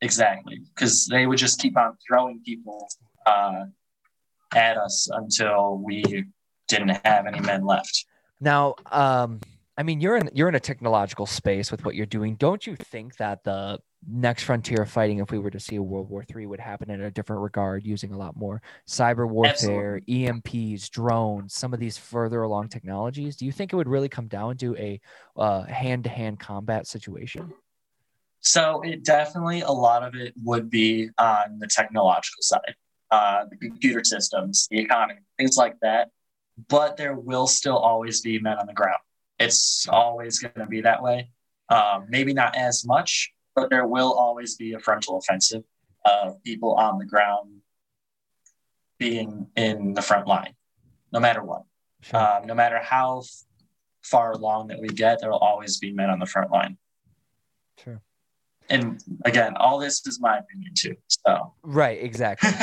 Exactly, 0.00 0.60
because 0.74 1.06
they 1.06 1.26
would 1.26 1.38
just 1.38 1.58
keep 1.60 1.76
on 1.76 1.96
throwing 2.06 2.40
people 2.44 2.88
uh, 3.26 3.64
at 4.54 4.76
us 4.76 5.08
until 5.12 5.78
we 5.78 6.24
didn't 6.68 7.00
have 7.04 7.26
any 7.26 7.40
men 7.40 7.64
left. 7.64 8.06
Now, 8.40 8.74
um, 8.90 9.40
I 9.76 9.82
mean, 9.82 10.00
you're 10.00 10.16
in 10.16 10.28
you're 10.34 10.48
in 10.48 10.54
a 10.54 10.60
technological 10.60 11.26
space 11.26 11.70
with 11.70 11.84
what 11.84 11.94
you're 11.94 12.06
doing. 12.06 12.36
Don't 12.36 12.66
you 12.66 12.76
think 12.76 13.16
that 13.16 13.44
the 13.44 13.78
next 14.06 14.44
frontier 14.44 14.82
of 14.82 14.90
fighting, 14.90 15.18
if 15.18 15.30
we 15.30 15.38
were 15.38 15.50
to 15.50 15.60
see 15.60 15.76
a 15.76 15.82
World 15.82 16.08
War 16.08 16.24
III, 16.34 16.46
would 16.46 16.60
happen 16.60 16.90
in 16.90 17.02
a 17.02 17.10
different 17.10 17.42
regard, 17.42 17.84
using 17.84 18.12
a 18.12 18.18
lot 18.18 18.36
more 18.36 18.60
cyber 18.88 19.28
warfare, 19.28 20.00
EMPs, 20.08 20.90
drones, 20.90 21.54
some 21.54 21.72
of 21.72 21.80
these 21.80 21.96
further 21.96 22.42
along 22.42 22.68
technologies? 22.68 23.36
Do 23.36 23.46
you 23.46 23.52
think 23.52 23.72
it 23.72 23.76
would 23.76 23.88
really 23.88 24.08
come 24.08 24.28
down 24.28 24.56
to 24.58 24.76
a 24.76 25.00
uh, 25.36 25.62
hand-to-hand 25.62 26.40
combat 26.40 26.86
situation? 26.86 27.52
So 28.40 28.80
it 28.82 29.04
definitely 29.04 29.60
a 29.60 29.70
lot 29.70 30.02
of 30.02 30.14
it 30.14 30.32
would 30.42 30.70
be 30.70 31.10
on 31.18 31.58
the 31.58 31.66
technological 31.66 32.42
side, 32.42 32.74
uh, 33.10 33.44
the 33.50 33.56
computer 33.56 34.02
systems, 34.02 34.66
the 34.70 34.78
economy, 34.78 35.20
things 35.38 35.56
like 35.56 35.76
that. 35.82 36.10
But 36.68 36.96
there 36.96 37.14
will 37.14 37.46
still 37.46 37.76
always 37.76 38.20
be 38.20 38.38
men 38.38 38.58
on 38.58 38.66
the 38.66 38.72
ground. 38.72 39.00
It's 39.38 39.86
always 39.88 40.38
going 40.38 40.54
to 40.56 40.66
be 40.66 40.82
that 40.82 41.02
way. 41.02 41.30
Um, 41.68 42.06
maybe 42.08 42.34
not 42.34 42.56
as 42.56 42.84
much, 42.86 43.32
but 43.54 43.70
there 43.70 43.86
will 43.86 44.12
always 44.12 44.56
be 44.56 44.72
a 44.72 44.78
frontal 44.80 45.16
offensive 45.18 45.62
of 46.04 46.42
people 46.42 46.74
on 46.74 46.98
the 46.98 47.06
ground 47.06 47.60
being 48.98 49.46
in 49.56 49.94
the 49.94 50.02
front 50.02 50.26
line, 50.26 50.54
no 51.12 51.20
matter 51.20 51.42
what. 51.42 51.62
Sure. 52.02 52.20
Um, 52.20 52.46
no 52.46 52.54
matter 52.54 52.78
how 52.78 53.20
f- 53.20 53.44
far 54.02 54.32
along 54.32 54.68
that 54.68 54.80
we 54.80 54.88
get, 54.88 55.20
there 55.20 55.30
will 55.30 55.38
always 55.38 55.78
be 55.78 55.92
men 55.92 56.10
on 56.10 56.18
the 56.18 56.26
front 56.26 56.50
line. 56.50 56.76
Sure. 57.82 58.00
And 58.70 59.02
again, 59.24 59.54
all 59.56 59.78
this 59.78 60.06
is 60.06 60.20
my 60.20 60.38
opinion 60.38 60.72
too. 60.76 60.96
So, 61.08 61.52
Right. 61.62 62.02
Exactly. 62.02 62.50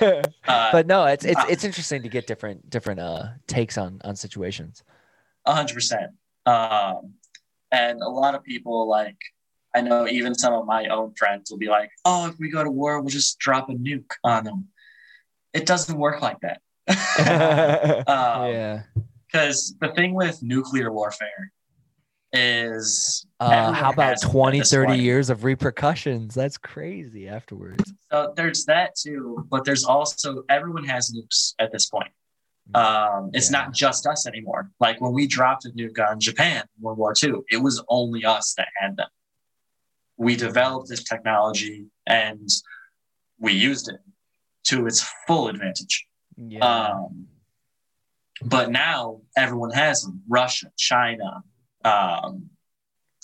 uh, 0.48 0.72
but 0.72 0.86
no, 0.86 1.04
it's 1.04 1.24
it's 1.24 1.38
uh, 1.38 1.46
it's 1.48 1.62
interesting 1.62 2.02
to 2.02 2.08
get 2.08 2.26
different 2.26 2.68
different 2.70 3.00
uh 3.00 3.28
takes 3.46 3.76
on 3.78 4.00
on 4.02 4.16
situations. 4.16 4.82
A 5.44 5.54
hundred 5.54 5.74
percent. 5.74 6.12
Um, 6.46 7.14
and 7.70 8.00
a 8.00 8.08
lot 8.08 8.34
of 8.34 8.42
people 8.42 8.88
like 8.88 9.18
I 9.74 9.82
know 9.82 10.08
even 10.08 10.34
some 10.34 10.54
of 10.54 10.64
my 10.66 10.86
own 10.86 11.12
friends 11.18 11.50
will 11.50 11.58
be 11.58 11.68
like, 11.68 11.90
"Oh, 12.06 12.28
if 12.28 12.38
we 12.38 12.50
go 12.50 12.64
to 12.64 12.70
war, 12.70 13.00
we'll 13.00 13.10
just 13.10 13.38
drop 13.38 13.68
a 13.68 13.74
nuke 13.74 14.10
on 14.24 14.44
them." 14.44 14.68
It 15.52 15.66
doesn't 15.66 15.98
work 15.98 16.22
like 16.22 16.38
that. 16.40 16.60
Um, 18.08 18.52
yeah. 18.52 18.82
Because 19.26 19.74
the 19.80 19.92
thing 19.92 20.14
with 20.14 20.42
nuclear 20.42 20.92
warfare 20.92 21.52
is 22.32 23.26
Uh, 23.40 23.72
how 23.72 23.92
about 23.92 24.10
has 24.10 24.20
20, 24.22 24.60
30 24.62 24.86
point. 24.88 25.00
years 25.02 25.30
of 25.30 25.44
repercussions? 25.44 26.34
That's 26.34 26.58
crazy 26.58 27.28
afterwards. 27.28 27.92
So 28.10 28.32
there's 28.36 28.64
that 28.66 28.94
too, 28.96 29.46
but 29.50 29.64
there's 29.64 29.84
also 29.84 30.42
everyone 30.48 30.84
has 30.84 31.12
nukes 31.12 31.54
at 31.58 31.72
this 31.72 31.86
point. 31.88 32.10
Um, 32.74 33.30
it's 33.32 33.50
Yeah. 33.50 33.58
not 33.58 33.74
just 33.74 34.06
us 34.06 34.26
anymore. 34.26 34.70
Like 34.80 35.00
when 35.00 35.12
we 35.12 35.26
dropped 35.26 35.66
a 35.66 35.68
nuke 35.70 35.98
on 36.04 36.18
Japan 36.18 36.64
World 36.80 36.98
War 36.98 37.14
II, 37.22 37.42
it 37.50 37.58
was 37.58 37.82
only 37.88 38.24
us 38.24 38.54
that 38.54 38.68
had 38.76 38.96
them. 38.96 39.08
We 40.16 40.34
developed 40.34 40.88
this 40.88 41.04
technology 41.04 41.86
and 42.06 42.48
we 43.38 43.52
used 43.52 43.88
it 43.88 44.00
to 44.64 44.86
its 44.86 45.00
full 45.26 45.48
advantage. 45.48 46.06
Yeah. 46.36 46.58
Um, 46.66 47.28
but 48.42 48.70
now 48.70 49.20
everyone 49.36 49.70
has 49.70 50.02
them. 50.02 50.22
Russia, 50.28 50.72
China, 50.76 51.44
um, 51.86 52.50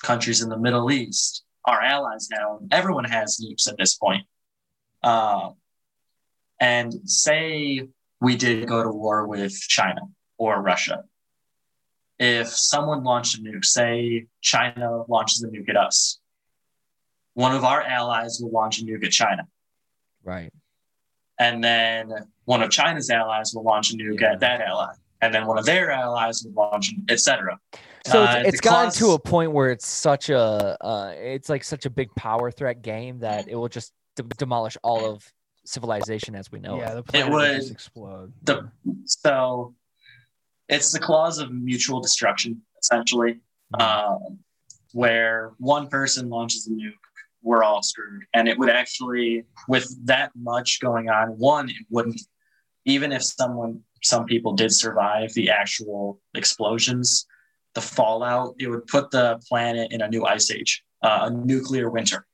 countries 0.03 0.43
in 0.43 0.49
the 0.49 0.59
Middle 0.59 0.91
East, 0.91 1.45
our 1.65 1.81
allies 1.83 2.29
now. 2.31 2.61
Everyone 2.71 3.05
has 3.05 3.41
nukes 3.43 3.69
at 3.69 3.77
this 3.77 3.95
point. 3.95 4.27
Um, 5.03 5.55
and 6.61 6.93
say 7.05 7.89
we 8.21 8.37
did 8.37 8.69
go 8.69 8.83
to 8.83 8.91
war 8.91 9.27
with 9.27 9.53
China 9.61 10.03
or 10.39 10.63
Russia. 10.63 11.05
If 12.19 12.49
someone 12.49 13.03
launched 13.03 13.39
a 13.39 13.43
nuke, 13.43 13.65
say 13.65 14.27
China 14.41 15.03
launches 15.09 15.43
a 15.43 15.49
nuke 15.49 15.69
at 15.71 15.77
us, 15.77 16.21
one 17.35 17.53
of 17.55 17.65
our 17.65 17.83
allies 17.83 18.39
will 18.41 18.53
launch 18.53 18.81
a 18.81 18.85
nuke 18.85 19.05
at 19.05 19.11
China 19.11 19.49
Right. 20.23 20.53
and 21.39 21.65
then 21.65 22.13
one 22.45 22.63
of 22.63 22.71
China's 22.71 23.11
allies 23.11 23.53
will 23.55 23.65
launch 23.65 23.93
a 23.93 23.97
nuke 23.97 24.21
Yeah. 24.21 24.33
at 24.33 24.41
that 24.41 24.61
ally, 24.61 24.93
and 25.21 25.35
then 25.35 25.47
one 25.47 25.59
of 25.59 25.65
their 25.65 25.91
allies 25.91 26.45
will 26.45 26.53
launch, 26.53 26.93
etc. 27.09 27.59
So 28.07 28.25
Uh, 28.25 28.35
it's, 28.39 28.49
it's 28.51 28.61
gotten 28.61 28.91
clause- 28.91 28.99
to 28.99 29.11
a 29.13 29.19
point 29.19 29.53
where 29.53 29.71
it's 29.71 29.87
such 29.87 30.29
a 30.31 30.77
uh, 30.85 31.13
it's 31.17 31.49
like 31.49 31.65
such 31.65 31.87
a 31.87 31.91
big 31.91 32.13
power 32.15 32.51
threat 32.51 32.83
game 32.83 33.21
that 33.21 33.49
it 33.49 33.55
will 33.55 33.69
just 33.69 33.93
de- 34.17 34.23
demolish 34.39 34.77
all 34.83 35.05
of 35.11 35.25
civilization 35.65 36.35
as 36.35 36.51
we 36.51 36.59
know 36.59 36.77
it. 36.77 36.81
yeah. 36.81 36.93
it. 36.93 36.95
The 36.97 37.03
planet 37.05 37.33
would- 37.33 37.57
just 37.57 37.71
explode. 37.71 38.33
The 38.43 38.69
so 39.07 39.75
it's 40.69 40.91
the 40.93 40.99
clause 40.99 41.39
of 41.39 41.53
mutual 41.53 42.01
destruction, 42.01 42.63
essentially, 42.81 43.39
um, 43.79 44.39
where 44.93 45.53
one 45.59 45.89
person 45.89 46.29
launches 46.29 46.67
a 46.67 46.71
nuke, 46.71 46.93
we're 47.43 47.63
all 47.63 47.83
screwed, 47.83 48.23
and 48.35 48.49
it 48.49 48.59
would 48.59 48.71
actually, 48.71 49.45
with 49.69 49.87
that 50.07 50.31
much 50.35 50.81
going 50.81 51.09
on, 51.11 51.29
one, 51.39 51.69
it 51.69 51.77
wouldn't. 51.91 52.21
Even 52.85 53.13
if 53.13 53.23
someone, 53.23 53.81
some 54.03 54.25
people 54.25 54.55
did 54.55 54.73
survive 54.73 55.33
the 55.35 55.51
actual 55.51 56.21
explosions, 56.35 57.27
the 57.75 57.81
fallout, 57.81 58.55
it 58.59 58.69
would 58.69 58.87
put 58.87 59.11
the 59.11 59.41
planet 59.49 59.93
in 59.93 60.03
a 60.03 60.09
new 60.09 60.25
ice 60.25 60.51
age, 60.51 60.85
uh, 61.03 61.21
a 61.23 61.31
nuclear 61.31 61.91
winter, 61.91 62.27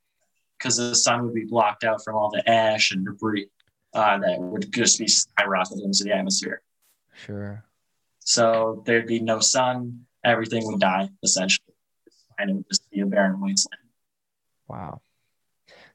because 0.59 0.77
the 0.77 0.95
sun 0.95 1.25
would 1.25 1.35
be 1.35 1.45
blocked 1.45 1.85
out 1.85 2.03
from 2.03 2.17
all 2.17 2.31
the 2.31 2.49
ash 2.49 2.93
and 2.93 3.05
debris 3.05 3.49
uh, 3.95 4.19
that 4.19 4.41
would 4.41 4.73
just 4.73 4.99
be 4.99 5.07
skyrocketing 5.07 5.85
into 5.85 6.05
the 6.05 6.13
atmosphere. 6.13 6.63
Sure. 7.15 7.65
So 8.21 8.83
there'd 8.85 9.07
be 9.07 9.21
no 9.21 9.41
sun, 9.41 10.07
everything 10.25 10.67
would 10.67 10.81
die 10.81 11.09
essentially, 11.23 11.75
and 12.39 12.51
it 12.51 12.53
would 12.55 12.69
just 12.69 12.91
be 12.91 13.01
a 13.01 13.07
barren 13.07 13.41
wasteland. 13.41 13.83
Wow. 14.67 15.01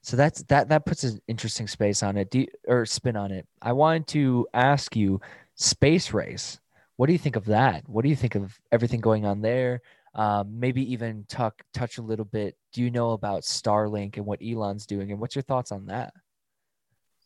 So 0.01 0.17
that's 0.17 0.43
that 0.43 0.69
that 0.69 0.85
puts 0.85 1.03
an 1.03 1.21
interesting 1.27 1.67
space 1.67 2.03
on 2.03 2.17
it, 2.17 2.29
do 2.29 2.39
you, 2.39 2.47
or 2.67 2.85
spin 2.85 3.15
on 3.15 3.31
it. 3.31 3.47
I 3.61 3.71
wanted 3.71 4.07
to 4.07 4.47
ask 4.53 4.95
you, 4.95 5.21
space 5.55 6.11
race. 6.11 6.59
What 6.97 7.07
do 7.07 7.13
you 7.13 7.19
think 7.19 7.35
of 7.35 7.45
that? 7.45 7.87
What 7.87 8.03
do 8.03 8.09
you 8.09 8.15
think 8.15 8.35
of 8.35 8.59
everything 8.71 9.01
going 9.01 9.25
on 9.25 9.41
there? 9.41 9.81
Um, 10.15 10.59
maybe 10.59 10.93
even 10.93 11.25
talk 11.27 11.61
touch 11.73 11.97
a 11.97 12.03
little 12.03 12.25
bit. 12.25 12.55
Do 12.71 12.81
you 12.81 12.91
know 12.91 13.11
about 13.11 13.41
Starlink 13.41 14.17
and 14.17 14.25
what 14.25 14.41
Elon's 14.43 14.85
doing, 14.85 15.11
and 15.11 15.19
what's 15.19 15.35
your 15.35 15.41
thoughts 15.41 15.71
on 15.71 15.87
that? 15.87 16.13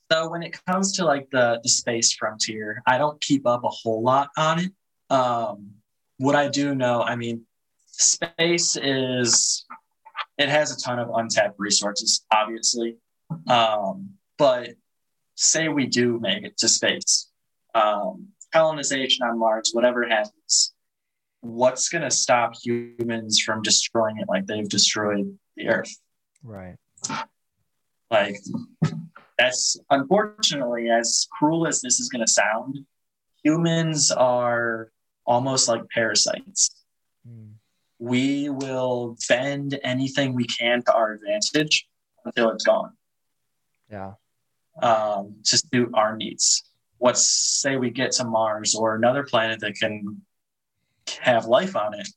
So 0.10 0.30
when 0.30 0.41
it 0.41 0.57
comes 0.65 0.94
to 0.94 1.06
like 1.06 1.30
the 1.31 1.60
the 1.64 1.69
space 1.69 2.14
frontier, 2.14 2.81
I 2.88 2.98
don't 2.98 3.22
keep 3.22 3.45
up 3.45 3.65
a 3.65 3.69
whole 3.69 4.02
lot 4.02 4.30
on 4.38 4.60
it. 4.60 4.72
Um, 5.10 5.72
what 6.18 6.35
I 6.35 6.48
do 6.48 6.73
know, 6.76 7.02
I 7.02 7.15
mean, 7.15 7.45
space 7.88 8.77
is 8.77 9.65
it 10.38 10.49
has 10.49 10.72
a 10.72 10.80
ton 10.80 10.99
of 10.99 11.10
untapped 11.14 11.60
resources, 11.60 12.26
obviously. 12.31 12.98
Um, 13.48 14.11
but 14.38 14.69
say 15.35 15.68
we 15.68 15.88
do 15.88 16.19
make 16.19 16.44
it 16.44 16.57
to 16.60 16.69
space, 16.69 17.30
um, 17.76 18.27
colonization 18.53 19.25
on 19.25 19.39
Mars, 19.39 19.71
whatever 19.73 20.07
happens, 20.07 20.73
what's 21.41 21.89
going 21.89 22.03
to 22.03 22.11
stop 22.11 22.53
humans 22.63 23.39
from 23.39 23.61
destroying 23.61 24.17
it 24.17 24.27
like 24.27 24.45
they've 24.45 24.67
destroyed 24.69 25.37
the 25.55 25.69
Earth? 25.69 25.95
Right. 26.43 26.75
Like, 28.09 28.37
that's 29.37 29.77
unfortunately, 29.89 30.89
as 30.89 31.27
cruel 31.31 31.67
as 31.67 31.81
this 31.81 31.99
is 31.99 32.09
going 32.09 32.25
to 32.25 32.31
sound, 32.31 32.79
humans 33.43 34.11
are 34.11 34.91
almost 35.25 35.67
like 35.67 35.87
parasites. 35.89 36.71
Mm. 37.27 37.53
We 37.99 38.49
will 38.49 39.17
bend 39.27 39.79
anything 39.83 40.33
we 40.33 40.45
can 40.45 40.83
to 40.83 40.93
our 40.93 41.13
advantage 41.13 41.87
until 42.25 42.51
it's 42.51 42.63
gone 42.63 42.93
Yeah. 43.91 44.13
um, 44.81 45.35
to 45.45 45.57
suit 45.57 45.89
our 45.93 46.15
needs. 46.15 46.63
Let's 46.99 47.29
say 47.61 47.77
we 47.77 47.89
get 47.89 48.11
to 48.13 48.25
Mars 48.25 48.75
or 48.75 48.95
another 48.95 49.23
planet 49.23 49.59
that 49.59 49.75
can 49.75 50.21
have 51.21 51.45
life 51.45 51.75
on 51.75 51.93
it. 51.93 52.07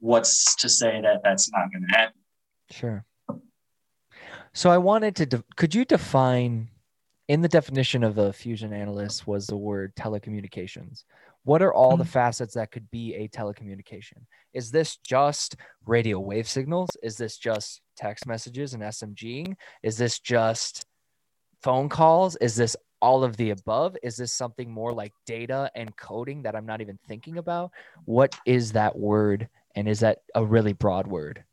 What's 0.00 0.56
to 0.56 0.68
say 0.68 1.00
that 1.00 1.22
that's 1.22 1.50
not 1.52 1.70
going 1.72 1.86
to 1.88 1.96
happen? 1.96 2.20
Sure. 2.70 3.04
So 4.54 4.70
I 4.70 4.78
wanted 4.78 5.16
to. 5.16 5.26
De- 5.26 5.44
could 5.56 5.74
you 5.74 5.84
define, 5.84 6.68
in 7.28 7.40
the 7.40 7.48
definition 7.48 8.02
of 8.02 8.18
a 8.18 8.32
fusion 8.32 8.72
analyst, 8.72 9.26
was 9.26 9.46
the 9.46 9.56
word 9.56 9.94
telecommunications? 9.94 11.04
What 11.44 11.62
are 11.62 11.72
all 11.72 11.96
the 11.96 12.04
mm-hmm. 12.04 12.10
facets 12.10 12.54
that 12.54 12.70
could 12.70 12.90
be 12.90 13.14
a 13.14 13.28
telecommunication? 13.28 14.24
Is 14.52 14.70
this 14.70 14.96
just 14.96 15.56
radio 15.86 16.20
wave 16.20 16.48
signals? 16.48 16.90
Is 17.02 17.16
this 17.16 17.36
just 17.36 17.80
text 17.96 18.26
messages 18.26 18.74
and 18.74 18.82
SMGing? 18.82 19.54
Is 19.82 19.96
this 19.96 20.20
just 20.20 20.84
phone 21.62 21.88
calls? 21.88 22.36
Is 22.36 22.54
this 22.54 22.76
all 23.02 23.24
of 23.24 23.36
the 23.36 23.50
above? 23.50 23.96
Is 24.02 24.16
this 24.16 24.32
something 24.32 24.70
more 24.70 24.92
like 24.92 25.12
data 25.26 25.70
and 25.74 25.94
coding 25.96 26.42
that 26.42 26.56
I'm 26.56 26.64
not 26.64 26.80
even 26.80 26.98
thinking 27.06 27.36
about? 27.36 27.72
What 28.06 28.34
is 28.46 28.72
that 28.72 28.96
word? 28.96 29.48
And 29.74 29.88
is 29.88 30.00
that 30.00 30.22
a 30.34 30.44
really 30.44 30.72
broad 30.72 31.06
word? 31.06 31.44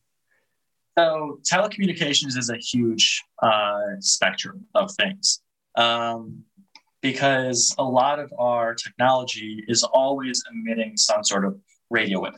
So 0.97 1.39
telecommunications 1.51 2.37
is 2.37 2.49
a 2.49 2.57
huge 2.57 3.23
uh, 3.41 3.81
spectrum 3.99 4.65
of 4.75 4.91
things 4.91 5.41
um, 5.75 6.43
because 7.01 7.73
a 7.77 7.83
lot 7.83 8.19
of 8.19 8.31
our 8.37 8.75
technology 8.75 9.63
is 9.67 9.83
always 9.83 10.43
emitting 10.51 10.97
some 10.97 11.23
sort 11.23 11.45
of 11.45 11.57
radio 11.89 12.21
wave. 12.21 12.33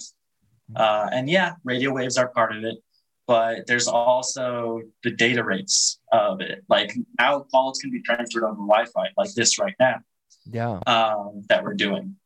Uh, 0.76 1.10
and 1.12 1.30
yeah, 1.30 1.54
radio 1.66 1.92
waves 1.92 2.18
are 2.18 2.30
part 2.30 2.56
of 2.56 2.64
it, 2.64 2.78
but 3.32 3.66
there's 3.66 3.88
also 3.88 4.82
the 5.04 5.12
data 5.12 5.42
rates 5.42 6.02
of 6.12 6.42
it. 6.42 6.66
Like 6.68 6.94
now, 7.18 7.40
calls 7.50 7.80
can 7.80 7.90
be 7.90 8.02
transferred 8.02 8.44
over 8.44 8.56
Wi-Fi, 8.56 9.08
like 9.16 9.34
this 9.36 9.58
right 9.58 9.74
now 9.80 10.00
Yeah. 10.46 10.80
um, 10.86 11.44
that 11.48 11.64
we're 11.64 11.76
doing. 11.76 12.18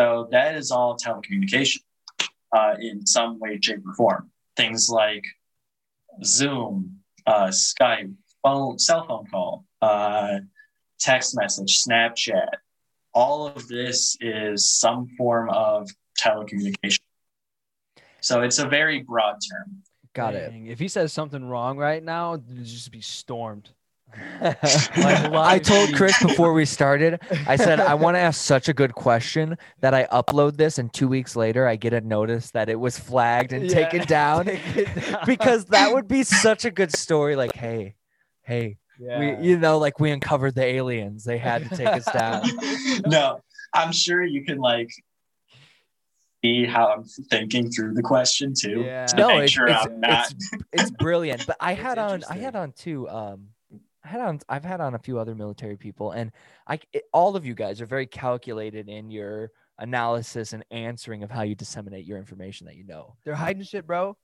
So 0.00 0.28
that 0.30 0.54
is 0.54 0.70
all 0.70 0.96
telecommunication 0.96 1.78
uh, 2.56 2.76
in 2.78 3.04
some 3.04 3.40
way, 3.40 3.58
shape, 3.60 3.80
or 3.84 3.94
form. 3.94 4.30
Things 4.56 4.88
like 4.88 5.24
Zoom, 6.22 7.00
uh, 7.26 7.48
Skype, 7.48 8.14
phone, 8.44 8.78
cell 8.78 9.08
phone 9.08 9.26
call, 9.26 9.64
uh, 9.82 10.38
text 11.00 11.36
message, 11.36 11.82
Snapchat. 11.82 12.46
All 13.12 13.48
of 13.48 13.66
this 13.66 14.16
is 14.20 14.70
some 14.70 15.08
form 15.18 15.50
of 15.50 15.90
telecommunication. 16.16 17.00
So 18.20 18.42
it's 18.42 18.60
a 18.60 18.68
very 18.68 19.02
broad 19.02 19.38
term. 19.50 19.82
Got 20.14 20.34
it. 20.34 20.52
If 20.66 20.78
he 20.78 20.88
says 20.88 21.12
something 21.12 21.44
wrong 21.44 21.76
right 21.76 22.02
now, 22.02 22.34
it'd 22.34 22.64
just 22.64 22.90
be 22.92 23.00
stormed. 23.00 23.70
Like 24.40 25.32
I 25.32 25.58
told 25.58 25.88
feed. 25.88 25.96
Chris 25.96 26.22
before 26.22 26.52
we 26.52 26.64
started, 26.64 27.20
I 27.48 27.56
said, 27.66 27.80
I 27.80 27.94
want 27.94 28.14
to 28.14 28.20
ask 28.20 28.40
such 28.40 28.68
a 28.68 28.72
good 28.72 28.94
question 28.94 29.56
that 29.80 29.92
I 29.92 30.04
upload 30.06 30.56
this 30.56 30.78
and 30.78 30.92
two 30.92 31.08
weeks 31.08 31.34
later 31.34 31.66
I 31.66 31.74
get 31.76 31.92
a 31.92 32.00
notice 32.00 32.52
that 32.52 32.68
it 32.68 32.78
was 32.78 32.96
flagged 32.98 33.52
and 33.52 33.64
Yeah, 33.68 33.74
taken 33.74 34.06
down 34.06 34.44
take 34.46 34.94
down. 35.06 35.18
because 35.26 35.64
that 35.66 35.92
would 35.92 36.06
be 36.06 36.22
such 36.22 36.64
a 36.64 36.70
good 36.70 36.96
story. 36.96 37.34
Like, 37.34 37.56
hey, 37.56 37.96
hey, 38.42 38.76
yeah. 39.00 39.18
we, 39.40 39.48
you 39.48 39.58
know, 39.58 39.78
like 39.78 39.98
we 39.98 40.12
uncovered 40.12 40.54
the 40.54 40.64
aliens. 40.64 41.24
They 41.24 41.38
had 41.38 41.68
to 41.68 41.76
take 41.76 41.88
us 41.88 42.04
down. 42.12 42.42
no, 43.06 43.40
I'm 43.74 43.90
sure 43.90 44.22
you 44.22 44.44
can 44.44 44.58
like 44.58 44.90
see 46.44 46.64
how 46.66 46.88
I'm 46.88 47.04
thinking 47.04 47.70
through 47.70 47.94
the 47.94 48.02
question 48.02 48.52
too. 48.58 48.82
Yeah. 48.84 49.06
To 49.06 49.16
No, 49.16 49.28
make 49.28 49.36
it's- 49.36 49.50
sure 49.50 49.66
it's- 49.66 49.86
I'm 49.86 50.00
not. 50.00 50.30
it's 50.30 50.50
it's 50.72 50.90
brilliant. 50.90 51.46
But 51.46 51.56
I 51.60 51.72
had 51.86 51.98
on 51.98 52.22
I 52.28 52.36
had 52.36 52.54
on 52.56 52.72
two 52.72 53.08
um 53.08 53.48
I 54.04 54.08
had 54.08 54.20
on 54.20 54.40
I've 54.48 54.64
had 54.64 54.80
on 54.80 54.94
a 54.94 54.98
few 54.98 55.18
other 55.18 55.34
military 55.34 55.76
people 55.76 56.10
and 56.12 56.30
I 56.66 56.78
it, 56.92 57.04
all 57.12 57.36
of 57.36 57.46
you 57.46 57.54
guys 57.54 57.80
are 57.80 57.86
very 57.86 58.06
calculated 58.06 58.88
in 58.88 59.10
your 59.10 59.50
analysis 59.78 60.52
and 60.52 60.64
answering 60.70 61.22
of 61.22 61.30
how 61.30 61.42
you 61.42 61.54
disseminate 61.54 62.04
your 62.04 62.18
information 62.18 62.66
that 62.66 62.76
you 62.76 62.84
know. 62.84 63.16
They're 63.24 63.34
hiding 63.34 63.62
shit, 63.64 63.86
bro. 63.86 64.16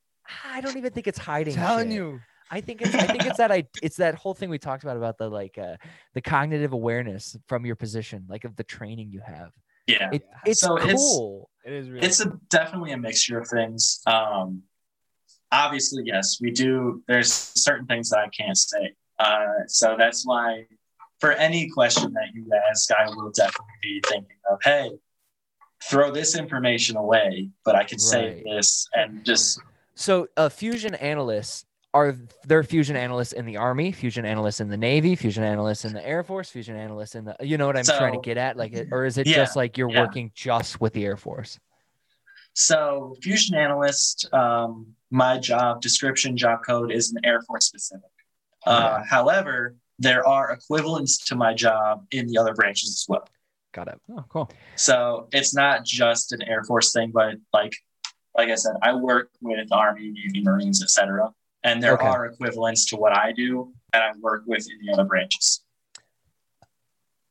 I 0.45 0.61
don't 0.61 0.77
even 0.77 0.93
think 0.93 1.07
it's 1.09 1.19
hiding. 1.19 1.55
telling 1.55 1.89
shit. 1.89 1.95
you. 1.97 2.21
I 2.53 2.61
think 2.61 2.83
it's 2.83 2.95
I 2.95 3.07
think 3.07 3.27
it's 3.27 3.39
that 3.39 3.51
I 3.51 3.65
it's 3.83 3.97
that 3.97 4.15
whole 4.17 4.35
thing 4.35 4.51
we 4.51 4.59
talked 4.59 4.83
about 4.83 4.97
about 4.97 5.17
the 5.19 5.29
like 5.29 5.57
uh 5.57 5.77
the 6.15 6.21
cognitive 6.21 6.73
awareness 6.73 7.37
from 7.49 7.65
your 7.65 7.77
position, 7.77 8.27
like 8.29 8.45
of 8.45 8.57
the 8.57 8.65
training 8.65 9.11
you 9.11 9.21
have. 9.21 9.53
yeah. 9.87 10.11
It, 10.13 10.23
it's 10.45 10.61
So 10.61 10.77
it's- 10.77 10.93
cool. 10.95 11.49
It 11.65 11.73
is 11.73 11.91
really. 11.91 12.07
it's 12.07 12.20
a 12.20 12.32
definitely 12.49 12.93
a 12.93 12.99
mixture 12.99 13.39
of 13.39 13.49
things. 13.49 14.01
Um, 14.07 14.62
obviously, 15.53 16.05
yes, 16.07 16.39
we 16.41 16.51
do. 16.51 17.03
There's 17.07 17.32
certain 17.32 17.87
things 17.87 18.11
that 18.11 18.19
I 18.19 18.28
can't 18.28 18.57
say. 18.57 18.95
Uh, 19.19 19.66
so 19.66 19.95
that's 19.99 20.27
why, 20.27 20.66
for 21.19 21.32
any 21.32 21.69
question 21.69 22.12
that 22.15 22.28
you 22.35 22.47
ask, 22.70 22.91
I 22.93 23.09
will 23.11 23.31
definitely 23.31 23.74
be 23.82 24.03
thinking 24.09 24.37
of, 24.51 24.59
hey, 24.65 24.91
throw 25.85 26.11
this 26.11 26.37
information 26.37 26.97
away, 26.97 27.51
but 27.65 27.74
I 27.74 27.85
can 27.85 27.99
say 27.99 28.43
this 28.45 28.89
and 28.95 29.24
just 29.24 29.61
So, 29.95 30.28
uh, 30.37 30.49
fusion 30.49 30.95
analysts 30.95 31.66
are 31.93 32.17
there 32.45 32.62
fusion 32.62 32.97
analysts 32.97 33.33
in 33.33 33.45
the 33.47 33.57
army, 33.57 33.91
fusion 33.93 34.25
analysts 34.25 34.61
in 34.61 34.69
the 34.69 34.77
navy, 34.77 35.17
fusion 35.17 35.43
analysts 35.43 35.85
in 35.85 35.93
the 35.93 36.07
air 36.07 36.23
force, 36.23 36.49
fusion 36.49 36.77
analysts 36.77 37.15
in 37.17 37.25
the 37.25 37.35
you 37.41 37.59
know 37.59 37.67
what 37.67 37.77
I'm 37.77 37.85
trying 37.85 38.12
to 38.12 38.21
get 38.21 38.37
at, 38.37 38.57
like, 38.57 38.73
it- 38.73 38.89
or 38.93 39.05
is 39.05 39.19
it 39.19 39.27
Yeah, 39.27 39.37
just 39.37 39.57
like 39.57 39.77
you're 39.77 39.91
yeah. 39.91 40.01
working 40.01 40.31
just 40.35 40.81
with 40.81 40.93
the 40.93 41.05
air 41.05 41.17
force? 41.17 41.59
So, 42.53 43.17
fusion 43.23 43.57
analyst, 43.57 44.33
um, 44.33 44.95
my 45.11 45.39
job 45.39 45.81
description, 45.81 46.37
job 46.37 46.61
code 46.67 46.91
is 46.93 47.12
an 47.12 47.25
Air 47.25 47.41
Force 47.43 47.67
specific. 47.67 48.11
Uh, 48.67 49.03
however, 49.09 49.77
there 50.01 50.27
are 50.27 50.51
equivalents 50.53 51.19
to 51.27 51.37
my 51.37 51.55
job 51.55 52.05
in 52.11 52.27
the 52.27 52.37
other 52.39 52.53
branches 52.55 52.91
as 52.91 53.07
well. 53.09 53.27
Got 53.73 53.89
it. 53.89 54.01
oh, 54.11 54.25
cool. 54.29 54.51
So 54.75 55.29
it's 55.33 55.55
not 55.55 55.85
just 55.85 56.33
an 56.33 56.43
Air 56.43 56.65
Force 56.65 56.93
thing, 56.93 57.12
but 57.15 57.37
like, 57.53 57.73
like 58.37 58.49
I 58.49 58.57
said, 58.57 58.75
I 58.83 58.95
work 58.95 59.31
with 59.41 59.71
Army, 59.73 60.11
Navy, 60.11 60.43
Marines, 60.43 60.83
etc. 60.83 61.33
And 61.62 61.82
there 61.82 61.95
Okay. 61.95 62.07
are 62.07 62.27
equivalents 62.27 62.87
to 62.87 62.97
what 62.97 63.16
I 63.16 63.32
do 63.32 63.73
that 63.93 64.03
I 64.03 64.12
work 64.20 64.45
with 64.47 64.66
in 64.70 64.87
the 64.87 64.93
other 64.93 65.05
branches. 65.05 65.62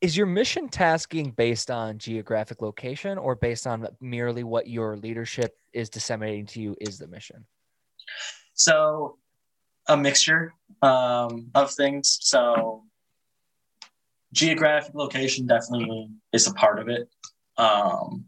Is 0.00 0.16
your 0.16 0.26
mission 0.26 0.68
tasking 0.68 1.30
based 1.32 1.70
on 1.70 1.98
geographic 1.98 2.62
location 2.62 3.18
or 3.18 3.34
based 3.34 3.66
on 3.66 3.86
merely 4.00 4.44
what 4.44 4.66
your 4.66 4.96
leadership 4.96 5.58
is 5.72 5.90
disseminating 5.90 6.46
to 6.46 6.60
you 6.60 6.76
is 6.80 6.98
the 6.98 7.06
mission? 7.06 7.44
So 8.54 9.18
a 9.88 9.96
mixture 9.96 10.54
um, 10.82 11.50
of 11.54 11.70
things. 11.72 12.18
So 12.22 12.84
geographic 14.32 14.94
location 14.94 15.46
definitely 15.46 16.08
is 16.32 16.46
a 16.46 16.54
part 16.54 16.78
of 16.78 16.88
it. 16.88 17.08
Um, 17.58 18.24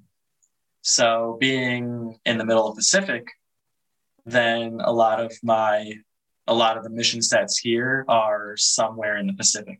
so 0.82 1.38
being 1.40 2.18
in 2.26 2.38
the 2.38 2.44
middle 2.44 2.68
of 2.68 2.74
the 2.74 2.80
Pacific, 2.80 3.28
then 4.24 4.80
a 4.82 4.92
lot 4.92 5.20
of 5.20 5.32
my 5.42 5.92
a 6.46 6.54
lot 6.54 6.76
of 6.76 6.84
the 6.84 6.90
mission 6.90 7.22
sets 7.22 7.58
here 7.58 8.04
are 8.08 8.56
somewhere 8.56 9.16
in 9.16 9.26
the 9.26 9.32
Pacific. 9.32 9.78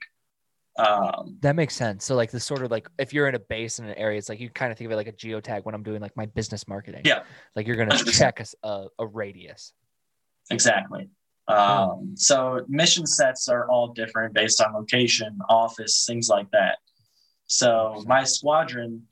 Um, 0.79 1.37
That 1.41 1.57
makes 1.57 1.75
sense. 1.75 2.05
So 2.05 2.15
like 2.15 2.31
the 2.31 2.41
sort 2.41 2.63
of 2.63 2.71
like 2.71 2.89
if 2.99 3.13
you're 3.13 3.29
in 3.29 3.35
a 3.35 3.41
base 3.41 3.79
in 3.79 3.87
an 3.87 3.95
area, 3.95 4.19
it's 4.19 4.29
like 4.29 4.41
you 4.41 4.49
kind 4.49 4.73
of 4.73 4.79
think 4.79 4.87
of 4.87 4.93
it 4.93 4.97
like 4.97 5.09
a 5.09 5.13
geotag 5.13 5.65
when 5.65 5.75
I'm 5.75 5.83
doing 5.83 6.01
like 6.01 6.17
my 6.17 6.27
business 6.27 6.67
marketing. 6.69 7.03
Yeah. 7.05 7.25
Like 7.57 7.67
you're 7.67 7.77
gonna 7.77 7.95
100%. 7.95 8.19
check 8.19 8.45
a 8.63 9.07
radius. 9.07 9.73
Exactly. 10.51 11.09
Um, 11.49 12.15
so 12.17 12.65
mission 12.69 13.07
sets 13.07 13.49
are 13.49 13.69
all 13.69 13.89
different 13.89 14.35
based 14.35 14.63
on 14.63 14.73
location, 14.73 15.39
office, 15.49 16.05
things 16.07 16.29
like 16.29 16.51
that. 16.53 16.79
So 17.47 18.03
my 18.07 18.25
squadron, 18.25 19.03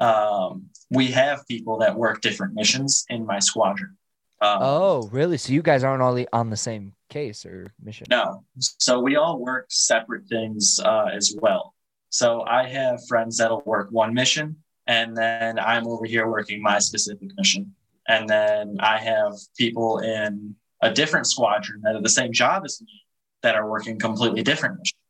um, 0.00 0.66
we 0.90 1.08
have 1.08 1.46
people 1.46 1.78
that 1.78 1.94
work 1.94 2.20
different 2.22 2.54
missions 2.54 3.04
in 3.08 3.26
my 3.26 3.38
squadron. 3.38 3.96
Um, 4.44 4.58
Oh, 4.60 5.08
really? 5.10 5.38
So 5.38 5.52
you 5.52 5.62
guys 5.62 5.82
aren't 5.84 6.02
all 6.02 6.22
on 6.32 6.50
the 6.50 6.56
same 6.56 6.92
case 7.08 7.46
or 7.46 7.72
mission? 7.82 8.06
No. 8.10 8.44
So 8.58 9.00
we 9.00 9.16
all 9.16 9.38
work 9.38 9.66
separate 9.70 10.26
things 10.26 10.80
uh, 10.84 11.08
as 11.12 11.34
well. 11.40 11.74
So 12.10 12.42
I 12.42 12.68
have 12.68 13.00
friends 13.08 13.38
that'll 13.38 13.62
work 13.64 13.88
one 13.90 14.12
mission, 14.12 14.56
and 14.86 15.16
then 15.16 15.58
I'm 15.58 15.86
over 15.86 16.04
here 16.04 16.28
working 16.28 16.62
my 16.62 16.78
specific 16.78 17.30
mission. 17.36 17.74
And 18.06 18.28
then 18.28 18.76
I 18.80 18.98
have 18.98 19.32
people 19.56 19.98
in 20.00 20.54
a 20.82 20.92
different 20.92 21.26
squadron 21.26 21.80
that 21.82 21.96
are 21.96 22.02
the 22.02 22.08
same 22.10 22.32
job 22.32 22.64
as 22.66 22.82
me 22.82 23.02
that 23.42 23.54
are 23.54 23.68
working 23.68 23.98
completely 23.98 24.42
different 24.42 24.78
missions. 24.78 25.00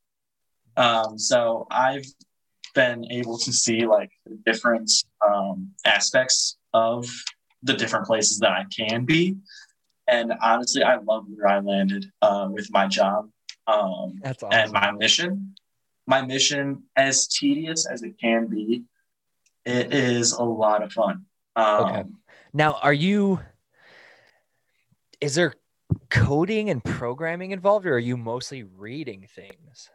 Um, 0.77 1.19
so 1.19 1.67
I've 1.71 2.07
been 2.75 3.05
able 3.11 3.39
to 3.39 3.53
see 3.53 3.87
like 3.87 4.13
the 4.27 4.39
different 4.47 4.91
um, 5.27 5.73
aspects 5.85 6.57
of 6.73 7.07
the 7.65 7.75
different 7.75 8.07
places 8.07 8.39
that 8.39 8.53
I 8.53 8.65
can 8.75 9.05
be. 9.05 9.37
And 10.07 10.33
honestly, 10.43 10.83
I 10.83 10.97
love 10.97 11.25
where 11.35 11.49
I 11.49 11.61
landed 11.61 12.07
uh, 12.23 12.49
with 12.51 12.71
my 12.71 12.87
job 12.87 13.31
um, 13.67 14.21
That's 14.23 14.45
and 14.51 14.71
my 14.71 14.93
mission. 14.93 15.55
My 16.07 16.21
mission, 16.21 16.83
as 16.97 17.27
tedious 17.27 17.87
as 17.87 18.03
it 18.03 18.21
can 18.21 18.47
be, 18.47 18.85
it 19.65 19.95
is 19.95 20.33
a 20.33 20.45
lot 20.45 20.83
of 20.83 20.93
fun. 20.93 21.25
Um, 21.57 21.85
Okay. 21.85 22.05
Now, 22.53 22.79
are 22.83 22.93
you? 22.93 23.41
Is 25.21 25.35
there 25.35 25.55
coding 26.11 26.69
and 26.69 26.85
programming 26.85 27.53
involved, 27.53 27.87
or 27.87 27.95
are 27.95 27.99
you 27.99 28.19
mostly 28.19 28.63
reading 28.63 29.27
things? 29.35 29.89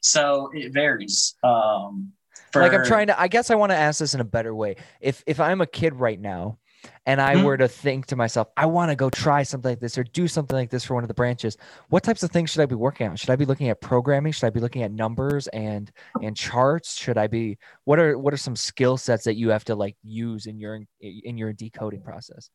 So 0.00 0.50
it 0.52 0.72
varies. 0.74 1.34
Um, 1.42 2.12
like 2.54 2.72
I'm 2.72 2.84
trying 2.84 3.06
to. 3.08 3.18
I 3.18 3.28
guess 3.28 3.50
I 3.50 3.54
want 3.54 3.72
to 3.72 3.76
ask 3.76 3.98
this 3.98 4.14
in 4.14 4.20
a 4.20 4.24
better 4.24 4.54
way. 4.54 4.76
If 5.00 5.24
if 5.26 5.40
I'm 5.40 5.60
a 5.60 5.66
kid 5.66 5.94
right 5.94 6.20
now, 6.20 6.58
and 7.06 7.20
I 7.20 7.34
Mhm. 7.34 7.44
were 7.44 7.56
to 7.56 7.68
think 7.68 8.06
to 8.06 8.16
myself, 8.16 8.48
I 8.56 8.66
want 8.66 8.90
to 8.90 8.96
go 8.96 9.10
try 9.10 9.42
something 9.42 9.72
like 9.72 9.80
this 9.80 9.98
or 9.98 10.04
do 10.04 10.26
something 10.28 10.56
like 10.56 10.70
this 10.70 10.84
for 10.84 10.94
one 10.94 11.04
of 11.04 11.08
the 11.08 11.14
branches. 11.14 11.56
What 11.88 12.02
types 12.02 12.22
of 12.22 12.30
things 12.30 12.50
should 12.50 12.62
I 12.62 12.66
be 12.66 12.74
working 12.74 13.08
on? 13.08 13.16
Should 13.16 13.30
I 13.30 13.36
be 13.36 13.44
looking 13.44 13.68
at 13.68 13.80
programming? 13.80 14.32
Should 14.32 14.46
I 14.46 14.50
be 14.50 14.60
looking 14.60 14.82
at 14.82 14.92
numbers 14.92 15.46
and 15.48 15.90
and 16.22 16.36
charts? 16.36 16.94
Should 16.96 17.18
I 17.18 17.26
be 17.26 17.58
what 17.84 17.98
are 17.98 18.18
what 18.18 18.32
are 18.32 18.38
some 18.38 18.56
skill 18.56 18.96
sets 18.96 19.24
that 19.24 19.34
you 19.34 19.50
have 19.50 19.64
to 19.64 19.74
like 19.74 19.96
use 20.02 20.46
in 20.46 20.58
your 20.58 20.80
in 21.00 21.36
your 21.38 21.52
decoding 21.52 22.02
process? 22.02 22.50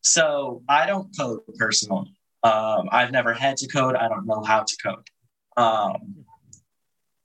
So 0.00 0.62
I 0.68 0.86
don't 0.86 1.08
code 1.16 1.40
personally. 1.58 2.14
Um, 2.42 2.88
I've 2.92 3.10
never 3.10 3.32
had 3.32 3.56
to 3.58 3.66
code. 3.68 3.96
I 3.96 4.08
don't 4.08 4.26
know 4.26 4.42
how 4.42 4.62
to 4.62 4.76
code. 4.82 5.08
Um, 5.56 6.24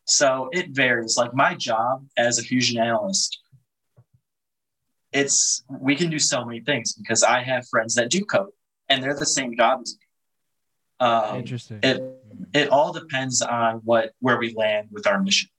so 0.06 0.50
it 0.52 0.70
varies. 0.70 1.16
Like 1.16 1.34
my 1.34 1.54
job 1.54 2.08
as 2.18 2.40
a 2.40 2.42
fusion 2.42 2.82
analyst, 2.82 3.41
it's 5.14 5.64
we 5.70 5.96
can 5.96 6.10
do 6.10 6.20
so 6.20 6.46
many 6.46 6.62
things 6.62 6.94
because 6.94 7.24
I 7.24 7.42
have 7.44 7.68
friends 7.68 7.96
that 7.96 8.10
do 8.10 8.22
code 8.24 8.52
and 8.90 9.04
they're 9.04 9.16
the 9.18 9.26
same 9.26 9.56
job 9.56 9.82
as 9.84 9.96
me. 9.98 11.06
Um, 11.06 11.38
Interesting. 11.40 11.80
it 11.84 12.02
it 12.54 12.70
all 12.70 12.94
depends 12.94 13.42
on 13.42 13.82
what 13.84 14.12
where 14.20 14.38
we 14.38 14.54
land 14.54 14.90
with 14.92 15.08
our 15.08 15.22
mission. 15.22 15.50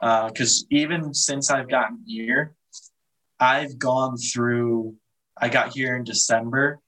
Uh 0.00 0.28
because 0.28 0.64
even 0.70 1.12
since 1.12 1.50
I've 1.50 1.68
gotten 1.68 2.02
here, 2.06 2.54
I've 3.38 3.78
gone 3.78 4.16
through. 4.16 4.94
I 5.36 5.48
got 5.48 5.72
here 5.74 5.96
in 5.96 6.04
December. 6.04 6.78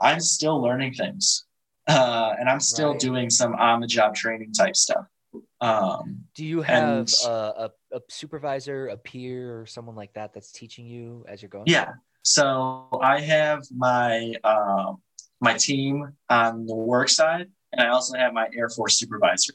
I'm 0.00 0.20
still 0.20 0.60
learning 0.60 0.94
things, 0.94 1.44
uh, 1.86 2.34
and 2.38 2.48
I'm 2.48 2.60
still 2.60 2.90
Right. 2.92 3.00
doing 3.00 3.30
some 3.30 3.54
on-the-job 3.54 4.14
training 4.16 4.52
type 4.52 4.74
stuff. 4.76 5.06
Um, 5.60 6.24
Do 6.34 6.44
you 6.44 6.60
have 6.62 6.98
And- 6.98 7.12
a, 7.24 7.30
a, 7.66 7.70
a 7.92 8.00
supervisor, 8.08 8.88
a 8.88 8.96
peer, 8.96 9.60
or 9.60 9.66
someone 9.66 9.96
like 9.96 10.12
that 10.14 10.32
that's 10.32 10.52
teaching 10.52 10.86
you 10.86 11.24
as 11.28 11.42
you're 11.42 11.48
going? 11.48 11.64
Yeah. 11.66 11.92
So 12.22 12.88
I 13.02 13.20
have 13.20 13.64
my 13.74 14.34
um, 14.44 15.02
my 15.40 15.54
team 15.54 16.12
on 16.30 16.66
the 16.66 16.74
work 16.74 17.08
side, 17.08 17.48
and 17.72 17.86
I 17.86 17.90
also 17.90 18.16
have 18.16 18.32
my 18.32 18.48
Air 18.56 18.68
Force 18.68 18.98
supervisor. 18.98 19.54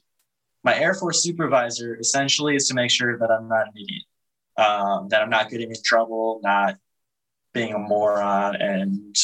My 0.63 0.77
Air 0.77 0.93
Force 0.93 1.23
supervisor 1.23 1.97
essentially 1.97 2.55
is 2.55 2.67
to 2.67 2.73
make 2.73 2.91
sure 2.91 3.17
that 3.17 3.31
I'm 3.31 3.47
not 3.47 3.67
an 3.67 3.73
idiot, 3.75 4.03
um, 4.57 5.07
that 5.09 5.21
I'm 5.21 5.29
not 5.29 5.49
getting 5.49 5.69
in 5.69 5.81
trouble, 5.83 6.41
not 6.43 6.77
being 7.53 7.73
a 7.73 7.79
moron, 7.79 8.55
and 8.55 9.15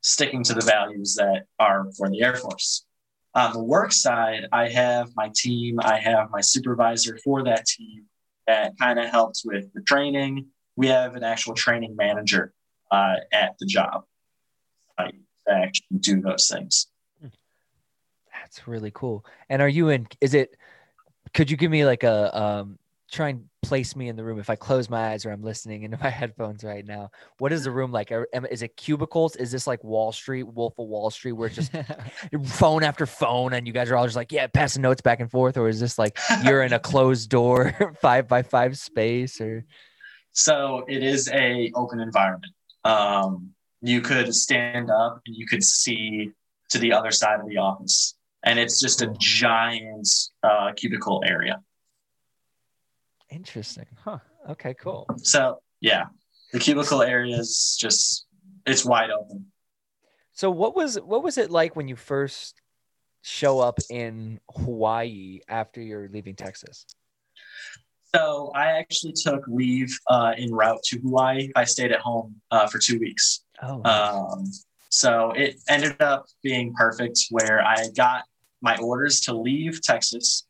sticking 0.00 0.42
to 0.44 0.54
the 0.54 0.64
values 0.64 1.14
that 1.14 1.46
are 1.58 1.86
for 1.96 2.10
the 2.10 2.22
Air 2.22 2.34
Force. 2.34 2.84
On 3.36 3.52
the 3.52 3.62
work 3.62 3.92
side, 3.92 4.46
I 4.52 4.68
have 4.68 5.10
my 5.16 5.30
team, 5.34 5.80
I 5.80 5.98
have 5.98 6.30
my 6.30 6.40
supervisor 6.40 7.18
for 7.22 7.44
that 7.44 7.66
team 7.66 8.04
that 8.46 8.74
kind 8.78 8.98
of 8.98 9.10
helps 9.10 9.44
with 9.44 9.72
the 9.74 9.82
training. 9.82 10.46
We 10.76 10.88
have 10.88 11.14
an 11.14 11.24
actual 11.24 11.54
training 11.54 11.96
manager 11.96 12.52
uh, 12.90 13.16
at 13.32 13.56
the 13.58 13.66
job 13.66 14.04
uh, 14.98 15.04
to 15.04 15.52
actually 15.52 15.98
do 16.00 16.20
those 16.20 16.48
things. 16.48 16.88
That's 18.32 18.68
really 18.68 18.90
cool. 18.92 19.24
And 19.48 19.62
are 19.62 19.68
you 19.68 19.88
in? 19.88 20.06
Is 20.20 20.34
it? 20.34 20.56
Could 21.32 21.50
you 21.50 21.56
give 21.56 21.70
me 21.70 21.84
like 21.84 22.02
a 22.02 22.38
um? 22.38 22.78
Try 23.14 23.28
and 23.28 23.44
place 23.62 23.94
me 23.94 24.08
in 24.08 24.16
the 24.16 24.24
room 24.24 24.40
if 24.40 24.50
I 24.50 24.56
close 24.56 24.90
my 24.90 25.10
eyes 25.12 25.24
or 25.24 25.30
I'm 25.30 25.44
listening 25.44 25.84
into 25.84 25.96
my 26.02 26.10
headphones 26.20 26.64
right 26.64 26.84
now. 26.84 27.10
What 27.38 27.52
is 27.52 27.62
the 27.62 27.70
room 27.70 27.92
like? 27.92 28.10
Are- 28.10 28.26
Is 28.50 28.62
it 28.62 28.76
cubicles? 28.76 29.36
Is 29.36 29.52
this 29.52 29.68
like 29.68 29.84
Wall 29.84 30.10
Street, 30.10 30.42
Wolf 30.42 30.76
of 30.80 30.88
Wall 30.88 31.10
Street, 31.10 31.30
where 31.32 31.46
it's 31.46 31.54
just 31.54 31.72
phone 32.44 32.82
after 32.82 33.06
phone 33.06 33.52
and 33.52 33.68
you 33.68 33.72
guys 33.72 33.88
are 33.88 33.96
all 33.96 34.04
just 34.04 34.16
like, 34.16 34.32
yeah, 34.32 34.48
passing 34.48 34.82
notes 34.82 35.00
back 35.00 35.20
and 35.20 35.30
forth? 35.30 35.56
Or 35.56 35.68
is 35.68 35.78
this 35.78 35.96
like 35.96 36.18
you're 36.42 36.64
in 36.64 36.72
a 36.72 36.78
closed 36.90 37.30
door, 37.30 37.94
five 38.02 38.26
by 38.26 38.42
five 38.42 38.76
space? 38.76 39.40
Or 39.40 39.64
So 40.32 40.84
it 40.88 41.04
is 41.04 41.30
a 41.32 41.70
open 41.76 42.00
environment. 42.00 42.52
Um, 42.82 43.50
you 43.80 44.00
could 44.00 44.34
stand 44.34 44.90
up 44.90 45.20
and 45.24 45.36
you 45.36 45.46
could 45.46 45.62
see 45.62 46.32
to 46.70 46.78
the 46.78 46.92
other 46.92 47.12
side 47.12 47.38
of 47.38 47.46
the 47.46 47.58
office, 47.58 48.16
and 48.42 48.58
it's 48.58 48.80
just 48.80 49.02
a 49.02 49.14
giant 49.20 50.08
uh, 50.42 50.72
cubicle 50.74 51.22
area. 51.24 51.62
Interesting. 53.34 53.86
Huh. 54.04 54.18
Okay, 54.50 54.74
cool. 54.74 55.06
So 55.18 55.60
yeah, 55.80 56.04
the 56.52 56.58
cubicle 56.58 57.02
area 57.02 57.36
is 57.36 57.76
just 57.80 58.26
it's 58.66 58.84
wide 58.84 59.10
open. 59.10 59.46
So 60.32 60.50
what 60.50 60.74
was 60.74 60.96
what 60.96 61.22
was 61.22 61.38
it 61.38 61.50
like 61.50 61.76
when 61.76 61.88
you 61.88 61.96
first 61.96 62.60
show 63.22 63.60
up 63.60 63.78
in 63.90 64.40
Hawaii 64.50 65.40
after 65.48 65.80
you're 65.80 66.08
leaving 66.08 66.36
Texas? 66.36 66.86
So 68.14 68.52
I 68.54 68.78
actually 68.78 69.14
took 69.14 69.42
leave 69.48 69.96
uh, 70.08 70.34
in 70.36 70.52
route 70.52 70.82
to 70.84 70.98
Hawaii. 71.00 71.50
I 71.56 71.64
stayed 71.64 71.90
at 71.90 72.00
home 72.00 72.40
uh, 72.50 72.68
for 72.68 72.78
two 72.78 72.98
weeks. 72.98 73.42
Oh, 73.60 73.82
Um, 73.84 74.50
so 74.88 75.32
it 75.32 75.56
ended 75.68 76.00
up 76.00 76.26
being 76.42 76.72
perfect 76.74 77.18
where 77.30 77.60
I 77.64 77.88
got 77.96 78.22
my 78.62 78.76
orders 78.76 79.20
to 79.22 79.34
leave 79.34 79.82
Texas. 79.82 80.46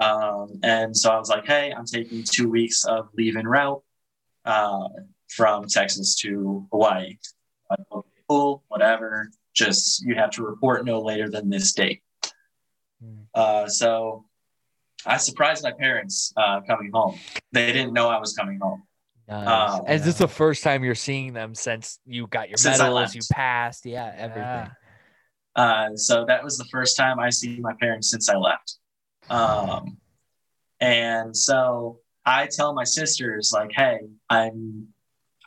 Um, 0.00 0.60
and 0.62 0.96
so 0.96 1.10
I 1.10 1.18
was 1.18 1.28
like, 1.28 1.46
hey, 1.46 1.72
I'm 1.76 1.86
taking 1.86 2.22
two 2.22 2.50
weeks 2.50 2.84
of 2.84 3.08
leave 3.14 3.36
en 3.36 3.46
route 3.46 3.82
uh, 4.44 4.88
from 5.28 5.66
Texas 5.66 6.16
to 6.16 6.66
Hawaii. 6.70 7.16
Okay, 7.72 8.08
cool, 8.28 8.62
whatever. 8.68 9.30
Just 9.54 10.02
you 10.02 10.14
have 10.16 10.30
to 10.32 10.42
report 10.42 10.84
no 10.84 11.00
later 11.00 11.28
than 11.30 11.48
this 11.48 11.72
date. 11.72 12.02
Hmm. 13.02 13.22
Uh, 13.34 13.68
so 13.68 14.26
I 15.06 15.16
surprised 15.16 15.62
my 15.62 15.72
parents 15.72 16.32
uh, 16.36 16.60
coming 16.66 16.90
home. 16.92 17.18
They 17.52 17.72
didn't 17.72 17.92
know 17.92 18.08
I 18.08 18.18
was 18.18 18.34
coming 18.34 18.58
home. 18.60 18.82
nice. 19.28 19.80
um, 19.80 19.86
is 19.88 20.04
this 20.04 20.18
the 20.18 20.28
first 20.28 20.62
time 20.62 20.84
you're 20.84 20.94
seeing 20.94 21.32
them 21.32 21.54
since 21.54 21.98
you 22.04 22.26
got 22.26 22.48
your 22.48 22.58
medals, 22.62 23.14
you 23.14 23.22
passed, 23.32 23.86
yeah, 23.86 24.12
everything. 24.16 24.42
Yeah. 24.42 24.68
Uh, 25.56 25.96
so 25.96 26.26
that 26.26 26.44
was 26.44 26.58
the 26.58 26.66
first 26.66 26.98
time 26.98 27.18
I 27.18 27.30
see 27.30 27.58
my 27.60 27.72
parents 27.80 28.10
since 28.10 28.28
I 28.28 28.36
left. 28.36 28.76
Um, 29.30 29.98
and 30.80 31.36
so 31.36 32.00
I 32.24 32.48
tell 32.50 32.74
my 32.74 32.84
sisters 32.84 33.52
like, 33.54 33.72
"Hey, 33.72 34.00
I'm, 34.28 34.88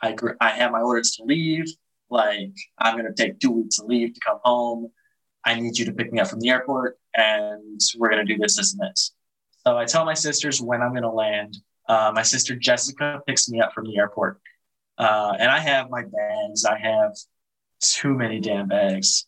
I, 0.02 0.12
gr- 0.12 0.36
I 0.40 0.50
have 0.50 0.72
my 0.72 0.80
orders 0.80 1.16
to 1.16 1.24
leave. 1.24 1.66
Like, 2.08 2.52
I'm 2.78 2.96
gonna 2.96 3.14
take 3.14 3.38
two 3.38 3.50
weeks 3.50 3.78
of 3.78 3.86
leave 3.86 4.14
to 4.14 4.20
come 4.20 4.38
home. 4.44 4.90
I 5.44 5.54
need 5.54 5.78
you 5.78 5.84
to 5.86 5.92
pick 5.92 6.12
me 6.12 6.20
up 6.20 6.28
from 6.28 6.40
the 6.40 6.50
airport, 6.50 6.98
and 7.14 7.80
we're 7.98 8.10
gonna 8.10 8.24
do 8.24 8.38
this, 8.38 8.56
this, 8.56 8.72
and 8.72 8.82
this." 8.82 9.12
So 9.66 9.76
I 9.76 9.84
tell 9.84 10.04
my 10.04 10.14
sisters 10.14 10.60
when 10.60 10.82
I'm 10.82 10.94
gonna 10.94 11.12
land. 11.12 11.56
Uh, 11.88 12.12
my 12.14 12.22
sister 12.22 12.54
Jessica 12.54 13.20
picks 13.26 13.48
me 13.48 13.60
up 13.60 13.72
from 13.72 13.84
the 13.84 13.96
airport, 13.98 14.40
uh, 14.98 15.36
and 15.38 15.50
I 15.50 15.58
have 15.58 15.90
my 15.90 16.02
bags. 16.02 16.64
I 16.64 16.78
have 16.78 17.16
too 17.80 18.14
many 18.14 18.40
damn 18.40 18.68
bags. 18.68 19.26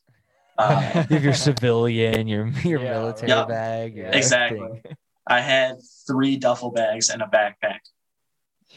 Uh, 0.58 1.04
you 1.08 1.16
have 1.16 1.24
your 1.24 1.34
civilian, 1.34 2.26
your 2.28 2.46
your 2.64 2.80
Yeah, 2.80 2.90
military 2.90 3.28
Yup. 3.28 3.48
bag, 3.48 3.94
your 3.96 4.06
Exactly. 4.08 4.82
I 5.26 5.40
had 5.40 5.76
three 6.06 6.36
duffel 6.36 6.70
bags 6.70 7.08
and 7.10 7.22
a 7.22 7.26
backpack. 7.26 7.78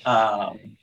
Um, 0.06 0.78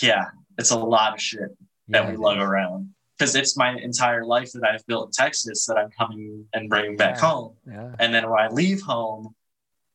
yeah, 0.00 0.24
it's 0.58 0.70
a 0.70 0.78
lot 0.78 1.14
of 1.14 1.20
shit 1.20 1.50
that 1.88 2.04
Yeah, 2.04 2.10
we 2.10 2.16
lug 2.16 2.38
is. 2.38 2.42
around 2.42 2.94
because 3.18 3.34
it's 3.36 3.56
my 3.56 3.76
entire 3.76 4.24
life 4.24 4.52
that 4.52 4.64
I've 4.68 4.84
built 4.86 5.08
in 5.08 5.12
Texas 5.12 5.66
that 5.66 5.76
I'm 5.76 5.90
coming 5.90 6.46
and 6.52 6.68
bringing 6.68 6.96
back 6.96 7.16
Yeah. 7.16 7.20
home. 7.30 7.56
Yeah. 7.66 7.94
And 7.98 8.12
then 8.14 8.28
when 8.30 8.40
I 8.40 8.48
leave 8.48 8.80
home, 8.82 9.34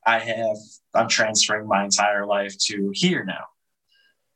I 0.05 0.19
have 0.19 0.57
I'm 0.93 1.07
transferring 1.09 1.67
my 1.67 1.83
entire 1.83 2.25
life 2.25 2.55
to 2.67 2.91
here 2.93 3.25
now. 3.25 3.45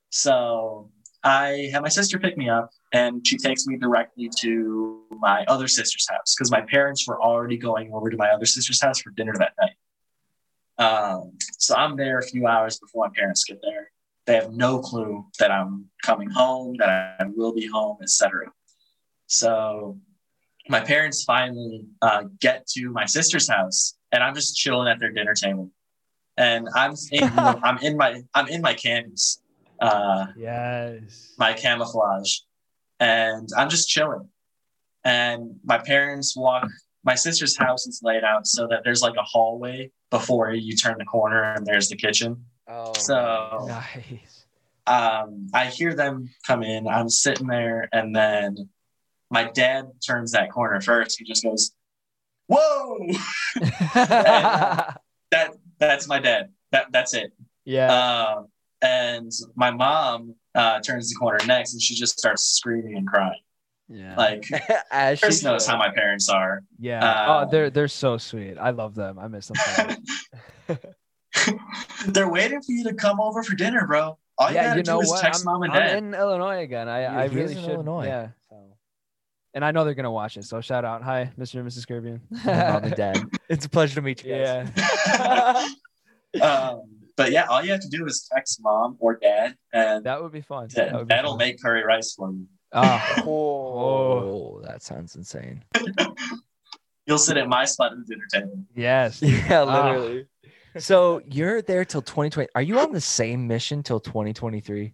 So 0.10 0.92
I 1.24 1.70
have 1.72 1.84
my 1.84 1.90
sister 1.90 2.20
pick 2.20 2.38
me 2.38 2.50
up 2.50 2.70
and 2.92 3.26
she 3.26 3.38
takes 3.38 3.66
me 3.66 3.78
directly 3.78 4.30
to 4.42 5.04
my 5.12 5.46
other 5.48 5.68
sister's 5.68 6.08
house 6.10 6.36
because 6.36 6.52
my 6.52 6.62
parents 6.62 7.08
were 7.08 7.22
already 7.22 7.58
going 7.58 7.94
over 7.94 8.10
to 8.10 8.18
my 8.18 8.30
other 8.30 8.46
sister's 8.46 8.82
house 8.82 9.00
for 9.00 9.12
dinner 9.12 9.34
that 9.38 9.54
night. 9.60 9.72
Um, 10.86 11.34
so 11.60 11.76
I'm 11.76 11.96
there 11.96 12.20
a 12.20 12.24
few 12.24 12.48
hours 12.48 12.78
before 12.80 13.08
my 13.08 13.14
parents 13.16 13.44
get 13.46 13.62
there. 13.62 13.92
They 14.26 14.36
have 14.36 14.52
no 14.52 14.80
clue 14.80 15.26
that 15.40 15.52
I'm 15.52 15.90
coming 16.02 16.30
home, 16.30 16.76
that 16.80 17.16
I 17.20 17.26
will 17.36 17.54
be 17.54 17.68
home, 17.68 17.98
etc. 18.02 18.52
So 19.28 20.00
my 20.70 20.80
parents 20.80 21.24
finally 21.24 21.86
uh, 22.02 22.24
get 22.40 22.68
to 22.68 22.90
my 22.90 23.06
sister's 23.06 23.50
house, 23.50 23.96
and 24.12 24.24
I'm 24.24 24.34
just 24.34 24.56
chilling 24.56 24.88
at 24.88 25.00
their 25.00 25.12
dinner 25.12 25.34
table, 25.34 25.72
and 26.38 26.68
I'm 26.74 26.96
in, 27.12 27.24
I'm 27.38 27.78
in 27.80 27.98
my 27.98 28.22
I'm 28.34 28.48
in 28.48 28.62
my 28.62 28.74
cammies, 28.74 29.40
uh, 29.84 30.26
Yes. 30.38 31.34
my 31.38 31.54
camouflage, 31.54 32.40
and 33.00 33.50
I'm 33.58 33.70
just 33.70 33.90
chilling. 33.90 34.30
And 35.04 35.60
my 35.64 35.78
parents 35.80 36.36
walk. 36.36 36.68
My 37.04 37.16
sister's 37.16 37.58
house 37.58 37.86
is 37.88 38.00
laid 38.02 38.24
out 38.24 38.48
so 38.48 38.66
that 38.68 38.84
there's 38.86 39.02
like 39.02 39.16
a 39.18 39.24
hallway 39.24 39.92
before 40.10 40.52
you 40.54 40.76
turn 40.76 40.96
the 40.98 41.06
corner, 41.06 41.44
and 41.54 41.66
there's 41.66 41.90
the 41.90 41.98
kitchen. 41.98 42.46
Oh, 42.68 42.94
So 42.94 43.66
Nice. 43.68 44.46
um, 44.88 45.48
I 45.54 45.66
hear 45.66 45.94
them 45.96 46.30
come 46.48 46.64
in. 46.64 46.88
I'm 46.88 47.10
sitting 47.10 47.48
there, 47.48 47.90
and 47.92 48.16
then 48.16 48.70
my 49.30 49.46
dad 49.52 49.86
turns 50.06 50.32
that 50.32 50.52
corner 50.52 50.80
first. 50.80 51.20
He 51.20 51.26
just 51.26 51.44
goes, 51.44 51.72
"Whoa!" 52.48 53.00
that 53.94 54.98
that's 55.80 56.08
my 56.08 56.20
dad. 56.20 56.52
That 56.72 56.88
that's 56.92 57.14
it. 57.14 57.34
yeah. 57.66 58.36
Um, 58.38 58.48
and 58.84 59.32
my 59.56 59.72
mom 59.72 60.36
uh, 60.54 60.80
turns 60.82 61.10
the 61.10 61.16
corner 61.16 61.40
next, 61.48 61.74
and 61.74 61.82
she 61.82 61.96
just 61.96 62.20
starts 62.20 62.44
screaming 62.46 62.98
and 62.98 63.08
crying. 63.08 63.40
yeah. 63.90 64.16
Like 64.16 64.46
As 64.92 65.18
she 65.20 65.24
Chris 65.26 65.44
knows 65.44 65.66
should. 65.66 65.72
how 65.72 65.78
my 65.78 65.90
parents 65.92 66.30
are. 66.30 66.64
yeah. 66.78 67.04
uh, 67.04 67.46
oh, 67.48 67.52
they're 67.52 67.70
they're 67.72 67.88
so 67.88 68.18
sweet. 68.18 68.58
I 68.60 68.70
love 68.72 68.94
them. 68.96 69.18
I 69.18 69.28
miss 69.28 69.48
them. 69.50 69.98
They're 72.08 72.30
waiting 72.30 72.62
for 72.62 72.72
you 72.72 72.84
to 72.86 72.94
come 72.94 73.20
over 73.20 73.42
for 73.44 73.56
dinner, 73.56 73.88
bro. 73.88 74.18
All 74.38 74.50
you 74.50 74.56
yeah, 74.56 74.64
gotta 74.70 74.80
you 74.80 74.84
know 74.84 74.98
do 75.00 75.02
is 75.04 75.10
what? 75.10 75.22
text 75.22 75.42
I'm, 75.42 75.46
mom 75.46 75.64
and 75.64 75.74
I'm 75.74 75.98
in 75.98 76.14
Illinois 76.14 76.62
again. 76.64 76.88
I, 76.88 77.02
Yeah, 77.02 77.18
I 77.18 77.26
really 77.26 77.56
in 77.56 77.62
should. 77.62 77.72
Illinois. 77.72 78.06
Yeah. 78.06 78.28
So, 78.50 78.78
and 79.54 79.66
I 79.66 79.72
know 79.72 79.84
they're 79.84 79.94
gonna 79.96 80.12
watch 80.12 80.38
it. 80.38 80.44
So 80.46 80.62
shout 80.62 80.86
out, 80.86 81.02
hi, 81.04 81.32
Mr. 81.40 81.60
and 81.60 81.68
Mrs. 81.68 81.86
Kurbyun. 81.88 82.20
Mom 82.46 82.84
and 82.84 82.96
dad. 82.96 83.24
It's 83.50 83.66
a 83.66 83.70
pleasure 83.70 83.96
to 83.96 84.02
meet 84.02 84.24
you 84.24 84.32
guys. 84.36 84.70
yeah, 86.34 86.44
um, 86.46 86.82
but 87.16 87.32
yeah, 87.32 87.46
all 87.46 87.64
you 87.64 87.72
have 87.72 87.82
to 87.82 87.90
do 87.90 88.06
is 88.06 88.28
text 88.34 88.60
mom 88.62 88.98
or 89.00 89.16
dad, 89.18 89.56
and 89.74 90.04
that 90.06 90.22
would 90.22 90.32
be 90.32 90.42
fun. 90.42 90.68
that, 90.76 90.92
That 90.92 90.94
would 91.00 91.08
be 91.08 91.14
that'll 91.14 91.32
fun. 91.32 91.38
make 91.40 91.62
curry 91.62 91.84
rice 91.84 92.14
for 92.14 92.32
you. 92.32 92.48
Ah, 92.74 93.24
Oh, 93.28 94.62
that 94.66 94.82
sounds 94.82 95.16
insane. 95.16 95.64
You'll 97.06 97.18
sit 97.18 97.36
at 97.38 97.48
my 97.50 97.66
spot 97.66 97.92
at 97.92 97.98
the 98.00 98.06
dinner 98.06 98.26
table. 98.32 98.64
yes. 98.76 99.22
Yeah, 99.22 99.62
Ah. 99.68 99.84
literally. 99.90 100.26
so 100.78 101.22
you're 101.26 101.62
there 101.62 101.84
till 101.86 102.02
2020. 102.02 102.50
Are 102.56 102.62
you 102.62 102.80
on 102.80 102.92
the 102.94 103.02
same 103.02 103.46
mission 103.48 103.84
till 103.84 104.00
2023? 104.00 104.94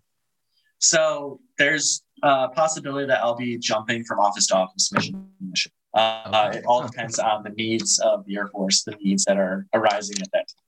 So 0.79 1.39
there's 1.57 2.01
a 2.23 2.49
possibility 2.49 3.05
that 3.07 3.21
I'll 3.21 3.35
be 3.35 3.57
jumping 3.57 4.03
from 4.03 4.19
office 4.19 4.47
to 4.47 4.55
office, 4.55 4.91
mission 4.91 5.13
to 5.13 5.45
mission. 5.49 5.71
Uh, 5.93 5.97
uh, 5.97 6.51
it 6.53 6.63
all 6.65 6.85
depends 6.85 7.17
on 7.19 7.43
the 7.43 7.49
needs 7.51 7.99
of 7.99 8.25
the 8.25 8.35
Air 8.37 8.47
Force, 8.47 8.83
the 8.83 8.95
needs 9.01 9.25
that 9.25 9.37
are 9.37 9.65
arising 9.73 10.17
at 10.21 10.31
that 10.33 10.47
time. 10.47 10.63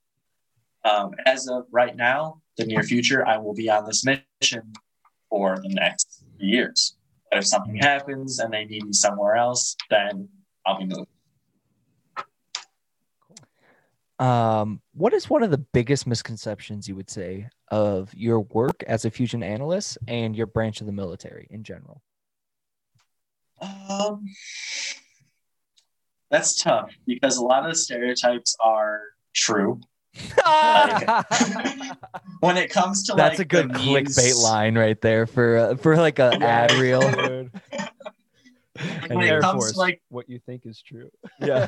Um, 0.84 1.12
as 1.26 1.48
of 1.48 1.66
right 1.72 1.96
now, 1.96 2.42
the 2.58 2.66
near 2.66 2.84
future, 2.84 3.26
I 3.26 3.38
will 3.38 3.54
be 3.54 3.70
on 3.70 3.86
this 3.86 4.04
mission 4.04 4.74
for 5.30 5.58
the 5.62 5.70
next 5.70 6.24
years. 6.38 6.96
But 7.30 7.40
if 7.40 7.46
something 7.46 7.76
happens 7.76 8.40
and 8.40 8.54
they 8.54 8.66
need 8.66 8.86
me 8.86 8.94
somewhere 8.94 9.36
else, 9.36 9.76
then 9.90 10.28
I'll 10.66 10.80
be 10.80 10.86
moving. 10.86 11.06
Um, 14.20 14.82
what 14.94 15.14
is 15.14 15.30
one 15.30 15.42
of 15.42 15.50
the 15.50 15.58
biggest 15.58 16.06
misconceptions 16.06 16.88
you 16.88 16.96
would 16.96 17.10
say 17.10 17.50
of 17.70 18.14
your 18.14 18.42
work 18.42 18.84
as 18.86 19.06
a 19.06 19.10
fusion 19.10 19.42
analyst 19.42 19.98
and 20.08 20.36
your 20.36 20.46
branch 20.46 20.80
of 20.82 20.86
the 20.86 20.94
military 20.94 21.48
in 21.50 21.64
general? 21.64 22.04
Um, 23.62 24.26
That's 26.30 26.62
tough 26.62 26.92
because 27.08 27.38
a 27.38 27.44
lot 27.44 27.64
of 27.64 27.72
the 27.72 27.76
stereotypes 27.76 28.56
are 28.60 29.02
true. 29.34 29.82
when 32.42 32.58
it 32.58 32.70
comes 32.70 33.04
to 33.04 33.14
That's 33.14 33.40
like 33.40 33.46
a 33.46 33.46
good 33.46 33.70
the 33.70 33.80
clickbait 33.80 34.18
memes- 34.18 34.44
line 34.44 34.78
right 34.78 35.00
there 35.02 35.26
for 35.26 35.58
uh, 35.58 35.76
for 35.76 35.96
like 35.98 36.20
a 36.20 36.34
ad 36.44 36.74
reel. 36.74 37.00
Dude. 37.00 37.52
like, 37.72 37.92
And 39.10 39.16
when 39.20 39.28
it 39.28 39.42
comes 39.42 39.64
Force, 39.64 39.72
to 39.74 39.80
like 39.80 40.02
what 40.10 40.30
you 40.30 40.40
think 40.40 40.66
is 40.66 40.82
true. 40.82 41.10
Yeah. 41.40 41.66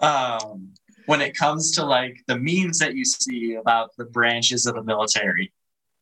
um 0.00 0.72
when 1.06 1.20
it 1.20 1.36
comes 1.36 1.70
to 1.72 1.84
like 1.84 2.20
the 2.26 2.36
memes 2.36 2.78
that 2.80 2.94
you 2.96 3.04
see 3.04 3.54
about 3.54 3.90
the 3.96 4.04
branches 4.04 4.66
of 4.66 4.74
the 4.74 4.82
military 4.82 5.52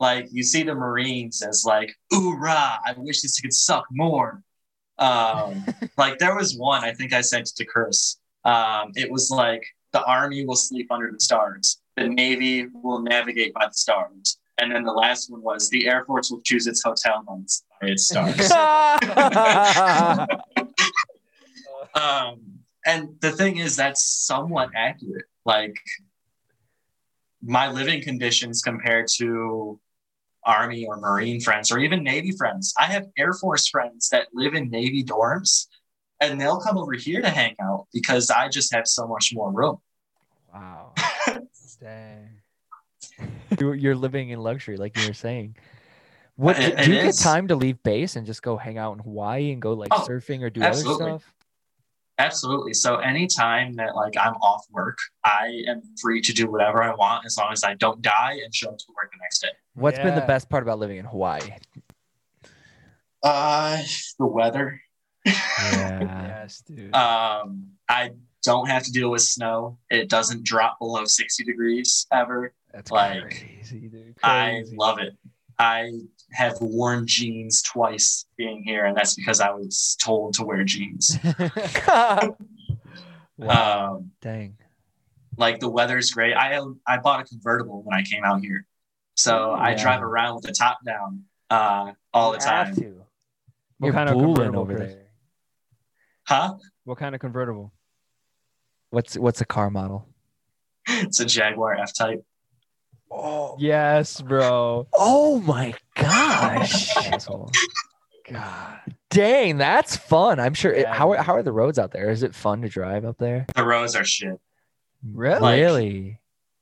like 0.00 0.28
you 0.32 0.42
see 0.42 0.62
the 0.62 0.74
marines 0.74 1.42
as 1.42 1.64
like 1.66 1.94
oorah 2.12 2.78
i 2.86 2.94
wish 2.96 3.20
this 3.20 3.38
could 3.38 3.52
suck 3.52 3.84
more 3.90 4.42
um 4.98 5.64
like 5.98 6.18
there 6.18 6.34
was 6.34 6.56
one 6.56 6.82
i 6.84 6.92
think 6.92 7.12
i 7.12 7.20
sent 7.20 7.48
it 7.48 7.54
to 7.56 7.64
chris 7.66 8.18
um 8.44 8.92
it 8.96 9.10
was 9.10 9.30
like 9.30 9.64
the 9.92 10.04
army 10.04 10.44
will 10.44 10.56
sleep 10.56 10.88
under 10.90 11.10
the 11.10 11.20
stars 11.20 11.80
the 11.96 12.08
navy 12.08 12.66
will 12.82 13.02
navigate 13.02 13.54
by 13.54 13.66
the 13.66 13.74
stars 13.74 14.38
and 14.58 14.70
then 14.70 14.84
the 14.84 14.92
last 14.92 15.30
one 15.30 15.42
was 15.42 15.70
the 15.70 15.88
air 15.88 16.04
force 16.04 16.30
will 16.30 16.42
choose 16.42 16.66
its 16.66 16.82
hotel 16.82 17.22
months 17.24 17.64
by 17.80 17.88
its 17.88 18.08
stars 18.08 18.52
um, 21.94 22.62
and 22.86 23.20
the 23.20 23.30
thing 23.30 23.58
is, 23.58 23.76
that's 23.76 24.04
somewhat 24.04 24.70
accurate. 24.74 25.26
Like 25.44 25.76
my 27.42 27.70
living 27.70 28.02
conditions 28.02 28.62
compared 28.62 29.08
to 29.18 29.80
Army 30.44 30.86
or 30.86 30.96
Marine 30.96 31.40
friends 31.40 31.70
or 31.70 31.78
even 31.78 32.02
Navy 32.02 32.32
friends. 32.32 32.74
I 32.78 32.86
have 32.86 33.06
Air 33.16 33.32
Force 33.32 33.68
friends 33.68 34.08
that 34.10 34.28
live 34.32 34.54
in 34.54 34.70
Navy 34.70 35.04
dorms 35.04 35.66
and 36.30 36.40
they'll 36.40 36.60
come 36.60 36.78
over 36.78 36.92
here 36.92 37.20
to 37.20 37.28
hang 37.30 37.54
out 37.62 37.86
because 37.92 38.30
I 38.30 38.48
just 38.48 38.72
have 38.74 38.86
so 38.86 39.06
much 39.06 39.32
more 39.34 39.50
room. 39.52 39.78
Wow. 40.52 40.92
Dang. 41.80 42.28
You- 43.58 43.72
You're 43.72 43.96
living 43.96 44.30
in 44.30 44.40
luxury, 44.40 44.76
like 44.76 44.96
you 44.98 45.06
were 45.08 45.14
saying. 45.14 45.56
What 46.36 46.58
It- 46.58 46.76
do 46.78 46.92
you 46.92 46.98
get 46.98 47.06
is. 47.06 47.20
time 47.20 47.48
to 47.48 47.56
leave 47.56 47.82
base 47.82 48.16
and 48.16 48.26
just 48.26 48.42
go 48.42 48.56
hang 48.56 48.78
out 48.78 48.92
in 48.94 48.98
Hawaii 49.00 49.52
and 49.52 49.60
go 49.60 49.72
like 49.74 49.88
Oh, 49.92 50.06
surfing 50.08 50.42
or 50.42 50.50
do 50.50 50.62
absolutely. 50.62 51.10
other 51.10 51.18
stuff? 51.20 51.34
Absolutely. 52.18 52.74
So 52.74 52.96
anytime 52.96 53.74
that 53.74 53.96
like 53.96 54.16
I'm 54.16 54.34
off 54.34 54.64
work, 54.70 54.98
I 55.24 55.62
am 55.68 55.82
free 56.00 56.20
to 56.22 56.32
do 56.32 56.50
whatever 56.50 56.82
I 56.82 56.94
want 56.94 57.24
as 57.26 57.36
long 57.36 57.52
as 57.52 57.64
I 57.64 57.74
don't 57.74 58.00
die 58.02 58.38
and 58.44 58.54
show 58.54 58.68
up 58.70 58.78
to 58.78 58.84
work 58.96 59.10
the 59.12 59.18
next 59.22 59.40
day. 59.40 59.48
What's 59.74 59.98
been 59.98 60.14
the 60.14 60.20
best 60.22 60.48
part 60.48 60.62
about 60.62 60.78
living 60.78 60.98
in 60.98 61.04
Hawaii? 61.06 61.40
Uh 63.22 63.82
the 64.18 64.26
weather. 64.26 64.80
Yeah. 65.24 66.26
Yes, 66.42 66.62
dude. 66.66 66.94
Um, 66.94 67.68
I 67.88 68.10
don't 68.42 68.68
have 68.68 68.82
to 68.84 68.92
deal 68.92 69.10
with 69.10 69.22
snow. 69.22 69.78
It 69.90 70.08
doesn't 70.08 70.44
drop 70.44 70.78
below 70.80 71.04
60 71.04 71.44
degrees 71.44 72.06
ever. 72.12 72.52
That's 72.72 72.90
like, 72.90 73.20
crazy, 73.22 73.88
dude. 73.88 74.16
I 74.22 74.64
love 74.72 74.98
it. 74.98 75.16
I 75.58 75.92
have 76.32 76.54
worn 76.60 77.06
jeans 77.06 77.62
twice 77.62 78.24
being 78.36 78.64
here, 78.64 78.86
and 78.86 78.96
that's 78.96 79.14
because 79.14 79.40
I 79.40 79.50
was 79.50 79.96
told 80.00 80.34
to 80.34 80.44
wear 80.44 80.64
jeans. 80.64 81.16
Wow. 83.38 83.94
Um, 83.96 84.10
Dang. 84.20 84.56
like 85.36 85.58
the 85.58 85.68
weather's 85.68 86.10
great. 86.10 86.34
I 86.34 86.60
I 86.86 86.98
bought 86.98 87.20
a 87.20 87.24
convertible 87.24 87.82
when 87.82 87.98
I 87.98 88.02
came 88.02 88.24
out 88.24 88.40
here, 88.40 88.66
so 89.16 89.52
I 89.52 89.74
drive 89.74 90.02
around 90.02 90.36
with 90.36 90.44
the 90.44 90.52
top 90.52 90.78
down 90.84 91.24
uh, 91.50 91.92
all 92.12 92.32
the 92.32 92.38
You 92.38 92.44
have 92.44 92.66
time. 92.66 92.76
to. 92.76 92.82
What 93.78 93.86
You're 93.86 93.94
kind 93.94 94.08
of 94.10 94.14
booling 94.14 94.34
convertible 94.34 94.60
over 94.60 94.74
there. 94.74 95.01
Huh? 96.32 96.54
What 96.84 96.98
kind 96.98 97.14
of 97.14 97.20
convertible? 97.20 97.72
What's 98.90 99.16
what's 99.18 99.40
a 99.40 99.44
car 99.44 99.70
model? 99.70 100.08
It's 100.88 101.20
a 101.20 101.26
Jaguar 101.26 101.74
F 101.74 101.94
Type. 101.94 102.24
Oh, 103.10 103.56
Yes, 103.60 104.20
bro. 104.22 104.86
oh 104.94 105.38
my 105.40 105.74
gosh. 105.94 106.88
God. 108.30 108.78
Dang, 109.10 109.58
that's 109.58 109.96
fun. 109.96 110.40
I'm 110.40 110.54
sure. 110.54 110.72
it- 110.72 110.82
Yeah, 110.82 110.94
how, 110.94 111.12
are, 111.12 111.18
how 111.22 111.34
are 111.34 111.42
the 111.42 111.52
roads 111.52 111.78
out 111.78 111.90
there? 111.92 112.08
Is 112.10 112.22
it 112.22 112.34
fun 112.34 112.62
to 112.62 112.68
drive 112.68 113.04
up 113.04 113.18
there? 113.18 113.44
The 113.54 113.64
roads 113.64 113.94
are 113.94 114.04
shit. 114.04 114.40
Really? 115.12 115.40
Like- 115.40 115.60
really? 115.60 116.18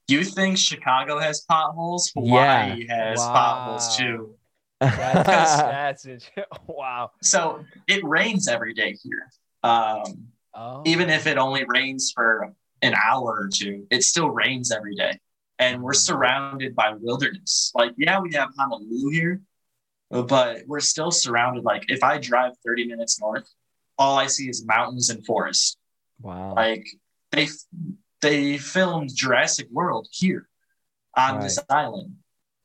You 0.08 0.24
think 0.24 0.58
Chicago 0.58 1.18
has 1.20 1.42
potholes? 1.42 2.10
Yeah. 2.16 2.22
Hawaii 2.70 2.86
has 2.88 3.18
Wow. 3.18 3.32
potholes 3.32 3.96
too. 3.96 4.34
That's, 4.80 5.22
that's 5.24 6.04
it. 6.06 6.28
Wow. 6.66 7.12
So 7.22 7.64
it 7.86 8.02
rains 8.02 8.48
every 8.48 8.74
day 8.74 8.96
here. 9.04 9.28
Um, 9.62 10.26
Oh. 10.52 10.82
even 10.84 11.10
if 11.10 11.28
it 11.28 11.38
only 11.38 11.64
rains 11.68 12.10
for 12.12 12.52
an 12.82 12.94
hour 12.94 13.22
or 13.42 13.48
two, 13.54 13.86
it 13.88 14.02
still 14.02 14.28
rains 14.30 14.72
every 14.72 14.96
day. 14.96 15.20
And 15.60 15.80
we're 15.80 15.92
surrounded 15.92 16.74
by 16.74 16.92
wilderness. 17.00 17.70
Like, 17.72 17.92
yeah, 17.96 18.18
we 18.18 18.32
have 18.34 18.48
Honolulu 18.58 19.10
here, 19.10 19.42
but 20.10 20.62
we're 20.66 20.80
still 20.80 21.12
surrounded. 21.12 21.62
Like, 21.64 21.84
if 21.88 22.02
I 22.02 22.18
drive 22.18 22.54
30 22.66 22.88
minutes 22.88 23.20
north, 23.20 23.48
all 23.96 24.18
I 24.18 24.26
see 24.26 24.48
is 24.48 24.64
mountains 24.66 25.08
and 25.08 25.24
forest. 25.24 25.78
wow. 26.20 26.54
Like, 26.54 26.84
they 27.30 27.46
they 28.20 28.58
filmed 28.58 29.14
Jurassic 29.14 29.68
World 29.70 30.08
here 30.10 30.48
on 31.16 31.40
this 31.40 31.60
island. 31.68 32.16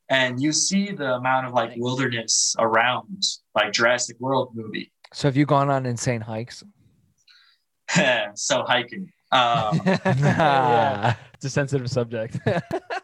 And 0.08 0.42
you 0.42 0.52
see 0.52 0.90
the 0.90 1.14
amount 1.14 1.46
of 1.46 1.52
like 1.52 1.72
wilderness 1.76 2.56
around 2.58 3.22
like 3.54 3.72
Jurassic 3.72 4.18
World 4.18 4.56
movie. 4.56 4.90
So 5.12 5.28
have 5.28 5.36
you 5.36 5.46
gone 5.46 5.70
on 5.70 5.86
insane 5.86 6.20
hikes? 6.22 6.64
so 8.34 8.64
hiking. 8.64 9.12
Um, 9.32 9.80
yeah. 9.84 11.14
It's 11.36 11.44
a 11.44 11.50
sensitive 11.50 11.90
subject. 11.90 12.38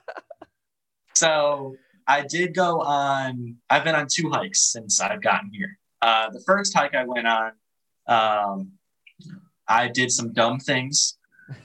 So 1.15 1.77
I 2.09 2.23
did 2.23 2.53
go 2.53 2.81
on. 2.81 3.57
I've 3.71 3.85
been 3.85 3.95
on 3.95 4.09
two 4.11 4.31
hikes 4.31 4.61
since 4.73 5.01
I've 5.01 5.23
gotten 5.23 5.51
here. 5.53 5.79
Uh, 6.01 6.31
the 6.31 6.43
first 6.45 6.75
hike 6.77 6.97
I 6.97 7.05
went 7.05 7.29
on, 7.29 7.53
um, 8.09 8.73
I 9.69 9.87
did 9.87 10.11
some 10.11 10.33
dumb 10.33 10.59
things 10.59 11.17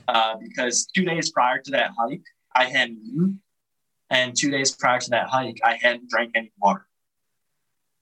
uh, 0.07 0.35
because 0.39 0.85
two 0.95 1.05
days 1.05 1.31
prior 1.31 1.59
to 1.59 1.71
that 1.71 1.91
hike, 1.97 2.21
I 2.55 2.65
hadn't 2.65 2.99
eaten, 3.03 3.41
and 4.11 4.35
two 4.35 4.51
days 4.51 4.75
prior 4.75 4.99
to 4.99 5.09
that 5.09 5.27
hike, 5.27 5.59
I 5.65 5.79
hadn't 5.81 6.09
drank 6.09 6.33
any 6.35 6.51
water. 6.61 6.85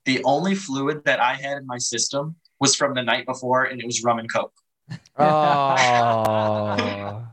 The 0.03 0.21
only 0.25 0.55
fluid 0.55 1.05
that 1.05 1.21
I 1.21 1.35
had 1.35 1.57
in 1.57 1.65
my 1.65 1.77
system 1.77 2.35
was 2.59 2.75
from 2.75 2.95
the 2.95 3.01
night 3.01 3.25
before, 3.25 3.63
and 3.63 3.79
it 3.79 3.85
was 3.85 4.03
rum 4.03 4.19
and 4.19 4.29
coke. 4.29 4.53
Oh, 5.17 7.25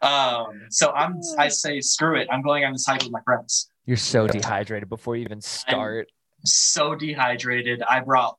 Um, 0.00 0.62
so 0.70 0.90
I'm. 0.92 1.20
I 1.38 1.48
say 1.48 1.80
screw 1.80 2.16
it. 2.16 2.28
I'm 2.30 2.42
going 2.42 2.64
on 2.64 2.72
this 2.72 2.86
hike 2.86 3.02
with 3.02 3.12
my 3.12 3.20
friends. 3.24 3.68
you're 3.86 3.96
so 3.96 4.26
dehydrated 4.26 4.88
before 4.88 5.16
you 5.16 5.24
even 5.24 5.40
start. 5.40 6.08
so 6.44 6.94
dehydrated. 6.96 7.82
I 7.88 8.00
brought 8.00 8.36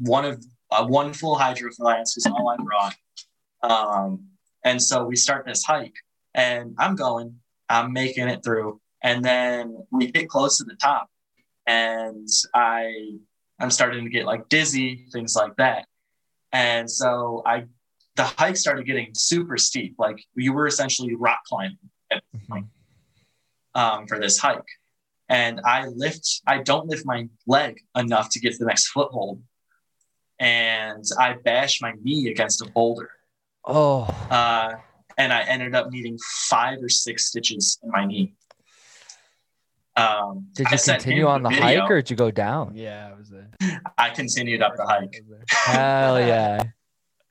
one 0.00 0.24
of 0.24 0.42
uh, 0.70 0.86
one 0.86 1.12
full 1.12 1.36
hydro 1.36 1.70
flask 1.72 2.16
is 2.16 2.26
all 2.26 2.48
I 2.48 2.56
brought. 2.56 2.94
Um, 3.62 4.28
and 4.64 4.80
so 4.80 5.04
we 5.04 5.16
start 5.16 5.44
this 5.46 5.62
hike, 5.62 5.94
and 6.34 6.74
I'm 6.78 6.96
going, 6.96 7.36
I'm 7.68 7.92
making 7.92 8.28
it 8.28 8.42
through, 8.42 8.80
and 9.02 9.22
then 9.22 9.76
we 9.90 10.10
get 10.10 10.30
close 10.30 10.56
to 10.58 10.64
the 10.64 10.76
top, 10.76 11.10
and 11.66 12.26
I 12.54 13.18
I'm 13.58 13.70
starting 13.70 14.04
to 14.04 14.10
get 14.10 14.24
like 14.24 14.48
dizzy, 14.48 15.04
things 15.12 15.36
like 15.36 15.54
that, 15.56 15.84
and 16.50 16.90
so 16.90 17.42
I 17.44 17.66
the 18.16 18.24
hike 18.24 18.56
started 18.56 18.86
getting 18.86 19.10
super 19.14 19.56
steep, 19.56 19.96
like 19.98 20.24
you 20.34 20.52
were 20.52 20.66
essentially 20.66 21.14
rock 21.14 21.40
climbing 21.46 21.78
at 22.10 22.22
this 22.32 22.42
point 22.48 22.66
um, 23.74 24.06
for 24.06 24.18
this 24.18 24.38
hike 24.38 24.62
and 25.28 25.60
I 25.64 25.86
lift, 25.86 26.42
I 26.46 26.58
don't 26.58 26.86
lift 26.86 27.06
my 27.06 27.28
leg 27.46 27.80
enough 27.96 28.30
to 28.30 28.40
get 28.40 28.52
to 28.52 28.58
the 28.58 28.66
next 28.66 28.88
foothold. 28.88 29.42
And 30.38 31.04
I 31.18 31.34
bash 31.34 31.80
my 31.80 31.92
knee 32.02 32.28
against 32.28 32.60
a 32.60 32.70
boulder. 32.70 33.10
Oh, 33.64 34.04
Uh, 34.30 34.74
and 35.16 35.32
I 35.32 35.42
ended 35.42 35.74
up 35.74 35.90
needing 35.90 36.18
five 36.48 36.82
or 36.82 36.88
six 36.88 37.26
stitches 37.26 37.78
in 37.82 37.90
my 37.90 38.04
knee. 38.04 38.34
Um, 39.96 40.48
did 40.54 40.68
you 40.72 40.76
sent 40.76 41.02
continue 41.02 41.26
on 41.26 41.44
the 41.44 41.50
video. 41.50 41.82
hike 41.82 41.90
or 41.90 42.02
did 42.02 42.10
you 42.10 42.16
go 42.16 42.32
down? 42.32 42.72
yeah, 42.74 43.12
I 43.14 43.16
was 43.16 43.30
there. 43.30 43.48
I 43.96 44.10
continued 44.10 44.60
up 44.60 44.76
the 44.76 44.84
hike. 44.84 45.14
I 45.16 45.20
was 45.20 45.28
there. 45.28 45.44
Hell 45.48 46.20
yeah. 46.26 46.64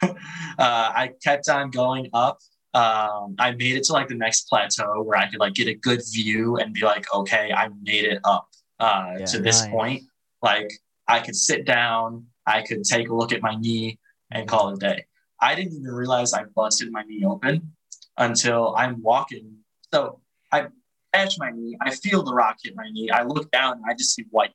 uh, 0.60 0.92
I 0.96 1.12
kept 1.24 1.50
on 1.50 1.70
going 1.72 2.10
up. 2.14 2.40
Um, 2.74 3.36
I 3.38 3.52
made 3.52 3.76
it 3.76 3.84
to 3.86 3.94
like 3.94 4.08
the 4.08 4.16
next 4.16 4.50
plateau 4.50 5.04
where 5.04 5.18
I 5.18 5.30
could 5.30 5.40
like 5.40 5.54
get 5.54 5.68
a 5.68 5.76
good 5.76 6.02
view 6.12 6.58
and 6.58 6.74
be 6.74 6.82
like, 6.82 7.06
okay, 7.14 7.52
I 7.52 7.70
made 7.82 8.06
it 8.06 8.20
up 8.24 8.48
uh, 8.80 9.14
Yeah, 9.20 9.26
to 9.26 9.40
this 9.40 9.62
nice. 9.62 9.70
point. 9.70 10.04
Like 10.42 10.70
I 11.08 11.20
could 11.20 11.36
sit 11.36 11.66
down, 11.66 12.26
I 12.48 12.64
could 12.64 12.84
take 12.84 13.10
a 13.10 13.16
look 13.16 13.32
at 13.32 13.42
my 13.42 13.56
knee 13.56 14.00
and 14.32 14.48
call 14.48 14.70
it 14.70 14.76
a 14.76 14.78
day. 14.78 15.06
I 15.40 15.56
didn't 15.56 15.74
even 15.74 15.92
realize 15.92 16.34
I 16.34 16.46
busted 16.56 16.92
my 16.92 17.04
knee 17.04 17.24
open 17.26 17.74
until 18.18 18.74
I'm 18.76 19.02
walking. 19.04 19.58
So 19.94 20.22
I 20.52 20.68
patch 21.12 21.38
my 21.38 21.52
knee, 21.52 21.78
I 21.82 21.92
feel 21.92 22.24
the 22.24 22.34
rock 22.34 22.58
hit 22.64 22.76
my 22.76 22.90
knee. 22.90 23.10
I 23.12 23.24
look 23.24 23.52
down 23.52 23.74
and 23.74 23.84
I 23.88 23.94
just 23.94 24.16
see 24.16 24.26
white. 24.32 24.54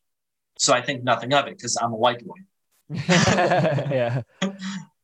So 0.59 0.75
I 0.75 0.83
think 0.83 1.05
nothing 1.05 1.33
of 1.33 1.47
it 1.47 1.57
because 1.57 1.77
I'm 1.81 1.93
a 1.93 1.97
white 1.97 2.25
boy. 2.25 2.35
yeah. 3.09 4.23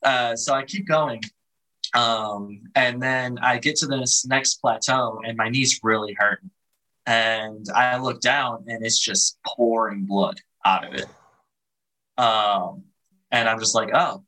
uh, 0.04 0.36
so 0.36 0.54
I 0.54 0.64
keep 0.64 0.86
going. 0.86 1.22
Um, 1.94 2.62
and 2.74 3.00
then 3.00 3.38
I 3.38 3.58
get 3.58 3.76
to 3.76 3.86
this 3.86 4.26
next 4.26 4.56
plateau 4.56 5.20
and 5.24 5.36
my 5.36 5.48
knee's 5.48 5.80
really 5.82 6.16
hurting. 6.18 6.50
And 7.06 7.66
I 7.74 7.98
look 7.98 8.20
down 8.20 8.64
and 8.66 8.84
it's 8.84 8.98
just 8.98 9.38
pouring 9.46 10.04
blood 10.04 10.40
out 10.64 10.86
of 10.86 10.94
it. 10.94 11.06
Um, 12.16 12.84
and 13.30 13.48
I'm 13.48 13.58
just 13.58 13.74
like, 13.74 13.90
oh, 13.92 14.24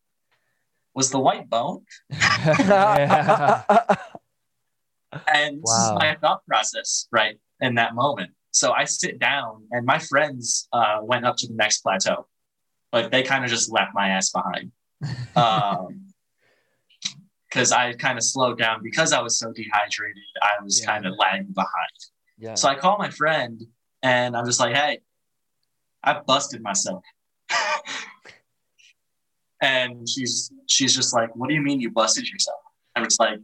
was 0.94 1.10
the 1.10 1.20
white 1.20 1.48
bone? 1.48 1.84
And 5.28 5.62
this 5.62 5.70
is 5.70 5.92
my 5.92 6.16
thought 6.20 6.44
process 6.46 7.08
right 7.10 7.38
in 7.60 7.76
that 7.76 7.94
moment. 7.94 8.32
So 8.50 8.72
I 8.72 8.84
sit 8.84 9.18
down, 9.18 9.66
and 9.70 9.84
my 9.84 9.98
friends 9.98 10.68
uh, 10.72 10.98
went 11.02 11.26
up 11.26 11.36
to 11.38 11.46
the 11.46 11.54
next 11.54 11.80
plateau. 11.80 12.26
Like 12.92 13.10
they 13.10 13.22
kind 13.22 13.44
of 13.44 13.50
just 13.50 13.70
left 13.70 13.92
my 13.94 14.08
ass 14.08 14.30
behind. 14.30 14.72
Um, 15.36 16.06
because 17.48 17.72
I 17.72 17.92
kind 17.94 18.18
of 18.18 18.24
slowed 18.24 18.58
down 18.58 18.82
because 18.82 19.12
I 19.12 19.20
was 19.22 19.38
so 19.38 19.52
dehydrated. 19.52 20.22
I 20.42 20.62
was 20.62 20.80
Yeah. 20.80 20.86
kind 20.86 21.06
of 21.06 21.14
lagging 21.18 21.52
behind. 21.52 21.70
Yeah. 22.38 22.54
So 22.54 22.68
I 22.68 22.74
call 22.74 22.98
my 22.98 23.08
friend, 23.10 23.62
and 24.02 24.36
I'm 24.36 24.44
just 24.44 24.60
like, 24.60 24.74
"Hey, 24.74 25.00
I 26.02 26.20
busted 26.20 26.60
myself." 26.62 27.02
and 29.62 30.08
she's 30.08 30.50
she's 30.66 30.94
just 30.94 31.14
like, 31.14 31.34
"What 31.34 31.48
do 31.48 31.54
you 31.54 31.62
mean 31.62 31.80
you 31.80 31.90
busted 31.90 32.28
yourself?" 32.28 32.60
And 32.94 33.04
it's 33.04 33.18
like, 33.18 33.38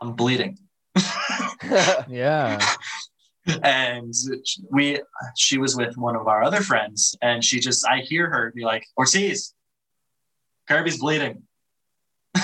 "I'm 0.00 0.14
bleeding." 0.14 0.58
yeah. 2.08 2.58
and 3.62 4.12
we 4.70 5.00
she 5.36 5.58
was 5.58 5.76
with 5.76 5.96
one 5.96 6.14
of 6.16 6.26
our 6.26 6.42
other 6.42 6.60
friends 6.60 7.16
and 7.22 7.42
she 7.42 7.58
just 7.58 7.86
i 7.88 7.98
hear 8.00 8.28
her 8.28 8.52
be 8.54 8.64
like 8.64 8.84
ortiz 8.98 9.54
kirby's 10.70 10.98
bleeding. 10.98 11.42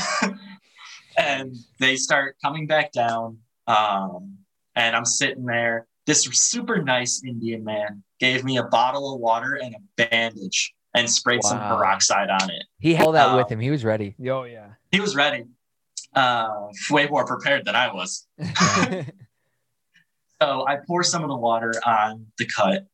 And 1.18 1.56
they 1.80 1.96
start 1.96 2.36
coming 2.44 2.66
back 2.66 2.92
down 2.92 3.38
um, 3.66 4.36
and 4.74 4.94
i'm 4.94 5.06
sitting 5.06 5.46
there. 5.46 5.86
This 6.04 6.24
super 6.30 6.82
nice 6.82 7.22
indian 7.24 7.64
man 7.64 8.02
gave 8.20 8.44
me 8.44 8.58
a 8.58 8.64
bottle 8.64 9.14
of 9.14 9.20
water 9.20 9.54
and 9.54 9.74
a 9.74 9.78
bandage 9.96 10.74
and 10.94 11.08
sprayed 11.08 11.42
some 11.42 11.58
peroxide 11.58 12.28
on 12.28 12.50
it. 12.50 12.64
He 12.80 12.92
held 12.94 13.14
that 13.14 13.34
with 13.34 13.46
Um, 13.46 13.52
him. 13.52 13.60
He 13.60 13.70
was 13.70 13.82
ready. 13.82 14.14
Oh, 14.28 14.44
yeah. 14.44 14.68
he 14.92 15.00
was 15.00 15.16
ready. 15.16 15.44
Uh, 16.14 16.66
way 16.90 17.06
more 17.08 17.24
prepared 17.26 17.64
than 17.64 17.74
i 17.74 17.90
was. 17.92 18.26
So 20.42 20.66
I 20.68 20.76
pour 20.86 21.02
some 21.02 21.22
of 21.22 21.30
the 21.30 21.36
water 21.36 21.72
on 21.86 22.26
the 22.36 22.44
cut, 22.54 22.86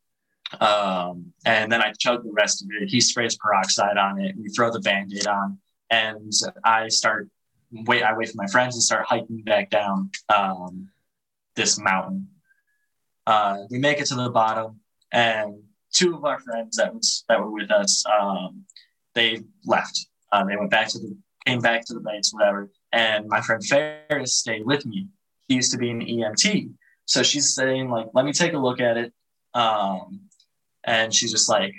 um, 0.60 1.32
and 1.44 1.70
then 1.70 1.82
I 1.82 1.92
chug 1.98 2.24
the 2.24 2.32
rest 2.32 2.62
of 2.62 2.68
it. 2.80 2.88
He 2.88 3.00
sprays 3.00 3.36
peroxide 3.36 3.96
on 3.96 4.20
it. 4.20 4.34
We 4.36 4.48
throw 4.48 4.70
the 4.70 4.80
band-aid 4.80 5.26
on, 5.26 5.58
and 5.90 6.32
I 6.64 6.88
start 6.88 7.28
wait. 7.72 8.02
I 8.02 8.16
wait 8.16 8.28
for 8.28 8.36
my 8.36 8.46
friends 8.46 8.74
and 8.74 8.82
start 8.82 9.06
hiking 9.06 9.42
back 9.42 9.70
down 9.70 10.10
um, 10.34 10.88
this 11.56 11.78
mountain. 11.78 12.28
Uh, 13.26 13.58
we 13.70 13.78
make 13.78 14.00
it 14.00 14.06
to 14.06 14.14
the 14.14 14.30
bottom, 14.30 14.80
and 15.12 15.62
two 15.92 16.14
of 16.14 16.24
our 16.24 16.40
friends 16.40 16.76
that 16.76 16.94
was 16.94 17.24
that 17.28 17.40
were 17.40 17.50
with 17.50 17.70
us, 17.70 18.04
um, 18.06 18.64
they 19.14 19.40
left. 19.64 20.06
Uh, 20.32 20.44
they 20.44 20.56
went 20.56 20.70
back 20.70 20.88
to 20.88 20.98
the 20.98 21.16
came 21.46 21.60
back 21.60 21.84
to 21.86 21.94
the 21.94 22.00
base, 22.00 22.30
whatever. 22.32 22.70
And 22.92 23.26
my 23.28 23.40
friend 23.40 23.64
Ferris 23.64 24.34
stayed 24.34 24.64
with 24.64 24.86
me. 24.86 25.08
He 25.48 25.54
used 25.54 25.72
to 25.72 25.78
be 25.78 25.90
an 25.90 26.00
EMT. 26.00 26.70
So 27.06 27.22
she's 27.22 27.54
saying, 27.54 27.90
like, 27.90 28.06
let 28.14 28.24
me 28.24 28.32
take 28.32 28.52
a 28.52 28.58
look 28.58 28.80
at 28.80 28.96
it. 28.96 29.12
Um, 29.54 30.20
and 30.84 31.14
she's 31.14 31.30
just 31.30 31.48
like, 31.48 31.74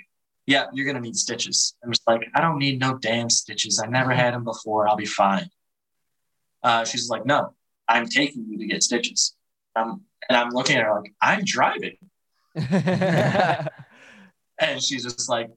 yeah, 0.46 0.66
you're 0.72 0.84
going 0.84 0.96
to 0.96 1.02
need 1.02 1.16
stitches. 1.16 1.74
I'm 1.82 1.90
just 1.90 2.06
like, 2.06 2.28
I 2.34 2.40
don't 2.40 2.58
need 2.58 2.78
no 2.78 2.98
damn 2.98 3.30
stitches. 3.30 3.80
I 3.82 3.86
never 3.86 4.12
had 4.12 4.34
them 4.34 4.44
before. 4.44 4.86
I'll 4.86 4.96
be 4.96 5.06
fine. 5.06 5.48
Uh, 6.62 6.84
she's 6.84 7.08
like, 7.08 7.24
no, 7.24 7.54
I'm 7.88 8.06
taking 8.06 8.46
you 8.48 8.58
to 8.58 8.66
get 8.66 8.82
stitches. 8.82 9.34
Um, 9.76 10.02
and 10.28 10.36
I'm 10.36 10.50
looking 10.50 10.76
at 10.76 10.84
her 10.84 11.00
like, 11.00 11.12
I'm 11.20 11.44
driving. 11.44 11.96
And 14.58 14.82
she's 14.82 15.02
just 15.04 15.28
like, 15.28 15.50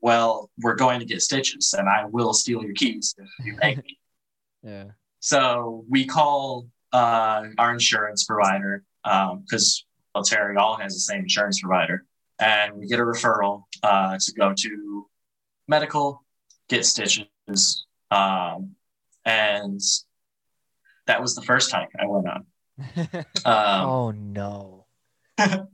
well, 0.00 0.50
we're 0.58 0.74
going 0.74 1.00
to 1.00 1.06
get 1.06 1.22
stitches 1.22 1.74
and 1.76 1.88
I 1.88 2.04
will 2.04 2.34
steal 2.34 2.62
your 2.62 2.74
keys 2.74 3.14
if 3.18 3.46
you 3.46 3.56
make 3.56 3.78
me. 3.78 3.98
yeah. 4.62 4.84
So 5.20 5.84
we 5.88 6.04
call 6.04 6.66
uh, 6.92 7.44
our 7.56 7.72
insurance 7.72 8.24
provider 8.24 8.84
because 9.02 9.84
well, 10.14 10.24
Terry 10.24 10.56
all 10.56 10.76
has 10.76 10.92
the 10.94 11.00
same 11.00 11.22
insurance 11.22 11.60
provider, 11.60 12.04
and 12.38 12.74
we 12.74 12.86
get 12.86 13.00
a 13.00 13.02
referral 13.02 13.64
uh, 13.82 14.18
to 14.18 14.32
go 14.32 14.52
to 14.54 15.06
medical, 15.68 16.24
get 16.68 16.84
stitches, 16.84 17.86
um, 18.10 18.74
and 19.24 19.80
that 21.06 21.20
was 21.20 21.34
the 21.34 21.42
first 21.42 21.72
hike 21.72 21.90
I 21.98 22.06
went 22.06 22.28
on. 22.28 22.46
Um, 23.44 23.88
oh 23.88 24.10
no. 24.10 24.86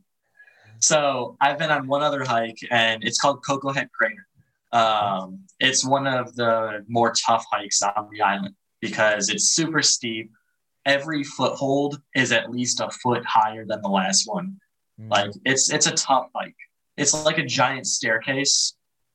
So 0.81 1.37
I've 1.41 1.59
been 1.59 1.71
on 1.71 1.87
one 1.87 2.03
other 2.03 2.25
hike, 2.25 2.59
and 2.71 3.05
it's 3.05 3.19
called 3.21 3.45
Koko 3.47 3.71
Head 3.71 3.91
Crater. 3.93 4.27
Um, 4.73 5.45
it's 5.59 5.85
one 5.85 6.07
of 6.07 6.35
the 6.35 6.85
more 6.89 7.13
tough 7.13 7.45
hikes 7.53 7.83
on 7.83 8.09
the 8.11 8.23
island 8.23 8.55
because 8.81 9.29
it's 9.29 9.51
super 9.51 9.83
steep. 9.83 10.31
Every 10.87 11.23
foothold 11.23 12.01
is 12.15 12.33
at 12.33 12.51
least 12.51 12.81
a 12.81 12.91
foot 12.91 13.25
higher 13.27 13.67
than 13.67 13.83
the 13.83 13.89
last 13.89 14.27
one. 14.27 14.57
Mm. 15.01 15.11
Like 15.11 15.31
it's 15.45 15.71
it's 15.73 15.87
a 15.87 15.93
tough 15.93 16.27
bike. 16.33 16.57
It's 16.97 17.13
like 17.25 17.39
a 17.39 17.45
giant 17.45 17.87
staircase, 17.87 18.75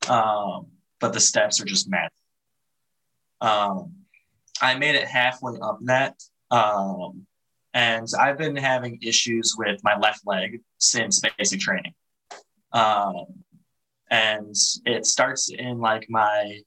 um, 0.09 0.67
but 0.99 1.13
the 1.13 1.19
steps 1.19 1.61
are 1.61 1.65
just 1.65 1.89
mad. 1.89 2.09
Um, 3.41 3.93
I 4.61 4.75
made 4.75 4.95
it 4.95 5.07
halfway 5.07 5.59
up 5.61 5.79
that, 5.83 6.15
um, 6.49 7.27
and 7.73 8.07
I've 8.19 8.37
been 8.37 8.55
having 8.55 8.99
issues 9.01 9.53
with 9.57 9.79
my 9.83 9.97
left 9.97 10.21
leg 10.25 10.61
since 10.77 11.21
basic 11.37 11.59
training. 11.59 11.93
Um, 12.71 13.25
and 14.09 14.55
it 14.85 15.05
starts 15.05 15.49
in 15.51 15.79
like 15.79 16.07
my 16.09 16.59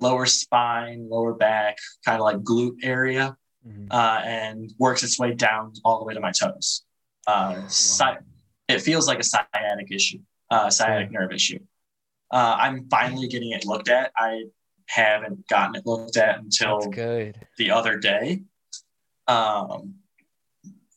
lower 0.00 0.26
spine, 0.26 1.08
lower 1.08 1.34
back, 1.34 1.76
kind 2.04 2.16
of 2.16 2.22
like 2.24 2.38
glute 2.38 2.76
area, 2.82 3.36
Mhm. 3.66 3.88
uh, 3.90 4.20
and 4.24 4.72
works 4.78 5.02
its 5.02 5.18
way 5.18 5.34
down 5.34 5.72
all 5.84 5.98
the 5.98 6.04
way 6.04 6.14
to 6.14 6.20
my 6.20 6.32
toes. 6.32 6.84
Uh, 7.26 7.62
sci- 7.66 8.18
it 8.68 8.80
feels 8.80 9.06
like 9.06 9.18
a 9.18 9.24
sciatic 9.24 9.90
issue, 9.90 10.18
uh, 10.50 10.70
sciatic 10.70 11.10
nerve 11.10 11.32
issue. 11.32 11.58
Uh, 12.30 12.56
I'm 12.58 12.88
finally 12.88 13.28
getting 13.28 13.52
it 13.52 13.64
looked 13.64 13.88
at. 13.88 14.12
I 14.16 14.44
haven't 14.86 15.46
gotten 15.48 15.76
it 15.76 15.86
looked 15.86 16.16
at 16.16 16.38
until 16.38 16.80
good. 16.80 17.38
the 17.58 17.70
other 17.70 17.98
day. 17.98 18.42
Um, 19.28 19.94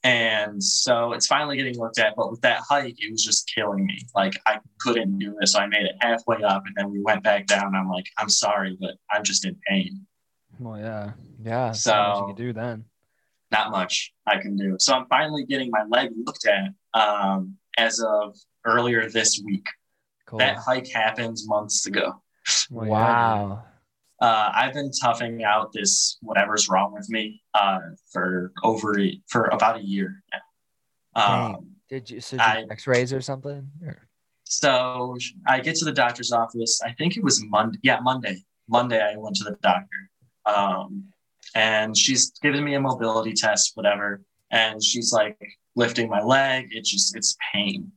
and 0.03 0.63
so 0.63 1.13
it's 1.13 1.27
finally 1.27 1.57
getting 1.57 1.77
looked 1.77 1.99
at. 1.99 2.15
But 2.15 2.31
with 2.31 2.41
that 2.41 2.61
hike, 2.67 2.95
it 2.97 3.11
was 3.11 3.23
just 3.23 3.51
killing 3.53 3.85
me. 3.85 3.99
Like 4.15 4.39
I 4.45 4.59
couldn't 4.79 5.19
do 5.19 5.35
this. 5.39 5.53
So 5.53 5.59
I 5.59 5.67
made 5.67 5.83
it 5.83 5.95
halfway 5.99 6.41
up 6.41 6.63
and 6.65 6.75
then 6.75 6.91
we 6.91 7.01
went 7.01 7.23
back 7.23 7.47
down. 7.47 7.75
I'm 7.75 7.89
like, 7.89 8.05
I'm 8.17 8.29
sorry, 8.29 8.77
but 8.79 8.95
I'm 9.11 9.23
just 9.23 9.45
in 9.45 9.57
pain. 9.67 10.05
Well, 10.57 10.79
yeah. 10.79 11.11
Yeah. 11.43 11.71
So 11.73 11.91
much 11.91 12.17
you 12.17 12.25
can 12.27 12.35
do 12.35 12.53
then. 12.53 12.85
Not 13.51 13.71
much 13.71 14.11
I 14.25 14.37
can 14.39 14.55
do. 14.55 14.75
So 14.79 14.93
I'm 14.95 15.05
finally 15.07 15.45
getting 15.45 15.69
my 15.71 15.83
leg 15.89 16.09
looked 16.25 16.45
at 16.47 16.69
um, 16.99 17.55
as 17.77 17.99
of 17.99 18.35
earlier 18.65 19.09
this 19.09 19.41
week. 19.45 19.65
Cool. 20.25 20.39
That 20.39 20.57
hike 20.57 20.87
happened 20.87 21.37
months 21.45 21.85
ago. 21.87 22.21
Well, 22.69 22.89
wow. 22.89 23.63
Uh, 24.21 24.51
I've 24.53 24.73
been 24.73 24.91
toughing 24.91 25.43
out 25.43 25.71
this 25.73 26.17
whatever's 26.21 26.67
wrong 26.69 26.93
with 26.93 27.09
me 27.09 27.41
uh, 27.53 27.79
for 28.11 28.51
over 28.63 28.99
for 29.27 29.45
about 29.45 29.77
a 29.77 29.81
year 29.83 30.23
now. 31.15 31.55
Um, 31.55 31.71
Did 31.89 32.09
you 32.09 32.21
so 32.21 32.37
did 32.37 32.41
I- 32.41 32.59
you 32.59 32.67
X-rays 32.69 33.13
or 33.13 33.21
something? 33.21 33.69
Or- 33.83 34.07
so 34.43 35.15
I 35.47 35.59
get 35.59 35.75
to 35.77 35.85
the 35.85 35.91
doctor's 35.91 36.31
office. 36.31 36.81
I 36.83 36.91
think 36.93 37.17
it 37.17 37.23
was 37.23 37.43
Monday. 37.45 37.77
Yeah, 37.83 37.99
Monday. 38.01 38.43
Monday 38.67 38.99
I 39.01 39.15
went 39.17 39.35
to 39.37 39.43
the 39.43 39.57
doctor, 39.61 40.09
um, 40.45 41.05
and 41.55 41.95
she's 41.95 42.31
giving 42.41 42.63
me 42.63 42.75
a 42.75 42.79
mobility 42.79 43.33
test, 43.33 43.71
whatever. 43.75 44.21
And 44.51 44.83
she's 44.83 45.13
like 45.13 45.37
lifting 45.75 46.09
my 46.09 46.21
leg. 46.21 46.69
It's 46.71 46.89
just 46.89 47.15
it's 47.15 47.35
pain. 47.53 47.91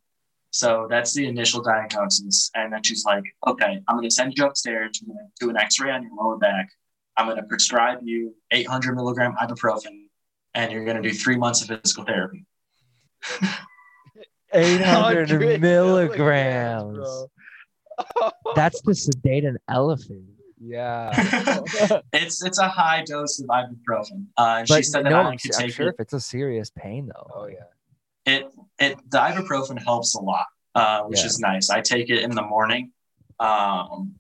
So 0.51 0.87
that's 0.91 1.15
the 1.15 1.27
initial 1.27 1.63
diagnosis. 1.63 2.51
And 2.55 2.73
then 2.73 2.83
she's 2.83 3.05
like, 3.05 3.25
okay, 3.47 3.81
I'm 3.89 3.97
going 3.97 4.09
to 4.09 4.15
send 4.15 4.35
you 4.37 4.45
upstairs. 4.45 5.01
I'm 5.03 5.09
going 5.09 5.19
to 5.19 5.45
do 5.45 5.51
an 5.51 5.57
x-ray 5.57 5.91
on 5.91 6.03
your 6.03 6.13
lower 6.15 6.37
back. 6.37 6.69
I'm 7.17 7.27
going 7.27 7.39
to 7.39 7.43
prescribe 7.45 8.01
you 8.03 8.35
800 8.51 8.95
milligram 8.95 9.35
ibuprofen, 9.41 10.07
and 10.55 10.73
you're 10.73 10.85
going 10.85 11.03
to 11.03 11.03
do 11.03 11.15
three 11.15 11.37
months 11.37 11.63
of 11.63 11.69
physical 11.69 12.05
therapy. 12.05 12.45
800 14.53 15.61
milligrams. 15.61 16.97
bro. 16.97 18.31
That's 18.55 18.81
to 18.83 18.95
sedate 18.95 19.45
an 19.45 19.59
elephant. 19.69 20.25
Yeah. 20.65 21.11
it's 22.13 22.45
it's 22.45 22.59
a 22.59 22.69
high 22.69 23.03
dose 23.05 23.41
of 23.41 23.47
ibuprofen. 23.47 24.27
Uh, 24.37 24.57
and 24.61 24.69
she 24.69 24.83
said 24.83 25.05
that 25.05 25.11
no, 25.11 25.17
I 25.17 25.21
I'm, 25.21 25.27
only 25.27 25.39
could 25.39 25.55
I'm 25.55 25.63
take 25.63 25.75
sure 25.75 25.89
it. 25.89 25.95
if 25.95 26.01
it's 26.01 26.13
a 26.13 26.21
serious 26.21 26.71
pain 26.71 27.07
though. 27.13 27.27
Oh 27.35 27.47
yeah. 27.47 27.65
It 28.25 28.47
it 28.79 28.99
the 29.11 29.19
ibuprofen 29.19 29.83
helps 29.83 30.15
a 30.15 30.21
lot, 30.21 30.47
uh, 30.75 31.03
which 31.03 31.19
Yeah. 31.21 31.27
is 31.27 31.41
nice. 31.41 31.71
I 31.71 31.81
take 31.81 32.11
it 32.11 32.23
in 32.23 32.31
the 32.31 32.43
morning, 32.43 32.93
um, 33.41 34.15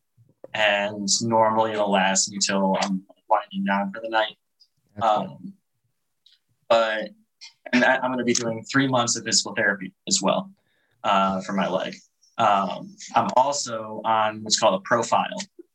and 0.53 1.09
normally 1.23 1.73
it'll 1.73 1.91
last 1.93 2.31
me 2.31 2.39
till 2.45 2.77
I'm 2.81 3.03
winding 3.29 3.65
down 3.65 3.93
for 3.93 4.01
the 4.03 4.09
night. 4.09 4.37
That's. 4.97 5.07
Um, 5.07 5.55
but 6.69 7.11
and 7.73 7.85
I, 7.85 7.97
I'm 7.97 8.09
going 8.11 8.19
to 8.19 8.25
be 8.25 8.35
doing 8.35 8.65
three 8.65 8.89
months 8.89 9.17
of 9.17 9.25
physical 9.25 9.55
therapy 9.55 9.93
as 10.09 10.21
well 10.21 10.51
uh, 11.05 11.41
for 11.43 11.53
my 11.53 11.69
leg. 11.69 11.95
Um, 12.39 12.97
I'm 13.15 13.29
also 13.37 14.01
on 14.05 14.43
what's 14.43 14.59
called 14.59 14.75
a 14.75 14.81
profile, 14.85 15.29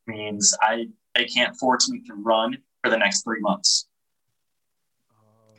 means 0.07 0.55
I 0.61 0.87
they 1.15 1.25
can't 1.25 1.55
force 1.57 1.89
me 1.89 2.01
to 2.07 2.13
run 2.13 2.57
for 2.83 2.89
the 2.89 2.97
next 2.97 3.23
three 3.23 3.39
months, 3.39 3.87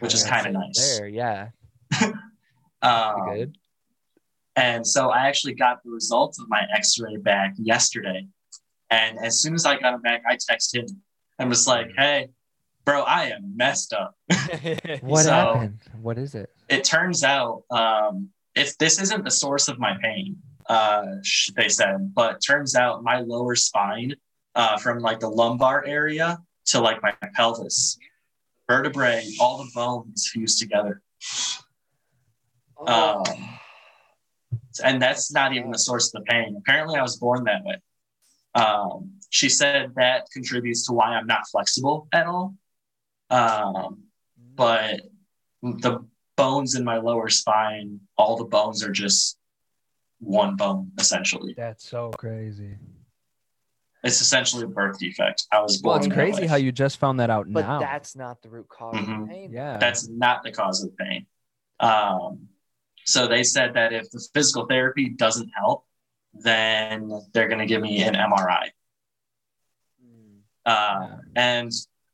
which 0.00 0.14
is 0.14 0.24
kind 0.24 0.46
of 0.46 0.52
nice. 0.52 0.98
There, 0.98 1.08
yeah. 1.08 1.48
Um, 2.80 3.34
Good. 3.34 3.58
And 4.54 4.86
so 4.86 5.10
I 5.10 5.26
actually 5.26 5.54
got 5.54 5.82
the 5.82 5.90
results 5.90 6.38
of 6.40 6.48
my 6.48 6.62
X-ray 6.76 7.16
back 7.16 7.54
yesterday, 7.58 8.26
and 8.88 9.18
as 9.18 9.40
soon 9.40 9.54
as 9.54 9.66
I 9.66 9.78
got 9.78 9.90
them 9.92 10.00
back, 10.02 10.22
I 10.28 10.36
texted 10.36 10.88
him 10.88 11.02
and 11.40 11.48
was 11.48 11.66
like, 11.66 11.88
"Hey, 11.96 12.28
bro, 12.84 13.02
I 13.02 13.26
am 13.30 13.56
messed 13.56 13.92
up." 13.92 14.14
What 15.02 15.24
So- 15.24 15.30
happened? 15.32 15.78
What 16.00 16.18
is 16.18 16.36
it? 16.36 16.50
it 16.68 16.84
turns 16.84 17.24
out 17.24 17.62
um, 17.70 18.28
if 18.54 18.78
this 18.78 19.00
isn't 19.00 19.24
the 19.24 19.30
source 19.30 19.66
of 19.66 19.80
my 19.80 19.96
pain, 20.00 20.36
uh, 20.68 21.04
they 21.56 21.68
said, 21.68 22.14
but 22.14 22.40
turns 22.46 22.74
out 22.76 23.02
my 23.02 23.20
lower 23.20 23.56
spine 23.56 24.14
uh, 24.58 24.76
from 24.76 24.98
like 24.98 25.20
the 25.20 25.28
lumbar 25.28 25.84
area 25.86 26.38
to 26.66 26.80
like 26.80 27.00
my 27.02 27.14
pelvis, 27.34 27.96
vertebrae, 28.68 29.24
all 29.40 29.58
the 29.58 29.70
bones 29.72 30.28
fused 30.30 30.58
together. 30.58 31.00
Oh. 32.76 33.22
Um, 33.24 33.48
and 34.84 35.00
that's 35.00 35.32
not 35.32 35.54
even 35.54 35.70
the 35.70 35.78
source 35.78 36.12
of 36.12 36.20
the 36.20 36.26
pain. 36.30 36.56
Apparently, 36.58 36.98
I 36.98 37.02
was 37.02 37.16
born 37.16 37.44
that 37.44 37.64
way. 37.64 37.80
Um, 38.54 39.12
she 39.30 39.48
said 39.48 39.92
that 39.94 40.26
contributes 40.32 40.86
to 40.86 40.92
why 40.92 41.10
I'm 41.10 41.26
not 41.26 41.46
flexible 41.50 42.08
at 42.12 42.26
all. 42.26 42.54
Um, 43.30 44.04
but 44.54 45.02
the 45.62 46.04
bones 46.36 46.74
in 46.74 46.84
my 46.84 46.96
lower 46.98 47.28
spine, 47.28 48.00
all 48.16 48.36
the 48.36 48.44
bones 48.44 48.82
are 48.82 48.92
just 48.92 49.38
one 50.18 50.56
bone 50.56 50.90
essentially. 50.98 51.54
That's 51.56 51.88
so 51.88 52.10
crazy. 52.10 52.76
It's 54.04 54.20
essentially 54.20 54.64
a 54.64 54.68
birth 54.68 54.98
defect. 54.98 55.46
I 55.52 55.60
was 55.60 55.78
born. 55.82 55.98
Well, 55.98 56.04
it's 56.06 56.14
crazy 56.14 56.46
how 56.46 56.56
you 56.56 56.70
just 56.70 56.98
found 56.98 57.18
that 57.20 57.30
out 57.30 57.46
But 57.52 57.66
now. 57.66 57.80
that's 57.80 58.14
not 58.14 58.42
the 58.42 58.48
root 58.48 58.68
cause 58.68 58.96
of 58.96 59.04
Mhm. 59.04 59.26
the 59.26 59.32
pain. 59.32 59.52
yeah. 59.52 59.76
That's 59.78 60.08
not 60.08 60.42
the 60.44 60.52
cause 60.52 60.82
of 60.84 60.90
the 60.90 60.96
pain. 61.04 61.26
Um, 61.80 62.48
so 63.04 63.26
they 63.26 63.42
said 63.42 63.74
that 63.74 63.92
if 63.92 64.10
the 64.10 64.20
physical 64.34 64.66
therapy 64.66 65.08
doesn't 65.08 65.50
help, 65.56 65.84
then 66.34 67.10
they're 67.32 67.48
going 67.48 67.58
to 67.60 67.66
give 67.66 67.80
me 67.82 68.02
an 68.02 68.14
MRI. 68.14 68.70
Mm. 70.04 70.40
Uh, 70.66 71.16
and 71.34 71.72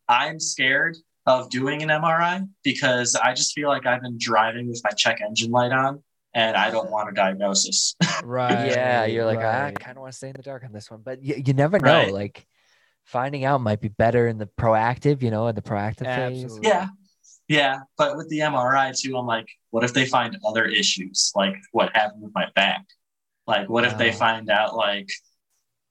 I'm 0.08 0.38
scared 0.40 0.96
of 1.26 1.50
doing 1.50 1.82
an 1.82 1.88
MRI 1.90 2.46
because 2.62 3.14
I 3.14 3.34
just 3.34 3.52
feel 3.54 3.68
like 3.68 3.86
I've 3.86 4.02
been 4.02 4.18
driving 4.18 4.68
with 4.68 4.80
my 4.84 4.90
check 4.90 5.20
engine 5.20 5.50
light 5.50 5.72
on 5.72 6.02
and 6.34 6.56
I 6.56 6.70
don't 6.70 6.90
want 6.90 7.08
a 7.08 7.12
diagnosis. 7.12 7.94
right. 8.24 8.68
yeah, 8.68 9.04
you're 9.04 9.24
like, 9.24 9.40
ah, 9.40 9.66
I 9.66 9.72
kind 9.72 9.96
of 9.96 10.02
want 10.02 10.12
to 10.12 10.16
stay 10.16 10.28
in 10.28 10.36
the 10.36 10.42
dark 10.42 10.64
on 10.64 10.72
this 10.72 10.90
one, 10.90 11.02
but 11.04 11.22
you, 11.22 11.42
you 11.46 11.52
never 11.52 11.78
know. 11.78 11.92
Right. 11.92 12.12
Like, 12.12 12.46
finding 13.04 13.44
out 13.44 13.60
might 13.60 13.80
be 13.80 13.88
better 13.88 14.26
in 14.26 14.38
the 14.38 14.46
proactive, 14.46 15.22
you 15.22 15.30
know, 15.30 15.46
in 15.48 15.54
the 15.54 15.62
proactive 15.62 16.06
phase. 16.06 16.58
Yeah. 16.62 16.88
Yeah. 17.48 17.80
But 17.98 18.16
with 18.16 18.28
the 18.28 18.40
MRI 18.40 18.98
too, 18.98 19.16
I'm 19.16 19.26
like, 19.26 19.46
what 19.70 19.84
if 19.84 19.92
they 19.92 20.06
find 20.06 20.36
other 20.46 20.64
issues? 20.64 21.32
Like 21.34 21.54
what 21.72 21.94
happened 21.94 22.22
with 22.22 22.34
my 22.34 22.46
back? 22.54 22.84
Like, 23.46 23.68
what 23.68 23.84
if 23.84 23.98
they 23.98 24.10
find 24.10 24.48
out 24.48 24.74
like 24.74 25.08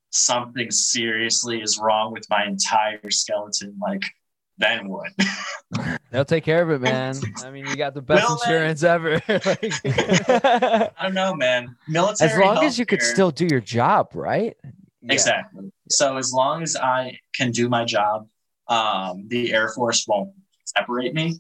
something 0.10 0.72
seriously 0.72 1.62
is 1.62 1.78
wrong 1.78 2.12
with 2.12 2.26
my 2.30 2.46
entire 2.46 3.12
skeleton? 3.12 3.78
Like, 3.80 4.04
then 4.58 4.88
what? 4.88 5.12
They'll 6.12 6.26
take 6.26 6.44
care 6.44 6.62
of 6.62 6.70
it, 6.70 6.82
man. 6.82 7.16
I 7.44 7.50
mean, 7.50 7.66
you 7.66 7.76
got 7.76 7.94
the 7.94 8.02
best 8.02 8.28
Will 8.28 8.38
they? 8.46 8.54
insurance 8.54 8.84
ever. 8.84 9.14
Like- 9.28 9.74
I 10.98 11.04
don't 11.04 11.14
know, 11.14 11.34
man. 11.36 11.76
Military. 11.88 12.32
as 12.32 12.38
long 12.38 12.64
as 12.64 12.78
you 12.78 12.86
could 12.86 13.02
still 13.02 13.32
do 13.32 13.48
your 13.50 13.62
job, 13.62 14.10
right? 14.14 14.56
Exactly. 15.10 15.72
So 15.90 16.18
as 16.18 16.32
long 16.32 16.64
as 16.64 16.76
I 16.76 17.18
can 17.36 17.52
do 17.52 17.68
my 17.68 17.84
job, 17.86 18.28
um, 18.68 19.28
the 19.28 19.54
Air 19.54 19.70
Force 19.76 20.06
won't 20.08 20.32
separate 20.66 21.14
me. 21.14 21.40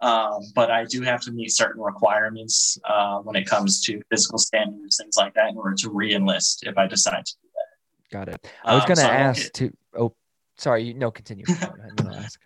Um, 0.00 0.40
but 0.54 0.70
I 0.70 0.84
do 0.84 1.02
have 1.02 1.20
to 1.22 1.32
meet 1.32 1.50
certain 1.52 1.82
requirements 1.82 2.78
uh, 2.88 3.18
when 3.18 3.36
it 3.36 3.46
comes 3.46 3.82
to 3.84 4.00
physical 4.10 4.38
standards, 4.38 4.96
things 4.96 5.16
like 5.18 5.34
that, 5.34 5.50
in 5.50 5.56
order 5.58 5.74
to 5.76 5.90
re-enlist 5.90 6.64
if 6.66 6.78
I 6.78 6.86
decide 6.86 7.26
to. 7.26 7.34
Do 7.42 7.48
that. 7.54 8.26
Got 8.26 8.28
it. 8.34 8.46
I 8.64 8.74
was 8.74 8.82
Um, 8.84 8.88
gonna 8.88 9.00
so 9.02 9.08
ask 9.08 9.52
to. 9.54 9.72
Oh, 9.98 10.14
sorry. 10.56 10.94
No, 10.94 11.10
continue. 11.10 11.44
Go 11.44 11.52
ahead, 11.52 11.72
and 11.82 11.98
then 11.98 12.14
ask. 12.14 12.40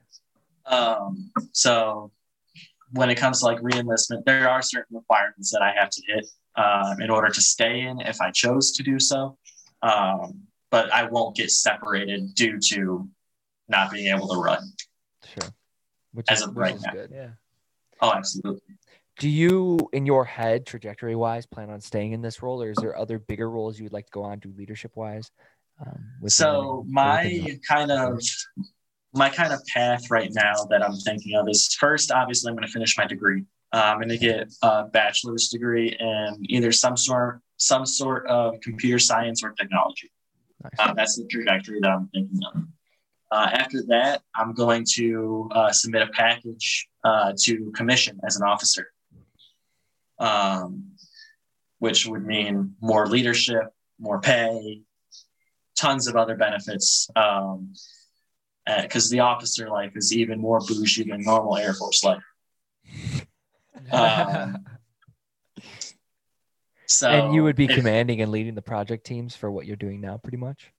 Um, 0.67 1.31
so 1.53 2.11
when 2.93 3.11
it 3.11 3.17
comes 3.17 3.41
to 3.41 3.47
like 3.47 3.59
re-enlistment, 3.63 4.25
there 4.25 4.49
are 4.49 4.63
certain 4.63 4.97
requirements 4.97 5.51
that 5.53 5.63
I 5.63 5.73
have 5.79 5.91
to 5.91 6.03
hit 6.07 6.27
um, 6.57 7.01
in 7.01 7.11
order 7.11 7.29
to 7.29 7.41
stay 7.41 7.81
in 7.81 8.01
if 8.01 8.21
I 8.21 8.31
chose 8.31 8.73
to 8.73 8.83
do 8.83 8.99
so. 8.99 9.37
Um, 9.83 10.43
but 10.71 10.93
I 10.93 11.05
won't 11.05 11.37
get 11.37 11.51
separated 11.51 12.35
due 12.35 12.59
to 12.71 13.09
not 13.69 13.91
being 13.91 14.15
able 14.15 14.29
to 14.29 14.37
run. 14.39 14.63
Sure. 15.25 15.51
Which 16.13 16.27
As 16.31 16.41
is, 16.41 16.49
of 16.49 16.57
right 16.57 16.77
now. 16.81 16.93
good. 16.93 17.11
yeah. 17.13 17.31
Oh, 18.01 18.13
absolutely. 18.13 18.61
Do 19.19 19.29
you, 19.29 19.79
in 19.93 20.07
your 20.07 20.25
head, 20.25 20.67
trajectory 20.67 21.15
wise, 21.15 21.47
plan 21.47 21.71
on 21.71 21.81
staying 21.81 22.13
in 22.13 22.23
this 22.23 22.43
role, 22.43 22.61
or 22.61 22.71
is 22.71 22.77
there 22.79 22.97
other 22.97 23.19
bigger 23.19 23.49
roles 23.49 23.79
you 23.79 23.85
would 23.85 23.93
like 23.93 24.07
to 24.07 24.13
go 24.13 24.25
on 24.25 24.41
to 24.41 24.53
leadership 24.57 24.93
wise? 24.97 25.31
Um, 25.81 26.05
So 26.27 26.85
my 26.89 27.59
kind 27.69 27.93
of 27.93 28.21
my 29.15 29.31
kind 29.31 29.53
of 29.53 29.65
path 29.67 30.11
right 30.11 30.31
now 30.33 30.53
that 30.71 30.85
I'm 30.85 30.97
thinking 30.97 31.37
of 31.37 31.49
is 31.49 31.75
first, 31.79 32.11
obviously, 32.11 32.51
I'm 32.51 32.57
going 32.57 32.67
to 32.67 32.73
finish 32.73 32.99
my 32.99 33.07
degree. 33.07 33.45
Uh, 33.73 33.83
I'm 33.85 33.99
going 33.99 34.09
to 34.09 34.19
get 34.19 34.53
a 34.63 34.85
bachelor's 34.85 35.49
degree 35.49 35.97
in 35.99 36.37
either 36.49 36.73
some 36.73 36.97
sort 36.97 37.41
some 37.57 37.87
sort 37.87 38.27
of 38.27 38.61
computer 38.61 38.99
science 38.99 39.43
or 39.43 39.51
technology. 39.53 40.11
Nice. 40.63 40.73
Uh, 40.79 40.95
that's 40.95 41.17
the 41.17 41.27
trajectory 41.27 41.81
that 41.81 41.91
I'm 41.91 42.09
thinking 42.09 42.41
of. 42.55 42.63
Uh, 43.31 43.49
after 43.53 43.83
that, 43.89 44.23
I'm 44.35 44.55
going 44.55 44.85
to 44.95 45.49
uh, 45.53 45.73
submit 45.73 46.03
a 46.03 46.09
package 46.09 46.89
uh, 47.05 47.33
to 47.43 47.73
commission 47.73 48.21
as 48.25 48.37
an 48.37 48.43
officer, 48.47 48.93
um, 50.19 50.93
which 51.79 52.07
would 52.07 52.25
mean 52.25 52.75
more 52.81 53.07
leadership, 53.07 53.73
more 53.99 54.21
pay, 54.21 54.83
tons 55.77 56.07
of 56.07 56.17
other 56.17 56.37
benefits. 56.37 57.09
Um, 57.17 57.73
because 58.83 59.11
the 59.11 59.21
officer 59.21 59.69
life 59.69 59.93
is 59.97 60.13
even 60.17 60.41
more 60.41 60.61
bougie 60.61 61.05
than 61.05 61.23
normal 61.23 61.57
Air 61.57 61.75
Force 61.75 62.03
life. 62.05 62.23
Um, 63.93 64.65
So 66.87 67.09
and 67.11 67.35
you 67.35 67.43
would 67.45 67.57
be 67.57 67.65
if- 67.65 67.77
commanding 67.77 68.21
and 68.23 68.31
leading 68.31 68.55
the 68.55 68.63
project 68.63 69.05
teams 69.05 69.35
for 69.35 69.51
what 69.51 69.67
you're 69.67 69.77
doing 69.77 70.01
now, 70.01 70.17
pretty 70.19 70.37
much. 70.39 70.71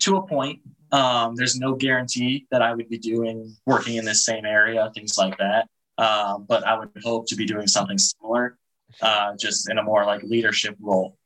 to 0.00 0.16
a 0.16 0.26
point. 0.26 0.60
Um, 0.92 1.34
there's 1.36 1.56
no 1.58 1.74
guarantee 1.74 2.46
that 2.50 2.62
I 2.62 2.74
would 2.74 2.88
be 2.88 2.98
doing 2.98 3.54
working 3.66 3.96
in 3.96 4.04
this 4.04 4.24
same 4.24 4.44
area, 4.46 4.90
things 4.94 5.18
like 5.18 5.36
that. 5.38 5.68
Um, 5.98 6.44
but 6.48 6.64
I 6.66 6.78
would 6.78 6.90
hope 7.02 7.26
to 7.28 7.36
be 7.36 7.44
doing 7.44 7.66
something 7.66 7.98
similar, 7.98 8.56
uh, 9.02 9.34
just 9.36 9.68
in 9.68 9.76
a 9.78 9.82
more 9.82 10.04
like 10.06 10.22
leadership 10.22 10.76
role, 10.80 11.18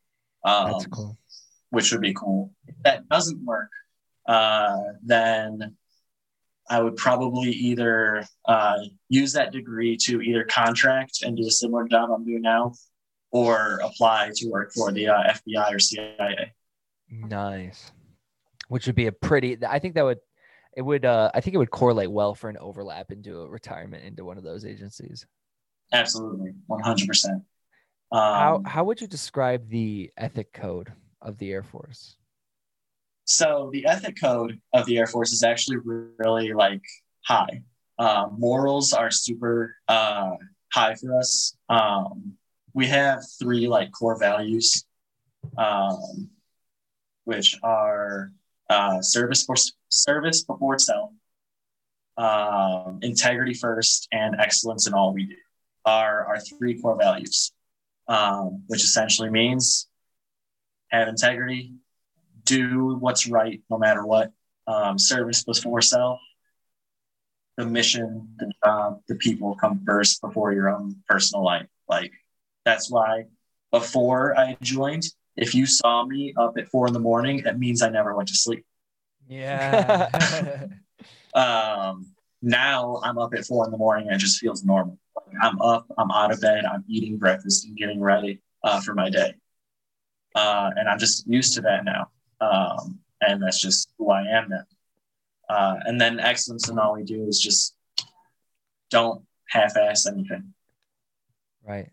um, 0.43 0.71
That's 0.71 0.87
cool. 0.87 1.17
which 1.69 1.91
would 1.91 2.01
be 2.01 2.13
cool. 2.13 2.51
If 2.67 2.75
that 2.83 3.07
doesn't 3.07 3.43
work, 3.45 3.69
uh, 4.25 4.77
then 5.03 5.75
I 6.69 6.81
would 6.81 6.95
probably 6.95 7.51
either 7.51 8.25
uh, 8.45 8.79
use 9.09 9.33
that 9.33 9.51
degree 9.51 9.97
to 10.03 10.21
either 10.21 10.45
contract 10.45 11.21
and 11.23 11.35
do 11.35 11.45
a 11.45 11.51
similar 11.51 11.87
job 11.87 12.09
I'm 12.09 12.25
doing 12.25 12.41
now, 12.41 12.73
or 13.31 13.79
apply 13.83 14.31
to 14.35 14.49
work 14.49 14.71
for 14.73 14.91
the 14.91 15.09
uh, 15.09 15.33
FBI 15.33 15.73
or 15.75 15.79
CIA. 15.79 16.53
Nice. 17.09 17.91
Which 18.69 18.87
would 18.87 18.95
be 18.95 19.07
a 19.07 19.11
pretty. 19.11 19.57
I 19.67 19.79
think 19.79 19.95
that 19.95 20.03
would. 20.03 20.19
It 20.75 20.81
would. 20.81 21.05
Uh, 21.05 21.29
I 21.33 21.41
think 21.41 21.53
it 21.53 21.57
would 21.57 21.69
correlate 21.69 22.11
well 22.11 22.33
for 22.33 22.49
an 22.49 22.57
overlap 22.57 23.11
into 23.11 23.41
a 23.41 23.47
retirement 23.47 24.05
into 24.05 24.25
one 24.25 24.37
of 24.37 24.43
those 24.43 24.65
agencies. 24.65 25.25
Absolutely, 25.91 26.53
one 26.67 26.81
hundred 26.81 27.07
percent. 27.07 27.43
how 28.11 28.55
Um, 28.55 28.63
How 28.63 28.83
would 28.85 29.01
you 29.01 29.07
describe 29.07 29.69
the 29.69 30.11
ethic 30.17 30.53
code 30.53 30.91
of 31.21 31.37
the 31.37 31.51
Air 31.51 31.63
Force? 31.63 32.15
So 33.25 33.69
the 33.71 33.85
ethic 33.85 34.19
code 34.19 34.59
of 34.73 34.85
the 34.85 34.97
Air 34.97 35.07
Force 35.07 35.31
is 35.31 35.43
actually 35.43 35.77
really 36.17 36.53
like 36.53 36.83
high. 37.25 37.63
Uh, 37.97 38.27
morals 38.37 38.91
are 38.93 39.11
super 39.11 39.75
uh, 39.87 40.31
high 40.73 40.95
for 40.95 41.17
us. 41.17 41.55
Um, 41.69 42.33
we 42.73 42.87
have 42.87 43.23
three 43.39 43.67
like 43.67 43.91
core 43.91 44.17
values, 44.19 44.85
um, 45.57 46.29
which 47.23 47.57
are 47.63 48.31
uh, 48.69 49.01
service 49.01 49.43
for 49.43 49.55
service 49.89 50.43
before 50.43 50.79
self, 50.79 51.11
um, 52.17 52.99
integrity 53.03 53.53
first, 53.53 54.07
and 54.11 54.35
excellence 54.39 54.87
in 54.87 54.93
all 54.93 55.13
we 55.13 55.25
do. 55.27 55.35
Are 55.85 56.25
our 56.25 56.39
three 56.39 56.81
core 56.81 56.97
values, 56.97 57.51
um, 58.07 58.63
which 58.67 58.83
essentially 58.83 59.29
means 59.29 59.87
have 60.89 61.07
integrity, 61.07 61.73
do 62.45 62.95
what's 62.95 63.27
right 63.27 63.61
no 63.69 63.77
matter 63.77 64.05
what. 64.05 64.31
Um, 64.65 64.97
service 64.97 65.43
before 65.43 65.81
self. 65.81 66.19
The 67.57 67.65
mission, 67.65 68.29
the 68.37 68.51
job, 68.63 69.01
the 69.07 69.15
people 69.15 69.55
come 69.55 69.83
first 69.85 70.21
before 70.21 70.53
your 70.53 70.69
own 70.69 70.95
personal 71.07 71.43
life. 71.43 71.67
Like 71.87 72.11
that's 72.65 72.89
why 72.89 73.25
before 73.71 74.37
I 74.37 74.57
joined, 74.61 75.03
if 75.35 75.53
you 75.53 75.65
saw 75.65 76.05
me 76.05 76.33
up 76.37 76.57
at 76.57 76.69
four 76.69 76.87
in 76.87 76.93
the 76.93 76.99
morning, 76.99 77.43
that 77.43 77.59
means 77.59 77.81
I 77.81 77.89
never 77.89 78.15
went 78.15 78.29
to 78.29 78.35
sleep. 78.35 78.65
Yeah. 79.27 80.07
Um, 81.33 82.13
now 82.41 82.99
I'm 83.03 83.17
up 83.17 83.33
at 83.33 83.45
four 83.45 83.65
in 83.65 83.71
the 83.71 83.77
morning 83.77 84.07
and 84.07 84.15
it 84.15 84.19
just 84.19 84.39
feels 84.39 84.63
normal. 84.63 84.97
Like, 85.15 85.35
I'm 85.41 85.59
up, 85.61 85.85
I'm 85.97 86.11
out 86.11 86.31
of 86.31 86.41
bed, 86.41 86.65
I'm 86.65 86.83
eating 86.87 87.17
breakfast 87.17 87.65
and 87.65 87.75
getting 87.75 87.99
ready 87.99 88.41
uh, 88.63 88.81
for 88.81 88.93
my 88.93 89.09
day. 89.09 89.33
Uh, 90.35 90.71
and 90.75 90.89
I'm 90.89 90.99
just 90.99 91.27
used 91.27 91.53
to 91.55 91.61
that 91.61 91.85
now. 91.85 92.09
Um, 92.43 92.99
and 93.21 93.41
that's 93.41 93.59
just 93.59 93.93
who 93.97 94.11
I 94.11 94.21
am 94.37 94.49
now. 94.49 94.63
Uh, 95.49 95.75
and 95.85 95.99
then 96.01 96.19
excellence 96.19 96.69
in 96.69 96.79
all 96.79 96.93
we 96.95 97.03
do 97.03 97.27
is 97.27 97.39
just 97.39 97.75
don't 98.89 99.23
half-ass 99.49 100.07
anything. 100.07 100.53
Right. 101.65 101.89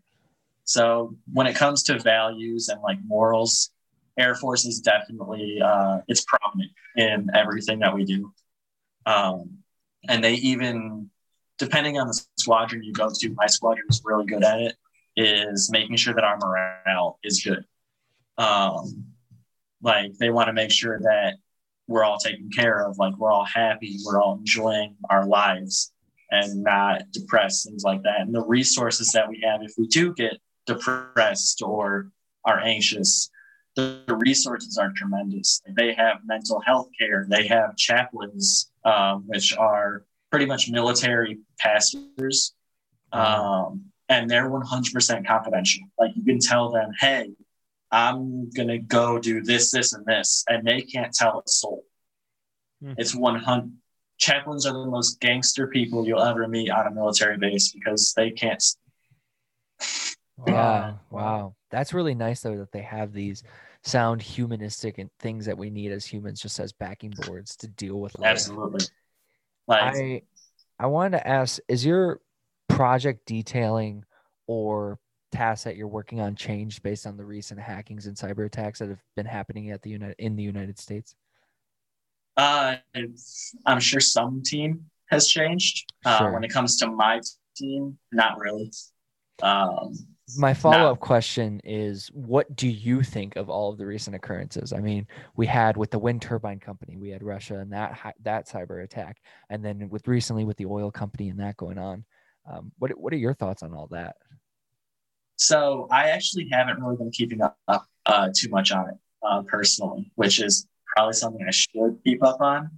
So 0.64 1.16
when 1.32 1.46
it 1.46 1.56
comes 1.56 1.82
to 1.84 1.98
values 1.98 2.68
and 2.68 2.80
like 2.82 2.98
morals, 3.04 3.70
Air 4.18 4.34
Force 4.34 4.64
is 4.64 4.80
definitely 4.80 5.60
uh, 5.62 6.00
it's 6.08 6.24
prominent 6.24 6.72
in 6.96 7.28
everything 7.34 7.78
that 7.80 7.94
we 7.94 8.04
do. 8.04 8.32
Um, 9.06 9.58
and 10.08 10.22
they 10.22 10.34
even, 10.34 11.10
depending 11.58 11.98
on 11.98 12.06
the 12.08 12.20
squadron 12.38 12.82
you 12.82 12.92
go 12.92 13.10
to, 13.12 13.34
my 13.34 13.46
squadron 13.46 13.86
is 13.88 14.02
really 14.04 14.26
good 14.26 14.44
at 14.44 14.60
it. 14.60 14.76
Is 15.16 15.70
making 15.72 15.96
sure 15.96 16.14
that 16.14 16.24
our 16.24 16.38
morale 16.38 17.18
is 17.24 17.42
good. 17.42 17.64
Um, 18.38 19.06
like 19.82 20.16
they 20.18 20.30
want 20.30 20.48
to 20.48 20.52
make 20.52 20.70
sure 20.70 20.98
that 21.00 21.34
we're 21.86 22.04
all 22.04 22.18
taken 22.18 22.50
care 22.50 22.86
of, 22.86 22.98
like 22.98 23.16
we're 23.16 23.32
all 23.32 23.44
happy, 23.44 23.98
we're 24.04 24.20
all 24.20 24.36
enjoying 24.38 24.96
our 25.08 25.26
lives 25.26 25.92
and 26.30 26.62
not 26.62 27.10
depressed, 27.10 27.66
things 27.66 27.82
like 27.82 28.02
that. 28.02 28.20
And 28.20 28.34
the 28.34 28.44
resources 28.44 29.10
that 29.12 29.28
we 29.28 29.42
have, 29.44 29.62
if 29.62 29.72
we 29.76 29.88
do 29.88 30.14
get 30.14 30.38
depressed 30.66 31.62
or 31.62 32.12
are 32.44 32.60
anxious, 32.60 33.30
the, 33.74 34.02
the 34.06 34.14
resources 34.16 34.78
are 34.78 34.92
tremendous. 34.94 35.62
They 35.76 35.94
have 35.94 36.18
mental 36.24 36.60
health 36.60 36.88
care, 36.98 37.26
they 37.28 37.46
have 37.48 37.76
chaplains, 37.76 38.70
um, 38.84 39.24
which 39.26 39.56
are 39.56 40.04
pretty 40.30 40.46
much 40.46 40.70
military 40.70 41.38
pastors. 41.58 42.54
Um, 43.12 43.86
and 44.08 44.28
they're 44.28 44.50
100% 44.50 45.26
confidential. 45.26 45.82
Like 45.98 46.12
you 46.14 46.24
can 46.24 46.38
tell 46.38 46.70
them, 46.70 46.90
hey, 47.00 47.30
I'm 47.92 48.50
going 48.50 48.68
to 48.68 48.78
go 48.78 49.18
do 49.18 49.42
this, 49.42 49.70
this, 49.70 49.92
and 49.92 50.04
this. 50.06 50.44
And 50.48 50.66
they 50.66 50.82
can't 50.82 51.12
tell 51.12 51.42
a 51.44 51.48
soul. 51.48 51.84
Hmm. 52.82 52.94
It's 52.96 53.14
100. 53.14 53.72
Chaplains 54.18 54.66
are 54.66 54.72
the 54.72 54.90
most 54.90 55.18
gangster 55.20 55.66
people 55.66 56.06
you'll 56.06 56.22
ever 56.22 56.46
meet 56.46 56.70
on 56.70 56.86
a 56.86 56.90
military 56.90 57.38
base 57.38 57.72
because 57.72 58.12
they 58.14 58.30
can't. 58.30 58.62
Yeah. 60.46 60.94
Wow. 61.10 61.54
That's 61.70 61.92
really 61.92 62.14
nice 62.14 62.40
though 62.40 62.56
that 62.56 62.72
they 62.72 62.80
have 62.80 63.12
these 63.12 63.42
sound 63.82 64.22
humanistic 64.22 64.96
and 64.96 65.10
things 65.18 65.44
that 65.44 65.58
we 65.58 65.68
need 65.68 65.92
as 65.92 66.06
humans 66.06 66.40
just 66.40 66.58
as 66.60 66.72
backing 66.72 67.12
boards 67.26 67.56
to 67.56 67.68
deal 67.68 68.00
with 68.00 68.18
life. 68.18 68.30
Absolutely. 68.30 68.86
Like, 69.66 69.82
I 69.82 70.22
I 70.78 70.86
wanted 70.86 71.18
to 71.18 71.28
ask 71.28 71.60
is 71.68 71.84
your 71.84 72.20
project 72.68 73.26
detailing 73.26 74.04
or 74.46 74.98
tasks 75.30 75.64
that 75.64 75.76
you're 75.76 75.88
working 75.88 76.20
on 76.20 76.34
changed 76.34 76.82
based 76.82 77.06
on 77.06 77.16
the 77.16 77.24
recent 77.24 77.60
hackings 77.60 78.06
and 78.06 78.16
cyber 78.16 78.46
attacks 78.46 78.78
that 78.78 78.88
have 78.88 79.02
been 79.16 79.26
happening 79.26 79.70
at 79.70 79.82
the 79.82 79.90
United 79.90 80.16
in 80.18 80.36
the 80.36 80.42
United 80.42 80.78
States? 80.78 81.14
Uh, 82.36 82.76
I'm 83.66 83.80
sure 83.80 84.00
some 84.00 84.42
team 84.42 84.86
has 85.06 85.26
changed. 85.26 85.92
Uh, 86.04 86.30
When 86.30 86.44
it 86.44 86.52
comes 86.52 86.76
to 86.78 86.88
my 86.88 87.20
team, 87.56 87.98
not 88.12 88.38
really. 88.38 88.70
Um, 89.42 89.94
My 90.36 90.54
follow 90.54 90.92
up 90.92 91.00
question 91.00 91.60
is 91.64 92.08
what 92.12 92.54
do 92.54 92.68
you 92.68 93.02
think 93.02 93.36
of 93.36 93.50
all 93.50 93.72
of 93.72 93.78
the 93.78 93.86
recent 93.86 94.14
occurrences? 94.14 94.72
I 94.72 94.78
mean, 94.80 95.06
we 95.36 95.46
had 95.46 95.76
with 95.76 95.90
the 95.90 95.98
wind 95.98 96.22
turbine 96.22 96.60
company, 96.60 96.96
we 96.96 97.10
had 97.10 97.22
Russia 97.22 97.58
and 97.58 97.72
that 97.72 98.14
that 98.22 98.48
cyber 98.48 98.84
attack, 98.84 99.20
and 99.48 99.64
then 99.64 99.88
with 99.88 100.06
recently 100.06 100.44
with 100.44 100.56
the 100.56 100.66
oil 100.66 100.90
company 100.90 101.28
and 101.30 101.40
that 101.40 101.56
going 101.56 101.78
on. 101.78 102.04
Um, 102.50 102.72
what 102.78 102.90
what 102.98 103.12
are 103.12 103.18
your 103.18 103.34
thoughts 103.34 103.62
on 103.62 103.74
all 103.74 103.88
that? 103.88 104.16
So 105.40 105.88
I 105.90 106.10
actually 106.10 106.48
haven't 106.52 106.82
really 106.82 106.96
been 106.96 107.10
keeping 107.10 107.40
up 107.40 107.56
uh, 108.06 108.28
too 108.34 108.48
much 108.50 108.72
on 108.72 108.88
it 108.90 108.94
uh, 109.22 109.42
personally, 109.42 110.10
which 110.16 110.40
is 110.40 110.66
probably 110.94 111.14
something 111.14 111.44
I 111.46 111.50
should 111.50 111.98
keep 112.04 112.22
up 112.22 112.40
on. 112.40 112.70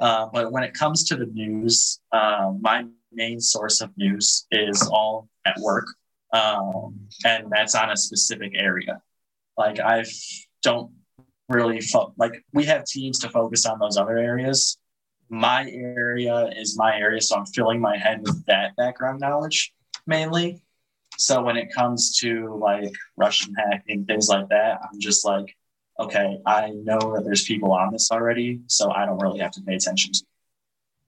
Uh, 0.00 0.26
but 0.32 0.50
when 0.50 0.64
it 0.64 0.74
comes 0.74 1.04
to 1.04 1.16
the 1.16 1.26
news, 1.26 2.00
uh, 2.10 2.52
my 2.60 2.86
main 3.12 3.38
source 3.38 3.80
of 3.80 3.96
news 3.96 4.46
is 4.50 4.82
all 4.90 5.28
at 5.44 5.56
work, 5.58 5.86
um, 6.32 6.98
and 7.24 7.46
that's 7.50 7.74
on 7.74 7.90
a 7.90 7.96
specific 7.96 8.52
area. 8.54 9.00
Like 9.56 9.78
I 9.78 10.04
don't 10.62 10.90
really 11.48 11.80
fo- 11.80 12.14
like 12.16 12.44
we 12.52 12.64
have 12.64 12.84
teams 12.86 13.18
to 13.20 13.28
focus 13.28 13.66
on 13.66 13.78
those 13.78 13.96
other 13.96 14.18
areas. 14.18 14.78
My 15.28 15.70
area 15.70 16.50
is 16.56 16.76
my 16.76 16.96
area, 16.96 17.20
so 17.20 17.36
I'm 17.36 17.46
filling 17.46 17.80
my 17.80 17.96
head 17.96 18.20
with 18.22 18.44
that 18.46 18.74
background 18.76 19.20
knowledge 19.20 19.72
mainly. 20.06 20.62
So 21.20 21.42
when 21.42 21.58
it 21.58 21.70
comes 21.70 22.16
to 22.20 22.54
like 22.54 22.94
Russian 23.18 23.54
hacking, 23.54 24.06
things 24.06 24.30
like 24.30 24.48
that, 24.48 24.80
I'm 24.82 24.98
just 24.98 25.22
like, 25.22 25.54
okay, 25.98 26.38
I 26.46 26.70
know 26.70 26.98
that 27.14 27.24
there's 27.26 27.44
people 27.44 27.72
on 27.72 27.92
this 27.92 28.10
already, 28.10 28.60
so 28.68 28.90
I 28.90 29.04
don't 29.04 29.18
really 29.18 29.40
have 29.40 29.50
to 29.52 29.60
pay 29.60 29.74
attention 29.74 30.12
to 30.14 30.24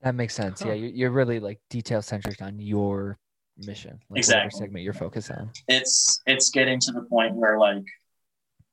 That 0.03 0.13
makes 0.13 0.35
sense. 0.35 0.61
Yeah, 0.63 0.73
you're, 0.73 1.09
really 1.09 1.39
like 1.39 1.59
detail 1.71 2.03
centric 2.03 2.43
on 2.43 2.59
your 2.59 3.17
mission, 3.57 3.99
like 4.11 4.19
Exactly. 4.19 4.51
segment 4.55 4.83
you're 4.83 4.93
focused 4.93 5.31
on. 5.31 5.49
it's 5.67 6.21
it's 6.27 6.51
getting 6.51 6.79
to 6.81 6.91
the 6.91 7.01
point 7.01 7.33
where 7.33 7.57
like 7.57 7.83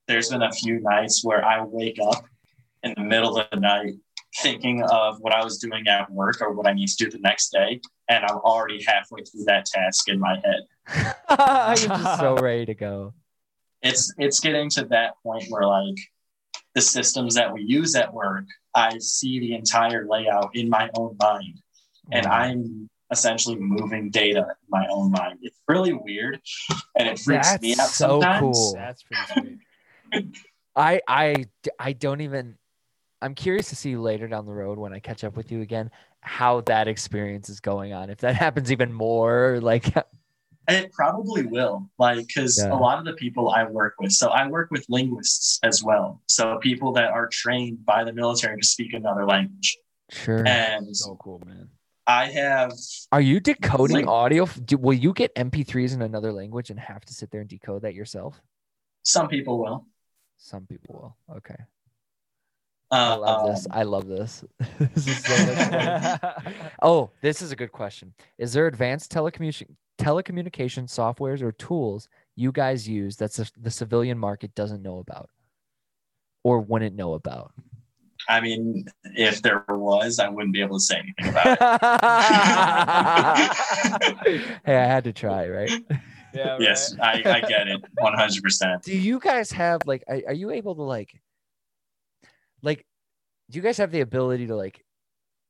there's 0.09 0.29
been 0.29 0.43
a 0.43 0.53
few 0.53 0.79
nights 0.81 1.25
where 1.25 1.43
I 1.43 1.65
wake 1.65 1.99
up 2.03 2.23
in 2.83 2.93
the 2.99 3.03
middle 3.03 3.39
of 3.39 3.47
the 3.51 3.61
night 3.61 3.95
thinking 4.37 4.83
of 4.83 5.19
what 5.21 5.35
I 5.35 5.43
was 5.43 5.59
doing 5.59 5.87
at 5.89 6.11
work 6.11 6.41
or 6.41 6.53
what 6.53 6.67
I 6.67 6.73
need 6.73 6.89
to 6.89 7.05
do 7.05 7.11
the 7.11 7.19
next 7.19 7.51
day, 7.51 7.81
and 8.09 8.25
I'm 8.25 8.37
already 8.37 8.83
halfway 8.87 9.23
through 9.23 9.45
that 9.45 9.67
task 9.67 10.09
in 10.09 10.19
my 10.19 10.41
head. 10.45 11.17
you're 11.81 11.97
just 11.97 12.21
so 12.21 12.37
ready 12.41 12.67
to 12.67 12.75
go. 12.75 13.15
It's 13.83 14.13
it's 14.19 14.41
getting 14.41 14.69
to 14.71 14.85
that 14.87 15.15
point 15.23 15.45
where 15.49 15.67
like 15.67 15.97
the 16.75 16.81
systems 16.81 17.35
that 17.35 17.53
we 17.53 17.63
use 17.63 17.95
at 17.97 18.13
work, 18.13 18.45
I 18.75 18.99
see 18.99 19.41
the 19.41 19.55
entire 19.55 20.07
layout 20.09 20.51
in 20.55 20.69
my 20.69 20.91
own 20.95 21.17
mind, 21.21 21.61
and 22.13 22.27
I'm 22.27 22.89
essentially 23.11 23.57
moving 23.57 24.11
data 24.11 24.41
in 24.41 24.69
my 24.69 24.87
own 24.91 25.11
mind. 25.11 25.39
It's 25.43 25.59
really 25.67 25.93
weird, 25.93 26.41
and 26.97 27.09
it 27.09 27.19
freaks 27.19 27.61
me 27.61 27.73
out 27.73 27.89
so 27.89 28.21
sometimes. 28.21 28.41
cool. 28.41 28.75
That's 28.75 29.03
pretty 29.03 29.59
sweet. 30.13 30.37
I 30.77 31.01
I 31.09 31.47
I 31.79 31.93
don't 31.93 32.21
even 32.21 32.57
I'm 33.23 33.35
curious 33.35 33.69
to 33.69 33.77
see 33.77 33.97
later 33.97 34.27
down 34.29 34.47
the 34.47 34.53
road 34.53 34.79
when 34.79 34.93
I 34.93 34.99
catch 34.99 35.25
up 35.25 35.37
with 35.37 35.53
you 35.53 35.61
again 35.61 35.91
how 36.23 36.61
that 36.63 36.89
experience 36.89 37.49
is 37.49 37.61
going 37.61 37.93
on. 37.93 38.11
If 38.11 38.19
that 38.19 38.35
happens 38.47 38.71
even 38.73 38.93
more, 38.93 39.59
like 39.61 39.95
It 40.69 40.93
probably 40.93 41.47
will, 41.47 41.91
like, 41.99 42.27
because 42.29 42.59
Yeah. 42.59 42.73
a 42.73 42.77
lot 42.79 42.99
of 43.01 43.05
the 43.05 43.15
people 43.15 43.51
I 43.51 43.65
work 43.65 43.95
with, 43.99 44.13
so 44.13 44.29
I 44.29 44.47
work 44.47 44.71
with 44.71 44.87
linguists 44.89 45.59
as 45.65 45.83
well. 45.83 46.21
So 46.27 46.59
people 46.59 46.93
that 46.93 47.11
are 47.11 47.27
trained 47.29 47.85
by 47.85 48.05
the 48.05 48.13
military 48.13 48.61
to 48.61 48.67
speak 48.67 48.93
another 48.93 49.27
language. 49.27 49.79
sure. 50.11 50.47
And 50.47 50.95
so 50.97 51.17
cool, 51.17 51.43
man. 51.45 51.69
I 52.07 52.27
have, 52.27 52.73
Are 53.11 53.21
you 53.21 53.41
decoding 53.41 53.97
Link- 53.97 54.09
audio? 54.09 54.47
Do, 54.47 54.77
will 54.79 54.95
you 54.95 55.13
get 55.13 55.35
MP3s 55.35 55.93
in 55.95 56.03
another 56.03 56.33
language 56.33 56.71
and 56.71 56.79
have 56.79 57.05
to 57.07 57.15
sit 57.15 57.31
there 57.31 57.41
and 57.41 57.49
decode 57.51 57.83
that 57.83 57.95
yourself? 57.95 58.41
some 59.03 59.29
people 59.29 59.59
will. 59.59 59.87
Some 60.37 60.67
people 60.67 61.17
will. 61.29 61.37
Okay. 61.39 61.57
I 62.91 63.13
Uh, 63.13 63.19
love 63.19 63.47
this. 63.47 63.67
I 63.71 63.83
love 63.85 64.07
this. 64.09 64.45
this 64.95 65.07
is 65.07 65.25
so 65.25 65.47
much 65.47 66.21
fun. 66.21 66.55
Oh, 66.83 67.11
this 67.21 67.41
is 67.43 67.53
a 67.53 67.57
good 67.57 67.73
question. 67.73 68.13
Is 68.39 68.53
there 68.53 68.67
advanced 68.67 69.13
telecommunication 69.13 69.77
telecommunication 69.99 70.85
softwares 70.89 71.43
or 71.43 71.53
tools 71.53 72.09
you 72.35 72.51
guys 72.53 72.89
use 72.89 73.17
that 73.17 73.33
the- 73.35 73.51
the 73.61 73.71
civilian 73.71 74.19
market 74.19 74.55
doesn't 74.55 74.83
know 74.83 74.99
about 74.99 75.29
or 76.43 76.61
wouldn't 76.61 76.97
know 76.97 77.15
about? 77.15 77.53
I 78.29 78.41
mean, 78.41 78.87
if 79.05 79.41
there 79.43 79.65
was, 79.69 80.19
I 80.19 80.29
wouldn't 80.29 80.53
be 80.53 80.61
able 80.63 80.79
to 80.79 80.85
say 80.85 80.99
anything 80.99 81.29
about 81.29 81.47
it. 81.47 81.59
hey, 84.65 84.77
I 84.77 84.87
had 84.87 85.05
to 85.05 85.13
try, 85.13 85.49
right? 85.49 85.71
Yeah. 86.35 86.57
yes, 86.61 86.95
I, 87.03 87.23
I 87.25 87.41
get 87.41 87.67
it 87.69 87.83
100%. 87.99 88.83
Do 88.85 88.97
you 88.97 89.19
guys 89.21 89.51
have 89.53 89.81
like 89.87 90.05
are, 90.07 90.21
are 90.29 90.35
you 90.35 90.51
able 90.51 90.75
to 90.77 90.83
like 90.83 91.19
like 92.63 92.87
do 93.51 93.57
you 93.57 93.63
guys 93.63 93.79
have 93.79 93.91
the 93.91 94.01
ability 94.01 94.47
to 94.49 94.57
like 94.57 94.85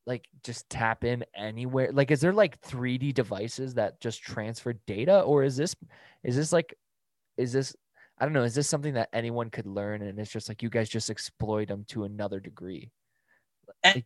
like 0.07 0.27
just 0.43 0.69
tap 0.71 1.05
in 1.05 1.25
anywhere? 1.37 1.91
Like 1.93 2.11
is 2.11 2.21
there 2.21 2.33
like 2.33 2.61
3D 2.63 3.15
devices 3.15 3.75
that 3.75 4.01
just 4.01 4.23
transfer 4.23 4.73
data 4.87 5.21
or 5.21 5.43
is 5.45 5.57
this 5.57 5.75
is 6.25 6.37
this 6.37 6.53
like 6.53 6.75
is 7.37 7.53
this 7.53 7.75
I 8.19 8.25
don't 8.25 8.35
know. 8.35 8.43
Is 8.43 8.55
this 8.55 8.69
something 8.69 8.95
that 8.95 9.09
anyone 9.15 9.49
could 9.49 9.67
learn, 9.67 10.03
and 10.03 10.19
it's 10.19 10.31
just 10.31 10.47
like 10.51 10.63
you 10.63 10.69
guys 10.69 10.91
just 10.91 11.09
exploit 11.09 11.69
them 11.69 11.87
to 11.89 12.05
another 12.05 12.39
degree? 12.39 12.91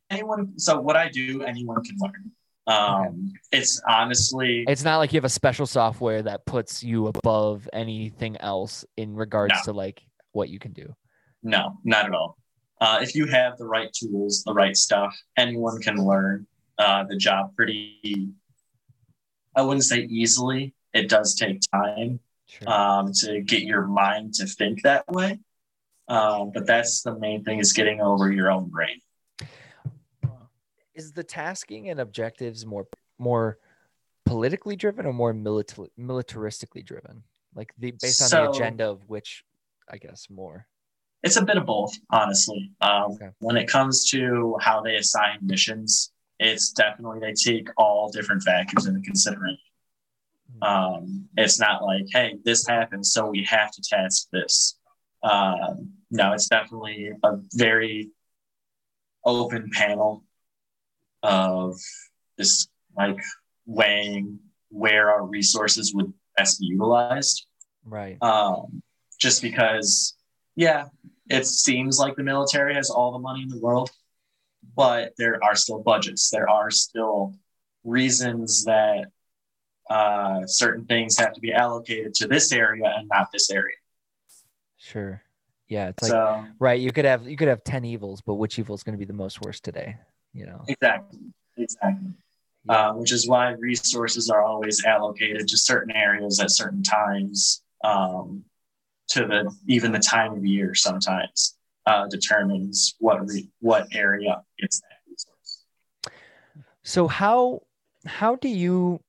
Anyone. 0.08 0.56
So 0.56 0.80
what 0.80 0.96
I 0.96 1.08
do, 1.08 1.42
anyone 1.42 1.82
can 1.82 1.96
learn. 1.98 2.30
Um, 2.66 3.32
it's 3.52 3.82
honestly 3.88 4.64
It's 4.68 4.84
not 4.84 4.96
like 4.98 5.12
you 5.12 5.16
have 5.18 5.24
a 5.24 5.28
special 5.28 5.66
software 5.66 6.22
that 6.22 6.46
puts 6.46 6.82
you 6.82 7.08
above 7.08 7.68
anything 7.72 8.36
else 8.38 8.84
in 8.96 9.14
regards 9.16 9.52
No. 9.56 9.60
to 9.64 9.72
like 9.72 10.02
what 10.32 10.48
you 10.48 10.58
can 10.58 10.72
do. 10.72 10.94
no, 11.42 11.78
not 11.84 12.06
at 12.06 12.14
all. 12.14 12.38
Uh, 12.84 12.98
if 13.00 13.14
you 13.14 13.24
have 13.26 13.56
the 13.56 13.64
right 13.64 13.90
tools, 13.94 14.42
the 14.44 14.52
right 14.52 14.76
stuff, 14.76 15.16
anyone 15.38 15.80
can 15.80 15.96
learn 15.96 16.46
uh, 16.78 17.02
the 17.04 17.16
job 17.16 17.56
pretty. 17.56 18.28
I 19.56 19.62
wouldn't 19.62 19.84
say 19.84 20.00
easily. 20.00 20.74
It 20.92 21.08
does 21.08 21.34
take 21.34 21.62
time 21.72 22.20
Sure. 22.46 22.68
um, 22.70 23.10
to 23.20 23.40
get 23.40 23.62
your 23.62 23.86
mind 23.86 24.34
to 24.34 24.46
think 24.46 24.82
that 24.82 25.08
way. 25.08 25.38
Um, 26.08 26.50
but 26.52 26.66
that's 26.66 27.00
the 27.00 27.18
main 27.18 27.42
thing 27.42 27.58
is 27.58 27.72
getting 27.72 28.02
over 28.02 28.30
your 28.30 28.50
own 28.50 28.68
brain. 28.68 29.00
is 30.94 31.12
the 31.12 31.24
tasking 31.24 31.88
and 31.88 31.98
objectives 31.98 32.66
more 32.66 32.86
more 33.18 33.58
politically 34.26 34.76
driven 34.76 35.06
or 35.06 35.14
more 35.14 35.32
militar- 35.32 35.88
militaristically 35.98 36.84
driven? 36.84 37.22
Like 37.54 37.72
the 37.78 37.92
based 37.92 38.34
on 38.34 38.44
the 38.44 38.50
agenda 38.50 38.90
of 38.90 39.08
which, 39.08 39.42
I 39.90 39.96
guess 39.96 40.28
more. 40.28 40.66
It's 41.24 41.36
a 41.36 41.44
bit 41.44 41.56
of 41.56 41.66
both, 41.66 41.92
honestly. 42.10 42.70
Um, 42.80 43.12
Okay. 43.12 43.30
When 43.40 43.56
it 43.56 43.66
comes 43.66 44.08
to 44.10 44.56
how 44.60 44.80
they 44.82 44.96
assign 44.96 45.38
missions, 45.42 46.12
it's 46.38 46.70
definitely 46.72 47.20
they 47.20 47.32
take 47.32 47.68
all 47.76 48.10
different 48.10 48.42
factors 48.42 48.86
into 48.86 49.00
consideration. 49.00 49.58
Um, 50.62 51.28
it's 51.36 51.58
not 51.58 51.82
like, 51.82 52.04
hey, 52.12 52.36
this 52.44 52.66
happened, 52.66 53.04
so 53.06 53.28
we 53.30 53.44
have 53.44 53.70
to 53.72 53.82
task 53.82 54.28
this. 54.32 54.78
Um, 55.22 55.90
no, 56.10 56.32
it's 56.32 56.48
definitely 56.48 57.10
a 57.22 57.36
very 57.54 58.10
open 59.24 59.70
panel 59.72 60.24
of 61.22 61.76
just 62.38 62.68
like 62.96 63.18
weighing 63.66 64.38
where 64.68 65.10
our 65.10 65.24
resources 65.24 65.94
would 65.94 66.12
best 66.36 66.60
be 66.60 66.66
utilized 66.66 67.46
Right. 67.84 68.18
um, 68.22 68.82
just 69.18 69.40
because, 69.42 70.14
yeah, 70.56 70.86
it 71.28 71.46
seems 71.46 71.98
like 71.98 72.16
the 72.16 72.22
military 72.22 72.74
has 72.74 72.90
all 72.90 73.12
the 73.12 73.18
money 73.18 73.42
in 73.42 73.48
the 73.48 73.58
world, 73.58 73.90
but 74.76 75.12
there 75.16 75.42
are 75.42 75.54
still 75.54 75.78
budgets. 75.80 76.30
There 76.30 76.48
are 76.48 76.70
still 76.70 77.34
reasons 77.82 78.64
that 78.64 79.06
uh, 79.88 80.46
certain 80.46 80.84
things 80.86 81.18
have 81.18 81.32
to 81.34 81.40
be 81.40 81.52
allocated 81.52 82.14
to 82.14 82.28
this 82.28 82.52
area 82.52 82.92
and 82.96 83.08
not 83.08 83.30
this 83.32 83.50
area. 83.50 83.76
Sure. 84.78 85.22
Yeah. 85.68 85.88
It's 85.88 86.02
like 86.02 86.10
so 86.10 86.44
right. 86.58 86.80
You 86.80 86.92
could 86.92 87.04
have 87.04 87.26
you 87.26 87.36
could 87.36 87.48
have 87.48 87.64
ten 87.64 87.84
evils, 87.84 88.20
but 88.20 88.34
which 88.34 88.58
evil 88.58 88.74
is 88.74 88.82
going 88.82 88.94
to 88.94 88.98
be 88.98 89.06
the 89.06 89.14
most 89.14 89.40
worst 89.40 89.64
today? 89.64 89.96
You 90.32 90.46
know. 90.46 90.64
exactly, 90.68 91.20
exactly. 91.56 92.10
Uh, 92.68 92.92
which 92.94 93.12
is 93.12 93.28
why 93.28 93.50
resources 93.52 94.30
are 94.30 94.42
always 94.42 94.84
allocated 94.84 95.46
to 95.46 95.56
certain 95.56 95.94
areas 95.94 96.40
at 96.40 96.50
certain 96.50 96.82
times. 96.82 97.62
Um, 97.82 98.44
to 99.08 99.26
the 99.26 99.54
even 99.68 99.92
the 99.92 99.98
time 99.98 100.32
of 100.34 100.44
year 100.44 100.74
sometimes 100.74 101.56
uh, 101.86 102.06
determines 102.08 102.94
what 102.98 103.26
re- 103.28 103.48
what 103.60 103.86
area 103.92 104.42
gets 104.58 104.80
that 104.80 104.98
resource. 105.08 105.64
So 106.82 107.08
how 107.08 107.62
how 108.06 108.36
do 108.36 108.48
you 108.48 109.00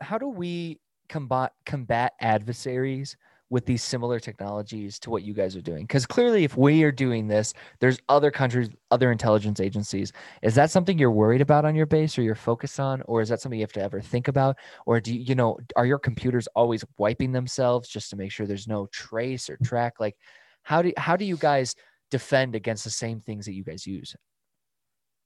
how 0.00 0.18
do 0.18 0.28
we 0.28 0.80
combat 1.08 1.52
combat 1.66 2.12
adversaries 2.20 3.16
with 3.50 3.66
these 3.66 3.82
similar 3.82 4.18
technologies 4.18 4.98
to 4.98 5.10
what 5.10 5.22
you 5.22 5.34
guys 5.34 5.54
are 5.54 5.60
doing? 5.60 5.82
Because 5.82 6.06
clearly, 6.06 6.44
if 6.44 6.56
we 6.56 6.82
are 6.82 6.92
doing 6.92 7.28
this, 7.28 7.54
there's 7.80 7.98
other 8.08 8.30
countries, 8.30 8.70
other 8.90 9.12
intelligence 9.12 9.60
agencies. 9.60 10.12
Is 10.42 10.54
that 10.54 10.70
something 10.70 10.98
you're 10.98 11.10
worried 11.10 11.40
about 11.40 11.64
on 11.64 11.74
your 11.74 11.86
base, 11.86 12.18
or 12.18 12.22
you're 12.22 12.34
focused 12.34 12.80
on, 12.80 13.02
or 13.02 13.20
is 13.20 13.28
that 13.28 13.40
something 13.40 13.58
you 13.58 13.64
have 13.64 13.72
to 13.72 13.82
ever 13.82 14.00
think 14.00 14.28
about, 14.28 14.56
or 14.86 15.00
do 15.00 15.14
you, 15.14 15.20
you 15.20 15.34
know, 15.34 15.58
are 15.76 15.86
your 15.86 15.98
computers 15.98 16.48
always 16.54 16.84
wiping 16.98 17.32
themselves 17.32 17.88
just 17.88 18.10
to 18.10 18.16
make 18.16 18.32
sure 18.32 18.46
there's 18.46 18.68
no 18.68 18.86
trace 18.86 19.48
or 19.50 19.58
track? 19.62 19.94
Like, 20.00 20.16
how 20.62 20.82
do 20.82 20.92
how 20.96 21.16
do 21.16 21.24
you 21.24 21.36
guys 21.36 21.74
defend 22.10 22.54
against 22.54 22.84
the 22.84 22.90
same 22.90 23.20
things 23.20 23.44
that 23.44 23.54
you 23.54 23.64
guys 23.64 23.86
use? 23.86 24.16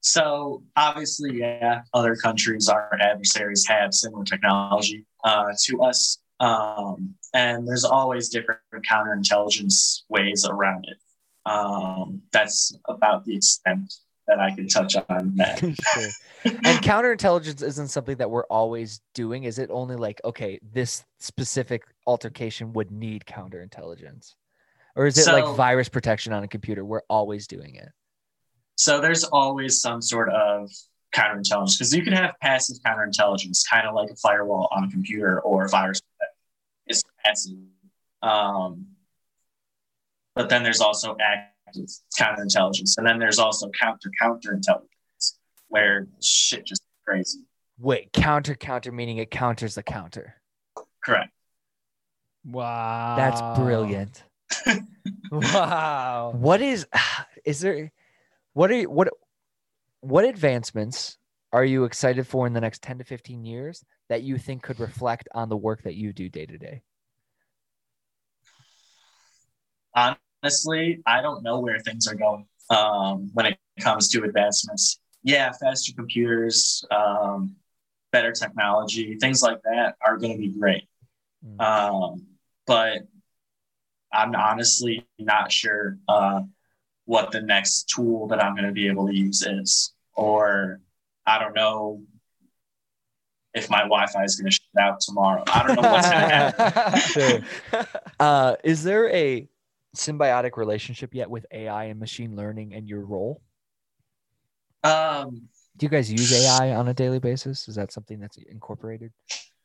So 0.01 0.63
obviously, 0.77 1.39
yeah, 1.39 1.81
other 1.93 2.15
countries, 2.15 2.69
our 2.69 2.97
adversaries 3.01 3.67
have 3.67 3.93
similar 3.93 4.23
technology 4.23 5.05
uh, 5.23 5.51
to 5.63 5.81
us, 5.81 6.19
um, 6.39 7.15
and 7.33 7.67
there's 7.67 7.85
always 7.85 8.29
different 8.29 8.59
counterintelligence 8.89 10.01
ways 10.09 10.45
around 10.49 10.85
it. 10.87 10.97
Um, 11.49 12.21
that's 12.31 12.75
about 12.87 13.25
the 13.25 13.35
extent 13.35 13.93
that 14.27 14.39
I 14.39 14.51
can 14.53 14.67
touch 14.67 14.95
on 14.95 15.33
that. 15.37 15.59
sure. 15.93 16.09
And 16.45 16.83
counterintelligence 16.83 17.63
isn't 17.63 17.87
something 17.87 18.17
that 18.17 18.29
we're 18.29 18.45
always 18.45 19.01
doing. 19.15 19.43
Is 19.43 19.57
it 19.57 19.69
only 19.71 19.95
like, 19.95 20.21
okay, 20.23 20.59
this 20.71 21.03
specific 21.19 21.83
altercation 22.05 22.71
would 22.73 22.91
need 22.91 23.25
counterintelligence? 23.25 24.35
Or 24.95 25.07
is 25.07 25.17
it 25.17 25.23
So- 25.23 25.33
like 25.33 25.55
virus 25.55 25.89
protection 25.89 26.33
on 26.33 26.43
a 26.43 26.47
computer? 26.47 26.85
We're 26.85 27.01
always 27.09 27.47
doing 27.47 27.75
it. 27.75 27.89
So 28.75 29.01
there's 29.01 29.25
always 29.25 29.81
some 29.81 30.01
sort 30.01 30.29
of 30.29 30.69
counterintelligence 31.13 31.77
because 31.77 31.93
you 31.93 32.03
can 32.03 32.13
have 32.13 32.35
passive 32.41 32.77
counterintelligence, 32.85 33.63
kind 33.69 33.87
of 33.87 33.93
like 33.95 34.09
a 34.09 34.15
firewall 34.15 34.69
on 34.71 34.85
a 34.85 34.89
computer 34.89 35.41
or 35.41 35.65
a 35.65 35.69
virus. 35.69 36.01
It's 37.29 37.47
passive. 37.47 37.57
Um, 38.21 38.87
but 40.35 40.49
then 40.49 40.63
there's 40.63 40.81
also 40.81 41.15
active 41.21 41.89
counterintelligence, 42.17 42.97
and 42.97 43.05
then 43.05 43.19
there's 43.19 43.39
also 43.39 43.69
counter 43.79 44.11
counterintelligence, 44.21 45.33
where 45.67 46.07
shit 46.21 46.65
just 46.65 46.83
crazy. 47.05 47.39
Wait, 47.77 48.11
counter, 48.11 48.55
counter, 48.55 48.91
meaning 48.91 49.17
it 49.17 49.31
counters 49.31 49.75
the 49.75 49.83
counter. 49.83 50.35
Correct. 51.03 51.31
Wow. 52.45 53.15
That's 53.17 53.59
brilliant. 53.59 54.23
Wow. 55.31 56.33
What 56.35 56.59
is, 56.59 56.87
is 57.45 57.59
there, 57.59 57.91
what 58.53 58.71
are 58.71 58.75
you, 58.75 58.89
what, 58.89 59.09
what 60.01 60.25
advancements 60.25 61.17
are 61.53 61.63
you 61.63 61.83
excited 61.83 62.25
for 62.25 62.47
in 62.47 62.53
the 62.53 62.61
next 62.61 62.81
10 62.81 62.97
to 62.97 63.03
15 63.03 63.45
years 63.45 63.85
that 64.09 64.23
you 64.23 64.39
think 64.39 64.63
could 64.63 64.79
reflect 64.79 65.29
on 65.35 65.49
the 65.49 65.57
work 65.57 65.83
that 65.83 65.93
you 65.93 66.13
do 66.13 66.29
day 66.29 66.47
to 66.47 66.57
day? 66.57 66.81
Honestly, 70.43 71.01
I 71.05 71.21
don't 71.21 71.43
know 71.43 71.59
where 71.59 71.79
things 71.79 72.07
are 72.07 72.15
going 72.15 72.45
um, 72.69 73.29
when 73.33 73.45
it 73.45 73.59
comes 73.79 74.09
to 74.09 74.23
advancements. 74.23 74.99
Yeah, 75.23 75.51
faster 75.51 75.93
computers, 75.93 76.83
um, 76.91 77.55
better 78.11 78.31
technology, 78.31 79.17
things 79.19 79.41
like 79.41 79.61
that 79.63 79.95
are 80.05 80.17
going 80.17 80.33
to 80.33 80.37
be 80.37 80.57
great. 80.57 80.87
Mm. 81.45 81.61
Um, 81.61 82.25
but 82.65 82.99
I'm 84.11 84.33
honestly 84.35 85.05
not 85.17 85.51
sure 85.51 85.97
uh, 86.07 86.41
what 87.05 87.31
the 87.31 87.41
next 87.41 87.89
tool 87.89 88.27
that 88.27 88.43
I'm 88.43 88.55
going 88.55 88.67
to 88.67 88.71
be 88.71 88.87
able 88.87 89.07
to 89.07 89.15
use 89.15 89.45
is, 89.45 89.93
or 90.15 90.79
I 91.25 91.39
don't 91.39 91.55
know 91.55 92.01
if 93.53 93.69
my 93.69 93.79
Wi-Fi 93.79 94.23
is 94.23 94.35
going 94.35 94.49
to 94.49 94.51
shut 94.51 94.83
out 94.83 94.99
tomorrow. 94.99 95.43
I 95.47 95.67
don't 95.67 95.81
know 95.81 95.91
what's 95.91 96.09
going 96.09 96.21
to 96.29 96.29
happen. 96.29 96.99
Sure. 96.99 97.85
Uh, 98.19 98.55
is 98.63 98.83
there 98.83 99.09
a 99.13 99.47
symbiotic 99.95 100.57
relationship 100.57 101.13
yet 101.13 101.29
with 101.29 101.45
AI 101.51 101.85
and 101.85 101.99
machine 101.99 102.35
learning 102.35 102.73
and 102.73 102.87
your 102.87 103.01
role? 103.05 103.41
Um, 104.83 105.49
Do 105.77 105.85
you 105.85 105.89
guys 105.89 106.11
use 106.11 106.31
AI 106.31 106.73
on 106.75 106.87
a 106.87 106.93
daily 106.93 107.19
basis? 107.19 107.67
Is 107.67 107.75
that 107.75 107.91
something 107.91 108.19
that's 108.19 108.37
incorporated? 108.37 109.11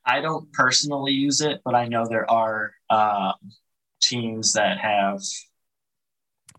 I 0.04 0.20
don't 0.20 0.52
personally 0.52 1.12
use 1.12 1.40
it, 1.40 1.60
but 1.64 1.74
I 1.74 1.86
know 1.86 2.06
there 2.06 2.30
are 2.30 2.72
uh, 2.90 3.32
teams 4.00 4.52
that 4.54 4.78
have, 4.78 5.20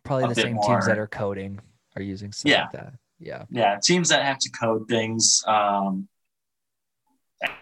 Probably 0.04 0.28
the 0.28 0.36
same 0.36 0.60
teams 0.62 0.86
that 0.88 0.98
are 0.98 1.08
coding 1.08 1.60
are 1.96 2.02
using 2.02 2.32
stuff 2.32 2.50
Yeah. 2.52 2.62
like 2.62 2.72
that. 2.74 2.94
Yeah. 3.18 3.46
yeah, 3.50 3.78
teams 3.82 4.10
that 4.10 4.24
have 4.24 4.38
to 4.40 4.50
code 4.52 4.88
things 4.90 5.42
um, 5.48 6.08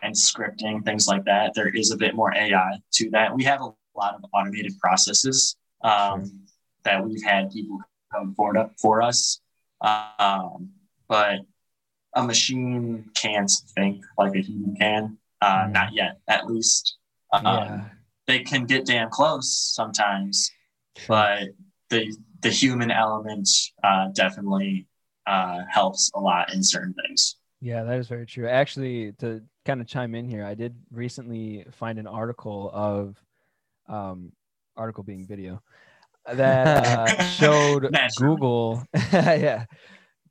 and 0.02 0.16
scripting 0.16 0.84
things 0.84 1.08
like 1.08 1.24
that. 1.26 1.54
There 1.54 1.70
is 1.70 1.92
a 1.92 1.98
bit 1.98 2.16
more 2.16 2.36
AI 2.36 2.78
to 2.94 3.10
that. 3.12 3.36
We 3.36 3.44
have 3.44 3.62
a 3.62 3.72
lot 3.96 4.16
of 4.16 4.26
automated 4.34 4.74
processes 4.80 5.56
um, 5.84 6.46
that 6.84 7.04
we've 7.06 7.24
had 7.24 7.52
people 7.52 7.80
code 8.14 8.36
for 8.36 8.72
for 8.80 9.02
us, 9.02 9.42
um, 9.82 10.70
but 11.08 11.40
a 12.16 12.24
machine 12.24 13.10
can't 13.16 13.52
think 13.76 14.04
like 14.18 14.36
a 14.36 14.40
human 14.42 14.76
can. 14.76 15.18
Uh, 15.42 15.66
Mhm. 15.66 15.72
Not 15.72 15.94
yet, 15.94 16.20
at 16.28 16.48
least. 16.48 16.98
Um, 17.32 17.46
Yeah. 17.46 17.90
They 18.26 18.40
can 18.40 18.66
get 18.66 18.86
damn 18.86 19.10
close 19.10 19.52
sometimes, 19.76 20.50
but 21.08 21.50
the 21.90 22.16
the 22.42 22.50
human 22.50 22.92
element 22.92 23.50
uh, 23.84 24.08
definitely 24.10 24.88
uh, 25.26 25.64
helps 25.70 26.10
a 26.14 26.20
lot 26.20 26.54
in 26.54 26.64
certain 26.64 26.94
things. 26.94 27.36
Yeah, 27.60 27.84
that 27.84 27.98
is 28.00 28.08
very 28.08 28.26
true. 28.26 28.48
Actually, 28.48 29.14
to 29.14 29.42
kind 29.66 29.82
of 29.82 29.88
chime 29.88 30.16
in 30.16 30.26
here, 30.30 30.46
I 30.46 30.54
did 30.54 30.76
recently 30.92 31.66
find 31.72 31.98
an 32.00 32.08
article 32.08 32.70
of 32.74 33.22
um, 33.88 34.32
article 34.76 35.04
being 35.04 35.26
video 35.28 35.62
that 36.34 36.68
uh, 36.68 37.24
showed 37.24 37.92
Naturally. 37.92 38.36
Google, 38.36 38.84
yeah, 39.14 39.66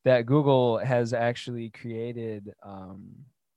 that 0.04 0.26
Google 0.26 0.78
has 0.78 1.12
actually 1.12 1.70
created 1.70 2.52
um, 2.62 3.10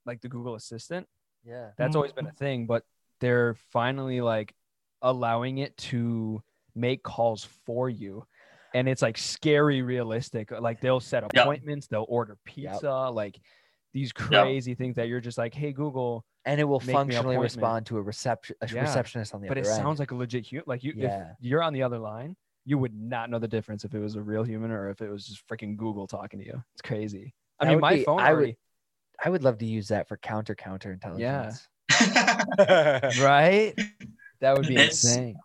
like 0.06 0.22
the 0.22 0.30
Google 0.30 0.56
Assistant. 0.56 1.08
Yeah. 1.46 1.70
That's 1.78 1.96
always 1.96 2.12
been 2.12 2.28
a 2.28 2.32
thing, 2.34 2.66
but 2.66 2.84
they're 3.22 3.56
finally 3.72 4.22
like 4.22 4.54
allowing 5.02 5.60
it 5.60 5.76
to 5.78 6.42
make 6.76 7.04
calls 7.04 7.48
for 7.66 7.90
you. 7.90 8.26
And 8.74 8.90
it's 8.90 9.02
like 9.02 9.18
scary 9.18 9.82
realistic. 9.82 10.52
Like 10.52 10.82
they'll 10.82 11.00
set 11.00 11.24
Yep. 11.24 11.44
appointments, 11.44 11.88
they'll 11.88 12.06
order 12.10 12.38
pizza, 12.46 13.10
like 13.10 13.40
these 13.94 14.12
crazy 14.12 14.76
things 14.76 14.98
that 14.98 15.08
you're 15.08 15.22
just 15.22 15.38
like, 15.38 15.54
hey 15.54 15.72
Google, 15.72 16.26
And 16.48 16.62
it 16.62 16.64
will 16.64 16.80
Make 16.80 16.88
me 16.88 16.94
functionally 16.94 17.36
appointment. 17.36 17.42
respond 17.44 17.86
to 17.88 17.98
a 17.98 18.02
reception 18.02 18.56
a 18.62 18.68
Yeah. 18.68 18.82
receptionist 18.82 19.34
on 19.34 19.42
the 19.42 19.48
other 19.48 19.56
side. 19.56 19.56
but 19.56 19.58
it 19.58 19.66
other 19.72 19.74
end. 19.76 19.84
sounds 19.84 20.00
like 20.00 20.12
a 20.12 20.16
legit 20.16 20.46
human. 20.46 20.64
Like 20.68 20.84
you, 20.84 20.94
Yeah. 20.96 21.32
if 21.32 21.38
you're 21.40 21.64
on 21.64 21.74
the 21.74 21.82
other 21.84 21.98
line, 21.98 22.36
you 22.66 22.78
would 22.78 22.94
not 22.96 23.30
know 23.30 23.40
the 23.40 23.48
difference 23.48 23.84
if 23.84 23.94
it 23.96 24.00
was 24.00 24.16
a 24.16 24.22
real 24.22 24.44
human 24.44 24.72
or 24.72 24.90
if 24.90 25.02
it 25.02 25.10
was 25.10 25.26
just 25.28 25.48
freaking 25.48 25.76
Google 25.78 26.06
talking 26.08 26.40
to 26.40 26.46
you. 26.46 26.64
It's 26.74 26.82
crazy. 26.82 27.34
I 27.60 27.66
That 27.66 27.70
mean, 27.70 27.76
would 27.78 27.82
my 27.82 27.96
be- 27.96 28.04
phone 28.04 28.20
I 28.20 28.32
would- 28.34 28.38
already, 28.38 28.58
I 29.24 29.30
would 29.30 29.44
love 29.44 29.58
to 29.60 29.66
use 29.66 29.88
that 29.90 30.08
for 30.08 30.18
counter 30.18 30.56
counter 30.56 30.92
intelligence. 30.92 31.68
right? 33.20 33.74
That 34.42 34.58
would 34.58 34.68
be 34.68 34.76
It's- 34.76 35.04
insane. 35.04 35.38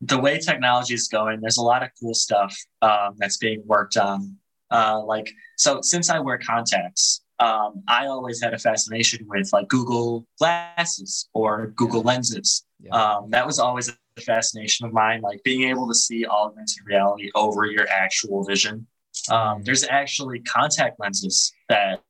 the 0.00 0.18
way 0.18 0.38
technology 0.38 0.94
is 0.94 1.08
going, 1.08 1.40
there's 1.40 1.56
a 1.56 1.62
lot 1.62 1.82
of 1.82 1.90
cool 2.00 2.14
stuff 2.14 2.56
um, 2.82 3.14
that's 3.16 3.36
being 3.38 3.62
worked 3.66 3.96
on. 3.96 4.36
Uh, 4.70 5.00
like, 5.02 5.30
so 5.56 5.80
since 5.80 6.10
I 6.10 6.18
wear 6.18 6.38
contacts, 6.38 7.22
um, 7.38 7.82
I 7.86 8.06
always 8.06 8.42
had 8.42 8.54
a 8.54 8.58
fascination 8.58 9.26
with 9.28 9.52
like 9.52 9.68
Google 9.68 10.26
glasses 10.38 11.28
or 11.34 11.68
Google 11.76 12.02
lenses. 12.02 12.64
Yeah. 12.80 12.90
Um, 12.94 13.30
that 13.30 13.46
was 13.46 13.58
always 13.58 13.88
a 13.88 14.20
fascination 14.20 14.86
of 14.86 14.92
mine, 14.92 15.20
like 15.20 15.42
being 15.42 15.68
able 15.68 15.86
to 15.88 15.94
see 15.94 16.26
augmented 16.26 16.78
reality 16.86 17.30
over 17.34 17.66
your 17.66 17.86
actual 17.88 18.44
vision. 18.44 18.86
Um, 19.30 19.62
there's 19.62 19.84
actually 19.84 20.40
contact 20.40 20.98
lenses 20.98 21.52
that 21.68 22.02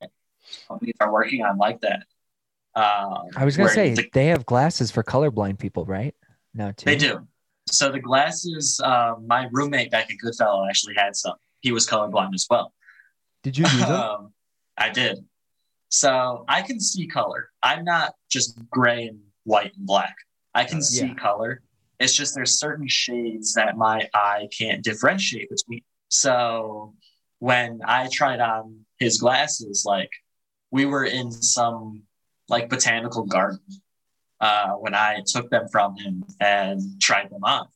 companies 0.69 0.95
are 1.01 1.13
working 1.13 1.45
on 1.45 1.57
like 1.57 1.81
that. 1.81 2.05
Um, 2.75 3.29
I 3.37 3.45
was 3.45 3.57
gonna 3.57 3.71
say 3.71 3.95
the- 3.95 4.11
they 4.13 4.27
have 4.27 4.45
glasses 4.45 4.91
for 4.91 5.03
colorblind 5.03 5.59
people, 5.59 5.85
right? 5.87 6.15
Now 6.55 6.73
too. 6.73 6.85
They 6.85 6.97
do. 6.97 7.27
So 7.69 7.91
the 7.91 8.01
glasses, 8.01 8.81
um, 8.85 9.27
my 9.27 9.49
roommate 9.51 9.91
back 9.91 10.11
at 10.11 10.19
Goodfellow 10.19 10.67
actually 10.69 10.95
had 10.97 11.17
some. 11.17 11.35
He 11.61 11.73
was 11.73 11.87
colorblind 11.87 12.35
as 12.35 12.47
well. 12.49 12.73
Did 13.43 13.59
you 13.59 13.65
use 13.65 13.79
them? 13.81 14.33
I 14.79 14.91
did. 14.91 15.25
So 15.89 16.45
I 16.49 16.63
can 16.63 16.81
see 16.81 17.07
color. 17.07 17.51
I'm 17.63 17.85
not 17.85 18.15
just 18.29 18.59
gray 18.71 19.07
and 19.07 19.21
white 19.45 19.75
and 19.77 19.87
black. 19.87 20.15
I 20.55 20.65
can 20.65 20.79
Uh, 20.79 20.83
see 20.83 21.07
yeah. 21.07 21.15
color. 21.15 21.63
It's 21.99 22.15
just 22.15 22.35
there's 22.35 22.59
certain 22.59 22.89
shades 22.89 23.55
that 23.55 23.77
my 23.77 24.09
eye 24.13 24.49
can't 24.57 24.83
differentiate 24.83 25.49
between. 25.49 25.83
So 26.09 26.95
when 27.39 27.81
I 27.85 28.09
tried 28.13 28.41
on 28.41 28.85
his 28.99 29.19
glasses, 29.19 29.85
like 29.87 30.11
we 30.71 30.85
were 30.85 31.05
in 31.05 31.31
some 31.31 32.03
like 32.49 32.69
botanical 32.69 33.25
garden 33.25 33.61
uh, 34.41 34.73
when 34.73 34.95
I 34.95 35.23
took 35.27 35.49
them 35.51 35.69
from 35.69 35.97
him 35.97 36.25
and 36.41 36.81
tried 37.01 37.31
them 37.31 37.45
on. 37.45 37.69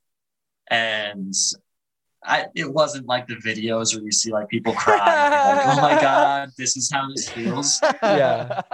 And 0.70 1.34
I, 2.22 2.46
it 2.54 2.70
wasn't 2.70 3.06
like 3.06 3.26
the 3.26 3.36
videos 3.36 3.94
where 3.94 4.04
you 4.04 4.12
see 4.12 4.30
like 4.30 4.48
people 4.48 4.74
crying, 4.74 5.00
like, 5.00 5.78
oh 5.78 5.80
my 5.80 6.00
God, 6.00 6.50
this 6.58 6.76
is 6.76 6.90
how 6.92 7.08
this 7.08 7.28
feels. 7.28 7.80
yeah. 8.02 8.62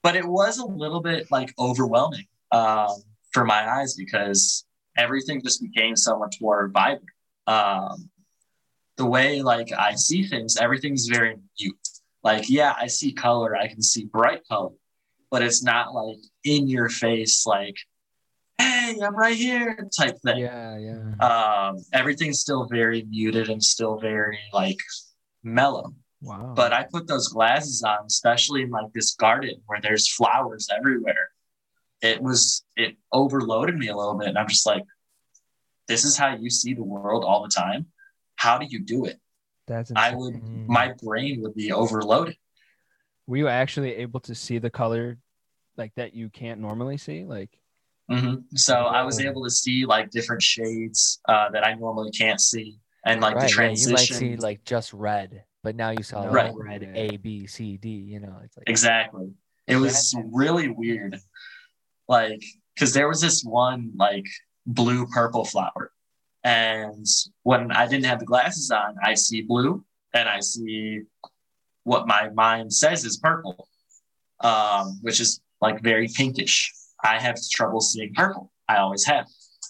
But 0.00 0.14
it 0.14 0.24
was 0.24 0.58
a 0.58 0.64
little 0.64 1.00
bit 1.00 1.28
like 1.30 1.52
overwhelming 1.58 2.26
um, 2.52 3.02
for 3.32 3.44
my 3.44 3.68
eyes 3.68 3.94
because 3.94 4.64
everything 4.96 5.42
just 5.42 5.60
became 5.60 5.96
so 5.96 6.16
much 6.18 6.36
more 6.40 6.68
vibrant. 6.68 7.04
Um, 7.48 8.08
the 8.96 9.04
way 9.04 9.42
like 9.42 9.72
I 9.72 9.94
see 9.96 10.22
things, 10.22 10.56
everything's 10.56 11.06
very 11.08 11.36
mute. 11.58 11.88
Like, 12.22 12.48
yeah, 12.48 12.74
I 12.78 12.86
see 12.86 13.12
color, 13.12 13.56
I 13.56 13.68
can 13.68 13.82
see 13.82 14.04
bright 14.04 14.46
color, 14.46 14.70
but 15.30 15.42
it's 15.42 15.62
not 15.62 15.94
like 15.94 16.18
in 16.44 16.68
your 16.68 16.88
face, 16.88 17.46
like, 17.46 17.76
hey, 18.58 18.96
I'm 19.02 19.16
right 19.16 19.36
here 19.36 19.88
type 19.96 20.16
thing. 20.24 20.38
Yeah, 20.38 20.78
yeah. 20.78 21.14
Um, 21.24 21.76
everything's 21.92 22.40
still 22.40 22.66
very 22.66 23.04
muted 23.08 23.48
and 23.48 23.62
still 23.62 23.98
very 23.98 24.38
like 24.52 24.78
mellow. 25.42 25.94
Wow. 26.20 26.52
But 26.56 26.72
I 26.72 26.84
put 26.90 27.06
those 27.06 27.28
glasses 27.28 27.82
on, 27.82 28.06
especially 28.06 28.62
in 28.62 28.70
like 28.70 28.92
this 28.92 29.14
garden 29.14 29.62
where 29.66 29.80
there's 29.80 30.12
flowers 30.12 30.68
everywhere. 30.76 31.30
It 32.02 32.20
was 32.20 32.64
it 32.76 32.96
overloaded 33.12 33.76
me 33.76 33.88
a 33.88 33.96
little 33.96 34.14
bit, 34.14 34.28
and 34.28 34.38
I'm 34.38 34.48
just 34.48 34.66
like, 34.66 34.82
this 35.86 36.04
is 36.04 36.16
how 36.16 36.34
you 36.34 36.50
see 36.50 36.74
the 36.74 36.82
world 36.84 37.24
all 37.24 37.42
the 37.42 37.48
time. 37.48 37.86
How 38.36 38.58
do 38.58 38.66
you 38.68 38.80
do 38.80 39.04
it? 39.04 39.20
that's 39.68 39.92
I 39.94 40.14
would, 40.14 40.42
my 40.66 40.94
brain 41.02 41.42
would 41.42 41.54
be 41.54 41.70
overloaded. 41.72 42.36
Were 43.26 43.36
you 43.36 43.48
actually 43.48 43.96
able 43.96 44.20
to 44.20 44.34
see 44.34 44.58
the 44.58 44.70
color 44.70 45.18
like 45.76 45.94
that 45.96 46.14
you 46.14 46.30
can't 46.30 46.60
normally 46.60 46.96
see? 46.96 47.24
Like 47.24 47.50
Mhm. 48.10 48.44
So 48.54 48.74
I 48.74 49.02
was 49.02 49.20
able 49.20 49.44
to 49.44 49.50
see 49.50 49.84
like 49.84 50.10
different 50.10 50.42
shades 50.42 51.20
uh, 51.28 51.50
that 51.50 51.66
I 51.66 51.74
normally 51.74 52.10
can't 52.10 52.40
see, 52.40 52.78
and 53.04 53.20
like 53.20 53.34
right, 53.34 53.42
the 53.42 53.48
yeah, 53.48 53.54
transition. 53.54 53.90
you 53.90 53.96
might 53.96 54.08
see 54.08 54.36
like 54.36 54.64
just 54.64 54.92
red, 54.92 55.44
but 55.62 55.76
now 55.76 55.90
you 55.90 56.02
saw 56.02 56.24
Right. 56.24 56.52
red. 56.56 56.90
A 56.94 57.16
B 57.18 57.46
C 57.46 57.76
D. 57.76 57.88
You 57.88 58.20
know, 58.20 58.36
it's 58.42 58.56
like 58.56 58.68
Exactly. 58.68 59.32
It 59.66 59.76
was 59.76 60.14
really 60.32 60.68
weird. 60.68 61.20
Like, 62.08 62.42
because 62.74 62.94
there 62.94 63.08
was 63.08 63.20
this 63.20 63.42
one 63.42 63.92
like 63.96 64.24
blue 64.66 65.06
purple 65.06 65.44
flower. 65.44 65.92
And 66.42 67.04
when 67.42 67.70
I 67.70 67.86
didn't 67.86 68.06
have 68.06 68.20
the 68.20 68.24
glasses 68.24 68.70
on, 68.70 68.96
I 69.02 69.12
see 69.12 69.42
blue 69.42 69.84
and 70.14 70.26
I 70.26 70.40
see 70.40 71.02
what 71.84 72.06
my 72.06 72.30
mind 72.30 72.72
says 72.72 73.04
is 73.04 73.18
purple, 73.18 73.68
um, 74.40 74.98
which 75.02 75.20
is 75.20 75.40
like 75.60 75.82
very 75.82 76.08
pinkish. 76.08 76.72
I 77.04 77.18
have 77.18 77.36
trouble 77.50 77.80
seeing 77.80 78.12
purple. 78.14 78.50
I 78.68 78.78
always 78.78 79.04
have. 79.06 79.26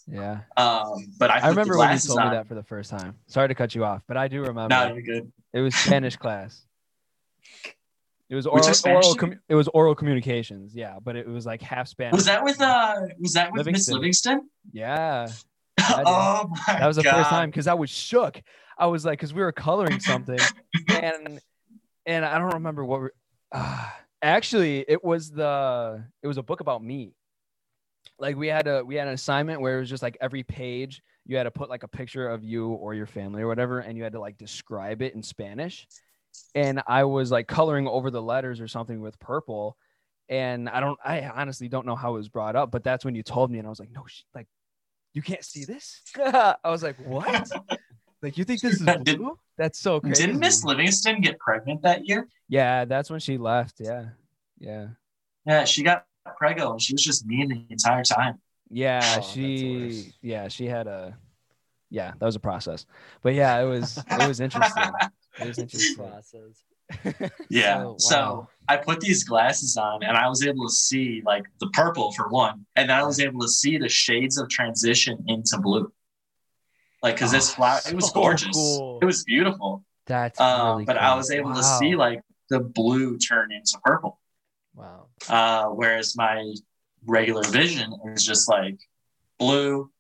yeah. 0.07 0.41
Um, 0.57 1.13
but 1.19 1.31
I, 1.31 1.39
I 1.41 1.49
remember 1.49 1.77
when 1.79 1.93
you 1.93 1.99
told 1.99 2.19
on. 2.19 2.31
me 2.31 2.37
that 2.37 2.49
for 2.49 2.55
the 2.55 2.63
first 2.63 2.91
time. 2.91 3.15
Sorry 3.27 3.49
to 3.49 3.55
cut 3.55 3.75
you 3.75 3.85
off, 3.85 4.03
but 4.07 4.17
I 4.17 4.29
do 4.29 4.41
remember. 4.41 4.69
No, 4.69 4.93
you're 4.95 5.03
good. 5.03 5.33
It 5.53 5.61
was 5.61 5.75
Spanish 5.75 6.17
class. 6.17 6.65
It 8.31 8.35
was 8.35 8.47
oral, 8.47 8.69
oral 8.85 9.15
com- 9.15 9.41
it 9.49 9.55
was 9.55 9.69
oral 9.69 9.95
communications, 9.95 10.75
yeah, 10.75 10.99
but 11.03 11.17
it 11.17 11.27
was 11.27 11.47
like 11.47 11.63
half 11.63 11.89
Spanish. 11.89 12.13
Was 12.13 12.27
that 12.27 12.45
with 12.45 12.61
uh 12.61 12.95
was 13.19 13.33
that 13.33 13.53
with 13.53 13.67
Miss 13.67 13.89
Livingston. 13.89 13.95
Livingston? 13.95 14.51
Yeah, 14.71 15.29
oh 15.81 16.51
my 16.51 16.79
that 16.79 16.87
was 16.87 16.97
the 16.97 17.05
God. 17.05 17.17
first 17.17 17.31
time 17.31 17.49
because 17.49 17.67
I 17.67 17.75
was 17.75 17.89
shook. 17.89 18.43
I 18.77 18.87
was 18.87 19.05
like, 19.07 19.19
because 19.19 19.33
we 19.33 19.41
were 19.41 19.53
coloring 19.53 19.99
something, 19.99 20.39
and 20.89 21.41
and 22.05 22.25
I 22.25 22.39
don't 22.39 22.55
remember 22.55 22.85
what. 22.85 23.01
We're, 23.01 23.11
uh, 23.53 23.89
actually, 24.23 24.85
it 24.87 25.03
was 25.03 25.31
the 25.31 26.05
it 26.23 26.27
was 26.27 26.37
a 26.37 26.43
book 26.43 26.61
about 26.61 26.85
me. 26.85 27.15
Like 28.19 28.37
we 28.37 28.49
had 28.49 28.67
a 28.67 28.85
we 28.85 28.97
had 28.97 29.09
an 29.09 29.15
assignment 29.15 29.61
where 29.61 29.77
it 29.77 29.81
was 29.81 29.91
just 29.91 30.03
like 30.03 30.17
every 30.21 30.43
page 30.43 31.03
you 31.25 31.37
had 31.37 31.45
to 31.45 31.51
put 31.51 31.69
like 31.69 31.83
a 31.83 31.89
picture 31.89 32.29
of 32.29 32.43
you 32.43 32.69
or 32.69 32.95
your 32.95 33.07
family 33.07 33.43
or 33.43 33.47
whatever, 33.47 33.81
and 33.81 33.97
you 33.97 34.03
had 34.03 34.13
to 34.13 34.21
like 34.21 34.39
describe 34.39 35.03
it 35.03 35.15
in 35.15 35.23
Spanish. 35.23 35.87
And 36.55 36.83
I 36.87 37.05
was 37.05 37.31
like 37.31 37.47
coloring 37.47 37.87
over 37.87 38.11
the 38.11 38.23
letters 38.23 38.61
or 38.61 38.69
something 38.69 39.01
with 39.01 39.19
purple. 39.19 39.77
And 40.29 40.69
I 40.69 40.81
don't, 40.81 40.99
I 41.05 41.23
honestly 41.23 41.69
don't 41.69 41.87
know 41.87 41.97
how 41.97 42.11
it 42.11 42.19
was 42.19 42.29
brought 42.29 42.57
up, 42.57 42.71
but 42.71 42.85
that's 42.85 43.05
when 43.05 43.15
you 43.15 43.23
told 43.23 43.51
me, 43.51 43.59
and 43.59 43.67
I 43.67 43.71
was 43.71 43.81
like, 43.81 43.91
no, 43.91 44.05
sh- 44.07 44.23
like, 44.35 44.47
you 45.15 45.23
can't 45.23 45.43
see 45.45 45.65
this. 45.65 46.03
I 46.17 46.57
was 46.67 46.83
like, 46.83 46.97
what? 47.07 47.51
like, 48.23 48.37
you 48.37 48.45
think 48.45 48.61
this 48.61 48.75
is 48.81 48.87
Did- 48.87 49.19
blue? 49.19 49.39
That's 49.57 49.79
so 49.79 50.01
crazy. 50.01 50.27
Didn't 50.27 50.39
Miss 50.39 50.65
Livingston 50.65 51.21
get 51.21 51.39
pregnant 51.39 51.83
that 51.83 52.07
year? 52.07 52.29
Yeah, 52.49 52.85
that's 52.85 53.11
when 53.11 53.21
she 53.21 53.39
left. 53.39 53.81
Yeah, 53.81 54.11
yeah, 54.61 54.89
Yeah, 55.47 55.65
she 55.65 55.83
got 55.83 56.05
prego 56.37 56.73
and 56.73 56.83
she 56.83 56.93
was 56.95 57.03
just 57.03 57.27
mean 57.27 57.49
the 57.49 57.65
entire 57.71 58.03
time. 58.05 58.41
yeah. 58.71 59.17
Oh, 59.19 59.21
she, 59.23 60.13
yeah, 60.23 60.49
she 60.49 60.67
had 60.67 60.87
a, 60.87 61.17
yeah, 61.91 62.13
that 62.19 62.27
was 62.27 62.37
a 62.37 62.41
process. 62.41 62.85
But 63.23 63.35
yeah, 63.35 63.59
it 63.61 63.65
was, 63.67 63.99
it 63.99 64.29
was 64.29 64.41
interesting. 64.41 64.85
It 65.41 65.47
was 65.47 65.59
interesting. 65.59 65.95
process. 65.97 67.31
Yeah. 67.49 67.85
Oh, 67.85 67.95
So. 67.99 68.49
I 68.71 68.77
put 68.77 69.01
these 69.01 69.23
glasses 69.25 69.77
on 69.79 70.03
and 70.03 70.15
I 70.17 70.29
was 70.29 70.45
able 70.45 70.67
to 70.67 70.73
see 70.75 71.23
like 71.25 71.45
the 71.61 71.69
purple 71.69 72.13
for 72.13 72.29
one, 72.29 72.67
and 72.77 72.91
then 72.91 72.99
I 72.99 73.03
was 73.05 73.19
able 73.21 73.41
to 73.41 73.49
see 73.49 73.79
the 73.79 73.89
shades 73.89 74.37
of 74.37 74.49
transition 74.51 75.25
into 75.29 75.59
blue. 75.59 75.91
Like, 77.03 77.15
because 77.15 77.31
this 77.31 77.51
Oh, 77.53 77.55
flower, 77.55 77.79
it 77.89 77.95
was 77.95 78.09
so 78.09 78.13
gorgeous. 78.13 78.55
cool. 78.55 78.99
It 79.01 79.05
was 79.07 79.23
beautiful. 79.25 79.85
That's 80.07 80.39
Um, 80.41 80.71
really 80.73 80.85
but 80.87 80.97
cool. 80.97 81.07
I 81.07 81.15
was 81.15 81.31
able 81.31 81.55
to 81.55 81.63
see 81.63 81.95
like 81.97 82.21
the 82.51 82.61
blue 82.61 83.17
turn 83.17 83.53
into 83.53 83.79
purple. 83.85 84.21
Wow. 84.75 85.07
Uh, 85.29 85.67
whereas 85.67 86.17
my 86.17 86.53
regular 87.07 87.45
vision 87.45 87.93
is 88.15 88.25
just 88.25 88.49
like 88.49 88.79
blue, 89.39 89.91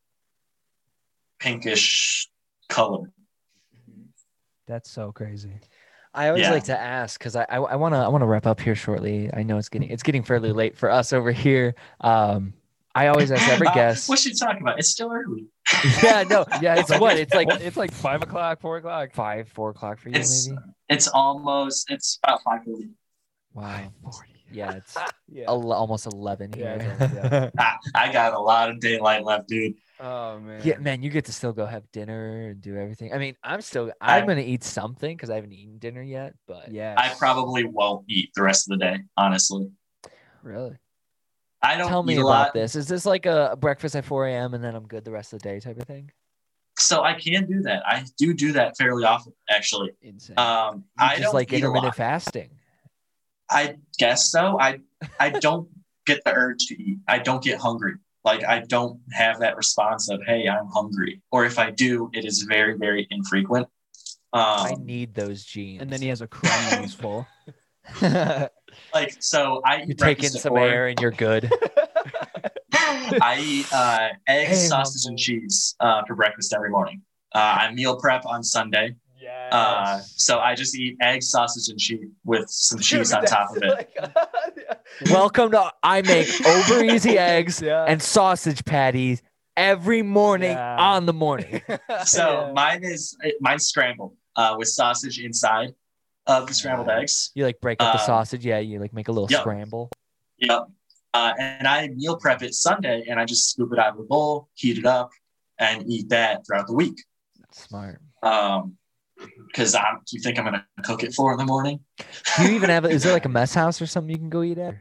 pinkish 1.38 2.28
color. 2.68 3.10
That's 4.66 4.90
so 4.90 5.12
crazy. 5.12 5.60
I 6.14 6.28
always 6.28 6.42
Yeah. 6.42 6.52
like 6.52 6.64
to 6.64 6.78
ask 6.78 7.18
because 7.18 7.36
I 7.36 7.44
I 7.44 7.76
want 7.76 7.94
to 7.94 7.98
I 7.98 8.08
want 8.08 8.22
to 8.22 8.26
wrap 8.26 8.46
up 8.46 8.60
here 8.60 8.74
shortly. 8.74 9.30
I 9.32 9.42
know 9.42 9.56
it's 9.58 9.68
getting 9.68 9.88
it's 9.90 10.02
getting 10.02 10.22
fairly 10.22 10.52
late 10.52 10.76
for 10.76 10.90
us 10.90 11.12
over 11.12 11.30
here. 11.32 11.74
Um, 12.00 12.54
I 12.94 13.06
always 13.08 13.30
ask 13.30 13.48
every 13.48 13.68
Uh, 13.68 13.74
guest. 13.74 14.08
what 14.08 14.18
should 14.18 14.32
you 14.32 14.38
talk 14.38 14.60
about? 14.60 14.78
It's 14.78 14.88
still 14.88 15.12
early. 15.12 15.46
yeah, 16.02 16.24
no, 16.28 16.44
yeah, 16.60 16.80
it's 16.80 16.90
what? 16.98 17.16
It's 17.16 17.34
like 17.34 17.48
it's 17.60 17.76
like 17.76 17.92
five 17.92 18.22
o'clock, 18.22 18.60
four 18.60 18.78
o'clock. 18.78 19.12
five, 19.12 19.48
four 19.48 19.70
o'clock 19.70 19.98
for 20.00 20.08
you, 20.08 20.16
It's 20.16 20.48
maybe. 20.48 20.60
it's 20.88 21.08
almost 21.08 21.90
it's 21.90 22.18
about 22.24 22.42
five 22.42 22.64
forty. 22.64 22.88
Wow. 23.54 23.92
Yeah, 24.52 24.72
it's 24.76 24.96
Yeah. 25.28 25.44
el- 25.48 25.72
almost 25.72 26.06
eleven 26.06 26.52
Yeah, 26.56 26.78
here. 26.82 26.96
it's 27.00 27.14
almost- 27.32 27.54
I, 27.58 27.76
I 27.94 28.12
got 28.12 28.32
a 28.34 28.38
lot 28.38 28.70
of 28.70 28.80
daylight 28.80 29.24
left, 29.24 29.48
dude. 29.48 29.74
Oh 30.00 30.38
man. 30.38 30.60
Yeah, 30.64 30.78
man, 30.78 31.02
you 31.02 31.10
get 31.10 31.24
to 31.26 31.32
still 31.32 31.52
go 31.52 31.66
have 31.66 31.90
dinner 31.92 32.50
and 32.50 32.60
do 32.60 32.76
everything. 32.76 33.12
I 33.12 33.18
mean, 33.18 33.36
I'm 33.42 33.60
still 33.60 33.92
I- 34.00 34.18
I'm 34.20 34.26
gonna 34.26 34.40
eat 34.42 34.64
something 34.64 35.16
because 35.16 35.28
I 35.30 35.34
haven't 35.34 35.52
eaten 35.52 35.78
dinner 35.78 36.02
yet. 36.02 36.34
But 36.46 36.70
Yeah. 36.70 36.94
I 36.96 37.08
probably 37.18 37.64
won't 37.64 38.04
eat 38.08 38.30
the 38.34 38.42
rest 38.42 38.70
of 38.70 38.78
the 38.78 38.84
day, 38.84 38.98
honestly. 39.16 39.70
really, 40.42 40.76
I 41.60 41.76
don't 41.76 41.88
tell 41.88 42.02
me 42.04 42.14
eat 42.14 42.18
a 42.18 42.20
about 42.20 42.28
lot, 42.28 42.54
this. 42.54 42.76
Is 42.76 42.86
this 42.86 43.04
like 43.04 43.26
a 43.26 43.56
breakfast 43.58 43.96
at 43.96 44.04
4 44.04 44.28
a.m. 44.28 44.54
and 44.54 44.62
then 44.62 44.74
I'm 44.76 44.86
good 44.86 45.04
the 45.04 45.10
rest 45.10 45.32
of 45.32 45.40
the 45.42 45.48
day 45.48 45.60
type 45.60 45.78
of 45.78 45.86
thing? 45.86 46.10
so 46.80 47.02
I 47.02 47.14
can 47.14 47.44
do 47.46 47.60
that. 47.62 47.82
I 47.84 48.04
do 48.18 48.32
do 48.32 48.52
that 48.52 48.76
fairly 48.78 49.02
often, 49.02 49.32
actually. 49.50 49.90
Insane. 50.00 50.38
Um, 50.38 50.84
I 50.96 51.16
just 51.16 51.22
don't 51.24 51.34
like 51.34 51.52
eat 51.52 51.56
a 51.56 51.58
intermittent 51.58 51.86
lot. 51.86 51.96
fasting. 51.96 52.50
I 53.50 53.76
guess 53.98 54.30
so. 54.30 54.58
I 54.60 54.80
I 55.18 55.30
don't 55.30 55.68
get 56.06 56.22
the 56.24 56.32
urge 56.34 56.66
to 56.66 56.74
eat. 56.82 56.98
I 57.08 57.18
don't 57.18 57.42
get 57.42 57.58
hungry. 57.58 57.94
Like 58.24 58.44
I 58.44 58.60
don't 58.60 59.00
have 59.12 59.40
that 59.40 59.56
response 59.56 60.10
of 60.10 60.20
"Hey, 60.26 60.48
I'm 60.48 60.66
hungry," 60.68 61.22
or 61.30 61.44
if 61.44 61.58
I 61.58 61.70
do, 61.70 62.10
it 62.12 62.24
is 62.24 62.42
very 62.42 62.76
very 62.76 63.06
infrequent. 63.10 63.68
I 64.32 64.72
Um, 64.74 64.84
need 64.84 65.14
those 65.14 65.44
genes. 65.44 65.80
and 65.80 65.90
then 65.90 66.02
he 66.02 66.08
has 66.08 66.20
a 66.20 66.26
crumb 66.26 66.70
when 66.70 66.82
he's 66.82 66.94
full. 66.94 67.26
like 68.02 69.16
so, 69.20 69.62
I 69.64 69.82
you 69.82 69.94
take 69.94 69.96
in 69.96 69.96
breakfast 69.96 70.40
some 70.42 70.56
air 70.56 70.88
and 70.88 71.00
you're 71.00 71.10
good. 71.10 71.50
I 73.20 73.40
eat 73.42 73.72
uh, 73.72 74.08
eggs, 74.26 74.50
Hey, 74.50 74.66
sausage, 74.68 75.02
Mom. 75.06 75.12
and 75.12 75.18
cheese 75.18 75.74
uh, 75.80 76.02
for 76.06 76.14
breakfast 76.14 76.52
every 76.52 76.70
morning. 76.70 77.02
Uh, 77.34 77.38
I 77.38 77.72
meal 77.72 77.96
prep 77.98 78.26
on 78.26 78.42
Sunday, 78.42 78.96
Yeah. 79.28 79.48
uh, 79.52 80.00
so 80.04 80.38
I 80.38 80.54
just 80.54 80.74
eat 80.74 80.96
eggs, 81.02 81.28
sausage, 81.28 81.68
and 81.70 81.78
cheese 81.78 82.08
with 82.24 82.48
some 82.48 82.78
cheese 82.80 83.12
on 83.12 83.24
top 83.24 83.54
of 83.56 83.62
it. 83.62 83.94
Welcome 85.10 85.50
to 85.50 85.70
I 85.82 86.00
make 86.02 86.28
over 86.46 86.82
easy 86.82 87.18
eggs 87.34 87.60
Yeah. 87.60 87.84
and 87.86 88.02
sausage 88.02 88.64
patties 88.64 89.22
every 89.56 90.00
morning 90.02 90.52
Yeah. 90.52 90.76
on 90.78 91.04
the 91.06 91.12
morning. 91.12 91.60
So 92.06 92.46
Yeah. 92.46 92.52
mine 92.52 92.84
is 92.84 93.16
mine 93.40 93.58
scrambled 93.58 94.16
uh, 94.36 94.54
with 94.58 94.68
sausage 94.68 95.18
inside 95.20 95.74
of 96.26 96.46
the 96.46 96.54
scrambled 96.54 96.88
eggs. 96.88 97.30
You 97.34 97.44
like 97.44 97.60
break 97.60 97.82
up 97.82 97.94
the 97.94 98.00
Um, 98.00 98.06
sausage, 98.06 98.46
yeah. 98.46 98.58
You 98.60 98.78
like 98.80 98.92
make 98.94 99.08
a 99.08 99.12
little 99.12 99.28
yep. 99.30 99.40
scramble. 99.40 99.90
Yep. 100.38 100.68
Uh, 101.12 101.32
and 101.38 101.66
I 101.68 101.88
meal 101.88 102.16
prep 102.16 102.42
it 102.42 102.54
Sunday, 102.54 103.04
and 103.08 103.18
I 103.20 103.24
just 103.24 103.50
scoop 103.50 103.72
it 103.72 103.78
out 103.78 103.94
of 103.94 103.98
a 104.00 104.04
bowl, 104.04 104.48
heat 104.54 104.78
it 104.78 104.86
up, 104.86 105.10
and 105.58 105.84
eat 105.90 106.08
that 106.10 106.46
throughout 106.46 106.66
the 106.66 106.74
week. 106.74 107.02
Smart. 107.52 108.00
Um, 108.22 108.76
because 109.48 109.74
I'm, 109.74 110.00
you 110.10 110.20
think 110.20 110.38
I'm 110.38 110.44
gonna 110.44 110.64
cook 110.84 111.02
it 111.02 111.14
four 111.14 111.32
in 111.32 111.38
the 111.38 111.44
morning? 111.44 111.80
Do 112.36 112.44
you 112.44 112.50
even 112.54 112.70
have? 112.70 112.84
A, 112.84 112.88
is 112.88 113.02
there 113.02 113.12
like 113.12 113.24
a 113.24 113.28
mess 113.40 113.54
house 113.54 113.80
or 113.82 113.86
something 113.86 114.10
you 114.10 114.18
can 114.18 114.30
go 114.30 114.42
eat 114.42 114.58
at? 114.58 114.76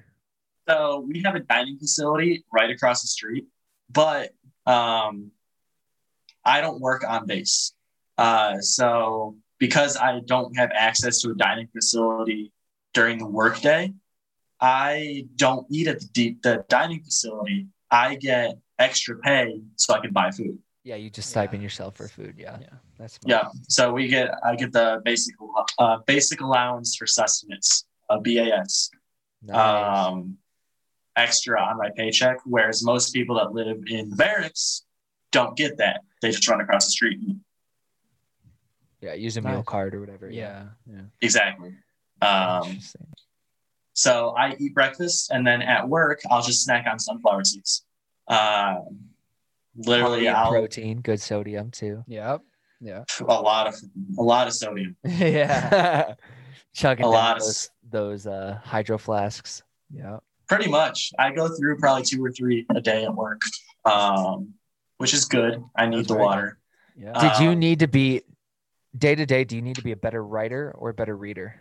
So 0.70 1.06
we 1.08 1.22
have 1.24 1.36
a 1.36 1.40
dining 1.40 1.78
facility 1.80 2.44
right 2.54 2.70
across 2.70 3.02
the 3.02 3.08
street, 3.08 3.48
but 3.90 4.32
um, 4.66 5.32
I 6.44 6.62
don't 6.62 6.80
work 6.82 7.04
on 7.08 7.26
base. 7.26 7.74
Uh, 8.18 8.60
so 8.60 9.38
because 9.60 9.96
I 9.98 10.20
don't 10.26 10.56
have 10.58 10.72
access 10.74 11.22
to 11.22 11.32
a 11.32 11.36
dining 11.36 11.68
facility 11.74 12.52
during 12.94 13.18
the 13.18 13.28
workday, 13.28 13.94
I 14.60 15.26
don't 15.36 15.66
eat 15.70 15.88
at 15.88 16.00
the, 16.00 16.08
deep, 16.08 16.42
the 16.42 16.66
dining 16.68 17.04
facility. 17.04 17.68
I 17.90 18.16
get 18.16 18.58
extra 18.80 19.18
pay 19.20 19.62
so 19.76 19.94
I 19.94 20.00
can 20.00 20.12
buy 20.12 20.32
food. 20.32 20.60
Yeah, 20.84 20.96
you 20.96 21.10
just 21.10 21.30
Yeah. 21.30 21.44
stipend 21.44 21.64
yourself 21.64 21.96
for 21.96 22.08
food. 22.08 22.36
Yeah, 22.38 22.58
Yeah. 22.60 22.68
That's 22.98 23.16
smart. 23.16 23.30
Yeah, 23.46 23.50
so 23.70 23.92
we 23.94 24.08
get 24.08 24.32
I 24.44 24.56
get 24.56 24.72
the 24.72 25.02
basic 25.06 25.36
uh, 25.80 25.98
basic 26.06 26.42
allowance 26.42 26.96
for 26.96 27.08
sustenance, 27.08 27.86
uh, 28.10 28.20
BAS. 28.20 28.90
Nice. 29.44 30.08
um, 30.08 30.38
extra 31.16 31.62
on 31.62 31.78
my 31.78 31.90
paycheck, 31.96 32.38
whereas 32.46 32.84
most 32.84 33.14
people 33.14 33.36
that 33.38 33.54
live 33.54 33.78
in 33.88 34.10
the 34.10 34.16
barracks 34.16 34.84
don't 35.32 35.56
get 35.58 35.78
that. 35.78 36.02
They 36.22 36.32
just 36.32 36.48
run 36.48 36.60
across 36.62 36.86
the 36.86 36.92
street. 36.92 37.20
and 37.20 37.40
yeah, 39.02 39.14
use 39.14 39.38
a 39.38 39.42
meal 39.42 39.58
Nice. 39.58 39.66
card 39.66 39.94
or 39.94 40.00
whatever. 40.00 40.30
yeah. 40.30 40.66
Yeah. 40.92 41.02
Exactly. 41.22 41.74
Um, 42.22 42.80
so 43.94 44.30
I 44.38 44.56
eat 44.60 44.74
breakfast, 44.74 45.32
and 45.32 45.46
then 45.46 45.62
at 45.62 45.88
work, 45.88 46.22
I'll 46.30 46.42
just 46.42 46.64
snack 46.64 46.86
on 46.90 46.98
sunflower 47.00 47.44
seeds. 47.44 47.84
Um, 48.28 49.00
literally, 49.76 50.28
I'll 50.28 50.50
protein, 50.50 51.02
good 51.02 51.22
sodium 51.22 51.70
too. 51.72 52.04
Yep. 52.08 52.42
Yeah. 52.80 53.04
a 53.20 53.24
lot 53.24 53.68
of 53.68 53.76
a 54.18 54.22
lot 54.24 54.48
of 54.48 54.54
sodium. 54.54 54.96
yeah, 55.04 56.14
chugging 56.74 57.06
A 57.06 57.10
lot 57.10 57.38
of 57.38 57.42
those, 57.44 57.50
s- 57.50 57.70
those 57.90 58.28
uh, 58.28 58.60
hydro 58.64 58.98
flasks. 58.98 59.64
Yeah. 59.92 60.20
Pretty 60.48 60.70
much, 60.70 61.12
I 61.20 61.32
go 61.32 61.48
through 61.50 61.78
probably 61.80 62.04
two 62.04 62.24
or 62.24 62.32
three 62.32 62.66
a 62.74 62.80
day 62.80 63.04
at 63.04 63.14
work, 63.14 63.42
um, 63.84 64.54
which 64.98 65.14
is 65.14 65.26
good. 65.26 65.62
I 65.76 65.88
need 65.88 65.98
That's 66.00 66.08
the 66.10 66.14
very 66.14 66.26
water. 66.26 66.58
Yeah. 66.98 67.14
Did 67.20 67.44
you 67.44 67.50
Um, 67.52 67.60
need 67.60 67.80
to 67.80 67.88
be 67.88 68.22
day 68.98 69.14
to 69.16 69.26
day? 69.26 69.44
Do 69.44 69.56
you 69.56 69.62
need 69.62 69.76
to 69.76 69.84
be 69.84 69.92
a 69.92 69.98
better 69.98 70.24
writer 70.24 70.72
or 70.78 70.90
a 70.90 70.94
better 70.94 71.18
reader? 71.18 71.56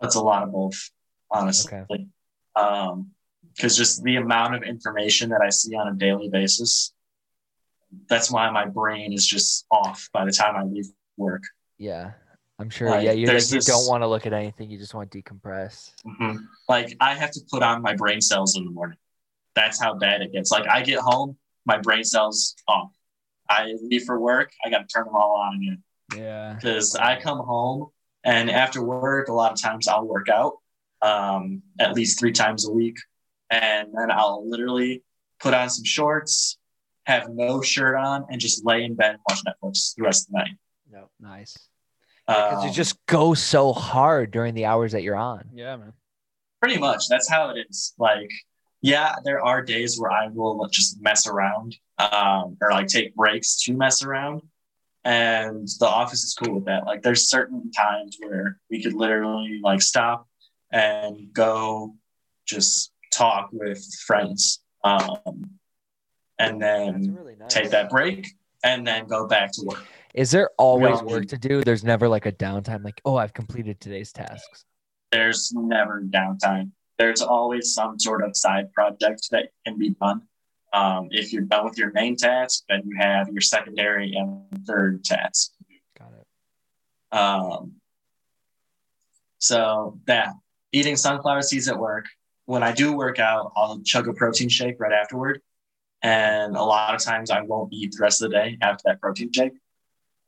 That's 0.00 0.14
a 0.14 0.20
lot 0.22 0.42
of 0.42 0.52
both, 0.52 0.90
honestly. 1.30 1.84
Um, 2.56 3.10
because 3.54 3.76
just 3.76 4.02
the 4.04 4.16
amount 4.16 4.54
of 4.54 4.62
information 4.62 5.30
that 5.30 5.40
I 5.40 5.50
see 5.50 5.74
on 5.74 5.88
a 5.88 5.92
daily 5.94 6.28
basis, 6.28 6.92
that's 8.08 8.30
why 8.30 8.50
my 8.50 8.66
brain 8.66 9.12
is 9.12 9.26
just 9.26 9.66
off 9.70 10.08
by 10.12 10.24
the 10.24 10.32
time 10.32 10.56
I 10.56 10.62
leave 10.64 10.86
work. 11.16 11.42
Yeah, 11.78 12.12
I'm 12.58 12.70
sure. 12.70 12.90
Like, 12.90 13.04
yeah, 13.04 13.12
you 13.12 13.26
like, 13.26 13.32
there's 13.34 13.52
you 13.52 13.60
don't 13.60 13.86
want 13.88 14.02
to 14.02 14.06
look 14.06 14.26
at 14.26 14.32
anything. 14.32 14.70
You 14.70 14.78
just 14.78 14.94
want 14.94 15.10
to 15.10 15.22
decompress. 15.22 15.92
Mhm. 16.06 16.38
Like 16.68 16.96
I 17.00 17.14
have 17.14 17.30
to 17.32 17.40
put 17.50 17.62
on 17.62 17.82
my 17.82 17.94
brain 17.94 18.20
cells 18.20 18.56
in 18.56 18.64
the 18.64 18.70
morning. 18.70 18.98
That's 19.54 19.80
how 19.80 19.94
bad 19.94 20.22
it 20.22 20.32
gets. 20.32 20.50
Like 20.50 20.68
I 20.68 20.82
get 20.82 20.98
home, 21.00 21.36
my 21.64 21.78
brain 21.78 22.04
cells 22.04 22.54
off. 22.66 22.92
I 23.48 23.74
leave 23.82 24.04
for 24.04 24.20
work, 24.20 24.52
I 24.64 24.70
got 24.70 24.80
to 24.80 24.86
turn 24.86 25.06
them 25.06 25.14
all 25.16 25.32
on 25.40 25.56
again 25.56 25.82
Yeah. 26.14 26.54
because 26.54 26.94
I 26.94 27.18
come 27.18 27.38
home 27.38 27.88
and 28.24 28.50
after 28.50 28.82
work, 28.82 29.28
a 29.28 29.32
lot 29.32 29.52
of 29.52 29.60
times 29.60 29.88
I'll 29.88 30.06
work 30.06 30.28
out 30.28 30.58
um, 31.00 31.62
at 31.78 31.94
least 31.94 32.18
three 32.18 32.32
times 32.32 32.66
a 32.68 32.70
week. 32.70 32.98
And 33.50 33.88
then 33.94 34.10
I'll 34.10 34.46
literally 34.46 35.02
put 35.40 35.54
on 35.54 35.70
some 35.70 35.84
shorts, 35.84 36.58
have 37.08 37.28
no 37.30 37.62
shirt 37.62 37.96
on, 37.96 38.26
and 38.30 38.40
just 38.40 38.64
lay 38.64 38.84
in 38.84 38.94
bed 38.94 39.12
and 39.12 39.20
watch 39.28 39.40
Netflix 39.44 39.94
the 39.96 40.02
rest 40.04 40.28
of 40.28 40.32
the 40.32 40.38
night. 40.40 40.54
No, 40.90 41.08
Nice. 41.18 41.56
because 42.26 42.62
you 42.64 42.68
Um, 42.68 42.74
just 42.74 43.04
go 43.06 43.32
so 43.34 43.72
hard 43.72 44.30
during 44.30 44.54
the 44.54 44.66
hours 44.66 44.92
that 44.92 45.02
you're 45.02 45.16
on. 45.16 45.48
Yeah, 45.54 45.76
man. 45.76 45.92
pretty 46.60 46.78
much 46.78 47.08
that's 47.08 47.28
how 47.28 47.50
it 47.50 47.66
is. 47.70 47.94
Like, 47.98 48.30
yeah, 48.82 49.14
there 49.24 49.42
are 49.44 49.62
days 49.62 49.98
where 49.98 50.10
I 50.12 50.26
will 50.28 50.68
just 50.70 51.00
mess 51.00 51.26
around 51.26 51.76
um, 51.98 52.56
or 52.60 52.70
like 52.70 52.88
take 52.88 53.14
breaks 53.14 53.62
to 53.64 53.72
mess 53.74 54.02
around. 54.02 54.42
And 55.04 55.66
the 55.78 55.86
office 55.86 56.24
is 56.24 56.34
cool 56.34 56.56
with 56.56 56.64
that. 56.66 56.84
Like, 56.84 57.00
there's 57.02 57.30
certain 57.30 57.70
times 57.70 58.18
where 58.20 58.60
we 58.70 58.82
could 58.82 58.92
literally 58.94 59.60
like 59.62 59.80
stop 59.80 60.28
and 60.70 61.32
go 61.32 61.94
just 62.44 62.92
talk 63.12 63.48
with 63.52 63.82
friends. 64.06 64.60
Um, 64.84 65.58
and 66.38 66.60
then 66.60 67.14
really 67.14 67.36
nice. 67.36 67.52
take 67.52 67.70
that 67.70 67.90
break 67.90 68.28
and 68.64 68.86
then 68.86 69.06
go 69.06 69.26
back 69.26 69.52
to 69.52 69.62
work. 69.64 69.84
Is 70.14 70.30
there 70.30 70.50
always 70.58 71.02
work 71.02 71.26
to 71.28 71.38
do? 71.38 71.62
There's 71.62 71.84
never 71.84 72.08
like 72.08 72.26
a 72.26 72.32
downtime. 72.32 72.84
Like, 72.84 73.00
oh, 73.04 73.16
I've 73.16 73.34
completed 73.34 73.80
today's 73.80 74.12
tasks. 74.12 74.64
There's 75.12 75.52
never 75.54 76.02
downtime. 76.02 76.72
There's 76.98 77.22
always 77.22 77.72
some 77.72 77.98
sort 77.98 78.24
of 78.24 78.36
side 78.36 78.72
project 78.72 79.28
that 79.30 79.50
can 79.64 79.78
be 79.78 79.90
done. 79.90 80.22
Um, 80.72 81.08
if 81.10 81.32
you're 81.32 81.42
done 81.42 81.64
with 81.64 81.78
your 81.78 81.92
main 81.92 82.16
task, 82.16 82.64
then 82.68 82.82
you 82.84 82.96
have 82.98 83.28
your 83.28 83.40
secondary 83.40 84.14
and 84.14 84.42
third 84.66 85.04
task. 85.04 85.52
Got 85.98 86.12
it. 86.12 87.16
Um, 87.16 87.72
so 89.38 89.98
that 90.06 90.34
eating 90.72 90.96
sunflower 90.96 91.42
seeds 91.42 91.68
at 91.68 91.78
work. 91.78 92.06
When 92.46 92.62
I 92.62 92.72
do 92.72 92.92
work 92.92 93.18
out, 93.18 93.52
I'll 93.56 93.80
chug 93.82 94.08
a 94.08 94.12
protein 94.12 94.48
shake 94.48 94.80
right 94.80 94.92
afterward. 94.92 95.40
And 96.02 96.56
a 96.56 96.62
lot 96.62 96.94
of 96.94 97.02
times 97.02 97.30
I 97.30 97.42
won't 97.42 97.72
eat 97.72 97.92
the 97.92 98.02
rest 98.02 98.22
of 98.22 98.30
the 98.30 98.36
day 98.36 98.58
after 98.60 98.82
that 98.86 99.00
protein 99.00 99.32
shake. 99.32 99.54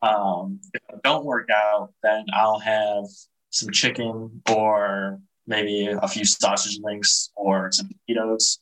Um, 0.03 0.61
if 0.75 0.83
I 0.91 0.95
don't 1.05 1.25
work 1.25 1.49
out, 1.51 1.93
then 2.03 2.25
I'll 2.33 2.59
have 2.59 3.05
some 3.51 3.71
chicken 3.71 4.43
or 4.51 5.21
maybe 5.47 5.87
a 5.87 6.09
few 6.09 6.25
sausage 6.25 6.79
links 6.83 7.31
or 7.37 7.71
some 7.73 7.89
potatoes 7.89 8.61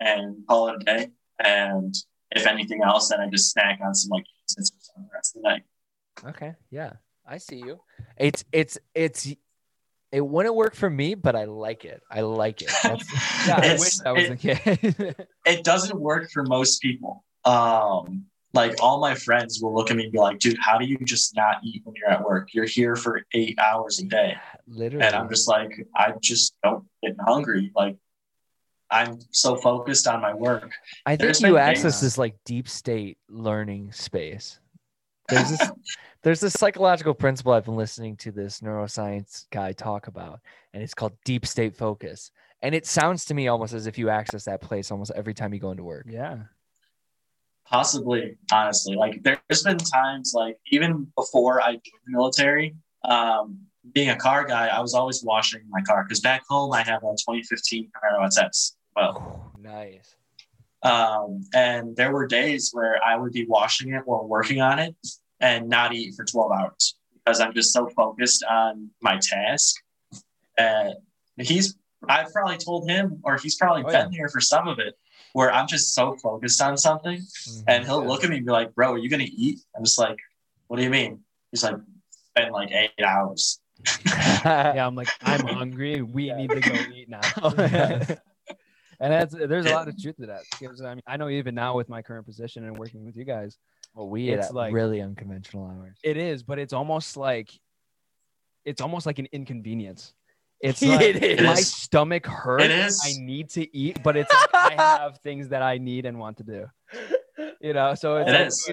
and 0.00 0.46
call 0.46 0.68
it 0.68 0.76
a 0.80 0.84
day. 0.84 1.08
And 1.38 1.94
if 2.30 2.46
anything 2.46 2.82
else, 2.82 3.08
then 3.08 3.20
I 3.20 3.28
just 3.28 3.50
snack 3.50 3.80
on 3.84 3.94
some 3.94 4.10
like 4.10 4.24
the 4.56 4.70
rest 5.12 5.36
of 5.36 5.42
the 5.42 5.48
night. 5.48 5.62
Okay. 6.26 6.54
Yeah. 6.70 6.92
I 7.26 7.38
see 7.38 7.56
you. 7.56 7.80
It's 8.16 8.44
it's 8.52 8.78
it's 8.94 9.32
It 10.12 10.20
wouldn't 10.20 10.54
work 10.54 10.74
for 10.74 10.90
me, 10.90 11.14
but 11.14 11.34
I 11.34 11.44
like 11.44 11.84
it. 11.86 12.02
I 12.10 12.20
like 12.20 12.60
it. 12.62 12.70
That's, 12.82 13.46
Yeah, 13.48 13.56
I 13.56 13.72
wish 13.72 13.96
that 13.98 14.14
was 14.14 14.24
it- 14.24 14.28
the 14.30 14.36
case. 14.36 15.26
it 15.46 15.64
doesn't 15.64 15.98
work 15.98 16.30
for 16.30 16.44
most 16.44 16.80
people. 16.82 17.24
Um, 17.44 18.26
like 18.54 18.76
all 18.82 19.00
my 19.00 19.14
friends 19.14 19.60
will 19.62 19.74
look 19.74 19.90
at 19.90 19.96
me 19.96 20.04
and 20.04 20.12
be 20.12 20.18
like, 20.18 20.38
dude, 20.38 20.58
how 20.60 20.76
do 20.76 20.84
you 20.84 20.98
just 20.98 21.34
not 21.34 21.56
eat 21.64 21.80
when 21.84 21.94
you're 21.96 22.10
at 22.10 22.22
work? 22.22 22.52
You're 22.52 22.66
here 22.66 22.94
for 22.96 23.22
eight 23.32 23.58
hours 23.58 23.98
a 24.00 24.04
day. 24.04 24.36
literally. 24.68 25.06
And 25.06 25.14
I'm 25.16 25.30
just 25.30 25.48
like, 25.48 25.86
I 25.96 26.12
just 26.20 26.54
don't 26.62 26.84
get 27.02 27.16
hungry. 27.18 27.72
Like 27.74 27.96
I'm 28.90 29.18
so 29.30 29.56
focused 29.56 30.06
on 30.06 30.20
my 30.20 30.34
work. 30.34 30.70
I 31.06 31.12
think 31.12 31.20
there's 31.20 31.40
you 31.40 31.56
access 31.56 32.02
this 32.02 32.18
like 32.18 32.36
deep 32.44 32.68
state 32.68 33.16
learning 33.30 33.90
space. 33.92 34.60
There's 35.30 35.48
this 35.48 35.70
there's 36.22 36.40
this 36.40 36.52
psychological 36.52 37.14
principle 37.14 37.52
I've 37.52 37.64
been 37.64 37.76
listening 37.76 38.16
to 38.18 38.30
this 38.30 38.60
neuroscience 38.60 39.46
guy 39.50 39.72
talk 39.72 40.06
about, 40.06 40.40
and 40.72 40.82
it's 40.82 40.94
called 40.94 41.12
deep 41.24 41.46
state 41.46 41.76
focus. 41.76 42.30
And 42.62 42.74
it 42.74 42.86
sounds 42.86 43.24
to 43.26 43.34
me 43.34 43.48
almost 43.48 43.74
as 43.74 43.88
if 43.88 43.98
you 43.98 44.08
access 44.08 44.44
that 44.44 44.60
place 44.60 44.92
almost 44.92 45.10
every 45.16 45.34
time 45.34 45.52
you 45.52 45.58
go 45.58 45.72
into 45.72 45.82
work. 45.82 46.06
yeah. 46.08 46.38
Possibly, 47.64 48.36
honestly. 48.52 48.96
Like 48.96 49.22
there's 49.22 49.62
been 49.62 49.78
times 49.78 50.32
like 50.34 50.58
even 50.66 51.10
before 51.16 51.62
I 51.62 51.72
joined 51.72 52.02
the 52.06 52.12
military, 52.12 52.76
um, 53.04 53.58
being 53.92 54.10
a 54.10 54.16
car 54.16 54.44
guy, 54.44 54.66
I 54.66 54.80
was 54.80 54.94
always 54.94 55.24
washing 55.24 55.62
my 55.70 55.80
car 55.80 56.04
because 56.04 56.20
back 56.20 56.42
home 56.48 56.72
I 56.72 56.82
have 56.82 57.02
a 57.02 57.16
2015 57.16 57.90
Camaro 57.90 58.26
SS. 58.26 58.76
Well, 58.94 59.52
nice. 59.58 60.16
Um, 60.82 61.44
and 61.54 61.96
there 61.96 62.12
were 62.12 62.26
days 62.26 62.70
where 62.72 63.02
I 63.02 63.16
would 63.16 63.32
be 63.32 63.46
washing 63.46 63.94
it 63.94 64.02
while 64.04 64.26
working 64.26 64.60
on 64.60 64.78
it 64.78 64.94
and 65.42 65.68
not 65.68 65.92
eat 65.92 66.14
for 66.14 66.24
12 66.24 66.50
hours 66.52 66.96
because 67.24 67.40
I'm 67.40 67.52
just 67.52 67.72
so 67.72 67.88
focused 67.88 68.42
on 68.48 68.90
my 69.02 69.18
task. 69.20 69.76
And 70.56 70.94
he's, 71.36 71.76
I've 72.08 72.32
probably 72.32 72.56
told 72.56 72.88
him, 72.88 73.20
or 73.24 73.36
he's 73.36 73.56
probably 73.56 73.82
Oh, 73.84 73.90
been 73.92 74.12
here 74.12 74.28
for 74.28 74.40
some 74.40 74.68
of 74.68 74.78
it, 74.78 74.94
where 75.34 75.52
I'm 75.52 75.66
just 75.66 75.94
so 75.94 76.16
focused 76.22 76.62
on 76.62 76.76
something. 76.76 77.18
Mhm. 77.18 77.64
And 77.68 77.84
he'll 77.84 78.06
look 78.06 78.24
at 78.24 78.30
me 78.30 78.36
and 78.36 78.46
be 78.46 78.52
like, 78.52 78.74
bro, 78.74 78.92
are 78.92 78.98
you 78.98 79.10
going 79.10 79.24
to 79.24 79.32
eat? 79.32 79.60
I'm 79.76 79.84
just 79.84 79.98
like, 79.98 80.16
what 80.68 80.78
do 80.78 80.82
you 80.84 80.90
mean? 80.90 81.20
He's 81.50 81.62
like, 81.62 81.76
spend 82.30 82.52
like 82.52 82.70
eight 82.70 83.04
hours. 83.04 83.60
Yeah, 84.44 84.84
I'm 84.86 84.96
like, 84.96 85.08
I'm 85.22 85.46
hungry. 85.46 86.02
We 86.02 86.32
need 86.32 86.50
to 86.50 86.60
go 86.60 86.74
eat 86.74 87.08
now. 87.08 87.20
and 89.00 89.12
that's 89.12 89.32
there's 89.34 89.66
a 89.66 89.70
lot 89.70 89.86
of 89.88 90.00
truth 90.00 90.16
to 90.16 90.26
that. 90.26 90.42
Because 90.58 90.80
I 90.80 90.94
mean, 90.94 91.02
I 91.06 91.16
know 91.16 91.28
even 91.28 91.54
now 91.54 91.76
with 91.76 91.88
my 91.88 92.02
current 92.02 92.26
position 92.26 92.64
and 92.64 92.76
working 92.76 93.04
with 93.04 93.16
you 93.16 93.24
guys, 93.24 93.58
well, 93.94 94.08
we 94.08 94.30
It's 94.30 94.50
like- 94.50 94.72
really 94.72 95.00
unconventional 95.00 95.66
hours. 95.66 95.98
it 96.02 96.16
is, 96.16 96.42
but 96.42 96.58
it's 96.58 96.72
almost 96.72 97.16
like 97.16 97.50
it's 98.64 98.80
almost 98.80 99.06
like 99.06 99.18
an 99.18 99.26
inconvenience. 99.32 100.14
It's 100.60 100.80
like 100.82 101.16
is. 101.16 101.40
my 101.44 101.54
stomach 101.56 102.26
hurts. 102.26 102.64
It 102.64 102.70
is. 102.70 103.02
I 103.04 103.20
need 103.20 103.50
to 103.50 103.76
eat, 103.76 104.02
but 104.04 104.16
it's 104.16 104.32
like 104.32 104.54
I 104.54 104.74
have 105.00 105.18
things 105.24 105.48
that 105.48 105.62
I 105.62 105.78
need 105.78 106.06
and 106.06 106.18
want 106.18 106.36
to 106.38 106.44
do. 106.44 106.66
You 107.60 107.72
know, 107.74 107.94
so 107.96 108.16
it's 108.18 108.28
It 108.30 108.32
like, 108.34 108.46
is. 108.46 108.72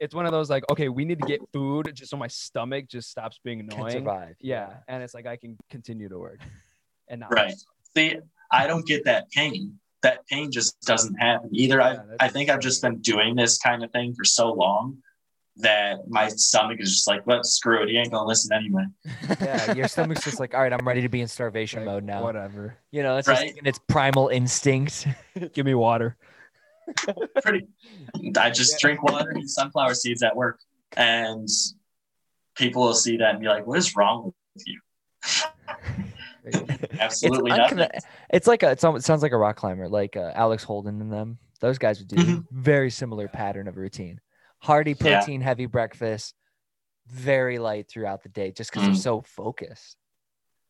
it's 0.00 0.14
one 0.14 0.24
of 0.26 0.32
those 0.32 0.48
like, 0.48 0.64
okay, 0.70 0.88
we 0.88 1.04
need 1.04 1.20
to 1.20 1.26
get 1.26 1.40
food 1.52 1.90
just 1.94 2.10
so 2.10 2.16
my 2.16 2.28
stomach 2.28 2.88
just 2.88 3.10
stops 3.10 3.38
being 3.44 3.58
Can 3.68 3.72
annoying. 3.78 3.92
survive. 3.92 4.36
Yeah, 4.40 4.76
and 4.88 5.02
it's 5.02 5.12
like 5.14 5.26
I 5.26 5.36
can 5.36 5.58
continue 5.68 6.08
to 6.08 6.18
work, 6.18 6.40
and 7.08 7.20
not 7.20 7.32
Right. 7.32 7.52
See, 7.96 8.16
I 8.50 8.66
don't 8.66 8.86
get 8.86 9.04
that 9.04 9.30
pain. 9.30 9.78
That 10.02 10.26
pain 10.28 10.50
just 10.52 10.80
doesn't 10.82 11.14
happen. 11.16 11.50
Either 11.52 11.80
I, 11.80 11.92
Yeah, 11.92 12.02
that's 12.08 12.16
I 12.20 12.28
think 12.28 12.50
I've 12.50 12.60
just 12.60 12.82
been 12.82 12.98
doing 12.98 13.34
this 13.34 13.58
kind 13.58 13.82
of 13.82 13.90
thing 13.90 14.14
for 14.14 14.24
so 14.24 14.52
long 14.52 14.98
that 15.56 16.08
my 16.08 16.28
stomach 16.28 16.78
is 16.80 16.92
just 16.92 17.08
like, 17.08 17.26
what, 17.26 17.44
screw 17.44 17.82
it. 17.82 17.88
He 17.88 17.96
ain't 17.96 18.12
going 18.12 18.22
to 18.22 18.26
listen 18.28 18.52
anyway. 18.52 18.84
yeah, 19.40 19.72
your 19.72 19.88
stomach's 19.88 20.22
just 20.22 20.38
like, 20.38 20.54
all 20.54 20.60
right, 20.60 20.72
I'm 20.72 20.86
ready 20.86 21.02
to 21.02 21.08
be 21.08 21.20
in 21.20 21.26
starvation 21.26 21.80
like, 21.80 21.86
mode 21.86 22.04
now. 22.04 22.22
Whatever. 22.22 22.76
You 22.92 23.02
know, 23.02 23.16
it's 23.16 23.26
Right. 23.26 23.48
just 23.48 23.58
in 23.58 23.66
its 23.66 23.80
primal 23.88 24.28
instinct. 24.28 25.08
Give 25.52 25.66
me 25.66 25.74
water. 25.74 26.16
Pretty. 27.42 27.66
I 28.38 28.50
just 28.50 28.78
drink 28.78 29.02
water 29.02 29.30
and 29.30 29.50
sunflower 29.50 29.94
seeds 29.94 30.22
at 30.22 30.36
work. 30.36 30.60
And 30.96 31.48
people 32.54 32.82
will 32.82 32.94
see 32.94 33.16
that 33.16 33.30
and 33.30 33.40
be 33.40 33.48
like, 33.48 33.66
what 33.66 33.78
is 33.78 33.96
wrong 33.96 34.32
with 34.54 34.64
you? 34.66 34.80
Absolutely 37.00 37.50
it's, 37.50 37.58
nothing. 37.58 37.78
uncon- 37.78 38.00
it's 38.30 38.46
like 38.46 38.62
a, 38.62 38.70
it's, 38.72 38.84
it 38.84 39.04
sounds 39.04 39.22
like 39.22 39.32
a 39.32 39.36
rock 39.38 39.56
climber, 39.56 39.88
like 39.88 40.16
uh, 40.16 40.32
Alex 40.34 40.64
Honnold 40.64 40.88
and 40.88 41.12
them. 41.12 41.38
Those 41.60 41.78
guys 41.78 41.98
would 41.98 42.08
do 42.08 42.16
Mhm. 42.16 42.44
very 42.52 42.90
similar 42.90 43.26
pattern 43.28 43.66
of 43.68 43.76
routine. 43.76 44.20
Hearty 44.60 44.94
Yeah. 45.00 45.18
protein, 45.18 45.40
heavy 45.40 45.66
breakfast, 45.66 46.34
very 47.08 47.58
light 47.58 47.88
throughout 47.88 48.22
the 48.22 48.28
day, 48.28 48.52
just 48.52 48.70
because 48.70 48.84
they're 48.86 48.94
Mhm. 48.94 48.98
so 49.02 49.20
focused. 49.22 49.96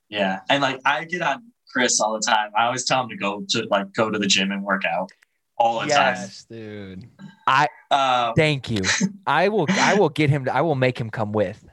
Yeah. 0.08 0.40
And 0.48 0.62
like, 0.62 0.80
I 0.84 1.04
get 1.04 1.20
on 1.22 1.52
Chris 1.70 2.00
all 2.00 2.14
the 2.14 2.20
time. 2.20 2.50
I 2.56 2.64
always 2.66 2.84
tell 2.84 3.02
him 3.02 3.08
to 3.10 3.16
go 3.16 3.42
to 3.50 3.66
like, 3.70 3.92
go 3.92 4.10
to 4.10 4.18
the 4.18 4.26
gym 4.26 4.50
and 4.52 4.62
work 4.62 4.84
out 4.86 5.10
all 5.58 5.80
the 5.80 5.86
time. 5.88 6.14
Yes, 6.14 6.44
dude. 6.48 7.08
I 7.46 7.68
Um, 7.90 8.32
Thank 8.36 8.70
you. 8.70 8.82
I 9.26 9.48
will. 9.48 9.66
I 9.70 9.94
will 9.94 10.08
get 10.08 10.30
him. 10.30 10.44
To, 10.46 10.54
I 10.54 10.60
will 10.62 10.74
make 10.74 10.98
him 10.98 11.10
come 11.10 11.32
with. 11.32 11.66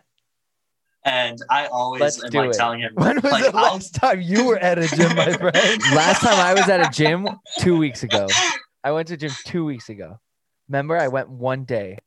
And 1.06 1.40
I 1.50 1.68
always 1.68 2.02
Let's 2.02 2.24
am 2.24 2.30
do 2.32 2.38
like 2.40 2.50
it. 2.50 2.54
telling 2.58 2.80
him, 2.82 2.92
When 2.96 3.16
was 3.22 3.32
like, 3.32 3.44
the 3.52 3.58
I'll- 3.58 3.74
last 3.74 3.96
time 3.96 4.20
you 4.22 4.46
were 4.46 4.58
at 4.58 4.78
a 4.80 4.88
gym, 4.88 5.16
my 5.16 5.32
friend? 5.38 5.82
Last 5.94 6.22
time 6.22 6.40
I 6.40 6.54
was 6.54 6.68
at 6.68 6.82
a 6.82 6.90
gym 6.92 7.28
two 7.60 7.78
weeks 7.78 8.04
ago. 8.04 8.28
I 8.84 8.92
went 8.92 9.08
to 9.10 9.18
gym 9.18 9.32
two 9.46 9.64
weeks 9.66 9.90
ago. 9.90 10.20
Remember, 10.68 10.98
I 10.98 11.08
went 11.08 11.30
one 11.30 11.64
day. 11.64 12.00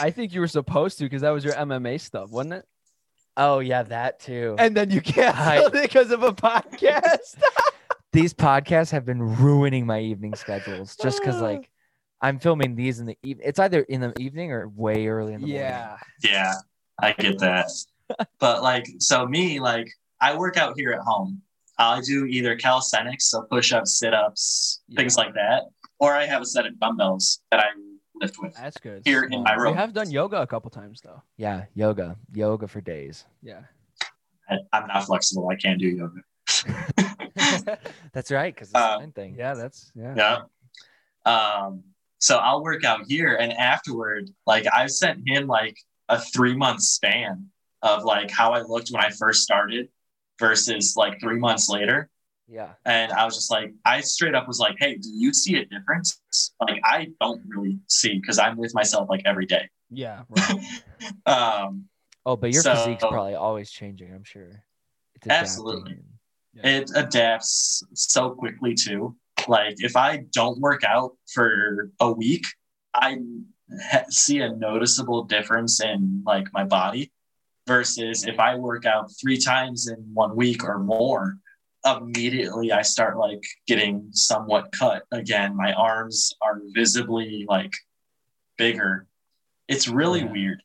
I 0.00 0.10
think 0.10 0.32
you 0.34 0.40
were 0.40 0.48
supposed 0.48 0.98
to 0.98 1.04
because 1.04 1.22
that 1.22 1.30
was 1.30 1.44
your 1.44 1.54
MMA 1.54 2.00
stuff, 2.00 2.30
wasn't 2.30 2.54
it? 2.54 2.64
Oh 3.36 3.58
yeah, 3.58 3.82
that 3.84 4.20
too. 4.20 4.54
And 4.58 4.76
then 4.76 4.90
you 4.90 5.00
canceled 5.00 5.74
it 5.74 5.82
because 5.82 6.10
of 6.12 6.22
a 6.22 6.32
podcast. 6.32 7.36
these 8.12 8.32
podcasts 8.32 8.90
have 8.92 9.04
been 9.04 9.20
ruining 9.20 9.86
my 9.86 10.00
evening 10.00 10.34
schedules 10.34 10.96
just 11.02 11.20
because 11.20 11.40
like 11.40 11.68
I'm 12.20 12.38
filming 12.38 12.76
these 12.76 13.00
in 13.00 13.06
the 13.06 13.18
evening. 13.24 13.46
It's 13.48 13.58
either 13.58 13.80
in 13.80 14.00
the 14.00 14.12
evening 14.20 14.52
or 14.52 14.68
way 14.68 15.06
early 15.08 15.32
in 15.34 15.40
the 15.40 15.46
morning. 15.48 15.64
yeah. 15.64 15.96
Yeah, 16.22 16.52
I 17.00 17.12
get 17.12 17.38
that. 17.40 17.66
but 18.38 18.62
like, 18.62 18.86
so 18.98 19.26
me, 19.26 19.60
like, 19.60 19.88
I 20.20 20.36
work 20.36 20.56
out 20.56 20.74
here 20.76 20.92
at 20.92 21.00
home. 21.00 21.42
I 21.78 22.00
do 22.02 22.24
either 22.26 22.56
calisthenics, 22.56 23.26
so 23.30 23.42
push 23.42 23.72
ups, 23.72 23.98
sit 23.98 24.14
ups, 24.14 24.82
things 24.94 25.16
like 25.16 25.34
that, 25.34 25.64
or 25.98 26.14
I 26.14 26.24
have 26.26 26.40
a 26.42 26.46
set 26.46 26.66
of 26.66 26.78
dumbbells 26.78 27.40
that 27.50 27.58
I 27.60 27.66
lift 28.14 28.36
with 28.40 28.54
That's 28.54 28.78
good. 28.78 29.02
here 29.04 29.24
in 29.24 29.42
my 29.42 29.56
We 29.56 29.62
room. 29.64 29.74
have 29.76 29.92
done 29.92 30.08
yoga 30.10 30.40
a 30.40 30.46
couple 30.46 30.70
times 30.70 31.00
though. 31.00 31.20
Yeah, 31.36 31.64
yoga, 31.74 32.16
yoga 32.32 32.68
for 32.68 32.80
days. 32.80 33.24
Yeah. 33.42 33.62
I- 34.48 34.58
I'm 34.72 34.86
not 34.86 35.04
flexible. 35.06 35.48
I 35.48 35.56
can't 35.56 35.80
do 35.80 35.88
yoga. 35.88 36.20
That's 38.12 38.30
right, 38.30 38.54
because 38.54 38.68
it's 38.68 38.76
Uh, 38.78 38.98
a 39.02 39.06
thing. 39.08 39.34
yeah, 39.36 39.54
that's 39.54 39.90
yeah. 39.96 40.14
Yeah. 41.26 41.30
Um, 41.32 41.82
so 42.18 42.36
I'll 42.38 42.62
work 42.62 42.84
out 42.84 43.00
here, 43.08 43.34
and 43.34 43.52
afterward, 43.52 44.30
like 44.46 44.66
I've 44.72 44.90
sent 44.92 45.26
him 45.28 45.46
like 45.48 45.76
a 46.08 46.20
three 46.20 46.54
month 46.56 46.82
span 46.82 47.48
of 47.82 48.04
like 48.04 48.30
how 48.30 48.52
I 48.52 48.62
looked 48.62 48.88
when 48.90 49.04
I 49.04 49.10
first 49.10 49.42
started 49.42 49.88
versus 50.38 50.94
like 50.96 51.20
three 51.20 51.38
months 51.38 51.68
later. 51.68 52.08
Yeah. 52.48 52.72
And 52.84 53.10
I 53.12 53.24
was 53.24 53.34
just 53.36 53.50
like, 53.50 53.72
I 53.84 54.00
straight 54.02 54.34
up 54.34 54.46
was 54.46 54.58
like, 54.58 54.76
hey, 54.78 54.96
do 54.96 55.08
you 55.08 55.32
see 55.32 55.56
a 55.56 55.64
difference? 55.64 56.20
Like, 56.60 56.80
I 56.84 57.08
don't 57.20 57.40
really 57.46 57.78
see 57.88 58.18
because 58.18 58.38
I'm 58.38 58.56
with 58.56 58.74
myself 58.74 59.08
like 59.08 59.22
every 59.24 59.46
day. 59.46 59.68
Yeah. 59.90 60.22
Right. 61.26 61.26
Um, 61.26 61.84
Oh, 62.26 62.36
but 62.36 62.52
your 62.52 62.62
So- 62.62 62.74
physique's 62.74 63.04
probably 63.04 63.34
always 63.34 63.70
changing. 63.70 64.12
I'm 64.14 64.24
sure. 64.24 64.62
It's 65.16 65.26
Absolutely. 65.28 65.98
Yeah. 66.54 66.66
it 66.78 66.90
adapts 66.94 67.82
so 67.94 68.30
quickly 68.30 68.74
too. 68.74 69.16
Like, 69.46 69.74
if 69.78 69.94
I 69.96 70.24
don't 70.32 70.58
work 70.60 70.84
out 70.84 71.12
for 71.32 71.90
a 72.00 72.10
week, 72.10 72.46
I 72.94 73.10
ha- 73.12 73.18
see 74.10 74.40
a 74.40 74.50
noticeable 74.54 75.24
difference 75.24 75.82
in 75.82 76.22
like 76.26 76.46
my 76.52 76.64
body 76.64 77.10
versus 77.66 78.24
if 78.26 78.38
I 78.38 78.56
work 78.56 78.84
out 78.86 79.10
three 79.20 79.38
times 79.38 79.88
in 79.88 79.96
one 80.12 80.36
week 80.36 80.64
or 80.64 80.78
more, 80.78 81.38
immediately 81.84 82.72
I 82.72 82.82
start 82.82 83.16
like 83.18 83.42
getting 83.66 84.08
somewhat 84.12 84.72
cut 84.72 85.04
again. 85.12 85.56
My 85.56 85.72
arms 85.72 86.32
are 86.42 86.60
visibly 86.74 87.44
like 87.48 87.72
bigger. 88.58 89.06
It's 89.68 89.88
really 89.88 90.20
Yeah. 90.20 90.32
weird, 90.32 90.62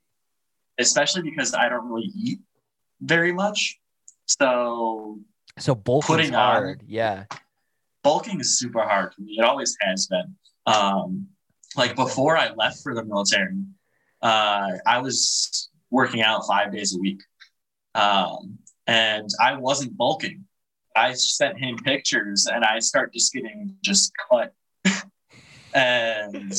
especially 0.78 1.22
because 1.24 1.54
I 1.54 1.70
don't 1.70 1.88
really 1.90 2.12
eat 2.16 2.40
very 3.02 3.32
much. 3.32 3.80
So 4.26 5.20
So 5.58 5.74
bulking's 5.76 6.08
Putting 6.18 6.36
on- 6.36 6.56
hard. 6.56 6.84
Yeah. 6.88 7.26
bulking 8.04 8.40
is 8.40 8.58
super 8.60 8.82
hard 8.84 9.14
for 9.14 9.22
me. 9.22 9.36
It 9.40 9.44
always 9.44 9.76
has 9.82 10.08
been. 10.08 10.36
Um, 10.66 11.28
like 11.76 11.96
before 11.96 12.38
I 12.38 12.52
left 12.54 12.82
for 12.84 12.94
the 12.96 13.04
military, 13.04 13.56
uh, 14.22 14.72
I 14.86 15.00
was 15.00 15.70
working 15.90 16.22
out 16.22 16.46
five 16.48 16.72
days 16.72 16.96
a 16.96 17.00
week, 17.00 17.22
um, 17.96 18.58
and 18.88 19.30
I 19.42 19.56
wasn't 19.56 19.96
bulking. 19.98 20.46
I 20.96 21.14
sent 21.14 21.58
him 21.60 21.78
pictures, 21.78 22.48
and 22.48 22.64
I 22.66 22.80
start 22.80 23.14
just 23.14 23.32
getting 23.34 23.76
just 23.84 24.12
cut. 24.30 24.54
and 25.74 26.54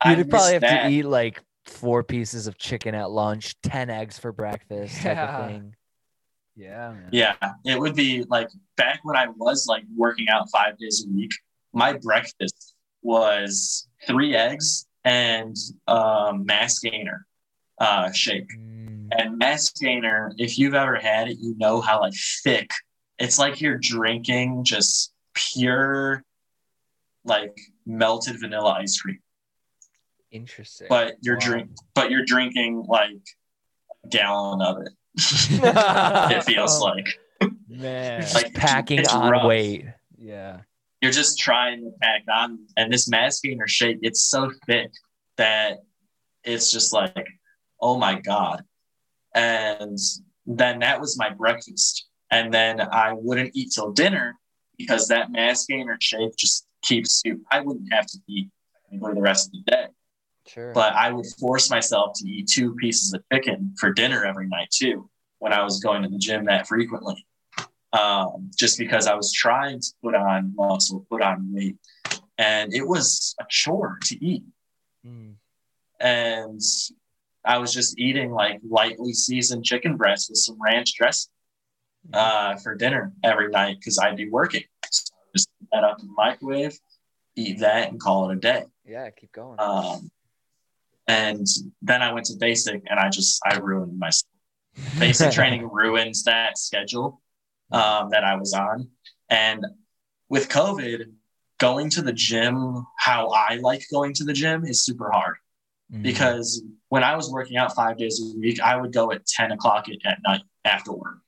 I 0.00 0.14
You'd 0.16 0.30
probably 0.30 0.52
have 0.54 0.62
that. 0.62 0.84
to 0.84 0.90
eat 0.90 1.04
like 1.04 1.42
four 1.64 2.02
pieces 2.02 2.46
of 2.46 2.58
chicken 2.58 2.94
at 2.94 3.10
lunch, 3.10 3.54
ten 3.62 3.90
eggs 3.90 4.18
for 4.18 4.32
breakfast, 4.32 4.96
type 5.02 5.16
Yeah. 5.16 5.36
of 5.38 5.50
thing. 5.50 5.74
Yeah, 6.56 6.90
man. 6.92 7.08
Yeah, 7.12 7.34
it 7.64 7.78
would 7.80 7.94
be 7.94 8.24
like 8.24 8.48
back 8.76 9.00
when 9.02 9.16
I 9.16 9.28
was 9.28 9.66
like 9.66 9.84
working 9.96 10.28
out 10.28 10.48
five 10.52 10.76
days 10.78 11.06
a 11.06 11.10
week. 11.10 11.30
My 11.72 11.94
breakfast 11.94 12.74
was 13.02 13.88
three 14.06 14.34
eggs 14.34 14.86
and 15.04 15.56
um, 15.88 16.44
mass 16.46 16.78
gainer 16.78 17.26
uh, 17.78 18.10
shake. 18.12 18.48
Mm, 18.56 19.08
And 19.16 19.38
mass 19.38 19.70
gainer, 19.72 20.32
if 20.38 20.58
you've 20.58 20.74
ever 20.74 20.96
had 20.96 21.28
it, 21.28 21.38
you 21.40 21.54
know 21.58 21.80
how 21.80 22.00
like 22.00 22.14
thick. 22.44 22.70
It's 23.18 23.38
like 23.38 23.60
you're 23.60 23.78
drinking 23.78 24.64
just 24.64 25.12
pure, 25.34 26.22
like 27.24 27.56
melted 27.86 28.40
vanilla 28.40 28.72
ice 28.80 28.98
cream. 29.00 29.18
Interesting. 30.30 30.86
But 30.88 31.14
you're 31.20 31.36
Wow. 31.36 31.46
drink, 31.46 31.70
but 31.94 32.10
you're 32.10 32.24
drinking 32.24 32.84
like 32.88 33.16
a 34.04 34.08
gallon 34.08 34.62
of 34.62 34.82
it. 34.82 34.92
It 36.36 36.44
feels 36.44 36.80
like 36.80 37.06
Man. 37.68 38.26
Like, 38.34 38.54
packing 38.54 39.06
on 39.08 39.30
rough. 39.32 39.44
weight. 39.46 39.86
yeah. 40.18 40.60
You're 41.00 41.12
just 41.12 41.38
trying 41.38 41.82
to 41.82 41.90
pack 42.00 42.22
on. 42.30 42.58
And 42.76 42.92
this 42.92 43.08
mass 43.08 43.40
gainer 43.40 43.66
shake, 43.66 43.98
it's 44.02 44.22
so 44.22 44.50
thick 44.66 44.90
that 45.36 45.78
it's 46.44 46.70
just 46.70 46.92
like, 46.92 47.26
oh 47.80 47.98
my 47.98 48.20
God. 48.20 48.62
And 49.34 49.98
then 50.46 50.80
that 50.80 51.00
was 51.00 51.18
my 51.18 51.30
breakfast. 51.30 52.06
And 52.30 52.52
then 52.52 52.80
I 52.80 53.12
wouldn't 53.12 53.52
eat 53.54 53.72
till 53.72 53.92
dinner 53.92 54.38
because 54.78 55.08
that 55.08 55.30
mass 55.32 55.66
gainer 55.66 55.96
shake 56.00 56.36
just 56.36 56.66
keeps 56.82 57.22
you, 57.24 57.44
I 57.50 57.60
wouldn't 57.60 57.92
have 57.92 58.06
to 58.06 58.18
eat 58.28 58.48
for 58.98 59.14
the 59.14 59.20
rest 59.20 59.48
of 59.48 59.52
the 59.52 59.70
day, 59.70 59.86
Sure. 60.46 60.72
but 60.72 60.94
I 60.94 61.12
would 61.12 61.26
force 61.38 61.70
myself 61.70 62.12
to 62.16 62.28
eat 62.28 62.48
two 62.48 62.74
pieces 62.74 63.12
of 63.12 63.22
chicken 63.32 63.74
for 63.78 63.92
dinner 63.92 64.24
every 64.24 64.48
night 64.48 64.70
too 64.70 65.08
when 65.38 65.52
I 65.52 65.62
was 65.62 65.80
going 65.80 66.02
to 66.02 66.08
the 66.08 66.18
gym 66.18 66.46
that 66.46 66.66
frequently. 66.66 67.26
Um, 67.92 68.50
just 68.56 68.78
because 68.78 69.06
I 69.08 69.14
was 69.14 69.32
trying 69.32 69.80
to 69.80 69.88
put 70.02 70.14
on 70.14 70.54
muscle, 70.54 71.04
put 71.10 71.22
on 71.22 71.52
weight, 71.52 71.76
and 72.38 72.72
it 72.72 72.86
was 72.86 73.34
a 73.40 73.44
chore 73.48 73.98
to 74.04 74.24
eat. 74.24 74.44
Mm, 75.04 75.34
And 75.98 76.60
I 77.44 77.58
was 77.58 77.72
just 77.72 77.98
eating 77.98 78.30
like 78.30 78.60
lightly 78.68 79.12
seasoned 79.12 79.64
chicken 79.64 79.96
breast 79.96 80.30
with 80.30 80.38
some 80.38 80.56
ranch 80.62 80.94
dressing 80.94 81.32
uh, 82.12 82.56
for 82.56 82.74
dinner 82.76 83.12
every 83.24 83.48
night 83.48 83.78
because 83.80 83.98
I'd 83.98 84.16
be 84.16 84.28
working. 84.30 84.64
So 84.90 85.12
I 85.14 85.26
just 85.36 85.48
put 85.58 85.68
that 85.72 85.82
up 85.84 86.00
in 86.00 86.06
the 86.06 86.14
microwave, 86.16 86.78
eat 87.34 87.58
that, 87.58 87.90
and 87.90 87.98
call 88.00 88.30
it 88.30 88.36
a 88.36 88.38
day. 88.38 88.64
yeah, 88.86 89.10
keep 89.10 89.32
going. 89.32 89.58
Um, 89.58 90.10
and 91.08 91.44
then 91.82 92.02
I 92.02 92.12
went 92.12 92.26
to 92.26 92.36
basic, 92.38 92.82
and 92.88 93.00
I 93.00 93.08
just 93.08 93.40
I 93.44 93.56
ruined 93.56 93.98
my 93.98 94.10
basic 95.00 95.32
training 95.32 95.68
ruins 95.68 96.22
that 96.24 96.56
schedule 96.56 97.20
um, 97.72 98.10
that 98.10 98.24
I 98.24 98.36
was 98.36 98.52
on. 98.54 98.88
And 99.28 99.64
with 100.28 100.48
COVID, 100.48 101.12
going 101.58 101.90
to 101.90 102.02
the 102.02 102.12
gym, 102.12 102.86
how 102.98 103.28
I 103.28 103.56
like 103.56 103.82
going 103.92 104.14
to 104.14 104.24
the 104.24 104.32
gym 104.32 104.64
is 104.64 104.82
super 104.84 105.10
hard 105.10 105.36
Mm, 105.92 106.04
because 106.04 106.62
when 106.88 107.02
I 107.02 107.16
was 107.16 107.28
working 107.32 107.56
out 107.56 107.74
five 107.74 107.98
days 107.98 108.20
a 108.22 108.38
week, 108.38 108.60
I 108.60 108.76
would 108.76 108.92
go 108.92 109.10
at 109.10 109.26
10 109.26 109.50
o'clock 109.50 109.88
at, 109.88 109.96
at 110.08 110.20
night 110.24 110.42
after 110.64 110.92
work 110.92 111.18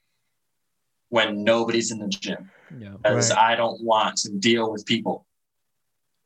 when 1.08 1.42
nobody's 1.42 1.90
in 1.90 1.98
the 1.98 2.06
gym 2.06 2.48
Yeah. 2.78 2.90
because 3.02 3.30
Right. 3.30 3.38
I 3.52 3.56
don't 3.56 3.82
want 3.82 4.18
to 4.18 4.30
deal 4.30 4.70
with 4.70 4.86
people. 4.86 5.26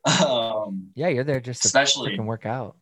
Um, 0.25 0.91
yeah, 0.95 1.09
you're 1.09 1.25
there 1.25 1.41
just 1.41 1.63
to 1.63 1.67
especially 1.69 2.17
freaking 2.17 2.27
work 2.27 2.47
out. 2.47 2.77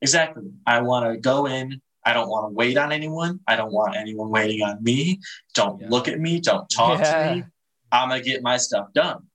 Exactly. 0.00 0.50
I 0.66 0.80
want 0.80 1.04
to 1.12 1.20
go 1.20 1.46
in. 1.46 1.80
I 2.08 2.14
don't 2.14 2.30
want 2.30 2.44
to 2.50 2.54
wait 2.54 2.78
on 2.78 2.90
anyone. 2.90 3.40
I 3.46 3.54
don't 3.54 3.70
want 3.70 3.94
anyone 3.94 4.30
waiting 4.30 4.62
on 4.62 4.82
me. 4.82 5.20
Don't 5.52 5.78
Yeah. 5.78 5.88
look 5.90 6.08
at 6.08 6.18
me. 6.18 6.40
Don't 6.40 6.66
talk 6.70 7.00
Yeah. 7.00 7.12
to 7.12 7.34
me. 7.34 7.44
I'm 7.92 8.08
going 8.08 8.22
to 8.22 8.26
get 8.26 8.42
my 8.42 8.56
stuff 8.56 8.94
done. 8.94 9.26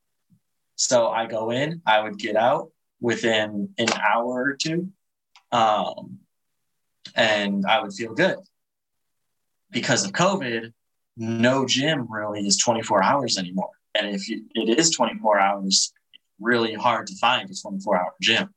So 0.76 1.08
I 1.10 1.28
go 1.28 1.52
in, 1.52 1.84
I 1.86 2.02
would 2.02 2.18
get 2.18 2.36
out 2.36 2.72
within 3.00 3.76
an 3.78 3.90
hour 3.94 4.26
or 4.44 4.56
two. 4.56 4.92
Um, 5.52 6.22
and 7.16 7.64
I 7.68 7.80
would 7.80 7.94
feel 7.94 8.16
good. 8.16 8.40
Because 9.70 10.04
of 10.04 10.14
COVID, 10.14 10.74
no 11.16 11.68
gym 11.68 12.12
really 12.12 12.42
is 12.48 12.58
24 12.58 13.04
hours 13.04 13.38
anymore. 13.38 13.70
And 13.94 14.08
if 14.16 14.28
you, 14.28 14.46
it 14.56 14.80
is 14.80 14.90
24 14.90 15.40
hours, 15.40 15.94
really 16.40 16.74
hard 16.74 17.06
to 17.06 17.16
find 17.18 17.48
a 17.52 17.54
24 17.54 17.98
hour 18.02 18.16
gym. 18.20 18.52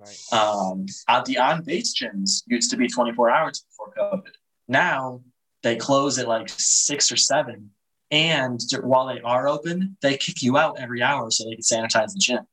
Right. 0.00 0.32
Um, 0.32 0.86
uh, 1.08 1.22
the 1.24 1.38
on 1.38 1.62
base 1.62 1.94
gyms 1.94 2.42
used 2.46 2.70
to 2.70 2.76
be 2.76 2.88
24 2.88 3.30
hours 3.30 3.64
before 3.68 3.92
COVID. 3.98 4.32
Now 4.66 5.22
they 5.62 5.76
close 5.76 6.18
at 6.18 6.28
like 6.28 6.48
six 6.48 7.12
or 7.12 7.16
seven. 7.16 7.70
And 8.10 8.60
while 8.82 9.06
they 9.06 9.20
are 9.20 9.46
open, 9.46 9.96
they 10.02 10.16
kick 10.16 10.42
you 10.42 10.58
out 10.58 10.80
every 10.80 11.02
hour 11.02 11.30
so 11.30 11.44
they 11.44 11.56
can 11.56 11.60
sanitize 11.62 12.12
the 12.12 12.18
gym. 12.18 12.46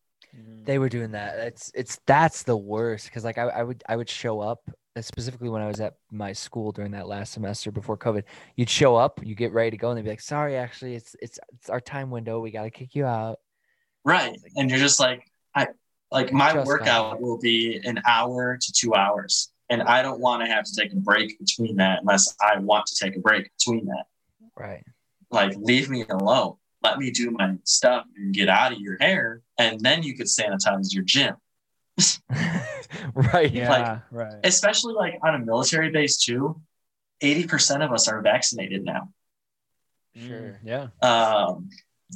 They 0.66 0.78
were 0.78 0.90
doing 0.90 1.12
that. 1.12 1.40
It's 1.40 1.72
it's 1.74 2.00
that's 2.06 2.44
the 2.44 2.58
worst 2.58 3.06
because 3.06 3.24
like 3.24 3.38
I, 3.38 3.44
I 3.44 3.64
would 3.64 3.82
I 3.88 3.96
would 3.96 4.10
show 4.10 4.42
up 4.42 4.60
uh, 4.96 5.02
specifically 5.02 5.50
when 5.50 5.62
I 5.62 5.68
was 5.68 5.80
at 5.80 5.96
my 6.12 6.34
school 6.34 6.74
during 6.74 6.92
that 6.92 7.08
last 7.08 7.32
semester 7.32 7.72
before 7.72 7.98
COVID. 7.98 8.24
You'd 8.58 8.70
show 8.70 8.98
up, 8.98 9.22
you 9.24 9.34
get 9.34 9.54
ready 9.54 9.72
to 9.72 9.78
go, 9.78 9.90
and 9.90 9.98
they'd 9.98 10.04
be 10.04 10.10
like, 10.10 10.22
"Sorry, 10.22 10.58
actually, 10.58 10.96
it's 10.96 11.16
it's 11.22 11.40
it's 11.54 11.70
our 11.70 11.80
time 11.80 12.12
window. 12.12 12.42
We 12.42 12.52
got 12.52 12.64
to 12.64 12.70
kick 12.70 12.94
you 12.94 13.06
out." 13.06 13.40
Right. 14.04 14.38
And 14.56 14.70
you're 14.70 14.80
just 14.80 15.00
like, 15.00 15.24
I 15.56 15.68
like 16.12 16.32
my 16.32 16.54
Just 16.54 16.68
workout 16.68 17.22
will 17.22 17.38
be 17.38 17.80
an 17.84 18.02
hour 18.08 18.58
to 18.62 18.74
two 18.74 18.96
hours. 18.96 19.52
And 19.70 19.82
I 19.84 20.02
don't 20.02 20.22
want 20.22 20.42
to 20.44 20.48
have 20.48 20.64
to 20.64 20.74
take 20.74 20.94
a 20.94 20.96
break 20.96 21.38
between 21.40 21.76
that 21.78 22.00
unless 22.02 22.34
I 22.42 22.58
want 22.60 22.86
to 22.88 22.96
take 22.96 23.18
a 23.18 23.20
break 23.20 23.52
between 23.58 23.86
that. 23.88 24.06
Right. 24.56 24.84
Like, 25.30 25.54
leave 25.58 25.90
me 25.90 26.06
alone. 26.10 26.56
Let 26.84 27.00
me 27.00 27.12
do 27.12 27.32
my 27.32 27.56
stuff 27.66 28.06
and 28.16 28.34
get 28.34 28.48
out 28.48 28.72
of 28.72 28.80
your 28.80 28.98
hair. 29.02 29.42
And 29.60 29.82
then 29.82 30.04
you 30.04 30.16
could 30.16 30.28
sanitize 30.28 30.94
your 30.94 31.04
gym. 31.04 31.36
right. 33.14 33.52
Yeah. 33.52 33.70
Like- 33.70 34.02
right. 34.12 34.40
especially 34.44 34.94
like 34.94 35.20
on 35.24 35.36
a 35.36 35.40
military 35.40 35.90
base 35.90 36.18
too 36.18 36.62
80% 37.24 37.84
of 37.84 37.92
us 37.92 38.08
are 38.08 38.22
vaccinated 38.22 38.84
now 38.86 39.10
Sure. 40.16 40.60
Yeah. 40.64 40.88
um, 41.02 41.70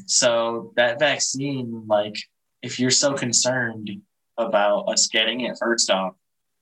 so 0.06 0.74
that 0.76 1.00
vaccine 1.00 1.84
like 1.88 2.16
if 2.62 2.80
you're 2.80 2.90
so 2.92 3.14
concerned 3.14 3.90
about 4.38 4.84
us 4.90 5.08
getting 5.08 5.42
it 5.42 5.58
first 5.60 5.90
off 5.90 6.14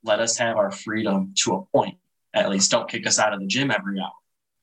let 0.03 0.19
us 0.19 0.37
have 0.37 0.57
our 0.57 0.71
freedom 0.71 1.33
to 1.35 1.53
a 1.55 1.65
point 1.77 1.95
at 2.33 2.49
least 2.49 2.71
don't 2.71 2.89
kick 2.89 3.05
us 3.07 3.19
out 3.19 3.33
of 3.33 3.39
the 3.39 3.47
gym 3.47 3.71
every 3.71 3.99
hour 3.99 4.11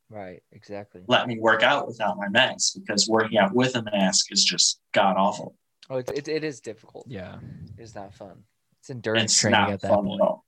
Right. 0.08 0.40
Exactly. 0.52 1.02
let 1.08 1.26
me 1.26 1.36
work 1.40 1.62
out 1.64 1.88
without 1.88 2.16
my 2.16 2.28
mask 2.28 2.74
because 2.76 3.08
working 3.08 3.38
out 3.38 3.52
with 3.52 3.74
a 3.74 3.82
mask 3.82 4.30
is 4.32 4.44
just 4.44 4.80
god 4.92 5.16
awful 5.16 5.54
Oh, 5.88 5.98
it, 5.98 6.10
it, 6.12 6.26
it 6.26 6.42
is 6.42 6.58
difficult. 6.60 7.06
Yeah. 7.08 7.36
It's 7.78 7.94
not 7.94 8.12
fun. 8.12 8.42
It's 8.80 8.90
endurance 8.90 9.32
it's 9.32 9.40
training 9.40 9.60
not 9.60 9.70
at 9.70 9.80
that 9.82 9.88
fun 9.88 10.04
point. 10.04 10.20
at 10.20 10.24
all 10.26 10.44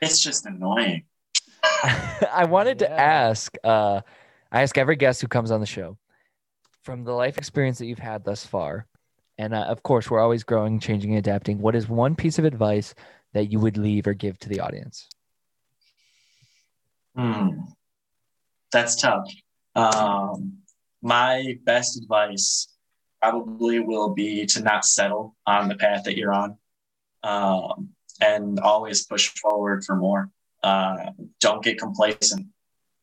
it's 0.00 0.18
just 0.20 0.46
annoying 0.46 1.04
I 1.84 2.44
wanted 2.48 2.80
to 2.80 2.90
ask. 2.90 3.54
Uh, 3.62 4.00
I 4.50 4.62
ask 4.62 4.76
every 4.78 4.96
guest 4.96 5.20
who 5.20 5.28
comes 5.28 5.50
on 5.50 5.60
the 5.60 5.66
show 5.66 5.96
from 6.82 7.04
the 7.04 7.12
life 7.12 7.38
experience 7.38 7.78
that 7.78 7.86
you've 7.86 7.98
had 7.98 8.24
thus 8.24 8.44
far, 8.44 8.86
and 9.38 9.54
uh, 9.54 9.62
of 9.62 9.82
course, 9.82 10.10
we're 10.10 10.20
always 10.20 10.44
growing, 10.44 10.78
changing, 10.78 11.10
and 11.10 11.18
adapting. 11.18 11.58
What 11.58 11.74
is 11.74 11.88
one 11.88 12.14
piece 12.14 12.38
of 12.38 12.44
advice 12.44 12.94
that 13.32 13.50
you 13.50 13.58
would 13.60 13.76
leave 13.76 14.06
or 14.06 14.14
give 14.14 14.38
to 14.40 14.48
the 14.48 14.60
audience? 14.60 15.08
Hmm. 17.16 17.60
That's 18.70 18.96
tough. 18.96 19.28
Um, 19.74 20.58
my 21.02 21.58
best 21.64 21.98
advice 21.98 22.68
probably 23.20 23.80
will 23.80 24.14
be 24.14 24.46
to 24.46 24.62
not 24.62 24.84
settle 24.84 25.36
on 25.46 25.68
the 25.68 25.76
path 25.76 26.04
that 26.04 26.16
you're 26.16 26.32
on 26.32 26.56
um, 27.22 27.90
and 28.20 28.58
always 28.60 29.06
push 29.06 29.28
forward 29.28 29.84
for 29.84 29.96
more. 29.96 30.30
Uh, 30.62 31.10
don't 31.40 31.62
get 31.62 31.78
complacent. 31.78 32.46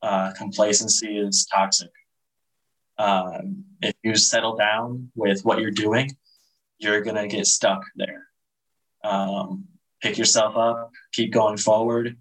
Uh, 0.01 0.31
complacency 0.33 1.17
is 1.17 1.45
toxic. 1.45 1.91
Um, 2.97 3.63
if 3.81 3.95
you 4.03 4.15
settle 4.15 4.55
down 4.55 5.11
with 5.15 5.45
what 5.45 5.59
you're 5.59 5.71
doing, 5.71 6.15
you're 6.79 7.01
going 7.01 7.15
to 7.17 7.27
get 7.27 7.45
stuck 7.45 7.83
there. 7.95 8.25
Um, 9.03 9.65
pick 10.01 10.17
yourself 10.17 10.57
up, 10.57 10.91
keep 11.13 11.31
going 11.31 11.57
forward, 11.57 12.17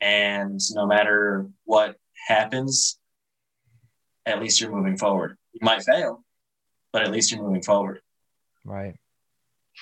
and 0.00 0.60
no 0.74 0.86
matter 0.86 1.48
what 1.64 1.96
happens, 2.28 2.98
at 4.26 4.40
least 4.40 4.60
you're 4.60 4.72
moving 4.72 4.96
forward. 4.96 5.36
You 5.52 5.60
might 5.62 5.82
fail, 5.82 6.24
but 6.92 7.02
at 7.02 7.10
least 7.10 7.30
you're 7.30 7.42
moving 7.42 7.62
forward. 7.62 8.00
Right. 8.64 8.94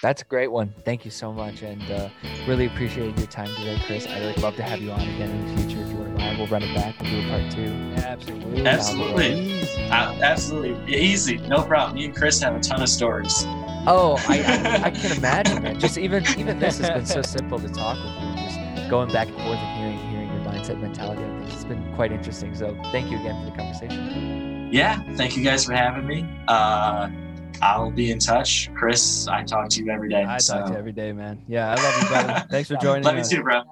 That's 0.02 0.22
a 0.22 0.24
great 0.24 0.50
one. 0.50 0.74
Thank 0.84 1.04
you 1.04 1.10
so 1.10 1.32
much, 1.32 1.62
and 1.62 1.82
uh, 1.90 2.08
really 2.48 2.66
appreciated 2.66 3.16
your 3.16 3.28
time 3.28 3.54
today, 3.54 3.80
Chris. 3.86 4.06
I 4.06 4.20
would 4.26 4.38
love 4.38 4.56
to 4.56 4.62
have 4.62 4.80
you 4.80 4.90
on 4.90 5.00
again 5.00 5.30
in 5.30 5.46
the 5.46 5.62
future 5.62 5.80
if 5.82 5.88
you 5.88 5.96
wouldn't 5.96 6.18
mind. 6.18 6.38
We'll 6.38 6.48
run 6.48 6.62
it 6.62 6.74
back. 6.74 7.00
We'll 7.00 7.10
do 7.10 7.26
a 7.26 7.30
part 7.30 7.52
two. 7.52 7.70
Absolutely. 8.04 8.66
Absolutely. 8.66 9.62
Uh, 9.88 10.18
absolutely. 10.20 10.96
Easy. 10.96 11.38
No 11.38 11.62
problem. 11.62 11.94
Me 11.94 12.06
and 12.06 12.16
Chris 12.16 12.42
have 12.42 12.56
a 12.56 12.60
ton 12.60 12.82
of 12.82 12.88
stories. 12.88 13.46
Oh, 13.86 14.16
I, 14.28 14.40
I, 14.42 14.82
I 14.84 14.90
can 14.90 15.16
imagine, 15.16 15.62
man. 15.62 15.78
Just 15.78 15.98
even 15.98 16.24
even 16.38 16.58
this 16.58 16.78
has 16.78 16.90
been 16.90 17.06
so 17.06 17.22
simple 17.22 17.58
to 17.58 17.68
talk 17.68 17.96
with 18.02 18.22
you. 18.22 18.44
Just 18.44 18.90
going 18.90 19.12
back 19.12 19.28
and 19.28 19.36
forth 19.36 19.58
and 19.58 19.78
hearing 19.78 19.98
hearing 20.10 20.28
your 20.28 20.44
mindset 20.44 20.80
mentality. 20.80 21.22
I 21.22 21.38
think 21.40 21.52
it's 21.52 21.64
been 21.64 21.94
quite 21.94 22.12
interesting. 22.12 22.54
So 22.54 22.76
thank 22.92 23.10
you 23.10 23.18
again 23.18 23.44
for 23.44 23.50
the 23.50 23.56
conversation. 23.56 24.70
Yeah, 24.72 25.02
thank 25.16 25.36
you 25.36 25.44
guys 25.44 25.66
for 25.66 25.74
having 25.74 26.06
me. 26.06 26.26
Uh, 26.48 27.08
I'll 27.62 27.90
be 27.90 28.10
in 28.10 28.18
touch. 28.18 28.70
Chris, 28.74 29.28
I 29.28 29.44
talk 29.44 29.68
to 29.70 29.82
you 29.82 29.90
every 29.90 30.08
day. 30.08 30.24
I 30.24 30.38
so. 30.38 30.54
talk 30.54 30.66
to 30.66 30.72
you 30.72 30.78
every 30.78 30.92
day, 30.92 31.12
man. 31.12 31.42
Yeah, 31.46 31.70
I 31.70 31.74
love 31.74 32.02
you, 32.02 32.08
brother. 32.08 32.46
Thanks 32.50 32.68
for 32.68 32.76
joining 32.76 33.04
Love 33.04 33.16
you 33.16 33.20
us. 33.20 33.30
too, 33.30 33.42
bro. 33.42 33.62